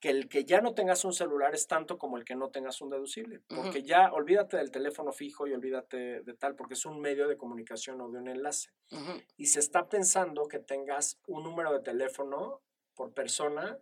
que 0.00 0.10
el 0.10 0.28
que 0.28 0.44
ya 0.44 0.60
no 0.60 0.74
tengas 0.74 1.04
un 1.04 1.12
celular 1.12 1.54
es 1.54 1.66
tanto 1.66 1.98
como 1.98 2.16
el 2.16 2.24
que 2.24 2.36
no 2.36 2.50
tengas 2.50 2.80
un 2.80 2.90
deducible. 2.90 3.40
Porque 3.48 3.82
ya 3.82 4.12
olvídate 4.12 4.56
del 4.56 4.70
teléfono 4.70 5.12
fijo 5.12 5.46
y 5.46 5.52
olvídate 5.52 6.22
de 6.22 6.34
tal, 6.34 6.54
porque 6.54 6.74
es 6.74 6.84
un 6.84 7.00
medio 7.00 7.28
de 7.28 7.36
comunicación 7.36 8.00
o 8.00 8.10
de 8.10 8.18
un 8.18 8.28
enlace. 8.28 8.70
Ujú. 8.90 9.20
Y 9.36 9.46
se 9.46 9.60
está 9.60 9.88
pensando 9.88 10.48
que 10.48 10.58
tengas 10.58 11.18
un 11.26 11.42
número 11.42 11.72
de 11.72 11.80
teléfono 11.80 12.62
por 12.94 13.12
persona 13.12 13.78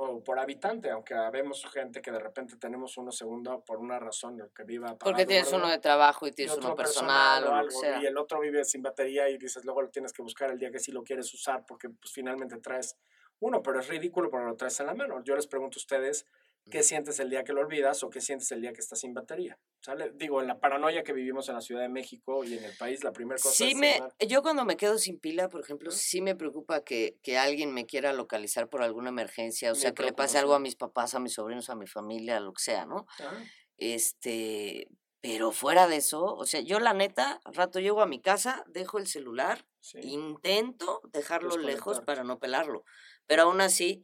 o 0.00 0.22
por 0.22 0.38
habitante, 0.38 0.90
aunque 0.90 1.14
vemos 1.32 1.66
gente 1.72 2.00
que 2.00 2.12
de 2.12 2.20
repente 2.20 2.56
tenemos 2.56 2.96
uno 2.98 3.10
segundo 3.10 3.64
por 3.64 3.78
una 3.78 3.98
razón, 3.98 4.40
el 4.40 4.52
que 4.52 4.62
viva 4.62 4.96
Porque 4.96 5.26
tienes 5.26 5.52
uno 5.52 5.68
de 5.68 5.78
trabajo 5.78 6.24
y 6.24 6.30
y 6.30 6.32
tienes 6.32 6.54
otro 6.54 6.68
uno 6.68 6.76
personal 6.76 7.44
o, 7.44 7.50
o 7.50 7.54
algo, 7.54 7.80
sea. 7.80 8.00
y 8.00 8.06
el 8.06 8.16
otro 8.16 8.38
vive 8.38 8.64
sin 8.64 8.80
batería 8.80 9.28
y 9.28 9.38
dices, 9.38 9.64
luego 9.64 9.82
lo 9.82 9.90
tienes 9.90 10.12
que 10.12 10.22
buscar 10.22 10.52
el 10.52 10.58
día 10.58 10.70
que 10.70 10.78
sí 10.78 10.92
lo 10.92 11.02
quieres 11.02 11.34
usar 11.34 11.64
porque 11.66 11.88
pues 11.90 12.12
finalmente 12.12 12.58
traes 12.58 12.96
uno, 13.40 13.62
pero 13.62 13.80
es 13.80 13.88
ridículo 13.88 14.30
porque 14.30 14.46
lo 14.46 14.56
traes 14.56 14.78
en 14.80 14.86
la 14.86 14.94
mano. 14.94 15.22
Yo 15.24 15.36
les 15.36 15.46
pregunto 15.46 15.76
a 15.76 15.80
ustedes, 15.80 16.26
¿qué 16.70 16.82
sientes 16.82 17.18
el 17.20 17.30
día 17.30 17.44
que 17.44 17.52
lo 17.52 17.60
olvidas 17.60 18.02
o 18.02 18.10
qué 18.10 18.20
sientes 18.20 18.50
el 18.52 18.60
día 18.60 18.72
que 18.72 18.80
estás 18.80 19.00
sin 19.00 19.14
batería? 19.14 19.58
¿Sale? 19.80 20.10
Digo, 20.14 20.40
en 20.40 20.48
la 20.48 20.58
paranoia 20.58 21.02
que 21.02 21.12
vivimos 21.12 21.48
en 21.48 21.54
la 21.54 21.60
Ciudad 21.60 21.82
de 21.82 21.88
México 21.88 22.44
y 22.44 22.58
en 22.58 22.64
el 22.64 22.76
país, 22.76 23.04
la 23.04 23.12
primera 23.12 23.40
cosa 23.40 23.54
Sí 23.54 23.70
es... 23.70 23.76
me, 23.76 24.00
yo 24.26 24.42
cuando 24.42 24.64
me 24.64 24.76
quedo 24.76 24.98
sin 24.98 25.18
pila, 25.18 25.48
por 25.48 25.60
ejemplo, 25.60 25.90
sí 25.90 26.20
me 26.20 26.34
preocupa 26.34 26.82
que, 26.82 27.16
que 27.22 27.38
alguien 27.38 27.72
me 27.72 27.86
quiera 27.86 28.12
localizar 28.12 28.68
por 28.68 28.82
alguna 28.82 29.08
emergencia, 29.10 29.70
o 29.70 29.74
Me 29.74 29.80
sea, 29.80 29.92
que 29.94 30.02
le 30.02 30.12
pase 30.12 30.38
algo 30.38 30.54
a 30.54 30.58
mis 30.58 30.76
papás, 30.76 31.14
a 31.14 31.20
mis 31.20 31.34
sobrinos, 31.34 31.70
a 31.70 31.76
mi 31.76 31.86
familia, 31.86 32.40
lo 32.40 32.52
que 32.52 32.62
sea, 32.62 32.86
¿no? 32.86 33.06
Ah, 33.20 33.42
Este, 33.76 34.88
pero 35.20 35.50
fuera 35.50 35.88
de 35.88 35.96
eso, 35.96 36.24
o 36.24 36.44
sea, 36.46 36.60
yo 36.60 36.78
la 36.78 36.92
neta, 36.92 37.40
al 37.44 37.54
rato 37.54 37.80
llego 37.80 38.02
a 38.02 38.06
mi 38.06 38.20
casa, 38.20 38.64
dejo 38.68 38.98
el 38.98 39.06
celular, 39.06 39.66
sí. 39.80 39.98
intento 40.02 41.00
dejarlo 41.12 41.56
lejos 41.56 42.00
para 42.00 42.22
no 42.22 42.38
pelarlo, 42.38 42.84
pero 43.28 43.42
aún 43.44 43.60
así, 43.60 44.02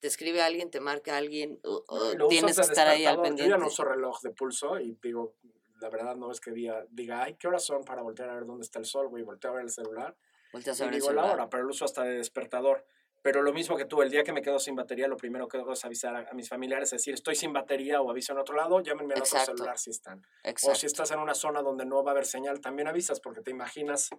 te 0.00 0.08
escribe 0.08 0.42
alguien, 0.42 0.70
te 0.70 0.80
marca 0.80 1.16
alguien, 1.16 1.58
o- 1.64 1.82
o 1.88 2.12
y 2.12 2.28
tienes 2.28 2.56
que 2.56 2.62
estar 2.62 2.86
ahí 2.88 3.06
al 3.06 3.22
pendiente. 3.22 3.44
Yo 3.44 3.56
ya 3.56 3.58
no 3.58 3.68
uso 3.68 3.84
reloj 3.84 4.20
de 4.20 4.30
pulso 4.32 4.78
y 4.78 4.98
digo, 5.02 5.36
la 5.80 5.88
verdad 5.88 6.14
no 6.16 6.30
es 6.30 6.40
que 6.40 6.50
diga, 6.50 6.84
diga, 6.90 7.22
ay, 7.22 7.36
¿qué 7.38 7.48
horas 7.48 7.64
son 7.64 7.84
para 7.84 8.02
voltear 8.02 8.28
a 8.28 8.34
ver 8.34 8.44
dónde 8.44 8.64
está 8.64 8.78
el 8.78 8.84
sol, 8.84 9.08
güey? 9.08 9.22
Volteo 9.22 9.52
a 9.52 9.54
ver 9.54 9.64
el 9.64 9.70
celular 9.70 10.14
Volteas 10.52 10.78
a 10.80 10.84
y 10.84 10.86
ver 10.88 10.94
el 10.94 11.00
digo 11.00 11.12
la 11.12 11.22
celular. 11.22 11.34
hora, 11.40 11.48
pero 11.50 11.62
lo 11.62 11.70
uso 11.70 11.84
hasta 11.86 12.02
de 12.04 12.18
despertador. 12.18 12.84
Pero 13.24 13.40
lo 13.40 13.54
mismo 13.54 13.74
que 13.74 13.86
tú, 13.86 14.02
el 14.02 14.10
día 14.10 14.22
que 14.22 14.34
me 14.34 14.42
quedo 14.42 14.58
sin 14.58 14.74
batería, 14.76 15.08
lo 15.08 15.16
primero 15.16 15.48
que 15.48 15.56
hago 15.56 15.72
es 15.72 15.82
avisar 15.86 16.14
a, 16.14 16.28
a 16.30 16.34
mis 16.34 16.46
familiares, 16.46 16.92
es 16.92 17.00
decir, 17.00 17.14
estoy 17.14 17.34
sin 17.34 17.54
batería 17.54 18.02
o 18.02 18.10
aviso 18.10 18.34
en 18.34 18.38
otro 18.38 18.54
lado, 18.54 18.82
llámenme 18.82 19.14
al 19.14 19.22
otro 19.22 19.38
celular 19.40 19.78
si 19.78 19.88
están. 19.88 20.20
O 20.68 20.74
si 20.74 20.84
estás 20.84 21.10
en 21.10 21.18
una 21.20 21.34
zona 21.34 21.62
donde 21.62 21.86
no 21.86 22.04
va 22.04 22.10
a 22.10 22.12
haber 22.12 22.26
señal, 22.26 22.60
también 22.60 22.86
avisas, 22.86 23.20
porque 23.20 23.40
te 23.40 23.50
imaginas 23.50 24.10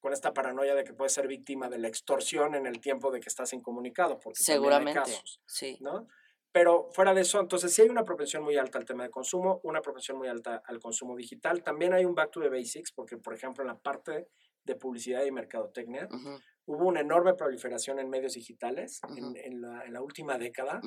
con 0.00 0.14
esta 0.14 0.32
paranoia 0.32 0.74
de 0.74 0.82
que 0.82 0.94
puedes 0.94 1.12
ser 1.12 1.28
víctima 1.28 1.68
de 1.68 1.76
la 1.76 1.88
extorsión 1.88 2.54
en 2.54 2.64
el 2.64 2.80
tiempo 2.80 3.10
de 3.10 3.20
que 3.20 3.28
estás 3.28 3.52
incomunicado, 3.52 4.18
porque 4.18 4.38
también 4.42 4.72
hay 4.72 4.78
Seguramente, 4.94 5.12
casos. 5.12 5.40
sí. 5.46 5.76
¿no? 5.82 6.08
Pero 6.50 6.88
fuera 6.92 7.12
de 7.12 7.20
eso, 7.20 7.40
entonces 7.40 7.70
sí 7.74 7.82
hay 7.82 7.90
una 7.90 8.04
propensión 8.04 8.44
muy 8.44 8.56
alta 8.56 8.78
al 8.78 8.86
tema 8.86 9.02
de 9.02 9.10
consumo, 9.10 9.60
una 9.64 9.82
propensión 9.82 10.16
muy 10.16 10.28
alta 10.28 10.62
al 10.64 10.78
consumo 10.80 11.16
digital. 11.16 11.62
También 11.62 11.92
hay 11.92 12.06
un 12.06 12.14
back 12.14 12.30
to 12.30 12.40
the 12.40 12.48
basics, 12.48 12.92
porque 12.92 13.18
por 13.18 13.34
ejemplo 13.34 13.62
en 13.62 13.68
la 13.68 13.78
parte 13.78 14.28
de 14.62 14.74
publicidad 14.76 15.22
y 15.24 15.30
mercadotecnia 15.32 16.08
Ujú, 16.10 16.38
hubo 16.66 16.86
una 16.86 17.00
enorme 17.00 17.34
proliferación 17.34 17.98
en 17.98 18.08
medios 18.08 18.34
digitales 18.34 19.00
en, 19.16 19.24
Ujú. 19.24 19.34
en 19.36 19.60
la, 19.60 19.84
en 19.84 19.92
la 19.92 20.00
última 20.02 20.38
década, 20.38 20.80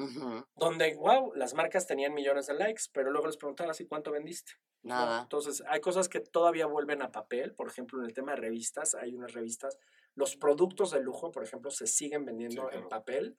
donde, 0.55 0.95
wow, 0.95 1.33
las 1.35 1.53
marcas 1.53 1.85
tenían 1.85 2.13
millones 2.13 2.47
de 2.47 2.55
likes, 2.55 2.83
pero 2.91 3.11
luego 3.11 3.27
les 3.27 3.37
preguntabas, 3.37 3.79
¿y 3.81 3.85
cuánto 3.87 4.11
vendiste? 4.11 4.53
¿no? 4.83 4.95
Nada. 4.95 5.21
Entonces, 5.23 5.63
hay 5.67 5.79
cosas 5.81 6.09
que 6.09 6.19
todavía 6.19 6.65
vuelven 6.65 7.01
a 7.01 7.11
papel. 7.11 7.53
Por 7.53 7.67
ejemplo, 7.67 7.99
en 7.99 8.05
el 8.05 8.13
tema 8.13 8.31
de 8.31 8.37
revistas, 8.37 8.95
hay 8.95 9.13
unas 9.13 9.33
revistas. 9.33 9.77
Los 10.15 10.35
productos 10.35 10.91
de 10.91 11.01
lujo, 11.01 11.31
por 11.31 11.43
ejemplo, 11.43 11.69
se 11.69 11.85
siguen 11.85 12.25
vendiendo 12.25 12.63
en 12.63 12.69
claro. 12.69 12.89
papel, 12.89 13.37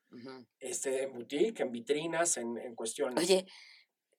este, 0.60 1.04
en 1.04 1.12
boutique, 1.12 1.60
en 1.60 1.72
vitrinas, 1.72 2.36
en, 2.36 2.56
en 2.58 2.74
cuestiones. 2.74 3.18
Oye, 3.18 3.46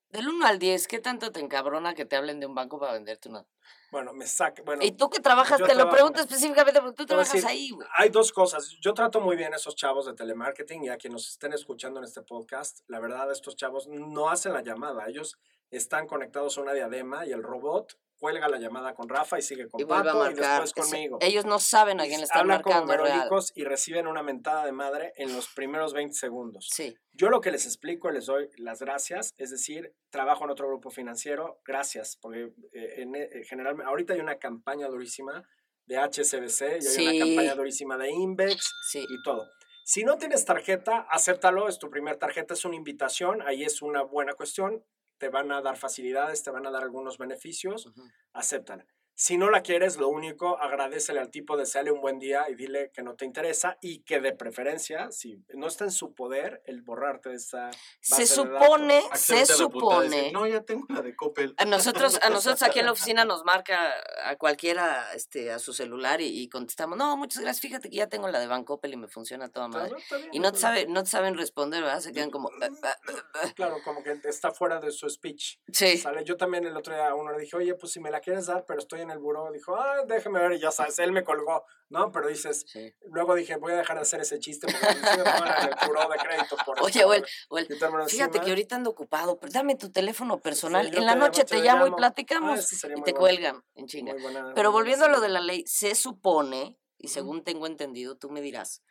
del 0.10 0.28
1 0.28 0.46
al 0.46 0.60
10, 0.60 0.88
¿qué 0.88 1.00
tanto 1.00 1.32
te 1.32 1.40
encabrona 1.40 1.94
que 1.94 2.06
te 2.06 2.16
hablen 2.16 2.40
de 2.40 2.48
un 2.48 2.56
banco 2.56 2.80
para 2.80 2.94
venderte 2.94 3.30
una? 3.30 3.46
Bueno, 3.92 4.14
me 4.14 4.28
saca. 4.28 4.62
Bueno, 4.64 4.84
y 4.84 4.92
tú 4.92 5.10
que 5.10 5.20
trabajas, 5.20 5.60
te 5.62 5.76
lo 5.76 5.90
pregunto 5.90 6.22
específicamente 6.22 6.80
porque 6.82 6.96
tú 6.96 7.06
trabajas 7.06 7.34
decir, 7.34 7.48
ahí, 7.50 7.70
güey. 7.72 7.88
hay 7.98 8.10
dos 8.10 8.32
cosas. 8.32 8.70
Yo 8.82 8.94
trato 8.94 9.20
muy 9.22 9.36
bien 9.36 9.54
a 9.54 9.58
esos 9.58 9.76
chavos 9.76 10.06
de 10.06 10.14
telemarketing 10.14 10.84
y 10.86 10.90
a 10.90 10.98
quienes 10.98 11.14
nos 11.16 11.30
estén 11.30 11.54
escuchando 11.54 12.00
en 12.00 12.06
este 12.06 12.22
podcast. 12.22 12.80
La 12.88 13.00
verdad, 13.00 13.32
estos 13.32 13.56
chavos 13.56 13.88
no 13.88 14.30
hacen 14.30 14.54
la 14.54 14.62
llamada. 14.62 15.08
Ellos 15.08 15.38
están 15.72 16.08
conectados 16.08 16.58
a 16.58 16.62
una 16.62 16.74
diadema 16.74 17.26
y 17.26 17.32
el 17.32 17.44
robot 17.44 17.98
cuelga 18.20 18.50
la 18.50 18.60
llamada 18.60 18.94
con 18.94 19.08
Rafa 19.08 19.40
y 19.40 19.42
sigue 19.42 19.70
con 19.70 19.80
Y 19.80 19.86
vuelve 19.86 20.10
a 20.10 20.14
Pato 20.14 20.26
y 20.32 20.36
marcar. 20.36 20.62
después 20.62 20.90
conmigo. 20.90 21.18
ellos 21.22 21.46
no 21.46 21.58
saben 21.58 22.02
a 22.02 22.04
quién 22.04 22.18
le 22.20 22.26
están 22.26 22.42
hablan 22.42 22.62
como 22.62 22.76
marcando. 22.76 23.02
real. 23.04 23.16
merolicos 23.16 23.54
y 23.56 23.64
reciben 23.64 24.08
una 24.08 24.24
mentada 24.24 24.66
de 24.66 24.74
madre 24.74 25.14
en 25.16 25.34
los 25.34 25.48
primeros 25.48 25.94
20 25.94 26.14
segundos. 26.14 26.68
Sí. 26.70 26.94
Yo 27.14 27.30
lo 27.30 27.40
que 27.40 27.52
les 27.52 27.66
explico, 27.66 28.12
les 28.12 28.26
doy 28.26 28.50
las 28.58 28.80
gracias, 28.82 29.34
es 29.38 29.52
decir, 29.52 29.94
trabajo 30.10 30.44
en 30.44 30.50
otro 30.50 30.68
grupo 30.68 30.90
financiero, 30.90 31.62
gracias, 31.66 32.18
porque 32.22 32.52
eh, 32.74 32.96
en, 32.98 33.16
en 33.16 33.44
general, 33.46 33.79
ahorita 33.86 34.14
hay 34.14 34.20
una 34.20 34.38
campaña 34.38 34.88
durísima 34.88 35.44
de 35.86 35.98
HSBC 35.98 36.62
y 36.82 36.88
hay 36.88 37.08
una 37.18 37.26
campaña 37.26 37.56
durísima 37.56 37.98
de 37.98 38.10
Invex 38.12 38.72
Sí. 38.90 39.06
y 39.10 39.22
todo. 39.24 39.48
Si 39.86 40.04
no 40.04 40.18
tienes 40.18 40.46
tarjeta, 40.46 41.08
acéptalo, 41.10 41.68
es 41.68 41.80
tu 41.80 41.90
primer 41.90 42.18
tarjeta, 42.18 42.54
es 42.54 42.64
una 42.66 42.76
invitación, 42.76 43.42
ahí 43.42 43.64
es 43.64 43.82
una 43.82 44.04
buena 44.04 44.34
cuestión, 44.36 44.84
te 45.18 45.30
van 45.30 45.52
a 45.52 45.62
dar 45.62 45.78
facilidades, 45.78 46.44
te 46.44 46.52
van 46.52 46.66
a 46.68 46.72
dar 46.72 46.84
algunos 46.84 47.18
beneficios, 47.18 47.88
Ujú. 47.88 48.04
acéptala. 48.34 48.86
Si 49.22 49.38
no 49.38 49.50
la 49.50 49.64
quieres, 49.64 49.98
lo 49.98 50.08
único, 50.08 50.58
agradecele 50.62 51.20
al 51.20 51.30
tipo, 51.30 51.58
deseale 51.58 51.92
un 51.92 52.00
buen 52.00 52.20
día 52.20 52.50
y 52.50 52.56
dile 52.56 52.90
que 52.94 53.04
no 53.04 53.16
te 53.16 53.26
interesa 53.26 53.78
y 53.82 54.00
que 54.04 54.22
de 54.22 54.32
preferencia, 54.32 55.12
si 55.12 55.44
no 55.56 55.68
está 55.68 55.84
en 55.84 55.92
su 55.92 56.14
poder, 56.14 56.62
el 56.66 56.84
borrarte 56.84 57.28
de 57.28 57.36
esa 57.36 57.70
Se 58.00 58.22
de 58.22 58.28
supone, 58.28 59.02
datos. 59.04 59.20
se 59.20 59.36
decir, 59.36 59.56
supone. 59.58 60.32
No, 60.32 60.48
ya 60.48 60.62
tengo 60.62 60.86
la 60.88 61.02
de 61.02 61.18
Coppel. 61.18 61.54
A 61.58 61.66
nosotros, 61.66 62.18
a 62.22 62.30
nosotros 62.30 62.64
aquí 62.64 62.80
en 62.80 62.86
la 62.86 62.94
oficina 62.94 63.26
nos 63.26 63.44
marca 63.44 63.94
a 64.24 64.38
cualquiera 64.38 65.12
este, 65.14 65.52
a 65.52 65.60
su 65.60 65.74
celular 65.74 66.22
y, 66.22 66.28
y 66.42 66.48
contestamos, 66.48 66.98
no, 66.98 67.18
muchas 67.18 67.44
gracias, 67.44 67.60
fíjate 67.60 67.90
que 67.90 67.98
ya 67.98 68.08
tengo 68.08 68.30
la 68.30 68.40
de 68.40 68.48
Bancoppel 68.48 68.94
y 68.94 68.96
me 68.96 69.10
funciona 69.10 69.50
toda 69.50 69.66
Está- 69.68 69.80
madre. 69.80 69.96
está 70.02 70.16
bien, 70.16 70.30
Y 70.32 70.40
no 70.40 70.54
te, 70.54 70.60
sabe, 70.60 70.86
no 70.88 71.04
te 71.04 71.10
saben 71.10 71.36
responder, 71.38 71.84
¿verdad? 71.84 72.00
Se 72.00 72.14
quedan 72.14 72.32
como... 72.32 72.52
"Eh, 72.52 72.54
eh, 72.62 72.70
eh, 73.10 73.12
eh". 73.48 73.54
Claro, 73.54 73.80
como 73.84 74.02
que 74.02 74.18
está 74.24 74.52
fuera 74.52 74.80
de 74.80 74.92
su 74.94 75.10
speech. 75.10 75.58
Sí, 75.74 75.98
¿Sale? 75.98 76.24
Yo 76.24 76.38
también 76.38 76.64
el 76.66 76.78
otro 76.78 76.94
día 76.94 77.10
a 77.10 77.16
uno 77.16 77.34
le 77.34 77.40
dije, 77.40 77.58
oye, 77.58 77.76
pues 77.76 77.92
si 77.92 78.00
me 78.00 78.12
la 78.12 78.22
quieres 78.22 78.46
dar, 78.46 78.64
pero 78.66 78.80
estoy 78.80 79.02
en 79.02 79.09
el 79.10 79.20
buró. 79.20 79.52
Dijo, 79.52 79.76
ah, 79.76 80.04
déjame 80.08 80.40
ver, 80.40 80.54
y 80.54 80.60
ya 80.60 80.72
sabes, 80.72 81.00
él 81.00 81.12
me 81.12 81.24
colgó, 81.24 81.64
¿no? 81.90 82.12
Pero 82.12 82.28
dices, 82.28 82.66
sí. 82.68 82.94
luego 83.12 83.36
dije, 83.36 83.56
voy 83.58 83.74
a 83.74 83.78
dejar 83.78 83.98
de 83.98 84.04
hacer 84.04 84.22
ese 84.22 84.40
chiste 84.40 84.68
porque 84.72 84.86
me 84.86 85.12
en 85.24 85.70
el 85.70 85.76
buró 85.88 86.08
de 86.10 86.18
crédito. 86.18 86.56
Por 86.66 86.78
Oye, 86.84 87.04
o 87.04 87.14
el, 87.14 87.26
o 87.50 87.58
el, 87.58 87.68
quitármelo 87.68 88.06
fíjate 88.08 88.30
encima. 88.30 88.44
que 88.46 88.52
ahorita 88.52 88.76
ando 88.76 88.90
ocupado, 88.90 89.40
pero 89.40 89.52
dame 89.52 89.76
tu 89.76 89.92
teléfono 89.92 90.40
personal. 90.40 90.88
en 90.96 91.06
la 91.06 91.16
noche 91.16 91.44
te 91.44 91.56
te 91.58 91.62
llamo 91.62 91.82
y 91.82 91.90
llamo. 91.90 91.94
Ah, 91.96 91.98
platicamos. 91.98 92.66
sería 92.66 92.98
y 92.98 93.02
te 93.04 93.12
bueno. 93.12 93.20
cuelgan 93.20 93.64
en 93.76 93.88
chinga. 93.88 94.14
Buena- 94.22 94.54
Pero 94.56 94.72
volviendo 94.72 95.06
a 95.06 95.10
lo 95.10 95.20
de 95.22 95.30
la 95.30 95.42
ley, 95.42 95.64
se 95.68 95.96
supone, 95.96 96.78
y 96.98 97.08
según 97.10 97.44
tengo 97.44 97.68
entendido, 97.68 98.18
tú 98.18 98.30
me 98.30 98.42
dirás, 98.42 98.84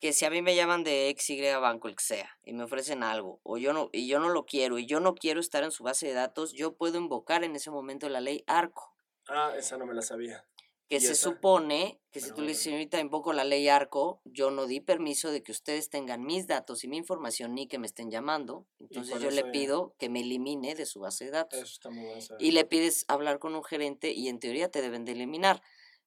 que 0.00 0.12
si 0.12 0.26
a 0.26 0.30
mí 0.30 0.42
me 0.42 0.54
llaman 0.54 0.84
de 0.84 1.08
X, 1.10 1.30
Y 1.30 1.40
banco, 1.54 1.88
el 1.88 1.96
que 1.96 2.04
sea, 2.04 2.28
y 2.44 2.52
me 2.52 2.64
ofrecen 2.64 3.02
algo, 3.02 3.40
o 3.42 3.56
yo 3.56 3.72
no, 3.72 3.88
y 3.92 4.06
yo 4.06 4.18
no 4.18 4.28
lo 4.28 4.44
quiero, 4.44 4.78
y 4.78 4.86
yo 4.86 5.00
no 5.00 5.14
quiero 5.14 5.40
estar 5.40 5.62
en 5.64 5.70
su 5.70 5.82
base 5.82 6.06
de 6.06 6.12
datos, 6.12 6.52
yo 6.52 6.74
puedo 6.76 6.98
invocar 6.98 7.42
en 7.42 7.56
ese 7.56 7.70
momento 7.70 8.08
la 8.10 8.20
ley 8.20 8.44
ARCO, 8.46 8.93
Ah, 9.28 9.54
esa 9.56 9.76
no 9.78 9.86
me 9.86 9.94
la 9.94 10.02
sabía. 10.02 10.44
que 10.88 10.96
¿Y 10.96 11.00
se 11.00 11.12
esa? 11.12 11.30
supone 11.30 11.98
que 12.12 12.20
si 12.20 12.28
No, 12.28 12.34
tú 12.34 12.42
le 12.42 12.48
dices, 12.48 12.66
no. 12.66 12.70
señorita, 12.72 13.00
invoco 13.00 13.32
la 13.32 13.44
ley 13.44 13.68
ARCO, 13.68 14.20
yo 14.24 14.50
no 14.50 14.66
di 14.66 14.80
permiso 14.80 15.30
de 15.30 15.42
que 15.42 15.50
ustedes 15.50 15.88
tengan 15.88 16.22
mis 16.24 16.46
datos 16.46 16.84
y 16.84 16.88
mi 16.88 16.98
información 16.98 17.54
ni 17.54 17.66
que 17.66 17.78
me 17.78 17.86
estén 17.86 18.10
llamando, 18.10 18.66
entonces 18.78 19.20
yo 19.20 19.30
le 19.30 19.44
pido 19.44 19.94
que 19.98 20.10
me 20.10 20.20
elimine 20.20 20.74
de 20.74 20.84
su 20.84 21.00
base 21.00 21.24
de 21.24 21.30
datos. 21.30 21.58
Eso 21.60 21.72
está 21.72 21.90
muy 21.90 22.20
saber. 22.20 22.42
y 22.42 22.50
le 22.52 22.64
pides 22.66 23.06
hablar 23.08 23.38
con 23.38 23.54
un 23.54 23.64
gerente 23.64 24.12
y 24.12 24.28
en 24.28 24.38
teoría 24.38 24.70
te 24.70 24.82
deben 24.82 25.04
de 25.06 25.12
eliminar. 25.12 25.62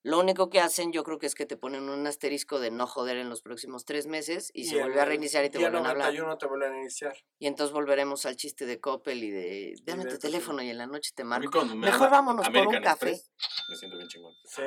Lo 0.08 0.20
único 0.20 0.50
que 0.50 0.62
hacen 0.62 0.94
yo 0.94 1.04
creo 1.04 1.20
que 1.20 1.26
es 1.26 1.36
que 1.36 1.46
te 1.46 1.58
ponen 1.58 1.90
un 1.90 2.08
asterisco 2.08 2.62
de 2.62 2.72
no 2.72 2.88
joder 2.88 3.18
en 3.18 3.30
los 3.30 3.42
próximos 3.42 3.84
tres 3.84 4.08
meses 4.08 4.52
y, 4.54 4.64
se 4.64 4.80
vuelve 4.80 5.02
a 5.02 5.04
el 5.04 5.10
reiniciar 5.10 5.44
y 5.44 5.50
te 5.50 5.60
vuelven 5.60 5.86
a 5.86 5.90
hablar. 5.90 6.14
91 6.14 6.38
te 6.38 6.46
vuelven 6.46 6.72
a 6.72 6.78
iniciar. 6.80 7.14
Y 7.40 7.48
entonces 7.48 7.74
volveremos 7.74 8.26
al 8.26 8.38
chiste 8.38 8.66
de 8.66 8.80
Coppel 8.80 9.22
y 9.22 9.32
de 9.32 9.74
dame 9.84 10.06
tu 10.06 10.18
teléfono 10.18 10.62
y 10.62 10.70
en 10.70 10.78
la 10.78 10.88
noche 10.88 11.12
te 11.14 11.26
marco. 11.26 11.66
me 11.66 11.76
Mejor 11.76 12.10
vámonos 12.10 12.48
por 12.48 12.68
un 12.68 12.82
café. 12.82 13.10
Express, 13.10 13.32
me 13.68 13.76
siento 13.76 13.98
bien 13.98 14.08
chingón. 14.08 14.34
Sí, 14.46 14.62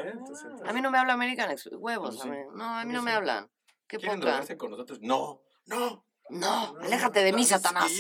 A 0.67 0.75
mí 0.75 0.83
no 0.83 0.91
me 0.91 0.99
habla 0.99 1.15
American 1.15 1.51
Express. 1.51 1.79
Huevos, 1.79 2.21
sí. 2.21 2.29
a 2.29 2.31
mí- 2.33 2.39
No, 2.53 2.65
a 2.65 2.85
mí 2.85 2.93
no 2.93 3.01
me 3.01 3.11
sí. 3.11 3.17
hablan. 3.17 3.51
Qué 3.89 3.97
¿Quieren 3.97 4.21
con 4.59 4.71
nosotros? 4.73 4.99
No, 5.01 5.41
no. 5.65 6.05
No, 6.31 6.77
aléjate 6.81 7.23
de 7.25 7.33
mí, 7.33 7.45
Sí, 7.45 7.51
Satanás. 7.51 7.91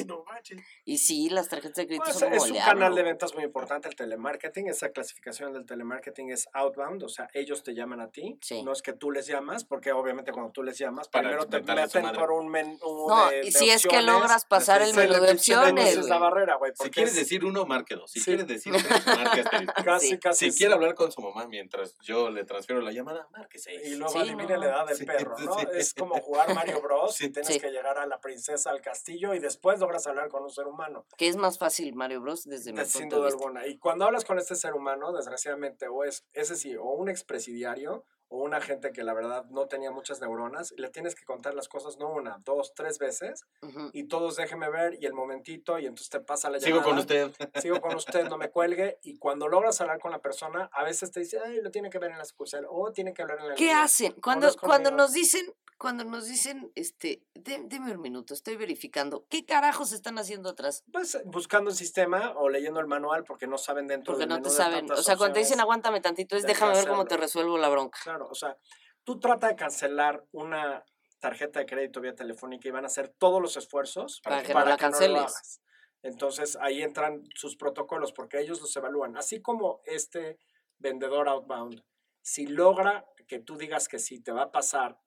Y 0.84 0.98
sí, 0.98 1.28
las 1.30 1.48
tarjetas 1.48 1.76
de 1.76 1.86
crédito 1.86 2.04
Pues, 2.04 2.18
son 2.18 2.32
es 2.32 2.44
el 2.44 2.52
un 2.52 2.58
canal 2.58 2.94
de 2.94 3.02
ventas 3.02 3.34
muy 3.34 3.44
importante 3.44 3.88
el 3.88 3.94
telemarketing. 3.96 4.68
Esa 4.68 4.90
clasificación 4.90 5.52
del 5.52 5.66
telemarketing 5.66 6.30
es 6.30 6.48
outbound, 6.52 7.02
o 7.02 7.08
sea, 7.08 7.28
ellos 7.34 7.62
te 7.62 7.74
llaman 7.74 8.00
a 8.00 8.08
ti. 8.10 8.38
Sí. 8.40 8.62
No 8.62 8.72
es 8.72 8.82
que 8.82 8.92
tú 8.92 9.10
les 9.10 9.26
llamas, 9.26 9.64
porque 9.64 9.92
obviamente 9.92 10.32
cuando 10.32 10.52
tú 10.52 10.62
les 10.62 10.78
llamas, 10.78 11.08
Para 11.08 11.28
primero 11.28 11.46
te 11.46 11.60
meten 11.60 12.12
por 12.12 12.32
un 12.32 12.48
menú 12.48 12.78
No, 13.08 13.28
de, 13.30 13.40
y 13.40 13.44
de 13.46 13.52
si 13.52 13.70
es 13.70 13.82
que 13.82 13.88
opciones, 13.88 14.12
logras 14.14 14.44
pasar 14.44 14.82
el 14.82 14.94
menú 14.94 15.20
de 15.20 15.32
opciones, 15.32 15.84
vences 15.84 16.08
la 16.08 16.18
barrera, 16.18 16.56
güey. 16.56 16.72
Si 16.80 16.90
quieres 16.90 17.12
es 17.12 17.18
decir 17.20 17.44
uno, 17.44 17.66
marque 17.66 17.94
dos. 17.96 18.10
Si 18.10 18.20
Sí. 18.20 18.24
quieres 18.26 18.46
decir 18.46 18.72
tres, 18.72 18.82
marque 19.06 19.40
asterisco. 19.44 19.84
casi, 19.84 20.08
Sí. 20.08 20.18
casi. 20.18 20.38
Si 20.38 20.46
es- 20.46 20.56
quiere 20.56 20.74
hablar 20.74 20.94
con 20.94 21.10
su 21.12 21.20
mamá 21.20 21.46
mientras 21.46 21.96
yo 22.00 22.30
le 22.30 22.44
transfiero 22.44 22.80
la 22.80 22.92
llamada, 22.92 23.28
marque 23.32 23.58
seis. 23.58 23.80
Y 23.84 23.96
luego 23.96 24.12
Sí, 24.12 24.18
adivine 24.20 24.54
no. 24.54 24.56
la 24.60 24.66
edad 24.66 24.86
del 24.86 24.96
Sí, 24.96 25.04
perro, 25.04 25.36
¿no? 25.38 25.58
sí. 25.58 25.66
Es 25.74 25.94
como 25.94 26.14
jugar 26.20 26.54
Mario 26.54 26.80
Bros. 26.82 27.14
Sí. 27.14 27.26
y 27.26 27.30
tienes 27.30 27.52
Sí. 27.52 27.60
que 27.60 27.70
llegar 27.70 27.98
a 27.98 28.06
la 28.06 28.19
princesa 28.20 28.70
al 28.70 28.80
castillo 28.80 29.34
y 29.34 29.38
después 29.38 29.78
logras 29.80 30.06
hablar 30.06 30.28
con 30.28 30.42
un 30.42 30.50
ser 30.50 30.66
humano. 30.66 31.06
Que 31.16 31.28
es 31.28 31.36
más 31.36 31.58
fácil 31.58 31.94
Mario 31.94 32.20
Bros. 32.20 32.44
desde 32.44 32.72
mi 32.72 32.78
De- 32.80 32.84
sin 32.86 33.02
punto 33.02 33.16
de 33.16 33.20
duda 33.22 33.30
vista. 33.30 33.44
alguna. 33.44 33.66
Y 33.66 33.78
cuando 33.78 34.04
hablas 34.04 34.24
con 34.24 34.38
este 34.38 34.54
ser 34.54 34.74
humano, 34.74 35.12
desgraciadamente, 35.12 35.88
o 35.88 36.04
es 36.04 36.26
ese 36.32 36.56
sí, 36.56 36.76
o 36.76 36.84
un 36.84 37.08
expresidiario, 37.08 38.04
o 38.32 38.38
una 38.42 38.60
gente 38.60 38.92
que 38.92 39.02
la 39.04 39.12
verdad 39.12 39.44
no 39.50 39.66
tenía 39.66 39.90
muchas 39.90 40.20
neuronas, 40.20 40.72
le 40.76 40.88
tienes 40.88 41.14
que 41.14 41.24
contar 41.24 41.54
las 41.54 41.68
cosas 41.68 41.98
no 41.98 42.08
una, 42.10 42.38
dos, 42.44 42.72
tres 42.74 42.98
veces, 42.98 43.44
y 43.92 44.04
todos 44.08 44.36
déjeme 44.36 44.70
ver, 44.70 44.96
y 45.00 45.06
el 45.06 45.12
momentito, 45.14 45.78
y 45.78 45.86
entonces 45.86 46.08
te 46.10 46.20
pasa 46.20 46.48
la 46.48 46.58
llamada. 46.58 46.80
Sigo 46.82 46.88
con 46.88 46.98
usted. 46.98 47.32
Sigo 47.62 47.80
con 47.80 47.94
usted, 47.96 48.28
no 48.28 48.38
me 48.38 48.50
cuelgue, 48.50 48.98
y 49.02 49.18
cuando 49.18 49.48
logras 49.48 49.80
hablar 49.80 49.98
con 49.98 50.12
la 50.12 50.20
persona, 50.20 50.70
a 50.72 50.84
veces 50.84 51.10
te 51.10 51.20
dice, 51.20 51.38
ay, 51.44 51.60
lo 51.60 51.70
tiene 51.70 51.90
que 51.90 51.98
ver 51.98 52.12
en 52.12 52.18
la 52.18 52.24
sucursal, 52.24 52.66
o 52.70 52.92
tiene 52.92 53.12
que 53.12 53.22
hablar 53.22 53.38
en 53.40 53.48
la 53.48 53.54
¿Qué 53.56 53.64
línea". 53.64 53.82
hacen? 53.82 54.12
Cuando, 54.22 54.54
cuando 54.56 54.90
nos 54.92 55.12
dicen, 55.12 55.44
cuando 55.76 56.04
nos 56.04 56.26
dicen, 56.26 56.70
este, 56.74 57.22
"Dé- 57.34 57.62
deme 57.64 57.92
un 57.92 58.02
minuto, 58.02 58.34
estoy 58.34 58.56
verificando, 58.56 59.24
¿qué 59.30 59.46
carajos 59.46 59.92
están 59.92 60.18
haciendo 60.18 60.50
atrás? 60.50 60.84
Pues 60.92 61.18
buscando 61.24 61.70
el 61.70 61.76
sistema 61.76 62.34
o 62.36 62.50
leyendo 62.50 62.80
el 62.80 62.86
manual 62.86 63.24
porque 63.24 63.46
no 63.46 63.56
saben 63.56 63.86
dentro 63.86 64.12
Porque 64.12 64.20
del 64.24 64.28
no 64.28 64.34
menú 64.34 64.44
te 64.44 64.50
de 64.50 64.56
saben, 64.56 64.92
o 64.92 64.96
sea, 65.02 65.16
cuando 65.16 65.34
te 65.34 65.40
dicen 65.40 65.58
aguántame 65.58 66.02
tantito, 66.02 66.36
es 66.36 66.42
déjame 66.44 66.74
ver 66.74 66.86
cómo 66.86 67.06
te 67.06 67.16
resuelvo 67.16 67.56
la 67.56 67.70
bronca. 67.70 67.98
Claro, 68.02 68.19
o 68.28 68.34
sea, 68.34 68.56
tú 69.04 69.18
trata 69.18 69.48
de 69.48 69.56
cancelar 69.56 70.24
una 70.32 70.84
tarjeta 71.18 71.60
de 71.60 71.66
crédito 71.66 72.00
vía 72.00 72.14
telefónica 72.14 72.68
y 72.68 72.70
van 72.70 72.84
a 72.84 72.88
hacer 72.88 73.14
todos 73.18 73.40
los 73.40 73.56
esfuerzos 73.56 74.20
Para 74.22 74.42
que 74.42 74.54
no 74.54 74.60
la 74.60 74.70
lo 74.70 74.76
canceles. 74.78 75.20
hagas. 75.20 75.62
Entonces 76.02 76.56
ahí 76.60 76.82
entran 76.82 77.22
sus 77.34 77.56
protocolos 77.56 78.12
porque 78.12 78.40
ellos 78.40 78.60
los 78.60 78.74
evalúan. 78.76 79.16
Así 79.16 79.42
como 79.42 79.82
este 79.84 80.38
vendedor 80.78 81.28
outbound, 81.28 81.84
si 82.22 82.46
logra 82.46 83.04
que 83.28 83.38
tú 83.38 83.56
digas 83.56 83.86
que 83.86 83.98
sí, 83.98 84.22
te 84.22 84.32
va 84.32 84.44
a 84.44 84.50
pasar. 84.50 84.98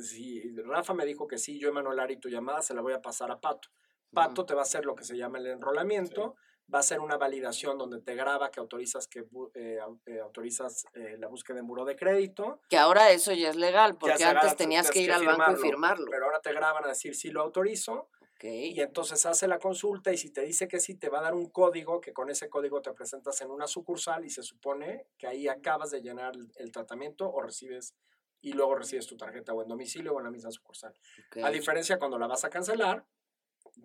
Si 0.00 0.54
Rafa 0.62 0.94
me 0.94 1.04
dijo 1.04 1.26
que 1.26 1.38
sí, 1.38 1.58
yo 1.58 1.68
Emanuel 1.68 2.00
Ari, 2.00 2.18
tu 2.18 2.28
llamada 2.28 2.62
se 2.62 2.74
la 2.74 2.80
voy 2.80 2.92
a 2.92 3.02
pasar 3.02 3.30
a 3.30 3.40
Pato. 3.40 3.68
Pato 4.12 4.46
te 4.46 4.54
va 4.54 4.60
a 4.60 4.62
hacer 4.62 4.84
lo 4.84 4.94
que 4.94 5.04
se 5.04 5.16
llama 5.16 5.38
el 5.38 5.46
enrolamiento, 5.46 6.36
va 6.72 6.78
a 6.78 6.80
hacer 6.80 7.00
una 7.00 7.16
validación 7.16 7.78
donde 7.78 8.00
te 8.00 8.14
graba 8.14 8.50
que 8.50 8.60
autorizas 8.60 9.06
que 9.06 9.24
eh, 9.54 9.78
eh, 10.06 10.20
autorizas 10.20 10.84
eh, 10.94 11.16
la 11.18 11.28
búsqueda 11.28 11.60
en 11.60 11.66
buró 11.66 11.84
de 11.84 11.96
crédito, 11.96 12.60
Que 12.68 12.76
ahora 12.76 13.10
eso 13.10 13.32
ya 13.32 13.50
es 13.50 13.56
legal, 13.56 13.96
porque 13.96 14.14
antes 14.14 14.26
agarra, 14.26 14.56
tenías 14.56 14.90
que 14.90 15.00
ir 15.00 15.08
que 15.08 15.14
al 15.14 15.24
banco 15.24 15.52
y 15.52 15.56
firmarlo, 15.56 16.06
pero 16.10 16.26
ahora 16.26 16.40
te 16.40 16.52
graban 16.52 16.84
a 16.84 16.88
decir 16.88 17.14
sí 17.14 17.30
lo 17.30 17.42
autorizo 17.42 18.08
Ok. 18.36 18.44
y 18.44 18.80
entonces 18.80 19.24
hace 19.24 19.48
la 19.48 19.58
consulta 19.58 20.12
y 20.12 20.18
si 20.18 20.30
te 20.30 20.42
dice 20.42 20.68
que 20.68 20.80
sí 20.80 20.94
te 20.94 21.08
va 21.08 21.20
a 21.20 21.22
dar 21.22 21.34
un 21.34 21.48
código 21.48 22.00
que 22.00 22.12
con 22.12 22.28
ese 22.28 22.50
código 22.50 22.82
te 22.82 22.92
presentas 22.92 23.40
en 23.40 23.50
una 23.50 23.66
sucursal 23.66 24.24
y 24.24 24.30
se 24.30 24.42
supone 24.42 25.06
que 25.16 25.26
ahí 25.26 25.48
acabas 25.48 25.90
de 25.90 26.02
llenar 26.02 26.34
el, 26.56 26.72
tratamiento 26.72 27.32
o 27.32 27.40
recibes 27.40 27.94
y 28.42 28.52
luego 28.52 28.74
recibes 28.74 29.06
tu 29.06 29.16
tarjeta 29.16 29.54
o 29.54 29.62
en 29.62 29.68
domicilio 29.68 30.12
o 30.12 30.18
en 30.18 30.24
la 30.24 30.30
misma 30.30 30.50
sucursal. 30.50 30.92
ok. 31.28 31.44
A 31.44 31.50
diferencia 31.50 31.98
cuando 31.98 32.18
la 32.18 32.26
vas 32.26 32.44
a 32.44 32.50
cancelar, 32.50 33.06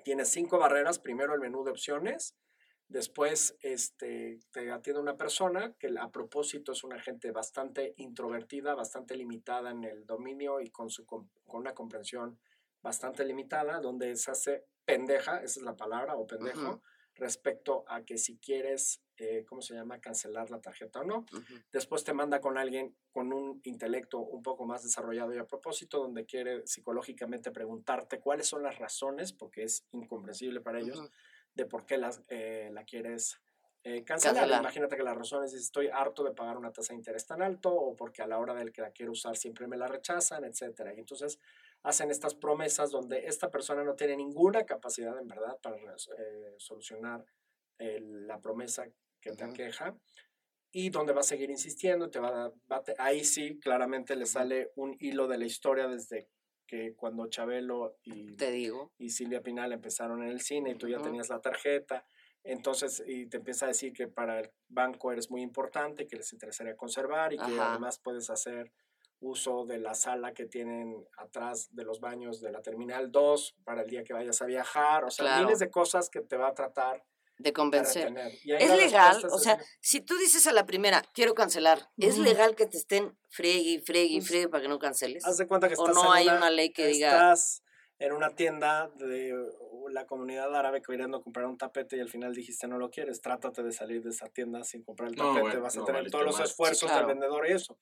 tienes 0.03 0.29
cinco 0.29 0.57
barreras. 0.57 0.99
Primero 0.99 1.33
el 1.33 1.39
menú 1.39 1.63
de 1.63 1.71
opciones. 1.71 2.35
Después 2.91 3.55
este, 3.61 4.41
te 4.51 4.69
atiende 4.69 5.01
una 5.01 5.15
persona 5.15 5.73
que 5.79 5.87
a 5.97 6.09
propósito 6.09 6.73
es 6.73 6.83
una 6.83 6.99
gente 6.99 7.31
bastante 7.31 7.93
introvertida, 7.95 8.75
bastante 8.75 9.15
limitada 9.15 9.71
en 9.71 9.85
el 9.85 10.05
dominio 10.05 10.59
y 10.59 10.69
con, 10.71 10.89
su, 10.89 11.05
con 11.05 11.29
una 11.45 11.73
comprensión 11.73 12.37
bastante 12.81 13.23
limitada, 13.23 13.79
donde 13.79 14.17
se 14.17 14.31
hace 14.31 14.65
pendeja, 14.83 15.37
esa 15.37 15.61
es 15.61 15.65
la 15.65 15.77
palabra, 15.77 16.17
o 16.17 16.27
pendejo, 16.27 16.81
respecto 17.15 17.85
a 17.87 18.03
que 18.03 18.17
si 18.17 18.37
quieres, 18.39 19.01
eh, 19.15 19.45
¿cómo 19.47 19.61
se 19.61 19.73
llama?, 19.73 20.01
cancelar 20.01 20.49
la 20.49 20.59
tarjeta 20.59 20.99
o 20.99 21.05
no 21.05 21.25
después 21.71 22.03
te 22.03 22.13
manda 22.13 22.41
con 22.41 22.57
alguien 22.57 22.93
con 23.13 23.31
un 23.31 23.61
intelecto 23.63 24.19
un 24.19 24.43
poco 24.43 24.65
más 24.65 24.83
desarrollado 24.83 25.33
y 25.33 25.37
a 25.37 25.45
propósito, 25.45 25.99
donde 25.99 26.25
quiere 26.25 26.67
psicológicamente 26.67 27.51
preguntarte 27.51 28.19
cuáles 28.19 28.47
son 28.47 28.63
las 28.63 28.79
razones, 28.79 29.31
porque 29.31 29.63
es 29.63 29.85
incomprensible 29.91 30.59
para 30.59 30.79
ellos. 30.79 31.09
De 31.53 31.65
por 31.65 31.85
qué 31.85 31.97
las, 31.97 32.21
eh, 32.27 32.69
la 32.71 32.83
quieres 32.83 33.41
eh, 33.83 34.03
cancelar. 34.03 34.35
Cancelar. 34.35 34.61
Imagínate 34.61 34.95
que 34.95 35.03
las 35.03 35.17
razones 35.17 35.53
es 35.53 35.61
estoy 35.61 35.87
harto 35.87 36.23
de 36.23 36.33
pagar 36.33 36.57
una 36.57 36.71
tasa 36.71 36.93
de 36.93 36.97
interés 36.97 37.25
tan 37.25 37.41
alto 37.41 37.73
o 37.73 37.95
porque 37.95 38.21
a 38.21 38.27
la 38.27 38.37
hora 38.37 38.53
del 38.53 38.71
que 38.71 38.81
la 38.81 38.91
quiero 38.91 39.11
usar 39.11 39.35
siempre 39.35 39.67
me 39.67 39.77
la 39.77 39.87
rechazan, 39.87 40.43
etcétera. 40.43 40.93
Y 40.93 40.99
entonces 40.99 41.39
hacen 41.83 42.11
estas 42.11 42.35
promesas 42.35 42.91
donde 42.91 43.25
esta 43.25 43.49
persona 43.49 43.83
no 43.83 43.95
tiene 43.95 44.15
ninguna 44.15 44.65
capacidad 44.65 45.17
en 45.17 45.27
verdad 45.27 45.57
para 45.61 45.77
eh, 45.77 46.55
solucionar 46.57 47.25
eh, 47.79 47.99
la 48.01 48.39
promesa 48.39 48.85
que 49.19 49.31
te 49.31 49.43
aqueja 49.43 49.95
y 50.71 50.89
donde 50.89 51.13
va 51.13 51.21
a 51.21 51.23
seguir 51.23 51.49
insistiendo, 51.49 52.09
te 52.09 52.19
va 52.19 52.45
a, 52.45 52.49
va 52.71 52.77
a 52.77 53.03
ahí 53.03 53.23
sí 53.23 53.59
claramente 53.59 54.15
le 54.15 54.25
sale 54.25 54.71
un 54.75 54.95
hilo 54.99 55.27
de 55.27 55.37
la 55.37 55.45
historia 55.45 55.87
desde 55.87 56.29
que 56.71 56.95
cuando 56.95 57.27
Chabelo 57.27 57.97
y, 58.05 58.33
Te 58.37 58.49
digo. 58.49 58.93
y 58.97 59.09
Silvia 59.09 59.41
Pinal 59.41 59.73
empezaron 59.73 60.23
en 60.23 60.29
el 60.29 60.39
cine 60.39 60.71
y 60.71 60.75
tú 60.75 60.87
ya 60.87 61.01
tenías 61.01 61.27
la 61.27 61.41
tarjeta, 61.41 62.05
entonces 62.45 63.03
y 63.05 63.25
te 63.27 63.37
empieza 63.37 63.65
a 63.65 63.67
decir 63.67 63.91
que 63.91 64.07
para 64.07 64.39
el 64.39 64.49
banco 64.69 65.11
eres 65.11 65.29
muy 65.29 65.41
importante, 65.41 66.07
que 66.07 66.15
les 66.15 66.31
interesaría 66.31 66.77
conservar 66.77 67.33
y 67.33 67.37
que 67.37 67.43
Ajá. 67.43 67.71
además 67.71 67.99
puedes 67.99 68.29
hacer 68.29 68.71
uso 69.19 69.65
de 69.65 69.79
la 69.79 69.93
sala 69.95 70.33
que 70.33 70.45
tienen 70.45 71.05
atrás 71.17 71.67
de 71.75 71.83
los 71.83 71.99
baños 71.99 72.39
de 72.39 72.53
la 72.53 72.61
Terminal 72.61 73.11
2 73.11 73.57
para 73.65 73.81
el 73.81 73.89
día 73.89 74.05
que 74.05 74.13
vayas 74.13 74.41
a 74.41 74.45
viajar, 74.45 75.03
o 75.03 75.11
sea, 75.11 75.25
Claro. 75.25 75.43
miles 75.43 75.59
de 75.59 75.69
cosas 75.69 76.09
que 76.09 76.21
te 76.21 76.37
va 76.37 76.47
a 76.47 76.53
tratar 76.55 77.03
De 77.41 77.53
convencer. 77.53 78.13
Es 78.45 78.75
legal, 78.75 79.21
o 79.31 79.37
sea, 79.39 79.57
si 79.79 80.01
tú 80.01 80.17
dices 80.17 80.45
a 80.47 80.51
la 80.53 80.65
primera, 80.65 81.01
quiero 81.13 81.33
cancelar, 81.33 81.89
¿es 81.97 82.15
Ujú. 82.15 82.23
legal 82.23 82.55
que 82.55 82.65
te 82.67 82.77
estén 82.77 83.17
friegue 83.29 83.59
y 83.71 83.79
friegue 83.79 84.13
y 84.13 84.17
Pues, 84.19 84.27
friegue 84.27 84.49
para 84.49 84.61
que 84.63 84.67
no 84.69 84.77
canceles? 84.79 85.25
Haz 85.25 85.37
de 85.37 85.47
cuenta 85.47 85.67
que 85.67 85.75
¿O 85.75 85.87
estás 85.87 85.95
no 85.95 86.11
en 86.11 86.17
hay 86.17 86.27
una, 86.27 86.37
una 86.37 86.49
ley 86.49 86.71
que 86.71 86.87
diga- 86.87 87.11
Estás 87.13 87.63
en 87.99 88.11
una 88.13 88.35
tienda 88.35 88.89
de 88.95 89.33
la 89.91 90.05
comunidad 90.05 90.55
árabe 90.55 90.81
queriendo 90.81 91.21
comprar 91.21 91.45
un 91.47 91.57
tapete 91.57 91.97
y 91.97 91.99
al 91.99 92.09
final 92.09 92.33
dijiste 92.33 92.67
no 92.67 92.77
lo 92.77 92.89
quieres, 92.89 93.21
trátate 93.21 93.61
de 93.63 93.71
salir 93.71 94.01
de 94.03 94.09
esa 94.11 94.27
tienda 94.27 94.63
sin 94.63 94.83
comprar 94.83 95.09
el 95.09 95.15
No, 95.15 95.25
tapete, 95.25 95.41
bueno, 95.41 95.61
vas 95.61 95.75
a 95.75 95.79
no, 95.79 95.85
tener 95.85 96.09
todos 96.09 96.25
los 96.25 96.33
madre. 96.35 96.45
Sí, 96.47 96.51
esfuerzos 96.51 96.89
claro. 96.89 97.07
del 97.07 97.15
vendedor 97.17 97.47
y 97.49 97.53
eso. 97.53 97.77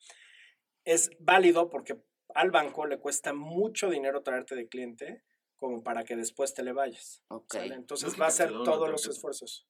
Es 0.84 1.10
válido 1.20 1.68
porque 1.70 1.96
al 2.34 2.50
banco 2.50 2.86
le 2.86 2.98
cuesta 2.98 3.32
mucho 3.32 3.88
dinero 3.90 4.22
traerte 4.22 4.54
de 4.54 4.68
cliente 4.68 5.22
como 5.60 5.82
para 5.84 6.02
que 6.04 6.16
después 6.16 6.52
te 6.54 6.62
le 6.64 6.72
vayas. 6.72 7.22
Ok. 7.28 7.52
¿sale? 7.52 7.74
Entonces 7.76 8.08
Nunca 8.08 8.18
va 8.20 8.24
a 8.24 8.28
hacer 8.28 8.48
todos 8.50 8.88
los 8.90 9.02
tarjeta. 9.02 9.10
esfuerzos. 9.14 9.66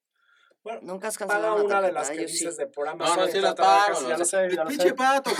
Bueno, 0.62 0.80
Nunca 0.82 1.08
has 1.08 1.16
paga 1.16 1.30
cancelado 1.30 1.54
una 1.56 1.64
una 1.64 1.82
de 1.82 1.92
las 1.92 2.10
que 2.10 2.20
yo 2.20 2.28
sí. 2.28 2.32
dices 2.34 2.56
de 2.58 2.66
por 2.66 2.84
No, 2.86 2.92
Amazon. 2.92 3.16
no, 3.18 3.28
y 3.28 3.32
sí 3.32 3.40
de 3.40 3.54
pago. 3.54 4.00
no 4.02 4.08
ya 4.10 4.18
lo 4.18 4.24
sé. 4.26 4.50
ya 4.54 4.62
lo 4.64 4.68
Pinche 4.68 4.88
sé. 4.88 4.94
pato. 4.94 5.30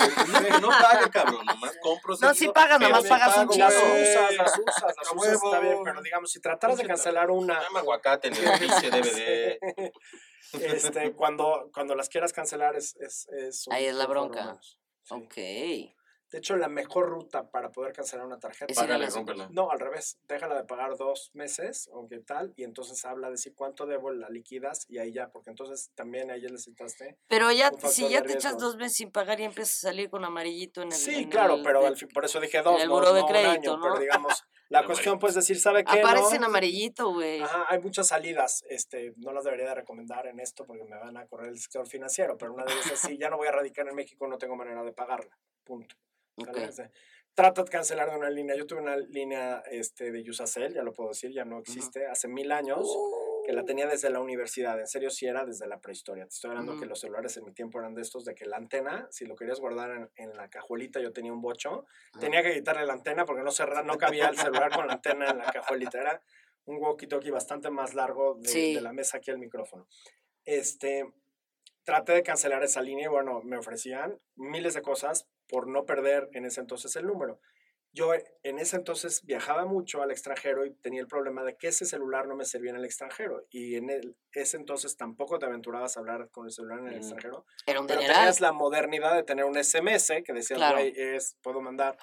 No, 0.51 0.61
no 0.61 0.69
pague, 0.69 1.11
cabrón. 1.11 1.45
Nomás 1.47 1.77
compro 1.83 2.15
No, 2.23 2.29
sí 2.31 2.35
seguido, 2.39 2.53
pagas, 2.55 2.81
nomás 2.81 3.07
pagas 3.07 3.37
un 3.37 3.49
chingo. 3.51 3.59
Las 3.67 3.75
usas, 3.75 4.37
las 4.37 4.59
usas, 4.59 4.97
las 4.97 5.13
usas, 5.15 5.33
está 5.45 5.61
bien, 5.61 5.79
pero 5.85 6.01
digamos, 6.03 6.31
si 6.33 6.41
trataras 6.41 6.79
de 6.79 6.87
cancelar 6.87 7.31
una, 7.31 7.61
Dame 7.61 7.79
aguacate 7.81 8.29
en 8.29 8.35
el 8.35 8.41
pinche 8.59 8.91
DVD. 8.91 9.59
este, 10.53 11.13
cuando, 11.13 11.71
cuando 11.73 11.95
las 11.95 12.09
quieras 12.09 12.33
cancelar 12.33 12.75
es... 12.77 12.97
es, 12.97 13.29
es 13.29 13.67
un 13.67 13.75
Ahí 13.75 13.85
es 13.85 13.95
la 13.95 14.07
bronca. 14.07 14.59
Ok. 15.11 15.35
De 16.31 16.39
hecho, 16.39 16.57
la 16.57 16.69
mejor 16.69 17.09
ruta 17.09 17.51
para 17.51 17.71
poder 17.71 17.93
cancelar 17.93 18.25
una 18.25 18.39
tarjeta 18.39 18.73
Págale, 18.75 19.09
rómpela. 19.11 19.49
No, 19.51 19.71
al 19.71 19.81
revés. 19.81 20.19
Déjala 20.29 20.55
de 20.57 20.65
pagar 20.65 20.97
dos 20.97 21.31
meses 21.35 21.89
o 21.93 22.07
qué 22.09 22.21
tal, 22.21 22.53
y 22.57 22.63
entonces 22.65 23.05
habla 23.05 23.31
de 23.31 23.37
si 23.37 23.53
cuánto 23.53 23.85
debo, 23.87 24.11
la 24.13 24.29
liquidas 24.31 24.87
y 24.89 24.99
ahí 24.99 25.13
ya, 25.13 25.29
porque 25.31 25.51
entonces 25.51 25.91
también 25.97 26.31
ahí 26.31 26.41
ya 26.43 26.49
necesitaste. 26.49 27.19
Pero 27.27 27.51
ya, 27.51 27.71
si 27.89 28.05
de 28.05 28.11
ya 28.11 28.23
te 28.23 28.33
echas 28.35 28.59
dos 28.59 28.77
meses 28.77 28.97
sin 28.97 29.11
pagar 29.11 29.41
y 29.41 29.45
empiezas 29.45 29.79
a 29.85 29.89
salir 29.89 30.09
con 30.09 30.25
amarillito 30.25 30.83
en 30.83 30.89
el. 30.89 30.95
Sí, 30.95 31.15
en 31.15 31.31
claro, 31.31 31.55
el 31.57 31.63
pero 31.65 31.81
de- 31.81 31.87
al 31.89 31.97
fin- 31.97 32.09
por 32.15 32.25
eso 32.25 32.39
dije 32.41 32.63
dos, 32.63 32.81
el 32.81 32.89
no, 32.89 32.95
buró 32.95 33.13
de 33.13 33.21
no 33.21 33.27
un 33.27 33.33
crédito, 33.33 33.51
año, 33.73 33.77
¿no? 33.77 33.83
pero 33.83 33.99
digamos, 33.99 34.45
la 34.69 34.81
El 34.81 34.87
cuestión 34.87 35.19
pues 35.19 35.35
decir, 35.35 35.59
¿sabe 35.59 35.83
qué? 35.85 35.99
Aparece 36.01 36.37
en 36.37 36.43
no? 36.43 36.47
amarillito, 36.47 37.13
güey. 37.13 37.41
Ajá, 37.43 37.67
hay 37.69 37.81
muchas 37.81 38.07
salidas, 38.07 38.63
este, 38.71 39.15
no 39.17 39.33
las 39.33 39.43
debería 39.43 39.67
de 39.71 39.75
recomendar 39.75 40.29
en 40.29 40.39
esto 40.39 40.65
porque 40.65 40.85
me 40.85 40.97
van 40.97 41.17
a 41.17 41.27
correr 41.27 41.49
el 41.49 41.59
sector 41.59 41.89
financiero, 41.89 42.39
pero 42.39 42.55
una 42.55 42.65
de 42.65 42.73
ellas 42.73 42.93
es, 42.93 43.01
sí, 43.01 43.19
ya 43.19 43.31
no 43.31 43.37
voy 43.37 43.49
a 43.49 43.53
radicar 43.53 43.89
en 43.89 43.97
México, 43.97 44.29
no 44.29 44.39
tengo 44.39 44.55
manera 44.55 44.85
de 44.85 44.93
pagarla, 44.93 45.37
punto. 45.65 45.97
Ok. 46.43 46.47
¿Sale? 46.55 46.65
Este, 46.65 46.91
Trata 47.33 47.63
de 47.63 47.71
cancelar 47.71 48.11
de 48.11 48.17
una 48.17 48.29
línea. 48.29 48.57
Yo 48.57 48.67
tuve 48.67 48.81
una 48.81 48.97
línea 48.97 49.63
este, 49.71 50.11
de 50.11 50.29
Usacell, 50.29 50.75
ya 50.75 50.83
lo 50.83 50.93
puedo 50.93 51.11
decir, 51.11 51.31
ya 51.33 51.45
no 51.45 51.61
existe, 51.61 52.07
hace 52.07 52.27
mil 52.27 52.51
años, 52.51 52.87
que 53.47 53.53
la 53.53 53.65
tenía 53.65 53.87
desde 53.87 54.11
la 54.11 54.21
universidad. 54.21 54.79
En 54.81 54.89
serio, 54.89 55.11
sí 55.11 55.27
era 55.27 55.47
desde 55.47 55.67
la 55.69 55.79
prehistoria. 55.81 56.25
Te 56.25 56.35
estoy 56.35 56.51
hablando 56.51 56.73
que 56.73 56.79
Ujú. 56.81 56.89
los 56.89 57.01
celulares 57.01 57.37
en 57.37 57.45
mi 57.45 57.53
tiempo 57.53 57.79
eran 57.79 57.95
de 57.95 58.03
estos, 58.03 58.25
de 58.25 58.35
que 58.35 58.47
la 58.47 58.57
antena, 58.57 59.07
si 59.13 59.27
lo 59.27 59.37
querías 59.37 59.61
guardar 59.61 59.91
en, 59.93 60.11
en 60.17 60.37
la 60.37 60.51
cajuelita, 60.51 61.01
yo 61.01 61.13
tenía 61.13 61.33
un 61.33 61.41
bocho, 61.41 61.87
tenía 62.19 62.43
que 62.43 62.53
quitarle 62.53 62.85
la 62.85 62.95
antena 62.95 63.25
porque 63.25 63.43
no, 63.45 63.53
cerra, 63.53 63.85
no 63.85 63.97
cabía 63.97 64.29
el 64.29 64.37
celular 64.37 64.75
con 64.75 64.89
la 64.89 64.95
antena 64.95 65.31
en 65.31 65.39
la 65.39 65.45
cajuelita. 65.53 66.01
Era 66.01 66.21
un 66.65 66.79
walkie-talkie 66.79 67.31
bastante 67.31 67.71
más 67.71 67.95
largo 67.95 68.35
de, 68.35 68.49
Sí. 68.49 68.75
de 68.75 68.81
la 68.81 68.93
mesa 68.93 69.19
aquí 69.19 69.31
al 69.31 69.39
micrófono. 69.39 69.87
Este, 70.45 71.11
traté 71.85 72.13
de 72.13 72.23
cancelar 72.25 72.63
esa 72.65 72.83
línea 72.83 73.05
y 73.07 73.09
bueno, 73.09 73.41
me 73.43 73.57
ofrecían 73.57 74.19
miles 74.35 74.75
de 74.75 74.83
cosas 74.83 75.29
por 75.51 75.67
no 75.69 75.85
perder 75.85 76.29
en 76.33 76.45
ese 76.47 76.61
entonces 76.61 76.95
el 76.97 77.07
número. 77.07 77.41
Yo 77.93 78.13
en 78.45 78.59
ese 78.61 78.77
entonces 78.77 79.25
viajaba 79.25 79.65
mucho 79.65 80.01
al 80.01 80.13
extranjero 80.13 80.65
y 80.65 80.73
tenía 80.77 81.01
el 81.01 81.09
problema 81.09 81.43
de 81.43 81.57
que 81.57 81.67
ese 81.69 81.85
celular 81.85 82.29
no 82.29 82.37
me 82.37 82.45
servía 82.45 82.71
en 82.71 82.77
el 82.77 82.85
extranjero 82.85 83.45
y 83.51 83.75
en 83.75 83.91
el, 83.91 84.17
ese 84.33 84.59
entonces 84.59 84.97
tampoco 84.97 85.41
te 85.41 85.47
aventurabas 85.47 85.97
a 85.97 86.01
hablar 86.01 86.31
con 86.31 86.47
el 86.47 86.53
celular 86.53 86.79
en 86.79 86.87
el 86.87 86.95
Mm. 86.95 86.99
extranjero, 86.99 87.47
Era 87.67 87.81
un 87.81 87.89
pero 87.89 87.99
dineral. 88.01 88.21
tenías 88.23 88.41
la 88.41 88.53
modernidad 88.53 89.17
de 89.17 89.25
tener 89.25 89.45
un 89.45 89.57
SMS 89.59 90.23
que 90.23 90.33
decías, 90.33 90.59
Claro. 90.59 90.77
"Güey, 90.79 90.93
es, 90.97 91.37
puedo 91.43 91.61
mandar 91.61 91.99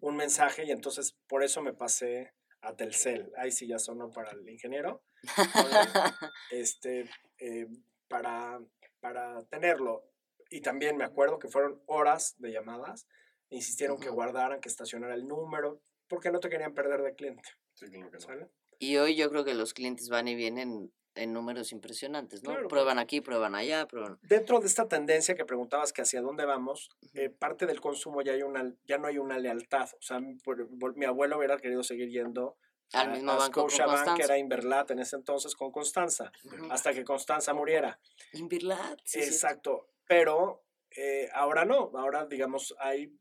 un 0.00 0.14
mensaje 0.16 0.64
y 0.66 0.72
entonces 0.72 1.16
por 1.26 1.42
eso 1.42 1.62
me 1.62 1.72
pasé 1.72 2.34
a 2.60 2.76
Telcel. 2.76 3.32
Ahí 3.38 3.50
sí 3.50 3.66
ya 3.66 3.78
sonó 3.78 4.10
para 4.10 4.32
el 4.32 4.46
ingeniero. 4.46 5.02
este, 6.50 7.08
eh, 7.38 7.66
para, 8.08 8.60
para 9.00 9.42
tenerlo. 9.44 10.04
Y 10.50 10.60
también 10.60 10.96
me 10.96 11.04
acuerdo 11.04 11.38
que 11.38 11.48
fueron 11.48 11.80
horas 11.86 12.34
de 12.38 12.50
llamadas. 12.52 13.06
e 13.52 13.56
insistieron 13.56 13.98
que 13.98 14.06
Ujú. 14.06 14.14
guardaran, 14.14 14.60
que 14.60 14.68
estacionara 14.68 15.12
el 15.12 15.26
número, 15.26 15.80
porque 16.06 16.30
no 16.30 16.38
te 16.38 16.48
querían 16.48 16.72
perder 16.72 17.02
de 17.02 17.16
cliente. 17.16 17.48
Sí, 17.74 17.86
claro 17.90 18.08
que 18.08 18.18
no. 18.18 18.20
¿sale? 18.20 18.48
Y 18.78 18.96
hoy 18.98 19.16
yo 19.16 19.28
creo 19.28 19.44
que 19.44 19.54
los 19.54 19.74
clientes 19.74 20.08
van 20.08 20.28
y 20.28 20.36
vienen 20.36 20.92
en 21.16 21.32
números 21.32 21.72
impresionantes, 21.72 22.44
¿no? 22.44 22.50
Claro, 22.50 22.68
prueban 22.68 23.00
aquí, 23.00 23.20
prueban 23.20 23.56
allá, 23.56 23.88
prueban. 23.88 24.20
Dentro 24.22 24.60
de 24.60 24.68
esta 24.68 24.86
tendencia 24.86 25.34
que 25.34 25.44
preguntabas 25.44 25.92
que 25.92 26.02
hacia 26.02 26.20
dónde 26.22 26.44
vamos, 26.44 26.90
eh, 27.14 27.28
parte 27.28 27.66
del 27.66 27.80
consumo 27.80 28.22
ya, 28.22 28.34
hay 28.34 28.42
una, 28.44 28.72
ya 28.84 28.98
no 28.98 29.08
hay 29.08 29.18
una 29.18 29.36
lealtad. 29.36 29.88
O 29.98 30.00
sea, 30.02 30.20
mi, 30.20 30.36
por- 30.36 30.68
por- 30.78 30.96
mi 30.96 31.04
abuelo 31.06 31.36
hubiera 31.38 31.56
querido 31.58 31.82
seguir 31.82 32.08
yendo 32.08 32.56
Al 32.92 33.08
a- 33.08 33.12
mismo 33.14 33.32
a 33.32 33.36
banco 33.36 33.62
con 33.62 33.70
Scotiabank, 33.70 33.96
que 33.98 34.04
Constanza. 34.04 34.24
era 34.32 34.38
Inverlat 34.38 34.90
en 34.92 35.00
ese 35.00 35.16
entonces 35.16 35.56
con 35.56 35.72
Constanza, 35.72 36.30
Ujú. 36.44 36.70
hasta 36.70 36.94
que 36.94 37.02
Constanza 37.02 37.52
muriera. 37.52 37.98
Invirlat, 38.34 39.00
sí, 39.04 39.20
sí. 39.22 39.28
Exacto, 39.28 39.88
pero 40.10 40.64
eh, 40.96 41.28
ahora 41.34 41.64
no, 41.64 41.92
ahora 41.94 42.26
digamos 42.26 42.74
hay 42.80 43.16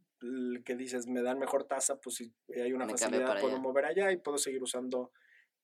que 0.66 0.76
dices 0.76 1.06
me 1.06 1.22
dan 1.22 1.38
mejor 1.38 1.66
tasa, 1.66 2.00
pues 2.02 2.16
si 2.16 2.34
hay 2.60 2.74
una 2.74 2.86
Me 2.86 2.94
facilidad 2.94 3.40
puedo 3.40 3.54
allá. 3.54 3.62
mover 3.62 3.86
allá 3.86 4.12
y 4.12 4.18
puedo 4.18 4.40
seguir 4.40 4.64
usando 4.64 5.12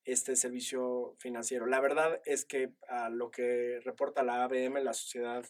este 0.04 0.36
servicio 0.36 1.16
financiero. 1.18 1.66
La 1.66 1.80
verdad 1.80 2.20
es 2.24 2.44
que 2.44 2.74
a 2.88 3.10
lo 3.10 3.32
que 3.32 3.80
reporta 3.84 4.22
la 4.22 4.44
ABM, 4.44 4.84
la 4.84 4.94
sociedad, 4.94 5.44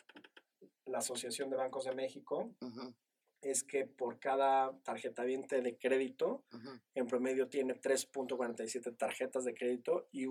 la 0.86 0.98
Asociación 0.98 1.50
de 1.50 1.56
Bancos 1.56 1.84
de 1.84 1.94
México, 1.94 2.54
es 3.42 3.62
que 3.62 3.84
por 3.84 4.18
cada 4.18 4.72
tarjeta 4.82 5.24
viente 5.24 5.60
de 5.60 5.76
crédito, 5.76 6.46
en 6.94 7.06
promedio 7.06 7.48
tiene 7.48 7.74
3.47 7.74 8.96
tarjetas 8.96 9.44
de 9.44 9.52
crédito 9.52 10.08
y 10.10 10.24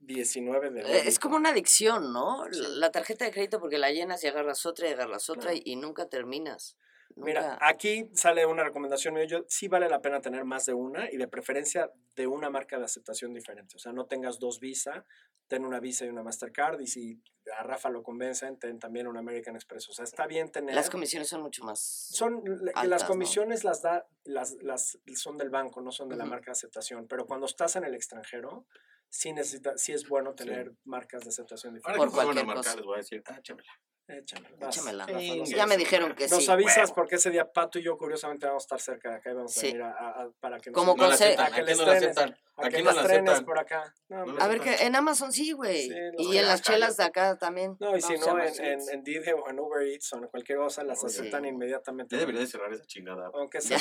1.19 0.00 0.70
de 0.72 0.80
Eh, 0.80 0.84
débito. 0.84 1.08
Es 1.08 1.18
como 1.18 1.36
una 1.36 1.50
adicción, 1.50 2.12
¿no? 2.12 2.44
Sí. 2.50 2.60
La 2.76 2.90
tarjeta 2.90 3.24
de 3.24 3.30
crédito 3.30 3.60
porque 3.60 3.78
la 3.78 3.90
llenas 3.90 4.22
y 4.24 4.28
agarras 4.28 4.66
otra 4.66 4.88
y 4.88 4.92
agarras 4.92 5.28
otra 5.30 5.50
Claro. 5.50 5.56
y, 5.64 5.72
y 5.72 5.76
nunca 5.76 6.08
terminas. 6.08 6.76
Mira, 7.16 7.58
aquí 7.60 8.08
sale 8.14 8.46
una 8.46 8.62
recomendación 8.62 9.14
mía. 9.14 9.24
Yo 9.24 9.44
sí 9.48 9.66
vale 9.66 9.88
la 9.88 10.00
pena 10.00 10.20
tener 10.20 10.44
más 10.44 10.64
de 10.66 10.74
una 10.74 11.10
y 11.10 11.16
de 11.16 11.26
preferencia 11.26 11.90
de 12.14 12.26
una 12.28 12.50
marca 12.50 12.78
de 12.78 12.84
aceptación 12.84 13.34
diferente. 13.34 13.74
O 13.76 13.78
sea, 13.80 13.92
no 13.92 14.06
tengas 14.06 14.38
dos 14.38 14.60
Visa, 14.60 15.04
ten 15.48 15.64
una 15.64 15.80
Visa 15.80 16.06
y 16.06 16.08
una 16.08 16.22
Mastercard. 16.22 16.80
Y 16.80 16.86
si 16.86 17.20
a 17.58 17.64
Rafa 17.64 17.90
lo 17.90 18.04
convencen, 18.04 18.58
ten 18.60 18.78
también 18.78 19.08
una 19.08 19.20
American 19.20 19.56
Express. 19.56 19.88
O 19.88 19.92
sea, 19.92 20.04
está 20.04 20.28
bien 20.28 20.52
tener. 20.52 20.72
Las 20.74 20.88
comisiones 20.88 21.28
son 21.28 21.42
mucho 21.42 21.64
más. 21.64 21.80
son 21.80 22.44
altas, 22.74 22.86
las 22.88 23.02
¿no? 23.02 23.08
comisiones 23.08 23.64
las 23.64 23.82
da 23.82 24.06
las, 24.24 24.54
las 24.62 24.96
son 25.16 25.36
del 25.36 25.50
banco, 25.50 25.80
no 25.82 25.90
son 25.90 26.08
de 26.08 26.16
la 26.16 26.24
marca 26.24 26.46
de 26.46 26.52
aceptación. 26.52 27.08
Pero 27.08 27.26
cuando 27.26 27.46
estás 27.46 27.74
en 27.74 27.82
el 27.84 27.94
extranjero, 27.96 28.66
sí 29.10 29.32
necesita, 29.32 29.76
sí 29.76 29.92
es 29.92 30.08
bueno 30.08 30.34
tener 30.34 30.72
marcas 30.84 31.22
de 31.24 31.28
aceptación 31.30 31.74
que 31.74 31.80
Por 31.80 31.92
me 31.92 31.98
van 31.98 32.08
a 32.08 32.12
cualquier 32.12 32.46
marcar, 32.46 32.64
cosa. 32.64 32.76
les 32.76 32.84
voy 32.86 32.94
a 32.94 32.98
decir, 32.98 33.22
ah, 33.26 33.36
échamela. 33.38 33.72
Échamela, 34.08 35.06
Sí, 35.20 35.38
nos- 35.38 35.50
Ya 35.50 35.66
me 35.68 35.76
dijeron 35.76 36.14
que 36.16 36.26
nos 36.26 36.44
sí. 36.44 36.50
avisas 36.50 36.76
huevo. 36.78 36.94
porque 36.96 37.14
ese 37.14 37.30
día 37.30 37.52
Pato 37.52 37.78
y 37.78 37.82
yo 37.84 37.96
curiosamente 37.96 38.44
vamos 38.44 38.64
a 38.64 38.66
estar 38.66 38.80
cerca 38.80 39.10
de 39.10 39.16
acá 39.16 39.30
y 39.30 39.34
vamos 39.34 39.56
a 39.56 39.60
venir 39.62 39.82
a, 39.82 39.90
a- 39.92 40.22
a- 40.22 40.30
para 40.40 40.58
que 40.58 40.70
nos 40.70 40.74
Como 40.80 40.96
No 40.96 41.06
la 41.06 41.14
aceptan, 41.14 41.46
a 41.46 41.50
que 41.54 41.60
aquí 41.60 41.70
les 41.70 41.78
no 41.78 41.86
la 41.86 41.92
aceptan. 41.92 42.30
a 42.56 42.66
Aquí 42.66 42.76
que 42.76 42.82
no 42.82 42.90
la 42.92 43.02
aceptan. 43.02 43.44
por 43.44 43.58
acá. 43.60 43.94
No, 44.08 44.26
No 44.26 44.42
A 44.42 44.48
ver, 44.48 44.60
que 44.60 44.74
en 44.84 44.96
Amazon 44.96 45.32
sí, 45.32 45.52
güey. 45.52 45.88
Sí, 45.88 45.94
y 46.18 46.36
en 46.38 46.46
las 46.48 46.60
chelas 46.60 46.96
de 46.96 47.04
acá 47.04 47.36
también. 47.38 47.76
No, 47.78 47.96
y 47.96 48.00
si 48.02 48.16
no, 48.18 48.36
en, 48.42 48.64
en, 48.64 48.80
en 48.90 49.04
Didi 49.04 49.30
o 49.30 49.48
en 49.48 49.60
Uber 49.60 49.86
Eats 49.86 50.12
o 50.14 50.16
en 50.16 50.26
cualquier 50.26 50.58
cosa 50.58 50.82
las 50.82 51.04
aceptan 51.04 51.44
inmediatamente. 51.44 52.16
Ya 52.16 52.20
debería 52.20 52.40
de 52.40 52.46
cerrar 52.48 52.72
esa 52.72 52.84
chingada. 52.86 53.30
Aunque 53.32 53.60
sea, 53.60 53.78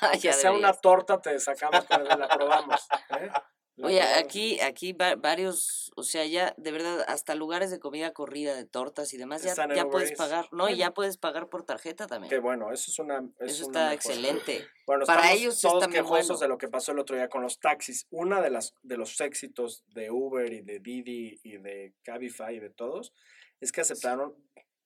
aunque 0.00 0.18
ya 0.20 0.32
sea 0.32 0.52
una 0.52 0.72
torta, 0.72 1.20
te 1.20 1.38
sacamos 1.38 1.84
para 1.84 2.16
la 2.16 2.28
probamos. 2.28 2.88
¿eh? 3.20 3.28
Oye, 3.82 4.02
aquí, 4.02 4.60
aquí 4.60 4.92
va- 4.92 5.14
varios, 5.16 5.90
o 5.96 6.02
sea, 6.02 6.24
ya 6.26 6.54
de 6.56 6.70
verdad, 6.72 7.04
hasta 7.08 7.34
lugares 7.34 7.70
de 7.70 7.78
comida 7.80 8.12
corrida, 8.12 8.54
de 8.54 8.64
tortas 8.64 9.12
y 9.14 9.16
demás, 9.16 9.42
ya, 9.42 9.54
ya 9.74 9.86
puedes 9.86 10.12
pagar, 10.12 10.48
¿no? 10.52 10.68
Y 10.68 10.76
ya 10.76 10.92
puedes 10.92 11.16
pagar 11.16 11.48
por 11.48 11.64
tarjeta 11.64 12.06
también. 12.06 12.30
Que 12.30 12.38
bueno, 12.38 12.72
eso 12.72 12.90
es 12.90 12.98
una. 12.98 13.18
es 13.40 13.52
Eso 13.52 13.66
una 13.68 13.92
está 13.92 13.94
excelente. 13.94 14.66
Bueno, 14.86 15.06
Para 15.06 15.32
ellos 15.32 15.60
todos 15.60 15.82
está 15.84 15.92
quejosos 15.94 16.28
bueno. 16.28 16.40
de 16.40 16.48
lo 16.48 16.58
que 16.58 16.68
pasó 16.68 16.92
el 16.92 16.98
otro 16.98 17.16
día 17.16 17.28
con 17.28 17.42
los 17.42 17.58
taxis. 17.60 18.06
Una 18.10 18.40
de 18.40 18.50
las 18.50 18.74
de 18.82 18.96
los 18.96 19.20
éxitos 19.20 19.84
de 19.94 20.10
Uber 20.10 20.52
y 20.52 20.60
de 20.62 20.78
Didi 20.80 21.40
y 21.42 21.56
de 21.58 21.94
Cabify 22.02 22.56
y 22.56 22.60
de 22.60 22.70
todos 22.70 23.12
es 23.60 23.72
que 23.72 23.80
aceptaron 23.82 24.34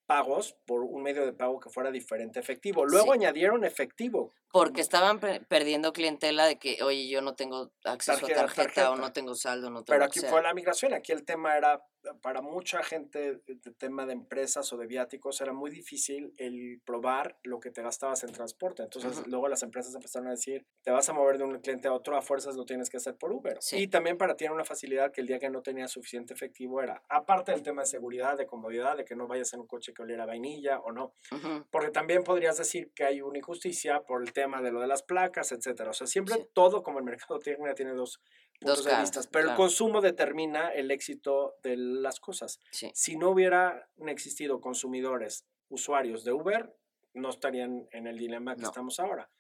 pagos 0.07 0.55
por 0.67 0.83
un 0.83 1.03
medio 1.03 1.25
de 1.25 1.33
pago 1.33 1.59
que 1.61 1.71
fuera 1.71 1.91
diferente 1.91 2.39
efectivo. 2.39 2.85
Luego 2.85 3.13
Sí. 3.15 3.19
añadieron 3.21 3.65
efectivo. 3.65 4.35
Porque 4.55 4.83
estaban 4.83 5.19
pe- 5.19 5.41
perdiendo 5.41 5.93
clientela 5.93 6.47
de 6.47 6.61
que, 6.61 6.81
oye, 6.85 7.09
yo 7.09 7.21
no 7.23 7.35
tengo 7.35 7.73
acceso 7.83 8.21
Tarjeta, 8.21 8.41
a 8.41 8.45
tarjeta, 8.47 8.71
o 8.71 8.75
tarjeta. 8.91 8.97
no 9.09 9.13
tengo 9.13 9.35
saldo, 9.35 9.69
no 9.69 9.83
tengo 9.83 9.87
Pero 9.99 10.05
aquí 10.05 10.21
fue 10.21 10.41
la 10.43 10.55
migración. 10.55 10.95
Aquí 10.95 11.11
el 11.11 11.25
tema 11.25 11.57
era, 11.57 11.83
para 12.23 12.41
mucha 12.41 12.85
gente, 12.85 13.43
el 13.49 13.77
tema 13.77 14.07
de 14.07 14.13
empresas 14.13 14.73
o 14.73 14.77
de 14.77 14.87
viáticos, 14.87 15.41
era 15.41 15.53
muy 15.53 15.73
difícil 15.73 16.33
el 16.37 16.81
probar 16.87 17.37
lo 17.43 17.59
que 17.59 17.73
te 17.73 17.83
gastabas 17.83 18.23
en 18.23 18.31
transporte. 18.31 18.85
Entonces, 18.85 19.19
Ujú. 19.19 19.29
luego 19.29 19.49
las 19.49 19.65
empresas 19.65 19.93
empezaron 19.93 20.29
a 20.29 20.33
decir, 20.33 20.65
te 20.85 20.93
vas 20.93 21.09
a 21.09 21.13
mover 21.15 21.37
de 21.39 21.45
un 21.45 21.59
cliente 21.59 21.89
a 21.89 21.93
otro, 21.93 22.17
a 22.17 22.23
fuerzas 22.23 22.55
lo 22.55 22.65
tienes 22.65 22.91
que 22.91 22.99
hacer 22.99 23.17
por 23.17 23.33
Uber. 23.33 23.57
Sí. 23.61 23.79
Y 23.79 23.89
también 23.89 24.17
para 24.19 24.37
ti 24.37 24.45
era 24.45 24.55
una 24.55 24.65
facilidad 24.65 25.11
que 25.11 25.21
el 25.21 25.27
día 25.27 25.41
que 25.41 25.51
no 25.51 25.63
tenías 25.63 25.91
suficiente 25.91 26.33
efectivo 26.33 26.81
era, 26.81 27.03
aparte 27.09 27.51
del 27.51 27.63
tema 27.65 27.83
de 27.83 27.87
seguridad, 27.89 28.37
de 28.39 28.47
comodidad, 28.47 28.97
de 28.97 29.05
que 29.05 29.17
no 29.17 29.27
vayas 29.27 29.53
en 29.53 29.63
un 29.63 29.67
coche 29.67 29.93
que 29.93 30.03
oliera 30.03 30.27
vainilla 30.27 30.79
o 30.79 30.93
no. 30.93 31.17
Ujú. 31.33 31.67
Porque 31.73 31.91
también 31.91 32.23
podrías 32.23 32.57
decir 32.57 32.93
que 32.95 33.03
hay 33.05 33.21
una 33.21 33.39
injusticia 33.39 34.03
por 34.03 34.23
el 34.23 34.33
tema 34.33 34.44
de 34.47 34.71
lo 34.73 34.81
de 34.81 34.87
las 34.87 35.03
placas, 35.03 35.53
etcétera. 35.53 35.91
O 35.91 35.93
sea, 35.93 36.07
siempre 36.07 36.35
Sí. 36.35 36.47
todo 36.53 36.83
como 36.83 36.99
el 36.99 37.05
mercado 37.05 37.39
tiene, 37.45 37.75
tiene 37.75 37.93
dos 37.93 38.21
puntos 38.61 38.79
Dos 38.79 38.85
de 38.85 39.01
vista. 39.01 39.21
Pero 39.31 39.41
el 39.41 39.47
claro. 39.49 39.57
consumo 39.59 40.01
determina 40.01 40.69
el 40.69 40.91
éxito 40.91 41.57
de 41.63 41.77
las 41.77 42.21
cosas. 42.21 42.61
Sí. 42.71 42.91
Si 42.95 43.17
no 43.17 43.31
hubieran 43.31 43.83
existido 44.07 44.61
consumidores, 44.61 45.45
usuarios 45.69 46.25
de 46.25 46.33
Uber, 46.33 46.75
no 47.15 47.31
estarían 47.31 47.89
en 47.93 48.07
el 48.07 48.19
dilema 48.19 48.55
que 48.55 48.63
No. 48.63 48.69
estamos 48.69 49.01
ahora. 49.01 49.31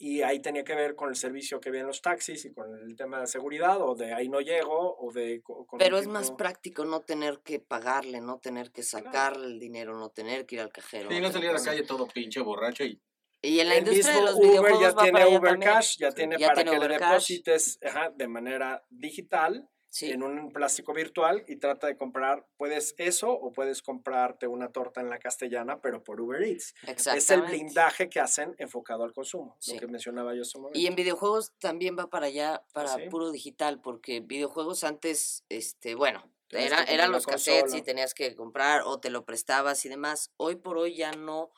Y 0.00 0.22
ahí 0.22 0.38
tenía 0.40 0.62
que 0.62 0.76
ver 0.76 0.94
con 0.94 1.08
el 1.08 1.16
servicio 1.16 1.58
que 1.58 1.72
vienen 1.72 1.88
los 1.88 2.00
taxis 2.00 2.44
y 2.44 2.52
con 2.52 2.72
el 2.78 2.94
tema 2.94 3.18
de 3.20 3.26
seguridad 3.26 3.80
o 3.82 3.96
de 3.96 4.12
ahí 4.14 4.28
no 4.28 4.40
llego 4.40 4.96
o 4.96 5.10
de... 5.12 5.42
co- 5.42 5.66
con 5.66 5.80
Pero 5.80 5.98
es 5.98 6.06
más 6.06 6.26
tipo- 6.26 6.36
práctico 6.36 6.84
no 6.84 7.00
tener 7.00 7.40
que 7.40 7.58
pagarle, 7.58 8.20
no 8.20 8.38
tener 8.38 8.70
que 8.70 8.84
sacarle 8.84 9.46
el 9.46 9.58
dinero, 9.58 9.98
no 9.98 10.10
tener 10.10 10.46
que 10.46 10.54
ir 10.54 10.60
al 10.60 10.70
cajero. 10.72 11.08
Sí, 11.10 11.16
no 11.20 11.32
tener 11.32 11.32
salir 11.32 11.50
a 11.50 11.52
la 11.54 11.64
calle 11.64 11.82
todo 11.82 12.06
pinche 12.06 12.40
borracho 12.40 12.84
y 12.84 13.00
Y 13.42 13.60
en 13.60 13.68
la 13.68 13.74
el 13.76 13.86
industria 13.88 14.14
de 14.16 14.20
mismo 14.22 14.26
los 14.26 14.34
Uber 14.36 14.48
videojuegos 14.50 14.80
ya 14.80 14.92
va 14.92 15.02
tiene 15.02 15.26
Uber 15.36 15.50
también. 15.50 15.72
Cash, 15.72 15.96
ya 15.98 16.12
tiene 16.12 16.38
Ya 16.38 16.46
para 16.48 16.54
tiene 16.56 16.70
que 16.72 16.78
Uber 16.78 16.90
le 16.90 16.98
deposites 16.98 17.78
ajá, 17.84 18.10
de 18.10 18.28
manera 18.28 18.84
digital 18.90 19.68
Sí. 19.90 20.10
en 20.10 20.22
un 20.22 20.52
plástico 20.52 20.92
virtual 20.92 21.44
y 21.48 21.56
trata 21.56 21.86
de 21.86 21.96
comprar, 21.96 22.44
puedes 22.58 22.94
eso 22.98 23.30
o 23.32 23.52
puedes 23.52 23.80
comprarte 23.80 24.46
una 24.46 24.70
torta 24.70 25.00
en 25.00 25.08
la 25.08 25.18
castellana, 25.18 25.80
pero 25.80 26.04
por 26.04 26.20
Uber 26.20 26.42
Eats. 26.42 26.74
Es 26.86 27.30
el 27.30 27.40
blindaje 27.40 28.10
que 28.10 28.20
hacen 28.20 28.54
enfocado 28.58 29.04
al 29.04 29.14
consumo, 29.14 29.56
Sí. 29.60 29.74
lo 29.74 29.80
que 29.80 29.86
mencionaba 29.86 30.34
yo 30.34 30.42
hace 30.42 30.58
un 30.58 30.64
momento. 30.64 30.78
Y 30.78 30.86
en 30.86 30.94
videojuegos 30.94 31.52
también 31.58 31.96
va 31.98 32.10
para 32.10 32.26
allá, 32.26 32.62
para 32.74 32.96
sí? 32.96 33.08
puro 33.08 33.30
digital, 33.32 33.80
porque 33.80 34.20
videojuegos 34.20 34.84
antes, 34.84 35.44
este, 35.48 35.94
bueno, 35.94 36.22
era, 36.50 36.84
eran 36.84 37.10
los 37.10 37.26
cassettes 37.26 37.74
y 37.74 37.80
tenías 37.80 38.12
que 38.12 38.34
comprar 38.36 38.82
o 38.84 39.00
te 39.00 39.08
lo 39.08 39.24
prestabas 39.24 39.84
y 39.86 39.88
demás. 39.88 40.32
Hoy 40.36 40.56
por 40.56 40.76
hoy 40.76 40.96
ya 40.96 41.12
no. 41.12 41.50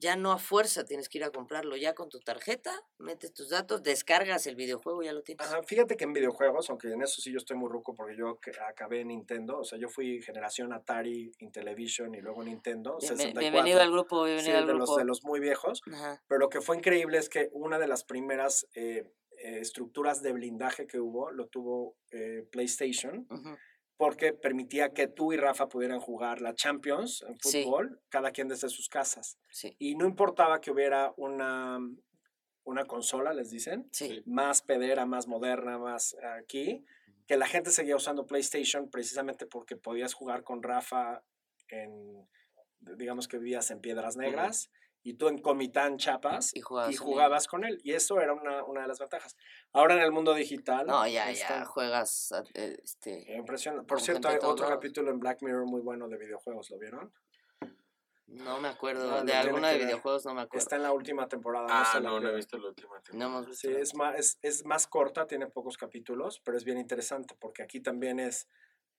Ya 0.00 0.16
no 0.16 0.32
a 0.32 0.38
fuerza 0.38 0.84
tienes 0.84 1.08
que 1.08 1.18
ir 1.18 1.24
a 1.24 1.30
comprarlo. 1.30 1.76
Ya 1.76 1.94
con 1.94 2.08
tu 2.08 2.20
tarjeta, 2.20 2.72
metes 2.98 3.32
tus 3.32 3.48
datos, 3.50 3.82
descargas 3.82 4.46
el 4.46 4.56
videojuego 4.56 5.02
y 5.02 5.06
ya 5.06 5.12
lo 5.12 5.22
tienes. 5.22 5.46
Ajá, 5.46 5.62
fíjate 5.62 5.96
que 5.96 6.04
en 6.04 6.12
videojuegos, 6.12 6.68
aunque 6.70 6.88
en 6.92 7.02
eso 7.02 7.20
sí 7.20 7.32
yo 7.32 7.38
estoy 7.38 7.56
muy 7.56 7.68
ruco 7.70 7.94
porque 7.94 8.16
yo 8.16 8.38
acabé 8.68 9.00
en 9.00 9.08
Nintendo, 9.08 9.58
o 9.58 9.64
sea, 9.64 9.78
yo 9.78 9.88
fui 9.88 10.20
generación 10.22 10.72
Atari, 10.72 11.32
Intellivision 11.38 12.14
y 12.14 12.20
luego 12.20 12.42
Nintendo. 12.44 12.98
Bienve- 12.98 13.16
64. 13.16 13.40
bienvenido 13.40 13.80
al 13.80 13.90
grupo, 13.90 14.24
Sí, 14.26 14.32
bienvenido 14.32 14.58
al 14.58 14.66
de, 14.66 14.72
los, 14.74 14.88
grupo. 14.88 14.98
de 14.98 15.04
los 15.04 15.24
muy 15.24 15.40
viejos. 15.40 15.80
Ajá, 15.92 16.22
Pero 16.28 16.38
lo 16.40 16.48
que 16.48 16.60
fue 16.60 16.76
increíble 16.76 17.18
es 17.18 17.28
que 17.28 17.48
una 17.52 17.78
de 17.78 17.86
las 17.88 18.04
primeras 18.04 18.66
eh, 18.74 19.10
eh, 19.38 19.58
estructuras 19.60 20.22
de 20.22 20.32
blindaje 20.32 20.86
que 20.86 21.00
hubo 21.00 21.30
lo 21.30 21.48
tuvo 21.48 21.96
eh, 22.12 22.46
PlayStation 22.52 23.26
ujú. 23.30 23.56
Porque 23.96 24.32
permitía 24.32 24.92
que 24.92 25.06
tú 25.06 25.32
y 25.32 25.36
Rafa 25.36 25.68
pudieran 25.68 26.00
jugar 26.00 26.40
la 26.40 26.54
Champions 26.54 27.22
en 27.28 27.36
Sí. 27.40 27.62
fútbol, 27.64 28.00
cada 28.08 28.30
quien 28.32 28.48
desde 28.48 28.68
sus 28.68 28.88
casas. 28.88 29.38
Sí, 29.50 29.76
Y 29.78 29.94
no 29.94 30.04
importaba 30.06 30.60
que 30.60 30.70
hubiera 30.70 31.12
una, 31.16 31.78
una 32.64 32.84
consola, 32.86 33.32
les 33.32 33.50
dicen, 33.50 33.88
sí, 33.92 34.22
más 34.26 34.62
pedera, 34.62 35.06
más 35.06 35.26
moderna, 35.28 35.78
más 35.78 36.16
aquí, 36.38 36.84
que 37.26 37.36
la 37.36 37.46
gente 37.46 37.70
seguía 37.70 37.96
usando 37.96 38.26
PlayStation 38.26 38.90
precisamente 38.90 39.46
porque 39.46 39.76
podías 39.76 40.12
jugar 40.12 40.42
con 40.42 40.62
Rafa 40.62 41.22
en, 41.68 42.28
digamos 42.80 43.28
que 43.28 43.38
vivías 43.38 43.70
en 43.70 43.80
Piedras 43.80 44.16
Negras 44.16 44.70
y 45.04 45.14
tú 45.14 45.28
en 45.28 45.38
Comitán, 45.38 45.98
Chiapas, 45.98 46.50
Y 46.56 46.60
jugabas 46.62 46.92
y 46.94 46.96
con 46.96 47.06
él. 47.06 47.12
jugabas 47.12 47.46
con 47.46 47.64
él. 47.64 47.80
Y 47.84 47.92
eso 47.92 48.20
era 48.20 48.32
una, 48.32 48.64
una 48.64 48.80
de 48.82 48.88
las 48.88 48.98
ventajas. 48.98 49.36
Ahora 49.72 49.94
en 49.94 50.00
el 50.00 50.10
mundo 50.10 50.34
digital... 50.34 50.86
No, 50.86 51.06
ya, 51.06 51.26
ya, 51.26 51.30
está 51.32 51.64
juegas, 51.66 52.32
a- 52.32 52.42
eh, 52.54 52.78
este, 52.82 53.32
Impresionante. 53.36 53.86
Por 53.86 54.00
cierto, 54.00 54.28
hay 54.28 54.36
otro 54.36 54.56
lados. 54.56 54.70
capítulo 54.70 55.10
en 55.10 55.20
Black 55.20 55.42
Mirror 55.42 55.66
muy 55.66 55.82
bueno 55.82 56.08
de 56.08 56.16
videojuegos, 56.18 56.70
¿lo 56.70 56.78
vieron? 56.78 57.12
no 58.26 58.58
me 58.58 58.68
acuerdo, 58.68 59.08
No, 59.10 59.22
de 59.22 59.32
alguna 59.34 59.68
de 59.68 59.78
videojuegos 59.78 60.24
no 60.24 60.34
me 60.34 60.40
acuerdo. 60.40 60.62
Está 60.64 60.76
en 60.76 60.82
la 60.82 60.92
última 60.92 61.28
temporada. 61.28 61.66
Ah, 61.70 61.84
se 61.84 62.00
la 62.00 62.08
no, 62.08 62.18
no 62.20 62.30
he 62.30 62.34
visto 62.34 62.56
la 62.58 62.68
última 62.68 62.96
No 62.96 63.02
temporada. 63.02 63.30
hemos 63.30 63.46
visto 63.46 63.68
Sí, 63.68 63.74
es 63.76 63.94
más, 63.94 64.18
es, 64.18 64.38
es 64.42 64.64
más 64.64 64.86
corta, 64.86 65.26
tiene 65.26 65.46
pocos 65.46 65.76
capítulos, 65.76 66.40
pero 66.42 66.56
es 66.56 66.64
bien 66.64 66.78
interesante 66.78 67.36
porque 67.38 67.62
aquí 67.62 67.80
también 67.80 68.18
es 68.18 68.48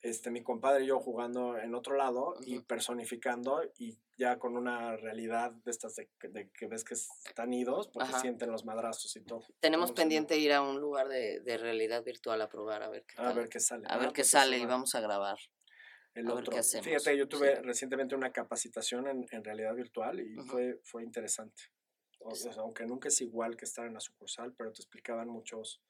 este, 0.01 0.29
mi 0.29 0.43
compadre 0.43 0.83
y 0.83 0.87
yo 0.87 0.99
jugando 0.99 1.57
en 1.57 1.73
otro 1.73 1.95
lado 1.95 2.35
y 2.45 2.57
Ujú. 2.57 2.65
personificando 2.67 3.63
y 3.77 3.97
ya 4.17 4.37
con 4.37 4.55
una 4.55 4.95
realidad 4.97 5.51
de 5.51 5.71
estas 5.71 5.95
de, 5.95 6.09
que- 6.19 6.27
de 6.29 6.49
que 6.51 6.67
ves 6.67 6.83
que 6.83 6.93
están 6.93 7.53
idos 7.53 7.87
porque 7.87 8.09
Ajá. 8.09 8.19
sienten 8.19 8.51
los 8.51 8.65
madrazos 8.65 9.15
y 9.15 9.21
todo. 9.21 9.43
Tenemos 9.59 9.89
Vamos 9.89 9.89
a 9.89 9.93
ver. 9.93 9.95
pendiente 10.03 10.37
ir 10.37 10.53
a 10.53 10.61
un 10.61 10.79
lugar 10.79 11.07
de, 11.07 11.39
de 11.39 11.57
realidad 11.57 12.03
virtual 12.03 12.41
a 12.41 12.49
probar, 12.49 12.83
a 12.83 12.89
ver 12.89 13.03
qué 13.05 13.15
A 13.17 13.33
ver 13.33 13.49
qué 13.49 13.59
sale. 13.59 13.85
A 13.89 13.97
ver 13.97 14.09
qué 14.09 14.21
pues 14.21 14.29
sale 14.29 14.57
y 14.57 14.61
va. 14.65 14.67
vamos 14.73 14.93
a 14.95 15.01
grabar. 15.01 15.37
El 16.13 16.27
a 16.27 16.29
ver 16.33 16.39
otro. 16.43 16.53
qué 16.53 16.59
hacemos. 16.59 16.85
Fíjate, 16.85 17.17
yo 17.17 17.27
tuve 17.27 17.55
Sí. 17.57 17.61
recientemente 17.63 18.15
una 18.15 18.31
capacitación 18.31 19.07
en, 19.07 19.25
en 19.31 19.43
realidad 19.43 19.73
virtual 19.75 20.19
y 20.21 20.37
Ujú. 20.37 20.47
fue, 20.49 20.79
fue 20.83 21.03
interesante. 21.03 21.63
O 22.19 22.33
sea, 22.35 22.53
aunque 22.57 22.85
nunca 22.85 23.09
es 23.09 23.19
igual 23.21 23.57
que 23.57 23.65
estar 23.65 23.85
en 23.85 23.93
la 23.95 23.99
sucursal, 23.99 24.53
pero 24.53 24.71
te 24.71 24.81
explicaban 24.81 25.27
muchos 25.29 25.81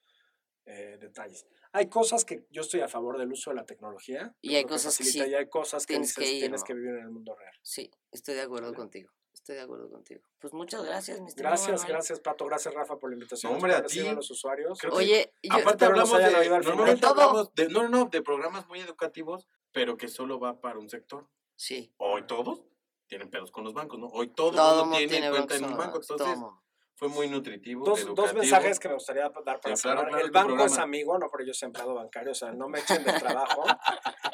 eh, 0.64 0.98
detalles. 1.00 1.46
Hay 1.76 1.88
cosas 1.90 2.24
que 2.24 2.46
yo 2.50 2.62
estoy 2.62 2.80
a 2.80 2.88
favor 2.88 3.18
del 3.18 3.30
uso 3.30 3.50
de 3.50 3.56
la 3.56 3.66
tecnología. 3.66 4.34
Y 4.40 4.54
hay 4.54 4.64
cosas 4.64 4.96
que 4.96 5.04
facilita, 5.04 5.24
sí 5.26 5.30
Y 5.30 5.34
hay 5.34 5.48
cosas 5.50 5.84
que 5.86 5.92
tienes 5.92 6.08
dices, 6.08 6.24
que 6.24 6.32
ir, 6.32 6.40
tienes 6.40 6.60
¿no? 6.62 6.64
que 6.66 6.74
vivir 6.74 6.90
en 6.92 7.02
el 7.02 7.10
mundo 7.10 7.34
real. 7.34 7.52
Sí, 7.62 7.90
estoy 8.10 8.34
de 8.34 8.40
acuerdo 8.40 8.68
Vale. 8.68 8.76
contigo. 8.78 9.10
Estoy 9.34 9.56
de 9.56 9.60
acuerdo 9.60 9.90
contigo. 9.90 10.22
Pues 10.38 10.54
muchas 10.54 10.82
gracias, 10.84 11.20
mi 11.20 11.30
Gracias, 11.36 11.68
Manuel. 11.80 11.88
gracias, 11.88 12.20
Pato. 12.20 12.46
Gracias, 12.46 12.72
Rafa, 12.72 12.98
por 12.98 13.10
la 13.10 13.16
invitación. 13.16 13.52
hombre, 13.52 13.74
a 13.74 13.82
ti. 13.84 14.00
los 14.00 14.30
usuarios. 14.30 14.78
Creo 14.80 14.92
que- 14.92 14.96
Oye, 14.96 15.34
yo, 15.42 15.52
Aparte 15.54 15.84
hablamos 15.84 16.18
de, 16.18 16.26
final. 16.28 16.64
normalmente 16.64 16.94
De 16.94 17.00
todo. 17.00 17.10
hablamos 17.20 17.54
de, 17.54 17.68
no, 17.68 17.82
no, 17.82 17.88
no, 17.90 18.04
de 18.06 18.22
programas 18.22 18.66
muy 18.68 18.80
educativos, 18.80 19.46
pero 19.72 19.98
que 19.98 20.08
solo 20.08 20.40
va 20.40 20.58
para 20.62 20.78
un 20.78 20.88
sector. 20.88 21.28
sí, 21.56 21.92
Hoy 21.98 22.26
todos 22.26 22.62
tienen 23.06 23.28
pedos 23.28 23.50
con 23.52 23.64
los 23.64 23.74
bancos, 23.74 23.98
¿no? 24.00 24.06
Hoy 24.08 24.28
todo, 24.28 24.52
todo 24.52 24.68
mundo 24.70 24.84
mundo 24.86 24.96
tiene, 24.98 25.12
tiene 25.12 25.30
cuenta 25.30 25.54
en 25.56 25.60
bancos, 25.62 25.72
un 25.72 25.78
banco, 25.78 25.96
entonces. 26.00 26.65
Fue 26.96 27.08
muy 27.08 27.28
nutritivo, 27.28 27.84
Dos, 27.84 28.00
educativo. 28.00 28.26
dos 28.26 28.34
mensajes 28.34 28.80
que 28.80 28.88
me 28.88 28.94
gustaría 28.94 29.28
dar 29.44 29.60
para 29.60 29.76
Sí, 29.76 29.82
claro, 29.82 29.98
cerrar. 30.00 30.08
claro, 30.08 30.24
el 30.24 30.30
banco 30.30 30.64
es 30.64 30.78
amigo, 30.78 31.18
no, 31.18 31.28
pero 31.30 31.44
yo 31.44 31.52
soy 31.52 31.66
empleado 31.66 31.94
bancario, 31.94 32.32
o 32.32 32.34
sea, 32.34 32.52
no 32.52 32.68
me 32.70 32.78
echen 32.80 33.04
del 33.04 33.18
trabajo. 33.18 33.64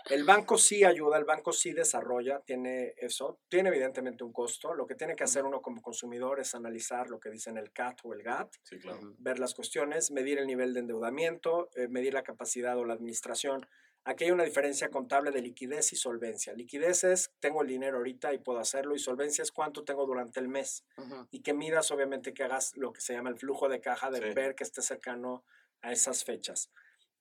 El 0.09 0.23
banco 0.25 0.57
sí 0.57 0.85
ayuda, 0.85 1.19
el 1.19 1.25
banco 1.25 1.53
sí 1.53 1.73
desarrolla, 1.73 2.41
tiene 2.41 2.95
eso, 2.99 3.41
tiene 3.49 3.71
evidentemente 3.71 4.23
un 4.23 4.33
costo. 4.33 4.75
Lo 4.75 4.87
que 4.87 4.95
tiene 4.95 5.17
que 5.17 5.25
hacer 5.25 5.45
uno 5.45 5.61
como 5.61 5.83
consumidor 5.83 6.39
es 6.39 6.55
analizar 6.55 7.09
lo 7.09 7.19
que 7.19 7.31
dicen 7.31 7.59
el 7.59 7.73
CAT 7.73 7.99
o 8.05 8.15
el 8.15 8.23
GAT, 8.23 8.53
Sí, 8.63 8.79
claro. 8.79 8.99
Ujú. 8.99 9.15
ver 9.19 9.41
las 9.41 9.55
cuestiones, 9.55 10.13
medir 10.13 10.39
el 10.39 10.47
nivel 10.47 10.73
de 10.73 10.81
endeudamiento, 10.81 11.69
eh, 11.75 11.89
medir 11.89 12.15
la 12.15 12.23
capacidad 12.23 12.79
o 12.79 12.85
la 12.85 12.95
administración. 12.95 13.67
Aquí 14.05 14.25
hay 14.25 14.31
una 14.33 14.43
diferencia 14.43 14.91
contable 14.91 15.31
de 15.31 15.41
liquidez 15.43 15.93
y 15.93 15.97
solvencia. 15.97 16.53
Liquidez 16.55 17.05
es 17.05 17.31
tengo 17.39 17.63
el 17.63 17.69
dinero 17.69 17.99
ahorita 17.99 18.33
y 18.33 18.39
puedo 18.39 18.59
hacerlo 18.59 18.97
y 18.97 18.99
solvencia 18.99 19.43
es 19.43 19.53
cuánto 19.53 19.85
tengo 19.85 20.07
durante 20.07 20.41
el 20.41 20.49
mes 20.49 20.85
y 21.31 21.41
que 21.41 21.55
midas 21.55 21.91
obviamente 21.93 22.35
que 22.35 22.43
hagas 22.43 22.77
lo 22.77 22.93
que 22.93 23.01
se 23.01 23.13
llama 23.15 23.31
el 23.31 23.37
flujo 23.37 23.69
de 23.69 23.81
caja 23.81 24.11
de 24.11 24.21
Sí. 24.21 24.35
ver 24.35 24.55
que 24.57 24.65
esté 24.65 24.83
cercano 24.83 25.45
a 25.83 25.93
esas 25.93 26.25
fechas. 26.25 26.71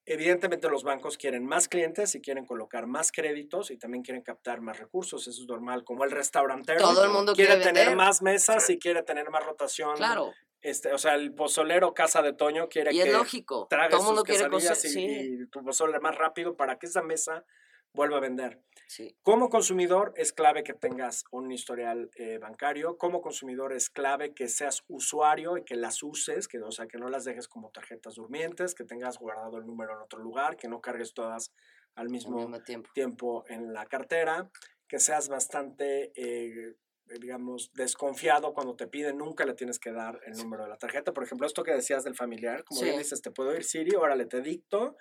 Evidentemente 0.05 0.67
los 0.69 0.83
bancos 0.83 1.17
quieren 1.17 1.45
más 1.45 1.67
clientes 1.67 2.15
y 2.15 2.21
quieren 2.21 2.45
colocar 2.47 2.87
más 2.87 3.11
créditos 3.11 3.69
y 3.69 3.77
también 3.77 4.03
quieren 4.03 4.23
captar 4.23 4.59
más 4.59 4.79
recursos, 4.79 5.27
eso 5.27 5.41
es 5.43 5.47
normal, 5.47 5.83
como 5.83 6.03
el 6.03 6.09
restaurantero. 6.09 6.79
Todo 6.79 7.05
el 7.05 7.11
mundo 7.11 7.35
quiere 7.35 7.57
quiere 7.57 7.71
tener 7.71 7.95
más 7.95 8.23
mesas 8.23 8.67
y 8.71 8.79
quiere 8.79 9.03
tener 9.03 9.29
más 9.29 9.45
rotación. 9.45 9.95
Claro, 9.97 10.33
Este, 10.61 10.93
o 10.93 10.97
sea, 10.97 11.15
el 11.15 11.33
pozolero 11.33 11.93
Casa 11.93 12.21
de 12.21 12.33
Toño 12.33 12.69
quiere 12.69 12.93
y 12.93 12.97
que 12.97 13.09
es 13.09 13.13
lógico. 13.13 13.67
Todo 13.69 14.15
sus 14.15 14.23
quiere 14.23 14.49
cosas. 14.49 14.85
y, 14.85 14.89
Sí, 14.89 15.05
y 15.41 15.45
tu 15.47 15.63
pozole 15.63 15.99
más 15.99 16.15
rápido 16.15 16.55
para 16.55 16.77
que 16.77 16.85
esa 16.85 17.01
mesa 17.01 17.45
vuelva 17.93 18.17
a 18.17 18.21
vender. 18.21 18.61
sí. 18.87 19.17
Como 19.21 19.49
consumidor 19.49 20.13
es 20.15 20.31
clave 20.33 20.63
que 20.63 20.73
tengas 20.73 21.25
un 21.31 21.51
historial 21.51 22.09
eh, 22.15 22.37
bancario. 22.37 22.97
Como 22.97 23.21
consumidor 23.21 23.73
es 23.73 23.89
clave 23.89 24.33
que 24.33 24.47
seas 24.47 24.83
usuario 24.87 25.57
y 25.57 25.63
que 25.63 25.75
las 25.75 26.01
uses, 26.03 26.47
que, 26.47 26.59
o 26.59 26.71
sea, 26.71 26.87
que 26.87 26.97
no 26.97 27.09
las 27.09 27.25
dejes 27.25 27.47
como 27.47 27.69
tarjetas 27.71 28.15
durmientes, 28.15 28.75
que 28.75 28.85
tengas 28.85 29.17
guardado 29.17 29.57
el 29.57 29.65
número 29.65 29.93
en 29.93 29.99
otro 29.99 30.19
lugar, 30.19 30.55
que 30.57 30.67
no 30.67 30.79
cargues 30.79 31.13
todas 31.13 31.51
al 31.95 32.05
Al 32.05 32.09
mismo 32.09 32.37
mismo 32.37 32.61
tiempo. 32.63 32.89
tiempo 32.93 33.43
en 33.47 33.73
la 33.73 33.85
cartera, 33.85 34.49
que 34.87 34.99
seas 34.99 35.27
bastante, 35.27 36.11
eh, 36.15 36.75
digamos, 37.19 37.71
desconfiado 37.73 38.53
cuando 38.53 38.75
te 38.75 38.87
piden, 38.87 39.17
nunca 39.17 39.45
le 39.45 39.53
tienes 39.53 39.79
que 39.79 39.91
dar 39.91 40.19
el 40.25 40.37
número 40.37 40.63
de 40.63 40.69
la 40.69 40.77
tarjeta. 40.77 41.13
Por 41.13 41.23
ejemplo, 41.23 41.47
esto 41.47 41.63
que 41.63 41.73
decías 41.73 42.03
del 42.03 42.15
familiar, 42.15 42.63
como 42.63 42.81
bien 42.81 42.97
dices, 42.97 43.21
te 43.21 43.31
puedo 43.31 43.55
ir 43.55 43.63
Siri, 43.63 43.95
órale, 43.95 44.25
te 44.25 44.41
dicto 44.41 44.97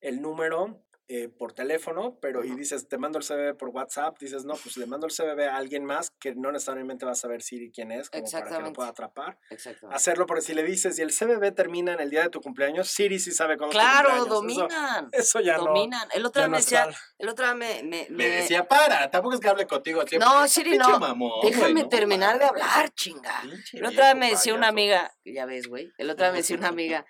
el 0.00 0.22
número 0.22 0.82
eh, 1.12 1.28
por 1.28 1.52
teléfono, 1.52 2.16
pero 2.22 2.44
y 2.44 2.54
dices, 2.54 2.86
te 2.86 2.96
mando 2.96 3.18
el 3.18 3.24
CBB 3.24 3.56
por 3.56 3.70
WhatsApp, 3.70 4.16
dices, 4.20 4.44
no, 4.44 4.54
pues 4.54 4.76
le 4.76 4.86
mando 4.86 5.08
el 5.08 5.12
CBB 5.12 5.40
a 5.48 5.56
alguien 5.56 5.84
más 5.84 6.12
que 6.20 6.36
no 6.36 6.52
necesariamente 6.52 7.04
va 7.04 7.10
a 7.12 7.16
saber 7.16 7.42
Siri 7.42 7.72
quién 7.72 7.90
es, 7.90 8.10
como 8.10 8.30
para 8.30 8.46
que 8.56 8.62
lo 8.62 8.72
pueda 8.72 8.90
atrapar. 8.90 9.36
Exacto. 9.50 9.88
Hacerlo 9.90 10.26
porque 10.26 10.42
si 10.42 10.54
le 10.54 10.62
dices, 10.62 10.96
y 11.00 11.02
el 11.02 11.10
CBB 11.10 11.52
termina 11.52 11.92
en 11.94 11.98
el 12.00 12.10
día 12.10 12.22
de 12.22 12.28
tu 12.28 12.40
cumpleaños, 12.40 12.88
Siri 12.90 13.18
sí 13.18 13.32
sabe 13.32 13.56
cuándo 13.56 13.76
es 13.76 13.84
tu 13.84 13.90
Claro, 13.90 14.08
cumpleaños. 14.08 14.26
Eso- 14.28 14.68
dominan. 14.68 15.08
Eso, 15.12 15.40
ya 15.40 15.56
no. 15.56 15.64
dominan. 15.64 16.08
El 16.14 16.24
otro 16.26 16.42
ya 16.42 16.46
día 16.46 16.48
no 16.48 16.52
me 16.52 16.58
es 16.58 16.64
decía, 16.66 16.84
tal. 16.84 16.94
el 17.18 17.28
otro 17.28 17.44
día 17.44 17.54
me, 17.54 17.82
me, 17.82 18.06
Me 18.08 18.16
me- 18.16 18.28
decía, 18.28 18.68
para, 18.68 19.10
tampoco 19.10 19.34
es 19.34 19.40
que 19.40 19.48
hable 19.48 19.66
contigo 19.66 20.02
siempre. 20.06 20.28
No, 20.28 20.46
Siri, 20.46 20.78
no. 20.78 20.96
mamón, 21.00 21.32
Déjame 21.42 21.82
no, 21.82 21.88
terminar 21.88 22.38
de 22.38 22.44
hablar, 22.44 22.88
chinga. 22.94 23.40
Pinche 23.42 23.78
El 23.78 23.86
otro 23.86 24.04
día 24.04 24.14
me 24.14 24.30
decía 24.30 24.54
una 24.54 24.68
amiga, 24.68 25.12
ya 25.24 25.44
ves, 25.44 25.66
güey. 25.66 25.92
El 25.98 26.08
otro 26.08 26.24
día 26.24 26.30
me 26.32 26.38
decía 26.38 26.56
una 26.56 26.68
amiga, 26.76 27.04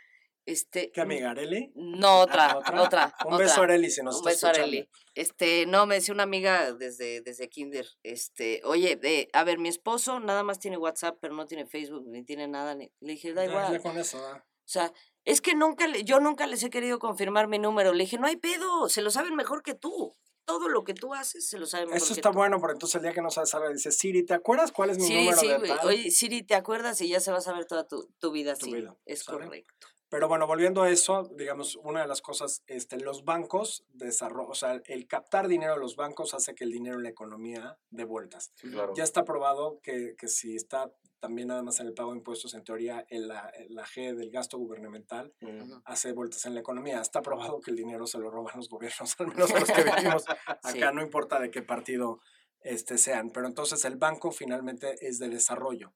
este. 0.51 0.91
¿Qué 0.93 1.01
amiga, 1.01 1.31
Areli? 1.31 1.73
No, 1.75 2.21
otra, 2.21 2.53
Ah, 2.53 2.59
otra. 2.59 2.83
otra, 2.83 3.15
Un 3.27 3.39
beso 3.39 3.53
a 3.53 3.55
otra. 3.55 3.65
Areli 3.75 3.91
si 3.91 4.03
nos 4.03 4.19
Un 4.19 4.25
beso 4.25 4.47
a. 4.47 4.51
Areli. 4.51 4.89
Este, 5.15 5.67
no, 5.67 5.87
me 5.87 5.97
decía 5.97 6.15
una 6.15 6.23
amiga 6.23 6.73
desde, 6.73 7.21
desde 7.21 7.49
Kinder, 7.49 7.87
este, 8.03 8.61
oye, 8.65 8.97
de, 8.97 9.29
a 9.33 9.45
ver, 9.45 9.59
mi 9.59 9.69
esposo 9.69 10.21
nada 10.21 10.43
más 10.43 10.59
tiene 10.61 10.77
WhatsApp, 10.79 11.19
pero 11.21 11.35
no 11.35 11.47
tiene 11.47 11.67
Facebook, 11.67 12.05
ni 12.07 12.23
tiene 12.25 12.47
nada, 12.49 12.75
ni, 12.75 12.93
le 13.01 13.13
dije, 13.13 13.33
da 13.33 13.45
Ya, 13.45 13.51
igual. 13.51 13.73
ya 13.73 13.81
con 13.81 13.99
eso, 13.99 14.21
da. 14.21 14.37
O 14.37 14.73
sea, 14.73 14.93
es 15.25 15.41
que 15.41 15.55
nunca, 15.55 15.89
le- 15.89 16.05
yo 16.05 16.21
nunca 16.21 16.47
les 16.47 16.63
he 16.63 16.71
querido 16.71 16.99
confirmar 17.01 17.49
mi 17.49 17.59
número. 17.59 17.93
Le 17.93 18.05
dije, 18.05 18.19
no 18.19 18.27
hay 18.29 18.37
pedo, 18.37 18.89
se 18.89 19.03
lo 19.03 19.11
saben 19.11 19.35
mejor 19.35 19.63
que 19.63 19.75
tú. 19.75 20.15
Todo 20.47 20.69
lo 20.69 20.83
que 20.85 20.95
tú 20.95 21.13
haces 21.15 21.49
se 21.49 21.59
lo 21.59 21.67
saben 21.67 21.87
mejor 21.89 22.03
Eso 22.03 22.13
está 22.15 22.31
tú. 22.31 22.39
bueno, 22.39 22.61
pero 22.61 22.73
entonces 22.73 22.97
el 22.97 23.03
día 23.03 23.13
que 23.13 23.21
no 23.23 23.31
sabes 23.31 23.55
algo 23.55 23.69
dice 23.69 23.93
Siri, 23.93 24.25
¿te 24.25 24.35
acuerdas 24.35 24.73
cuál 24.73 24.91
es 24.91 24.99
mi 24.99 25.05
Siri, 25.05 25.19
número 25.25 25.37
sí, 25.41 25.47
de 25.49 25.69
tal? 25.69 25.87
Oye, 25.87 26.11
Siri, 26.11 26.43
¿te 26.45 26.55
acuerdas? 26.55 27.01
Y 27.03 27.09
ya 27.09 27.21
se 27.21 27.31
va 27.31 27.39
a 27.39 27.43
saber 27.43 27.67
toda 27.67 27.87
tu, 27.87 28.09
tu 28.19 28.31
vida 28.33 28.55
Tu 28.55 28.67
así. 28.67 28.75
vida, 28.75 28.97
Es 29.05 29.23
correcto. 29.25 29.87
Pero 30.11 30.27
bueno, 30.29 30.47
volviendo 30.47 30.83
a 30.83 30.91
eso, 30.91 31.31
digamos, 31.37 31.77
una 31.77 32.03
de 32.03 32.09
las 32.09 32.21
cosas, 32.21 32.63
este, 32.67 32.99
los 32.99 33.25
bancos, 33.25 33.85
desarro- 33.95 34.49
o 34.49 34.55
sea, 34.55 34.83
el 34.87 35.07
captar 35.07 35.47
dinero 35.47 35.75
de 35.75 35.79
los 35.81 35.95
bancos 35.95 36.35
hace 36.35 36.55
que 36.55 36.65
el 36.65 36.73
dinero 36.73 36.97
en 36.97 37.05
la 37.05 37.11
economía 37.11 37.79
dé 37.91 38.03
vueltas. 38.05 38.51
Sí, 38.57 38.69
claro. 38.71 38.93
Ya 38.97 39.05
está 39.05 39.25
probado 39.25 39.79
que, 39.83 40.17
que 40.19 40.27
si 40.27 40.57
está 40.57 40.91
también 41.21 41.49
nada 41.49 41.63
más 41.63 41.79
en 41.81 41.87
el 41.87 41.95
pago 41.95 42.11
de 42.13 42.19
impuestos, 42.19 42.55
en 42.55 42.65
teoría, 42.65 43.05
en 43.09 43.29
la, 43.29 43.53
en 43.55 43.75
la 43.75 43.85
G 43.85 44.15
del 44.17 44.31
gasto 44.31 44.59
gubernamental 44.59 45.33
Mm. 45.41 45.75
hace 45.85 46.13
vueltas 46.13 46.45
en 46.47 46.55
la 46.55 46.61
economía. 46.61 47.01
Está 47.01 47.23
probado 47.23 47.61
que 47.61 47.71
el 47.71 47.77
dinero 47.77 48.07
se 48.07 48.19
lo 48.19 48.31
roban 48.31 48.57
los 48.57 48.69
gobiernos, 48.69 49.15
al 49.21 49.29
menos 49.29 49.51
los 49.53 49.71
que 49.71 49.85
vivimos 49.85 50.25
acá, 50.29 50.59
Sí. 50.73 50.81
no 50.93 51.03
importa 51.03 51.39
de 51.39 51.51
qué 51.53 51.63
partido 51.63 52.21
este, 52.63 52.99
sean. 52.99 53.31
Pero 53.31 53.47
entonces 53.47 53.85
el 53.85 53.97
banco 53.97 54.33
finalmente 54.33 54.97
es 55.07 55.19
de 55.21 55.29
desarrollo. 55.29 55.93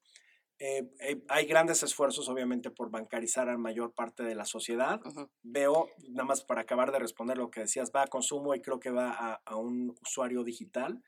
Eh, 0.59 0.89
eh, 1.01 1.23
hay 1.29 1.47
grandes 1.47 1.83
esfuerzos, 1.83 2.29
obviamente, 2.29 2.71
por 2.71 2.91
bancarizar 2.91 3.49
a 3.49 3.59
mayor 3.59 3.93
parte 3.93 4.23
de 4.23 4.35
la 4.35 4.45
sociedad. 4.45 5.01
Ujú. 5.05 5.29
Veo, 5.43 5.89
nada 6.11 6.25
más 6.25 6.45
para 6.45 6.63
acabar 6.63 6.93
de 6.93 6.99
responder 6.99 7.39
lo 7.39 7.51
que 7.51 7.61
decías, 7.61 7.91
va 7.95 8.03
a 8.03 8.07
consumo 8.07 8.55
y 8.55 8.61
creo 8.61 8.79
que 8.79 8.91
va 8.91 9.11
a, 9.11 9.43
a 9.45 9.57
un 9.57 9.97
usuario 10.03 10.45
digital. 10.45 11.03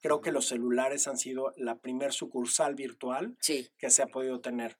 Creo 0.00 0.20
que 0.20 0.32
los 0.32 0.46
celulares 0.46 1.08
han 1.08 1.18
sido 1.18 1.52
la 1.56 1.78
primer 1.78 2.12
sucursal 2.12 2.74
virtual 2.74 3.36
Sí, 3.40 3.68
que 3.78 3.90
se 3.90 4.02
ha 4.02 4.06
podido 4.06 4.40
tener. 4.40 4.78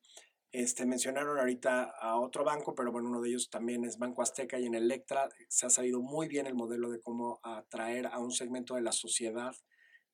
Este, 0.50 0.86
mencionaron 0.86 1.38
ahorita 1.38 1.82
a 1.82 2.18
otro 2.18 2.42
banco, 2.42 2.74
pero 2.74 2.90
bueno, 2.90 3.08
uno 3.08 3.20
de 3.20 3.28
ellos 3.28 3.50
también 3.50 3.84
es 3.84 3.98
Banco 3.98 4.22
Azteca 4.22 4.58
y 4.58 4.64
en 4.64 4.74
Electra 4.74 5.28
se 5.48 5.66
ha 5.66 5.70
sabido 5.70 6.00
muy 6.00 6.26
bien 6.26 6.46
el 6.46 6.54
modelo 6.54 6.88
de 6.88 7.00
cómo 7.00 7.38
atraer 7.42 8.06
a 8.06 8.18
un 8.18 8.32
segmento 8.32 8.74
de 8.74 8.80
la 8.80 8.92
sociedad 8.92 9.54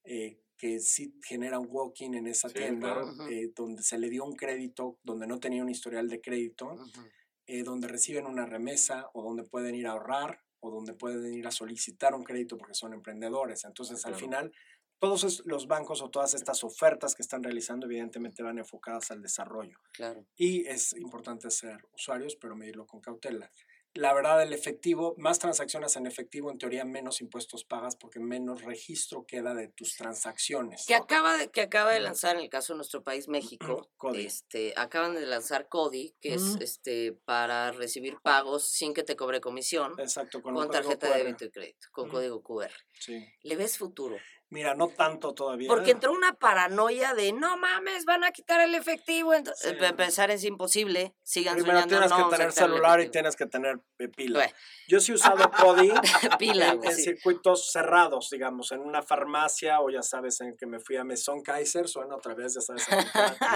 eh, 0.03 0.41
que 0.65 0.81
sí 0.81 1.15
genera 1.23 1.59
un 1.59 1.69
walking 1.71 2.15
en 2.15 2.27
esa 2.27 2.49
Sí, 2.49 2.55
tienda, 2.55 2.95
claro. 2.95 3.29
Eh, 3.31 3.53
donde 3.55 3.83
se 3.83 3.99
le 3.99 4.09
dio 4.09 4.25
un 4.25 4.35
crédito, 4.35 4.99
donde 5.03 5.27
no 5.27 5.39
tenía 5.39 5.62
un 5.62 5.69
historial 5.69 6.09
de 6.09 6.23
crédito, 6.23 6.69
ujú, 6.73 7.03
eh, 7.47 7.62
donde 7.62 7.87
reciben 7.89 8.25
una 8.27 8.47
remesa 8.47 9.11
o 9.12 9.23
donde 9.23 9.45
pueden 9.45 9.75
ir 9.75 9.87
a 9.87 9.93
ahorrar 9.93 10.41
o 10.61 10.71
donde 10.71 10.95
pueden 10.95 11.35
ir 11.35 11.47
a 11.47 11.51
solicitar 11.51 12.15
un 12.15 12.25
crédito 12.25 12.57
porque 12.57 12.73
son 12.75 12.95
emprendedores. 12.95 13.65
Entonces, 13.65 14.07
al 14.07 14.12
Claro. 14.12 14.25
final, 14.27 14.53
todos 14.99 15.43
los 15.45 15.67
bancos 15.67 16.01
o 16.01 16.09
todas 16.11 16.33
estas 16.33 16.65
ofertas 16.65 17.15
que 17.15 17.21
están 17.21 17.43
realizando, 17.43 17.85
evidentemente 17.85 18.43
van 18.43 18.59
enfocadas 18.59 19.11
al 19.11 19.21
desarrollo. 19.21 19.77
claro. 19.93 20.25
Y 20.37 20.67
es 20.67 20.95
importante 20.97 21.51
ser 21.51 21.77
usuarios, 21.93 22.37
pero 22.37 22.57
medirlo 22.57 22.87
con 22.87 23.01
cautela. 23.03 23.51
La 23.95 24.12
verdad, 24.12 24.42
el 24.42 24.53
efectivo, 24.53 25.14
más 25.18 25.38
transacciones 25.38 25.95
en 25.97 26.07
efectivo, 26.07 26.51
en 26.51 26.59
teoría 26.59 26.84
menos 26.84 27.20
impuestos 27.20 27.64
pagas 27.64 27.95
porque 27.95 28.18
menos 28.18 28.62
registro 28.62 29.24
queda 29.24 29.55
de 29.55 29.68
tus 29.68 29.97
transacciones. 29.97 30.84
Que 30.86 30.95
acaba 30.95 31.36
de, 31.36 31.49
que 31.51 31.61
acaba 31.61 31.92
de 31.92 32.01
lanzar, 32.01 32.36
en 32.36 32.42
el 32.42 32.51
caso 32.51 32.72
de 32.72 32.78
nuestro 32.78 33.05
país, 33.05 33.28
México, 33.28 33.90
Cody. 33.97 34.26
este, 34.26 34.74
acaban 34.76 35.14
de 35.14 35.26
lanzar 35.26 35.68
Cody, 35.68 36.14
que 36.20 36.34
es 36.34 36.57
este 36.61 37.12
para 37.24 37.70
recibir 37.70 38.16
pagos 38.22 38.68
sin 38.68 38.95
que 38.95 39.05
te 39.05 39.14
cobre 39.14 39.40
comisión, 39.40 39.95
Exacto, 39.99 40.42
con, 40.42 40.55
con 40.55 40.70
tarjeta 40.70 41.11
de 41.11 41.22
débito 41.22 41.45
y 41.45 41.51
crédito, 41.51 41.86
con 41.92 42.09
código 42.09 42.42
QR. 42.42 42.72
Sí. 42.99 43.24
¿Le 43.42 43.57
ves 43.57 43.78
futuro? 43.78 44.16
Mira, 44.55 44.75
no 44.77 44.87
tanto 44.87 45.35
todavía. 45.35 45.67
Porque 45.67 45.91
entró 45.91 46.13
una 46.13 46.35
paranoia 46.35 47.13
de 47.13 47.33
no 47.33 47.57
mames, 47.57 48.05
van 48.05 48.23
a 48.23 48.31
quitar 48.31 48.61
el 48.61 48.77
efectivo. 48.77 49.35
Ento- 49.35 49.53
Sí. 49.57 49.71
eh, 49.71 49.77
empezar, 49.81 50.31
es 50.31 50.45
imposible. 50.45 51.13
Sigan 51.25 51.55
Primero 51.57 51.81
soñando. 51.81 51.97
tienes 52.07 52.11
no, 52.19 52.29
que 52.31 52.37
tener 52.37 52.53
celular 52.53 52.99
y 53.01 53.03
efectivo". 53.03 53.13
tienes 53.13 53.37
que 53.37 53.47
tener 53.47 53.81
eh, 53.99 54.09
pila. 54.09 54.39
Bueno. 54.39 54.53
Yo 54.87 55.01
sí 55.01 55.11
he 55.11 55.15
usado 55.17 55.51
Pila, 56.39 56.69
en, 56.69 56.77
güey, 56.79 56.91
en 56.91 56.97
sí. 56.97 57.03
circuitos 57.03 57.73
cerrados, 57.73 58.29
digamos, 58.31 58.71
en 58.71 58.81
una 58.81 59.03
farmacia 59.03 59.81
o 59.81 59.91
ya 59.91 60.03
sabes, 60.03 60.41
en 60.41 60.57
que 60.57 60.67
me 60.67 60.79
fui 60.79 60.97
a 60.97 61.05
Mesón 61.05 61.43
Kaiser, 61.43 61.89
suena 61.89 62.15
otra 62.15 62.35
vez, 62.35 62.55
ya 62.55 62.61
sabes. 62.61 62.87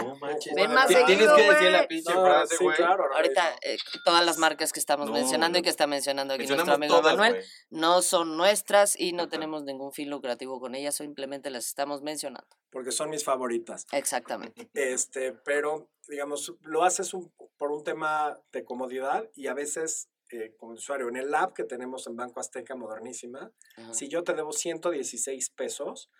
No 0.02 0.16
manches. 0.16 0.54
Ven 0.56 0.72
más 0.72 0.90
naranja. 0.90 1.06
Tienes 1.06 1.26
seguido, 1.28 1.36
que 1.36 1.42
decir 1.54 1.70
la 1.70 1.86
pinche 1.86 2.12
No, 2.14 2.24
frase, 2.24 2.56
sí, 2.56 2.64
güey. 2.64 2.76
claro. 2.76 3.04
Ahorita, 3.14 3.54
eh, 3.62 3.76
todas 4.04 4.24
las 4.24 4.38
marcas 4.38 4.72
que 4.72 4.80
estamos 4.80 5.06
No, 5.06 5.12
mencionando 5.12 5.58
y 5.58 5.62
que 5.62 5.68
está 5.70 5.86
mencionando 5.86 6.34
aquí 6.34 6.46
nuestro 6.46 6.74
amigo 6.74 6.96
todas, 6.96 7.16
Manuel, 7.16 7.44
no 7.70 8.02
son 8.02 8.36
nuestras 8.36 8.98
y 8.98 9.12
no 9.12 9.24
Ajá. 9.24 9.30
tenemos 9.30 9.64
ningún 9.64 9.92
fin 9.92 10.08
lucrativo 10.10 10.58
con 10.60 10.74
ellas, 10.74 10.87
simplemente 10.92 11.50
las 11.50 11.66
estamos 11.66 12.02
mencionando. 12.02 12.48
Porque 12.70 12.92
son 12.92 13.10
mis 13.10 13.24
favoritas. 13.24 13.86
Exactamente. 13.92 14.68
Este, 14.74 15.32
pero, 15.32 15.90
digamos, 16.08 16.54
lo 16.62 16.84
haces 16.84 17.14
un- 17.14 17.32
por 17.56 17.72
un 17.72 17.82
tema 17.84 18.38
de 18.52 18.64
comodidad 18.64 19.28
y 19.34 19.46
a 19.46 19.54
veces, 19.54 20.08
eh, 20.30 20.54
como 20.58 20.72
usuario, 20.74 21.08
en 21.08 21.16
el 21.16 21.34
app 21.34 21.54
que 21.54 21.64
tenemos 21.64 22.06
en 22.06 22.16
Banco 22.16 22.40
Azteca 22.40 22.74
Modernísima, 22.76 23.50
Ajá. 23.76 23.94
si 23.94 24.08
yo 24.08 24.22
te 24.22 24.34
debo 24.34 24.52
116 24.52 25.50
pesos, 25.50 26.10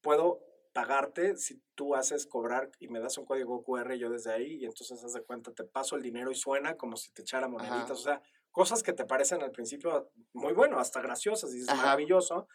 puedo 0.00 0.40
pagarte 0.72 1.36
si 1.36 1.60
tú 1.74 1.94
haces 1.94 2.26
cobrar 2.26 2.70
y 2.78 2.88
me 2.88 3.00
das 3.00 3.18
un 3.18 3.24
código 3.26 3.62
QR 3.64 3.96
yo 3.98 4.10
desde 4.10 4.32
ahí 4.32 4.58
y 4.60 4.64
entonces 4.64 5.02
haz 5.02 5.12
de 5.12 5.22
cuenta, 5.22 5.52
te 5.52 5.64
paso 5.64 5.96
el 5.96 6.02
dinero 6.02 6.30
y 6.30 6.34
suena 6.36 6.76
como 6.76 6.96
si 6.96 7.10
te 7.12 7.22
echara 7.22 7.48
moneditas, 7.48 7.82
Ajá. 7.84 7.92
o 7.92 7.96
sea, 7.96 8.22
cosas 8.50 8.82
que 8.82 8.92
te 8.92 9.04
parecen 9.04 9.42
al 9.42 9.50
principio 9.50 10.10
muy 10.32 10.52
bueno, 10.52 10.78
hasta 10.78 11.00
graciosas, 11.00 11.50
y 11.50 11.54
dices, 11.54 11.68
Ajá. 11.70 11.82
maravilloso, 11.82 12.48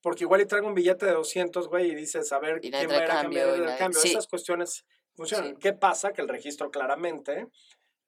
porque 0.00 0.24
igual 0.24 0.40
y 0.40 0.46
traigo 0.46 0.66
un 0.66 0.74
billete 0.74 1.06
de 1.06 1.12
200, 1.12 1.68
güey, 1.68 1.90
y 1.90 1.94
dices, 1.94 2.32
a 2.32 2.38
ver, 2.38 2.60
¿quién 2.60 2.72
va 2.72 2.78
a 2.78 2.84
ir 2.84 2.92
a 2.92 3.06
cambiar 3.06 3.48
el 3.48 3.76
cambio? 3.76 4.00
sí. 4.00 4.08
Esas 4.08 4.26
cuestiones 4.26 4.84
funcionan. 5.14 5.50
Sí. 5.50 5.56
¿Qué 5.60 5.72
pasa? 5.72 6.12
Que 6.12 6.22
el 6.22 6.28
registro 6.28 6.70
claramente 6.70 7.48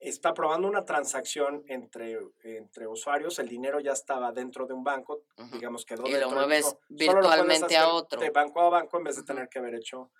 está 0.01 0.33
probando 0.33 0.67
una 0.67 0.85
transacción 0.85 1.63
entre, 1.69 2.19
entre 2.43 2.87
usuarios, 2.87 3.39
el 3.39 3.49
dinero 3.49 3.81
ya 3.81 3.93
estaba 3.93 4.33
dentro 4.33 4.67
de 4.67 4.73
un 4.73 4.83
banco, 4.83 5.25
digamos, 5.53 5.85
quedó 5.85 6.07
Y 6.07 6.13
lo 6.13 6.31
mueves 6.31 6.65
lo 6.65 6.97
virtualmente 6.97 7.77
a 7.77 7.89
otro. 7.89 8.19
De 8.19 8.31
banco 8.31 8.61
a 8.63 8.71
banco 8.71 8.97
en 8.97 9.05
vez 9.05 9.17
de 9.17 9.25
tener 9.25 9.49
que 9.49 9.59
haber 9.59 9.75
hecho 9.75 10.11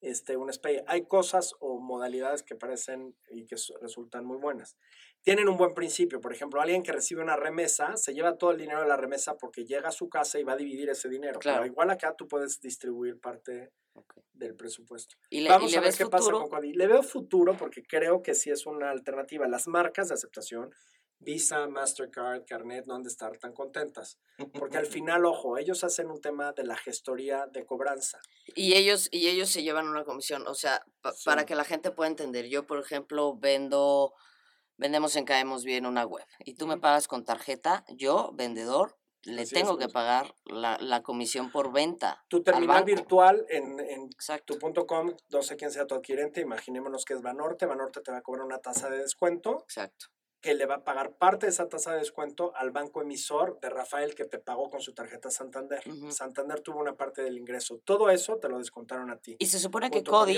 este, 0.00 0.36
un 0.36 0.52
SPAY. 0.52 0.82
Hay 0.86 1.06
cosas 1.06 1.54
o 1.60 1.78
modalidades 1.78 2.42
que 2.42 2.54
parecen 2.54 3.16
y 3.30 3.46
que 3.46 3.56
su- 3.56 3.76
resultan 3.78 4.24
muy 4.24 4.38
buenas. 4.38 4.76
Tienen 5.22 5.48
un 5.48 5.56
buen 5.56 5.74
principio. 5.74 6.20
Por 6.20 6.32
ejemplo, 6.32 6.60
alguien 6.60 6.82
que 6.82 6.92
recibe 6.92 7.22
una 7.22 7.36
remesa 7.36 7.96
se 7.96 8.14
lleva 8.14 8.36
todo 8.38 8.52
el 8.52 8.58
dinero 8.58 8.80
de 8.80 8.88
la 8.88 8.96
remesa 8.96 9.36
porque 9.36 9.64
llega 9.64 9.88
a 9.88 9.92
su 9.92 10.08
casa 10.08 10.38
y 10.38 10.44
va 10.44 10.52
a 10.52 10.56
dividir 10.56 10.88
ese 10.90 11.08
dinero. 11.08 11.38
Claro. 11.40 11.62
Pero 11.62 11.72
igual 11.72 11.90
acá 11.90 12.14
tú 12.16 12.28
puedes 12.28 12.60
distribuir 12.60 13.18
parte 13.18 13.72
del 14.32 14.54
presupuesto. 14.54 15.16
¿Y 15.30 15.40
le, 15.40 15.48
Vamos 15.48 15.72
y 15.72 15.76
a 15.76 15.80
ver 15.80 15.94
qué 15.94 16.06
pasa 16.06 16.30
con 16.30 16.48
Cody. 16.48 16.74
Le 16.74 16.86
veo 16.86 17.02
futuro 17.02 17.56
porque 17.56 17.82
creo 17.82 18.22
que 18.22 18.34
sí 18.34 18.50
es 18.50 18.66
una 18.66 18.90
alternativa. 18.90 19.48
Las 19.48 19.66
marcas 19.66 20.08
de 20.08 20.14
aceptación, 20.14 20.70
Visa, 21.18 21.66
Mastercard, 21.66 22.44
Carnet, 22.46 22.86
no 22.86 22.94
han 22.94 23.02
de 23.02 23.08
estar 23.08 23.36
tan 23.38 23.52
contentas. 23.52 24.18
Porque 24.52 24.78
al 24.78 24.86
final, 24.86 25.24
ojo, 25.24 25.58
ellos 25.58 25.82
hacen 25.84 26.10
un 26.10 26.20
tema 26.20 26.52
de 26.52 26.64
la 26.64 26.76
gestoría 26.76 27.46
de 27.46 27.64
cobranza. 27.64 28.20
Y 28.54 28.74
ellos, 28.74 29.08
y 29.10 29.28
ellos 29.28 29.50
se 29.50 29.62
llevan 29.62 29.88
una 29.88 30.04
comisión, 30.04 30.46
o 30.46 30.54
sea, 30.54 30.84
pa- 31.00 31.14
para 31.24 31.46
que 31.46 31.54
la 31.54 31.64
gente 31.64 31.90
pueda 31.90 32.10
entender. 32.10 32.46
Yo, 32.46 32.66
por 32.66 32.78
ejemplo, 32.78 33.34
vendo, 33.36 34.12
vendemos 34.76 35.16
en 35.16 35.24
Caemos 35.24 35.64
Bien 35.64 35.86
una 35.86 36.04
web 36.04 36.26
y 36.44 36.54
tú 36.54 36.66
me 36.66 36.78
pagas 36.78 37.08
con 37.08 37.24
tarjeta, 37.24 37.84
yo, 37.88 38.30
vendedor, 38.34 38.96
le 39.22 39.42
Así 39.42 39.56
es, 39.56 39.60
tengo 39.62 39.76
que 39.76 39.86
pues. 39.86 39.94
pagar 39.94 40.34
la, 40.44 40.76
la 40.80 41.02
comisión 41.02 41.50
por 41.50 41.72
venta. 41.72 42.22
Tu 42.28 42.36
al 42.36 42.44
terminal 42.44 42.68
banco. 42.76 42.86
virtual 42.86 43.44
en, 43.48 43.80
en 43.80 44.04
Exacto. 44.04 44.54
tu 44.54 44.60
punto 44.60 44.86
.com, 44.86 45.12
no 45.30 45.42
sé 45.42 45.56
quién 45.56 45.72
sea 45.72 45.84
tu 45.86 45.96
adquirente, 45.96 46.40
imaginémonos 46.42 47.04
que 47.04 47.14
es 47.14 47.22
Banorte, 47.22 47.66
Banorte 47.66 48.02
te 48.02 48.12
va 48.12 48.18
a 48.18 48.22
cobrar 48.22 48.44
una 48.44 48.58
tasa 48.60 48.88
de 48.88 48.98
descuento 48.98 49.62
Exacto. 49.62 50.06
Que 50.46 50.54
le 50.54 50.64
va 50.64 50.76
a 50.76 50.84
pagar 50.84 51.16
parte 51.16 51.46
de 51.46 51.50
esa 51.50 51.68
tasa 51.68 51.90
de 51.90 51.98
descuento 51.98 52.54
al 52.54 52.70
banco 52.70 53.02
emisor 53.02 53.58
de 53.58 53.68
Rafael 53.68 54.14
que 54.14 54.26
te 54.26 54.38
pagó 54.38 54.70
con 54.70 54.80
su 54.80 54.94
tarjeta 54.94 55.28
Santander. 55.28 55.82
Santander 56.12 56.60
tuvo 56.60 56.78
una 56.78 56.94
parte 56.96 57.20
del 57.20 57.36
ingreso. 57.36 57.80
Todo 57.84 58.10
eso 58.10 58.36
te 58.38 58.48
lo 58.48 58.58
descontaron 58.58 59.10
a 59.10 59.18
ti. 59.18 59.34
Y 59.40 59.46
se 59.46 59.58
supone 59.58 59.90
que 59.90 60.04
Cody, 60.04 60.34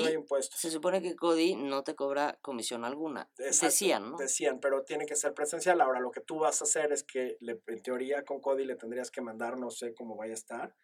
se 0.57 0.71
supone 0.71 1.03
que 1.03 1.15
Cody 1.15 1.57
no 1.57 1.85
te 1.85 1.95
cobra 1.95 2.39
comisión 2.41 2.87
alguna. 2.87 3.29
Exacto, 3.37 3.67
Decían, 3.67 4.11
¿no? 4.13 4.17
Decían, 4.17 4.61
pero 4.61 4.83
tiene 4.83 5.05
que 5.05 5.15
ser 5.15 5.35
presencial. 5.35 5.79
Ahora 5.83 6.01
lo 6.01 6.11
que 6.11 6.23
tú 6.23 6.39
vas 6.39 6.63
a 6.63 6.65
hacer 6.65 6.91
es 6.91 7.05
que 7.05 7.37
le- 7.41 7.61
en 7.67 7.83
teoría 7.83 8.25
con 8.25 8.41
Cody 8.41 8.65
le 8.65 8.77
tendrías 8.77 9.11
que 9.11 9.21
mandar, 9.21 9.59
no 9.59 9.71
sé 9.71 9.93
cómo 9.93 10.17
vaya 10.17 10.33
a 10.33 10.37
estar. 10.37 10.75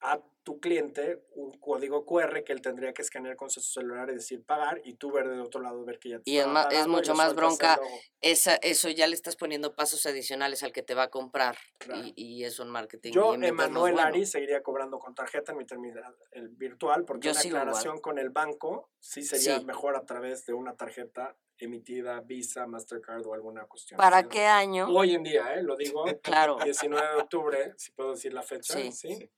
A 0.00 0.20
tu 0.42 0.60
cliente 0.60 1.24
un 1.34 1.58
código 1.58 2.06
QR 2.06 2.44
que 2.44 2.52
él 2.52 2.60
tendría 2.60 2.92
que 2.92 3.02
escanear 3.02 3.34
con 3.34 3.50
su 3.50 3.60
celular 3.60 4.10
y 4.10 4.14
decir 4.14 4.44
pagar 4.44 4.80
y 4.84 4.94
tú 4.94 5.10
ver 5.10 5.28
del 5.28 5.40
otro 5.40 5.60
lado 5.60 5.84
ver 5.84 5.98
que 5.98 6.10
ya 6.10 6.20
te 6.20 6.30
Y 6.30 6.38
es 6.38 6.46
es 6.70 6.86
mucho 6.86 7.14
más 7.16 7.34
bronca. 7.34 7.80
Esa, 8.20 8.54
eso 8.56 8.88
ya 8.88 9.08
le 9.08 9.14
estás 9.14 9.34
poniendo 9.34 9.74
pasos 9.74 10.06
adicionales 10.06 10.62
al 10.62 10.70
que 10.70 10.82
te 10.84 10.94
va 10.94 11.04
a 11.04 11.10
comprar. 11.10 11.56
Claro. 11.78 12.02
Y, 12.04 12.12
y 12.16 12.44
eso 12.44 12.62
en 12.62 12.68
marketing. 12.68 13.10
Yo, 13.12 13.34
es 13.34 13.42
Emanuel 13.42 13.94
bueno. 13.94 14.06
Ari, 14.08 14.24
seguiría 14.24 14.62
cobrando 14.62 15.00
con 15.00 15.14
tarjeta 15.16 15.50
en 15.50 15.58
mi 15.58 15.66
terminal 15.66 16.14
el 16.30 16.48
virtual 16.48 17.04
porque 17.04 17.26
Yo 17.26 17.32
una 17.32 17.40
aclaración 17.40 17.98
con 18.00 18.18
el 18.18 18.30
banco 18.30 18.90
sí 19.00 19.22
sería 19.22 19.58
Sí. 19.58 19.64
mejor 19.64 19.96
a 19.96 20.04
través 20.04 20.46
de 20.46 20.52
una 20.52 20.76
tarjeta 20.76 21.36
emitida 21.58 22.20
Visa, 22.20 22.66
Mastercard 22.66 23.26
o 23.26 23.34
alguna 23.34 23.64
cuestión. 23.64 23.96
¿Para 23.98 24.28
qué 24.28 24.44
año? 24.44 24.86
Hoy 24.88 25.14
en 25.14 25.22
día, 25.24 25.54
¿eh? 25.54 25.62
lo 25.62 25.74
digo, 25.74 26.04
Claro. 26.22 26.58
19 26.62 27.04
de 27.04 27.14
octubre, 27.22 27.72
si 27.78 27.90
puedo 27.92 28.12
decir 28.12 28.32
la 28.32 28.42
fecha, 28.42 28.74
Sí. 28.74 28.92
¿sí? 28.92 29.30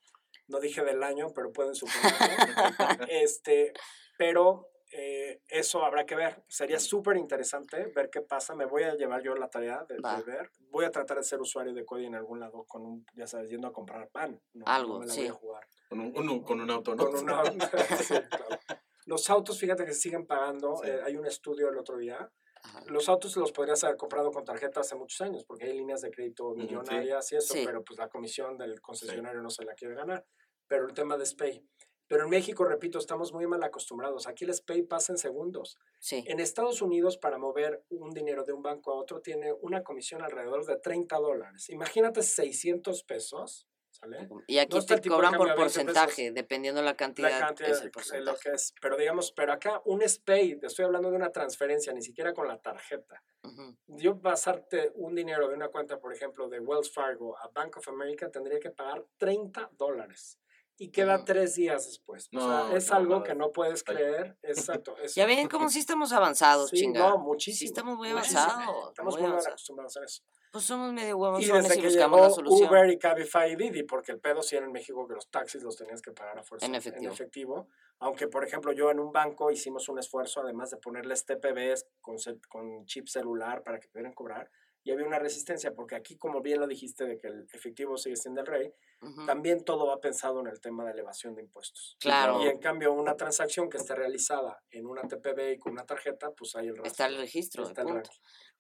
No 0.48 0.60
dije 0.60 0.82
del 0.82 1.02
año, 1.02 1.28
pero 1.34 1.52
pueden 1.52 1.74
suponerlo. 1.74 2.18
este, 3.08 3.72
pero 4.16 4.70
eh, 4.90 5.42
eso 5.48 5.84
habrá 5.84 6.06
que 6.06 6.16
ver. 6.16 6.42
Sería 6.48 6.80
súper 6.80 7.16
interesante 7.16 7.92
ver 7.94 8.08
qué 8.10 8.22
pasa. 8.22 8.54
Me 8.54 8.64
voy 8.64 8.84
a 8.84 8.94
llevar 8.94 9.22
yo 9.22 9.34
la 9.34 9.48
tarea 9.48 9.84
de, 9.88 9.96
de 9.96 10.22
ver. 10.22 10.50
Voy 10.70 10.84
a 10.84 10.90
tratar 10.90 11.18
de 11.18 11.22
ser 11.22 11.40
usuario 11.40 11.74
de 11.74 11.84
Cody 11.84 12.06
en 12.06 12.14
algún 12.14 12.40
lado 12.40 12.64
con 12.64 12.84
un, 12.84 13.06
ya 13.14 13.26
sabes, 13.26 13.50
yendo 13.50 13.68
a 13.68 13.72
comprar 13.72 14.08
pan. 14.08 14.40
No, 14.54 14.64
Algo, 14.66 14.94
no 14.94 15.00
me 15.00 15.06
la 15.06 15.12
sí. 15.12 15.20
voy 15.20 15.28
a 15.28 15.32
jugar. 15.32 15.66
Con 15.88 16.00
un, 16.00 16.42
con 16.42 16.60
un 16.60 16.70
auto, 16.70 16.94
¿no? 16.94 17.10
Con 17.10 17.18
sí, 17.98 18.14
claro. 18.14 18.60
Los 19.06 19.30
autos, 19.30 19.58
fíjate 19.58 19.84
que 19.84 19.92
se 19.92 20.00
siguen 20.00 20.26
pagando. 20.26 20.76
Sí. 20.82 20.88
Eh, 20.90 21.00
hay 21.04 21.16
un 21.16 21.26
estudio 21.26 21.68
el 21.68 21.78
otro 21.78 21.96
día 21.96 22.30
Ajá. 22.62 22.82
Los 22.88 23.08
autos 23.08 23.36
los 23.36 23.52
podrías 23.52 23.82
haber 23.84 23.96
comprado 23.96 24.30
con 24.32 24.44
tarjeta 24.44 24.80
hace 24.80 24.96
muchos 24.96 25.20
años, 25.20 25.44
porque 25.44 25.66
hay 25.66 25.74
líneas 25.74 26.00
de 26.00 26.10
crédito 26.10 26.54
sí. 26.54 26.62
millonarias 26.62 27.32
y 27.32 27.36
eso, 27.36 27.54
Sí. 27.54 27.62
pero 27.64 27.82
pues 27.84 27.98
la 27.98 28.08
comisión 28.08 28.56
del 28.56 28.80
concesionario 28.80 29.40
no 29.42 29.50
se 29.50 29.64
la 29.64 29.74
quiere 29.74 29.94
ganar. 29.94 30.24
Pero 30.68 30.86
el 30.86 30.94
tema 30.94 31.16
de 31.16 31.26
SPAY. 31.26 31.64
Pero 32.06 32.24
en 32.24 32.30
México, 32.30 32.64
repito, 32.64 32.98
estamos 32.98 33.32
muy 33.34 33.46
mal 33.46 33.62
acostumbrados. 33.62 34.26
Aquí 34.26 34.44
el 34.44 34.54
SPAY 34.54 34.82
pasa 34.82 35.12
en 35.12 35.18
segundos. 35.18 35.76
Sí. 35.98 36.24
En 36.26 36.40
Estados 36.40 36.80
Unidos, 36.80 37.18
para 37.18 37.36
mover 37.36 37.84
un 37.90 38.10
dinero 38.10 38.44
de 38.44 38.52
un 38.54 38.62
banco 38.62 38.92
a 38.92 38.94
otro, 38.94 39.20
tiene 39.20 39.52
una 39.60 39.82
comisión 39.82 40.22
alrededor 40.22 40.64
de 40.64 40.76
30 40.76 41.16
dólares. 41.18 41.68
Imagínate 41.68 42.22
600 42.22 43.04
pesos, 43.04 43.68
¿sale? 43.90 44.26
Y 44.46 44.56
aquí 44.56 44.78
No 44.78 44.84
te 44.86 45.06
cobran 45.06 45.34
por 45.34 45.48
20 45.48 45.62
pesos. 45.64 45.82
porcentaje, 45.84 46.32
dependiendo 46.32 46.80
la 46.80 46.96
cantidad, 46.96 47.28
La 47.30 47.38
cantidad 47.48 47.70
es 47.72 47.76
el 47.76 47.82
de 47.82 47.86
lo 47.88 47.92
porcentaje. 47.92 48.40
que 48.42 48.50
es. 48.56 48.74
Pero 48.80 48.96
digamos, 48.96 49.32
pero 49.32 49.52
acá 49.52 49.82
un 49.84 50.00
SPAY, 50.00 50.60
estoy 50.62 50.86
hablando 50.86 51.10
de 51.10 51.16
una 51.16 51.30
transferencia, 51.30 51.92
ni 51.92 52.00
siquiera 52.00 52.32
con 52.32 52.48
la 52.48 52.58
tarjeta. 52.58 53.22
Ujú. 53.44 53.76
Yo 53.86 54.18
pasarte 54.18 54.92
un 54.94 55.14
dinero 55.14 55.46
de 55.48 55.54
una 55.56 55.68
cuenta, 55.68 55.98
por 56.00 56.14
ejemplo, 56.14 56.48
de 56.48 56.58
Wells 56.60 56.90
Fargo 56.90 57.36
a 57.36 57.48
Bank 57.48 57.76
of 57.76 57.86
America, 57.88 58.30
tendría 58.30 58.58
que 58.58 58.70
pagar 58.70 59.04
30 59.18 59.70
dólares. 59.76 60.38
Y 60.80 60.90
queda 60.90 61.24
tres 61.24 61.56
días 61.56 61.86
después. 61.86 62.28
o 62.32 62.38
sea, 62.38 62.48
No, 62.48 62.76
es 62.76 62.88
qué 62.88 62.94
algo 62.94 63.10
mamada. 63.16 63.28
que 63.32 63.34
no 63.34 63.50
puedes 63.50 63.82
creer. 63.82 64.38
Exacto. 64.42 64.96
es- 64.98 65.14
Ya 65.16 65.26
ven 65.26 65.48
cómo 65.48 65.68
sí 65.68 65.80
estamos 65.80 66.12
avanzados, 66.12 66.70
Sí, 66.70 66.86
no, 66.86 67.18
muchísimo. 67.18 67.58
Sí 67.58 67.64
estamos 67.66 67.96
muy 67.96 68.12
muchísimo. 68.12 68.40
avanzados. 68.40 68.88
Estamos 68.90 69.14
muy 69.14 69.22
muy 69.22 69.30
avanzados. 69.30 69.54
acostumbrados 69.54 69.96
a 69.96 70.04
eso. 70.04 70.22
Pues 70.52 70.64
somos 70.64 70.92
medio 70.92 71.10
Y 71.10 71.12
huevones 71.14 71.46
desde 71.52 71.78
y 71.78 71.80
que 71.80 71.86
buscamos 71.88 72.20
la 72.20 72.26
llegó 72.26 72.34
solución. 72.36 72.68
Uber 72.70 72.90
y 72.90 72.98
Cabify 72.98 73.52
y 73.52 73.56
Didi, 73.56 73.82
porque 73.82 74.12
el 74.12 74.20
pedo 74.20 74.40
sí 74.42 74.56
era 74.56 74.64
en 74.66 74.72
México 74.72 75.06
que 75.06 75.14
los 75.14 75.28
taxis 75.28 75.62
los 75.62 75.76
tenías 75.76 76.00
que 76.00 76.12
pagar 76.12 76.38
a 76.38 76.42
fuerza 76.44 76.64
En 76.64 76.74
efectivo. 76.74 77.12
efectivo. 77.12 77.68
Aunque, 77.98 78.28
por 78.28 78.44
ejemplo, 78.44 78.72
yo 78.72 78.90
en 78.92 79.00
un 79.00 79.12
banco 79.12 79.50
hicimos 79.50 79.88
un 79.88 79.98
esfuerzo, 79.98 80.40
además 80.40 80.70
de 80.70 80.76
ponerles 80.76 81.26
TPBs 81.26 81.86
con, 82.00 82.16
con 82.48 82.86
chip 82.86 83.08
celular 83.08 83.62
para 83.64 83.78
que 83.80 83.88
pudieran 83.88 84.14
cobrar, 84.14 84.48
y 84.88 84.90
había 84.90 85.04
una 85.06 85.18
resistencia, 85.18 85.74
porque 85.74 85.94
aquí, 85.96 86.16
como 86.16 86.40
bien 86.40 86.60
lo 86.60 86.66
dijiste, 86.66 87.04
de 87.04 87.18
que 87.18 87.26
el 87.26 87.46
efectivo 87.52 87.98
sigue 87.98 88.16
siendo 88.16 88.40
el 88.40 88.46
rey, 88.46 88.72
Ujú. 89.02 89.26
también 89.26 89.62
todo 89.62 89.86
va 89.86 90.00
pensado 90.00 90.40
en 90.40 90.46
el 90.46 90.62
tema 90.62 90.82
de 90.86 90.92
elevación 90.92 91.34
de 91.34 91.42
impuestos. 91.42 91.98
Claro. 92.00 92.42
Y 92.42 92.48
en 92.48 92.58
cambio, 92.58 92.94
una 92.94 93.14
transacción 93.14 93.68
que 93.68 93.76
esté 93.76 93.94
realizada 93.94 94.62
en 94.70 94.86
una 94.86 95.02
TPB 95.02 95.52
y 95.52 95.58
con 95.58 95.72
una 95.72 95.84
tarjeta, 95.84 96.30
pues 96.30 96.56
hay 96.56 96.68
el 96.68 96.76
rastro. 96.76 96.90
Está 96.90 97.06
el 97.06 97.18
registro, 97.18 97.64
Está 97.64 97.82
el 97.82 97.88
punto. 97.88 98.10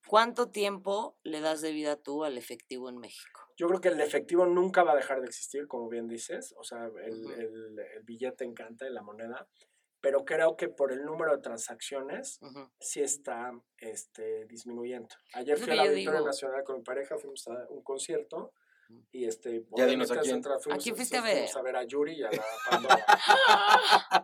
¿Cuánto 0.06 0.50
tiempo 0.50 1.16
le 1.22 1.40
das 1.40 1.62
de 1.62 1.72
vida 1.72 1.96
tú 1.96 2.24
al 2.24 2.36
efectivo 2.36 2.90
en 2.90 2.98
México? 2.98 3.40
Yo 3.56 3.66
creo 3.66 3.80
que 3.80 3.88
el 3.88 4.00
efectivo 4.02 4.44
nunca 4.44 4.82
va 4.82 4.92
a 4.92 4.96
dejar 4.96 5.22
de 5.22 5.28
existir, 5.28 5.66
como 5.66 5.88
bien 5.88 6.08
dices. 6.08 6.54
O 6.58 6.62
sea, 6.62 6.90
el, 7.04 7.24
Ujú. 7.24 7.32
el- 7.32 7.78
el 7.78 8.02
billete 8.02 8.44
encanta 8.44 8.86
y 8.86 8.92
la 8.92 9.00
moneda. 9.02 9.48
Pero 10.00 10.24
creo 10.24 10.56
que 10.56 10.68
por 10.68 10.92
el 10.92 11.04
número 11.04 11.36
de 11.36 11.42
transacciones 11.42 12.38
sí 12.78 13.00
está 13.00 13.52
este, 13.78 14.46
disminuyendo. 14.46 15.08
Ayer 15.34 15.58
fui 15.58 15.66
que 15.66 15.76
yo 15.76 15.82
Auditorio. 15.82 16.24
Nacional 16.24 16.62
con 16.64 16.76
mi 16.76 16.82
pareja, 16.82 17.18
fuimos 17.18 17.46
a 17.48 17.66
un 17.70 17.82
concierto. 17.82 18.52
Y 19.12 19.26
este, 19.26 19.64
Ya 19.76 19.84
dinos 19.84 20.10
a 20.10 20.20
quién. 20.20 20.42
fuimos 20.42 20.66
¿A 20.66 20.76
quién 20.82 20.96
fuiste 20.96 21.18
a 21.18 21.20
ver? 21.22 21.46
a 21.54 21.62
ver 21.62 21.76
a 21.76 21.82
Yuri 21.84 22.20
y 22.20 22.22
a 22.22 22.30
la 22.30 22.42
Pandora. 22.70 23.06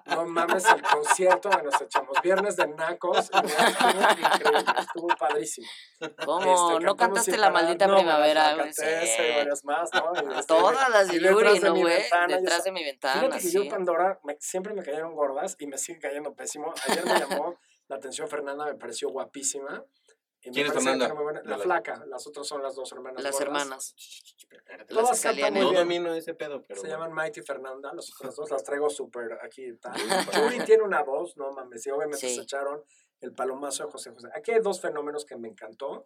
no 0.07 0.25
mames 0.27 0.65
el 0.67 0.83
concierto 0.83 1.51
que 1.51 1.63
nos 1.63 1.81
echamos. 1.83 2.17
Viernes 2.23 2.57
de 2.57 2.69
Nacos. 2.69 3.31
y 3.31 3.37
estuvo 3.37 4.01
increíble, 4.01 4.65
estuvo 4.79 5.09
padrísimo. 5.19 5.67
¿Cómo? 6.25 6.73
Este, 6.73 6.85
¿No 6.87 6.97
cantaste 6.97 7.37
la 7.37 7.51
maldita 7.51 7.87
No, 7.87 7.97
primavera? 7.97 8.55
güey? 8.55 8.65
canté 8.73 9.07
Sí. 9.07 9.23
varias 9.37 9.65
más, 9.65 9.91
¿no? 9.93 10.13
Y, 10.15 10.33
este, 10.39 10.47
Todas 10.47 10.89
las 10.91 11.09
de 11.09 11.21
Yuri, 11.21 11.59
¿no, 11.61 11.75
güey? 11.75 12.03
Detrás 12.29 12.65
de 12.65 12.73
mi 12.73 12.85
ventana, 12.85 13.21
Fíjate 13.21 13.39
que 13.41 13.51
yo 13.51 13.63
sí. 13.63 13.69
Pandora 13.69 14.19
me- 14.25 14.37
siempre 14.41 14.73
me 14.75 14.83
cayeron 14.83 15.15
gordas 15.15 15.57
y 15.59 15.67
me 15.67 15.77
sigue 15.77 15.99
cayendo 15.99 16.35
pésimo. 16.35 16.73
Ayer 16.89 17.05
me 17.05 17.19
llamó 17.19 17.59
la 17.89 17.97
atención 17.97 18.29
Fernanda, 18.29 18.65
me 18.65 18.75
pareció 18.77 19.11
guapísima. 19.11 19.85
¿Quién 20.53 20.67
es 20.67 21.15
buena. 21.15 21.43
La 21.45 21.59
flaca, 21.59 22.05
las 22.07 22.27
otras 22.27 22.47
son 22.47 22.63
las 22.63 22.75
dos 22.75 22.93
hermanas. 22.93 23.23
Las 23.23 23.33
gordas. 23.33 23.49
hermanas. 23.49 23.95
Todas 24.89 25.25
Las 25.25 25.51
muy 25.53 25.61
No 25.61 25.73
domino 25.73 26.13
ese 26.15 26.35
pedo, 26.35 26.63
pero. 26.63 26.81
Se 26.81 26.89
bueno. 26.89 27.03
llaman 27.05 27.15
Mighty 27.15 27.43
Fernanda, 27.43 27.93
las 27.95 28.13
otras 28.15 28.37
dos 28.37 28.51
las 28.51 28.63
traigo 28.65 28.91
súper 28.91 29.39
aquí 29.43 29.73
Yuri 30.35 30.65
tiene 30.65 30.83
una 30.83 31.03
voz, 31.03 31.37
no 31.37 31.53
mames, 31.53 31.87
y 31.87 31.91
obviamente 31.91 32.29
Sí. 32.29 32.35
se 32.35 32.43
echaron 32.43 32.83
el 33.21 33.33
palomazo 33.33 33.87
de 33.87 33.91
José 33.93 34.11
José. 34.11 34.29
Aquí 34.35 34.51
hay 34.51 34.61
dos 34.61 34.81
fenómenos 34.81 35.25
que 35.25 35.37
me 35.37 35.49
encantó. 35.49 36.05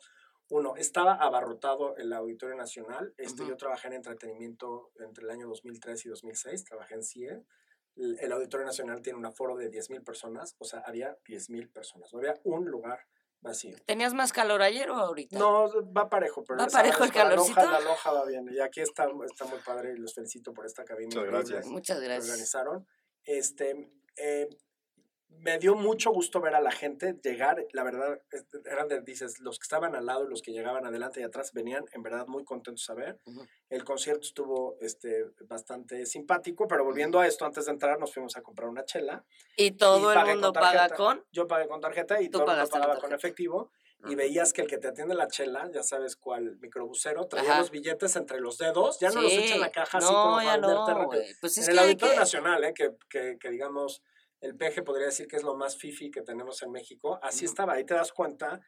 Uno, 0.51 0.77
estaba 0.77 1.15
abarrotado 1.15 1.97
el 1.97 2.13
Auditorio 2.13 2.57
Nacional. 2.57 3.13
Este, 3.19 3.43
Ujú. 3.43 3.51
Yo 3.51 3.57
trabajé 3.57 3.89
en 3.89 3.95
entretenimiento 3.95 4.93
entre 5.01 5.25
el 5.25 5.31
año 5.31 5.47
2003 5.49 6.07
y 6.07 6.09
2006, 6.09 6.65
trabajé 6.65 6.95
en 6.95 7.03
CIE. 7.03 7.43
El, 7.97 8.19
el 8.21 8.33
Auditorio 8.33 8.65
Nacional 8.65 9.03
tiene 9.03 9.19
un 9.19 9.27
aforo 9.27 9.57
de 9.57 9.71
10.000 9.71 10.03
personas, 10.05 10.55
o 10.59 10.65
sea, 10.65 10.81
había 10.87 11.19
10.000 11.25 11.71
personas, 11.73 12.13
no 12.15 12.21
había 12.21 12.35
un 12.45 12.65
lugar 12.67 13.01
vacío. 13.41 13.77
¿Tenías 13.87 14.15
más 14.15 14.33
calor 14.33 14.63
ayer 14.63 14.91
o 14.91 14.95
ahorita? 14.97 15.39
No, 15.39 15.69
va 15.93 16.09
parejo, 16.09 16.45
pero 16.45 16.59
¿Va 16.61 16.69
sabes, 16.69 16.93
parejo 16.93 17.05
el 17.05 17.13
con 17.13 17.19
la 17.29 17.37
lonja- 17.37 17.55
calorcito? 17.55 17.71
La 17.73 17.81
lonja 17.81 18.13
va 18.13 18.25
bien. 18.27 18.49
Y 18.51 18.61
aquí 18.61 18.81
está, 18.81 19.07
está 19.25 19.45
muy 19.47 19.59
padre 19.65 19.93
y 19.95 19.99
los 19.99 20.15
felicito 20.15 20.53
por 20.53 20.67
esta 20.67 20.85
cabina. 20.85 21.09
Muchas 21.15 21.25
gracias. 21.27 21.67
Muchas 21.67 21.99
que 21.99 22.05
gracias. 22.05 22.25
organizaron. 22.31 22.87
Este, 23.25 23.91
eh, 24.17 24.49
me 25.29 25.59
dio 25.59 25.75
mucho 25.75 26.11
gusto 26.11 26.41
ver 26.41 26.55
a 26.55 26.61
la 26.61 26.73
gente 26.73 27.15
llegar. 27.23 27.65
La 27.73 27.85
verdad, 27.85 28.21
este, 28.31 28.59
eran 28.65 28.89
de, 28.89 29.01
dices, 29.03 29.39
los 29.41 29.59
que 29.59 29.65
estaban 29.65 29.95
al 29.95 30.07
lado 30.07 30.25
y 30.25 30.29
los 30.29 30.43
que 30.43 30.53
llegaban 30.53 30.85
adelante 30.85 31.21
y 31.21 31.23
atrás 31.23 31.53
venían 31.53 31.85
en 31.93 32.03
verdad 32.03 32.27
muy 32.27 32.45
contentos 32.45 32.89
a 32.91 32.95
ver. 32.95 33.21
Ujú. 33.25 33.47
El 33.71 33.85
concierto 33.85 34.23
estuvo 34.23 34.77
este, 34.81 35.27
bastante 35.47 36.07
simpático, 36.07 36.67
pero 36.67 36.85
volviendo 36.85 37.21
a 37.21 37.27
esto, 37.27 37.45
antes 37.45 37.67
de 37.67 37.73
entrar 37.73 37.99
nos 37.99 38.13
fuimos 38.13 38.37
a 38.37 38.43
comprar 38.43 38.69
una 38.69 38.85
chela. 38.85 39.25
¿Y 39.57 39.73
todo 39.73 40.13
y 40.13 40.17
el 40.19 40.27
mundo 40.27 40.53
con 40.53 40.61
paga 40.63 40.89
con? 40.91 41.25
Yo 41.31 41.47
pagué 41.47 41.69
con 41.69 41.81
tarjeta 41.81 42.21
y 42.21 42.29
todo 42.31 42.43
el 42.45 42.57
mundo 42.57 42.69
pagaba 42.71 42.99
con 42.99 43.13
efectivo. 43.13 43.71
Y 44.09 44.15
veías 44.15 44.53
que 44.53 44.63
el 44.63 44.69
que 44.69 44.79
te 44.79 44.87
atiende 44.87 45.17
la 45.17 45.27
chela, 45.27 45.69
ya 45.75 45.83
sabes 45.83 46.15
cuál 46.15 46.57
microbusero, 46.61 47.27
traía 47.27 47.51
Ajá. 47.51 47.59
los 47.59 47.73
billetes 47.73 48.15
entre 48.15 48.39
los 48.39 48.57
dedos, 48.57 49.01
ya 49.01 49.11
no 49.11 49.21
los 49.23 49.33
echa 49.33 49.55
en 49.57 49.61
la 49.61 49.67
Sí. 49.67 49.73
caja 49.73 49.99
así 49.99 50.07
no, 50.07 50.23
como 50.23 50.41
ya 50.41 50.61
para 50.61 51.03
no. 51.03 51.09
Pues 51.41 51.59
es 51.59 51.59
en 51.59 51.65
que 51.67 51.73
el 51.73 51.79
Auditorio 51.81 52.15
que... 52.15 52.21
Nacional, 52.21 52.63
¿eh? 52.63 52.75
que, 52.75 52.93
que, 53.11 53.39
que 53.41 53.51
digamos, 53.51 54.05
el 54.41 54.57
peje 54.57 54.83
podría 54.83 55.07
decir 55.07 55.27
que 55.27 55.37
es 55.37 55.43
lo 55.43 55.55
más 55.57 55.77
fifi 55.77 56.11
que 56.11 56.23
tenemos 56.23 56.63
en 56.63 56.71
México, 56.71 57.19
así 57.23 57.45
estaba, 57.45 57.75
ahí 57.75 57.85
te 57.85 57.95
das 57.95 58.13
cuenta 58.13 58.61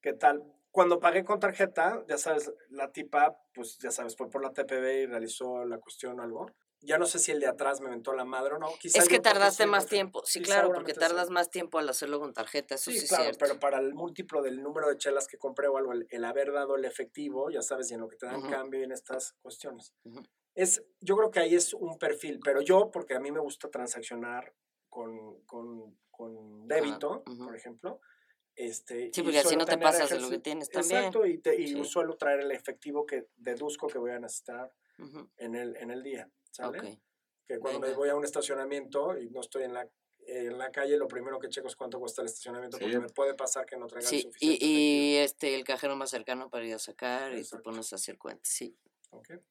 que 0.00 0.12
tal. 0.12 0.42
Cuando 0.70 0.98
pagué 1.00 1.22
con 1.24 1.38
tarjeta, 1.38 2.02
ya 2.08 2.16
sabes, 2.16 2.50
la 2.70 2.90
tipa, 2.92 3.36
pues 3.54 3.78
ya 3.78 3.90
sabes, 3.90 4.16
fue 4.16 4.30
por 4.30 4.42
la 4.42 4.52
TPB 4.52 5.02
y 5.02 5.06
realizó 5.06 5.64
la 5.64 5.78
cuestión 5.78 6.18
o 6.18 6.22
algo. 6.22 6.46
Ya 6.84 6.98
no 6.98 7.06
sé 7.06 7.20
si 7.20 7.30
el 7.30 7.38
de 7.38 7.46
atrás 7.46 7.80
me 7.80 7.90
mentó 7.90 8.12
la 8.12 8.24
madre 8.24 8.54
o 8.54 8.58
no. 8.58 8.68
Quizá 8.80 8.98
Es 8.98 9.08
que 9.08 9.20
tardaste 9.20 9.66
más 9.66 9.86
tiempo. 9.86 10.22
Sí, 10.24 10.40
claro, 10.42 10.72
porque 10.72 10.94
tardas 10.94 11.28
sí. 11.28 11.32
más 11.32 11.48
tiempo 11.50 11.78
al 11.78 11.88
hacerlo 11.88 12.18
con 12.18 12.32
tarjeta. 12.32 12.74
Eso 12.74 12.90
sí, 12.90 12.98
Sí, 12.98 13.04
es 13.04 13.08
claro, 13.10 13.24
cierto. 13.24 13.38
pero 13.38 13.60
para 13.60 13.78
el 13.78 13.94
múltiplo 13.94 14.42
del 14.42 14.60
número 14.60 14.88
de 14.88 14.96
chelas 14.96 15.28
que 15.28 15.38
compré 15.38 15.68
o 15.68 15.76
algo, 15.76 15.92
el, 15.92 16.08
el 16.10 16.24
haber 16.24 16.50
dado 16.52 16.74
el 16.74 16.84
efectivo, 16.84 17.50
ya 17.50 17.62
sabes, 17.62 17.88
y 17.90 17.94
en 17.94 18.00
lo 18.00 18.08
que 18.08 18.16
te 18.16 18.26
dan 18.26 18.42
cambio 18.50 18.80
y 18.80 18.82
en 18.82 18.90
estas 18.90 19.34
cuestiones. 19.42 19.92
Es, 20.54 20.82
yo 21.00 21.16
creo 21.16 21.30
que 21.30 21.38
ahí 21.38 21.54
es 21.54 21.72
un 21.72 21.98
perfil, 21.98 22.40
pero 22.42 22.62
yo, 22.62 22.90
porque 22.90 23.14
a 23.14 23.20
mí 23.20 23.30
me 23.30 23.40
gusta 23.40 23.68
transaccionar 23.70 24.52
con, 24.96 25.40
con, 25.46 25.96
con 26.10 26.68
débito, 26.68 27.22
ujú. 27.26 27.44
por 27.46 27.56
ejemplo. 27.56 28.00
Este, 28.54 29.10
Sí, 29.14 29.22
y 29.22 29.24
porque 29.24 29.38
así 29.38 29.56
no 29.56 29.64
te 29.64 29.78
pasas 29.78 30.10
de 30.10 30.20
lo 30.20 30.28
que 30.28 30.38
tienes 30.38 30.68
también. 30.68 30.98
Exacto, 30.98 31.24
y, 31.24 31.38
te- 31.38 31.58
y 31.58 31.68
Sí. 31.68 31.84
suelo 31.86 32.14
traer 32.18 32.40
el 32.40 32.50
efectivo 32.50 33.06
que 33.06 33.28
deduzco 33.36 33.86
que 33.88 33.96
voy 33.96 34.10
a 34.10 34.18
necesitar 34.18 34.70
Ujú. 34.98 35.30
en 35.38 35.54
el, 35.54 35.74
en 35.76 35.90
el 35.90 36.02
día, 36.02 36.30
¿sale? 36.50 36.78
Ok. 36.78 36.84
Que 37.48 37.58
cuando 37.58 37.80
me 37.80 37.86
Venga. 37.86 37.98
voy 37.98 38.08
a 38.10 38.14
un 38.14 38.24
estacionamiento 38.24 39.16
y 39.18 39.30
no 39.30 39.40
estoy 39.40 39.62
en 39.62 39.72
la, 39.72 39.88
en 40.26 40.58
la 40.58 40.70
calle, 40.70 40.98
lo 40.98 41.08
primero 41.08 41.38
que 41.40 41.48
checo 41.48 41.68
es 41.68 41.74
cuánto 41.76 41.98
cuesta 41.98 42.20
el 42.20 42.26
estacionamiento, 42.28 42.76
Sí. 42.76 42.84
porque 42.84 42.98
me 43.00 43.08
puede 43.08 43.32
pasar 43.34 43.64
que 43.64 43.78
no 43.78 43.86
traiga 43.86 44.06
el 44.10 44.10
Sí, 44.10 44.16
y, 44.18 44.22
suficiente 44.24 44.54
efectivo. 44.56 44.78
y 44.78 45.16
este, 45.16 45.54
el 45.54 45.64
cajero 45.64 45.96
más 45.96 46.10
cercano 46.10 46.50
para 46.50 46.66
ir 46.66 46.74
a 46.74 46.78
sacar 46.78 47.32
y 47.32 47.36
te 47.36 47.40
Exacto. 47.40 47.62
pones 47.70 47.90
a 47.94 47.96
hacer 47.96 48.18
cuentas. 48.18 48.46
Sí, 48.46 48.76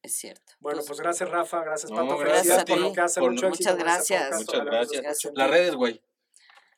Es 0.02 0.16
cierto. 0.16 0.52
Bueno, 0.60 0.78
Pues, 0.78 0.88
pues 0.88 1.00
gracias 1.00 1.28
Rafa, 1.30 1.62
gracias 1.64 1.90
No, 1.90 1.96
Pato, 2.06 2.18
gracias 2.18 2.58
a 2.58 2.64
por 2.64 2.76
ti. 2.76 2.82
lo 2.82 2.92
que 2.92 3.00
hace, 3.00 3.20
Por- 3.20 3.32
mucho 3.32 3.48
Muchas 3.48 3.66
este 3.72 3.82
gracias. 3.82 4.22
podcast, 4.30 4.46
Muchas 4.46 4.64
gracias. 4.66 5.04
escuchen. 5.04 5.32
Las 5.36 5.50
redes, 5.50 5.74
güey. 5.74 6.02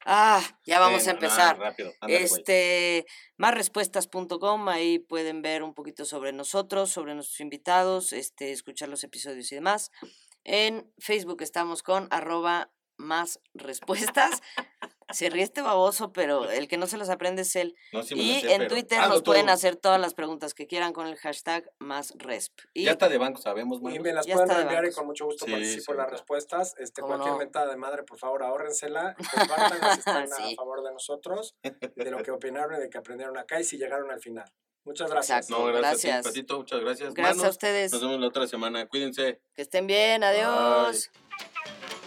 Ah, 0.06 0.42
ya 0.66 0.80
vamos 0.80 1.08
a 1.08 1.12
empezar. 1.12 1.58
rápido. 1.58 1.90
Este, 2.08 3.06
másrespuestas.com, 3.38 4.68
ahí 4.68 4.98
pueden 4.98 5.40
ver 5.40 5.62
un 5.62 5.72
poquito 5.72 6.04
sobre 6.04 6.32
nosotros, 6.32 6.90
sobre 6.90 7.14
nuestros 7.14 7.40
invitados, 7.40 8.12
este, 8.12 8.52
escuchar 8.52 8.90
los 8.90 9.02
episodios 9.02 9.50
y 9.50 9.54
demás. 9.54 9.90
En 10.44 10.92
Facebook 10.98 11.40
estamos 11.42 11.82
con 11.82 12.06
arroba 12.10 12.70
más 12.98 13.40
respuestas. 13.54 14.42
Se 15.14 15.30
ríe 15.30 15.42
este 15.44 15.62
baboso, 15.62 16.12
pero 16.12 16.50
el 16.50 16.68
que 16.68 16.76
no 16.76 16.86
se 16.86 16.96
los 16.98 17.08
aprende 17.08 17.42
es 17.42 17.56
él. 17.56 17.74
No, 17.92 18.02
sí 18.02 18.14
Y 18.18 18.40
sé, 18.40 18.52
en 18.52 18.58
pero 18.58 18.70
Twitter 18.74 18.98
nos 19.08 19.22
pueden 19.22 19.48
hacer 19.48 19.76
todas 19.76 20.00
las 20.00 20.12
preguntas 20.14 20.52
que 20.54 20.66
quieran 20.66 20.92
con 20.92 21.06
el 21.06 21.16
hashtag 21.16 21.64
más 21.78 22.12
resp. 22.18 22.52
Y 22.74 22.84
Ya 22.84 22.92
está 22.92 23.08
de 23.08 23.16
banco, 23.18 23.40
sabemos, 23.40 23.78
Y 23.80 23.84
mano. 23.84 24.02
me 24.02 24.12
las 24.12 24.26
Ya 24.26 24.34
pueden 24.34 24.50
enviar 24.60 24.84
y 24.84 24.92
con 24.92 25.06
mucho 25.06 25.24
gusto 25.24 25.46
Sí, 25.46 25.52
participo 25.52 25.76
en 25.76 25.80
sí, 25.80 25.86
las 25.86 25.94
claro. 25.96 26.10
respuestas. 26.10 26.74
Este, 26.78 27.00
¿Cómo 27.00 27.12
cualquier 27.14 27.32
no? 27.32 27.38
mentada 27.38 27.70
de 27.70 27.76
madre, 27.76 28.02
por 28.02 28.18
favor, 28.18 28.42
ahórrensela, 28.42 29.14
compártanla 29.78 29.92
si 29.94 29.98
están 30.00 30.32
a 30.32 30.54
favor 30.56 30.82
de 30.82 30.92
nosotros, 30.92 31.54
de 31.62 32.10
lo 32.10 32.18
que 32.22 32.30
opinaron 32.32 32.76
y 32.78 32.80
de 32.82 32.90
que 32.90 32.98
aprendieron 32.98 33.38
acá 33.38 33.60
y 33.60 33.64
si 33.64 33.78
llegaron 33.78 34.10
al 34.10 34.20
final. 34.20 34.44
Muchas 34.86 35.10
gracias. 35.10 35.46
Exacto. 35.48 35.64
No, 35.66 35.72
gracias, 35.72 36.02
Gracias. 36.02 36.14
a 36.14 36.20
ti, 36.20 36.28
Patito, 36.40 36.58
muchas 36.58 36.80
gracias. 36.80 37.14
gracias 37.14 37.44
a 37.44 37.48
ustedes. 37.48 37.92
Nos 37.92 38.02
vemos 38.02 38.20
la 38.20 38.26
otra 38.26 38.46
semana. 38.46 38.86
Cuídense. 38.86 39.40
Que 39.54 39.62
estén 39.62 39.86
bien. 39.86 40.22
Adiós. 40.22 41.10
Bye. 41.14 42.03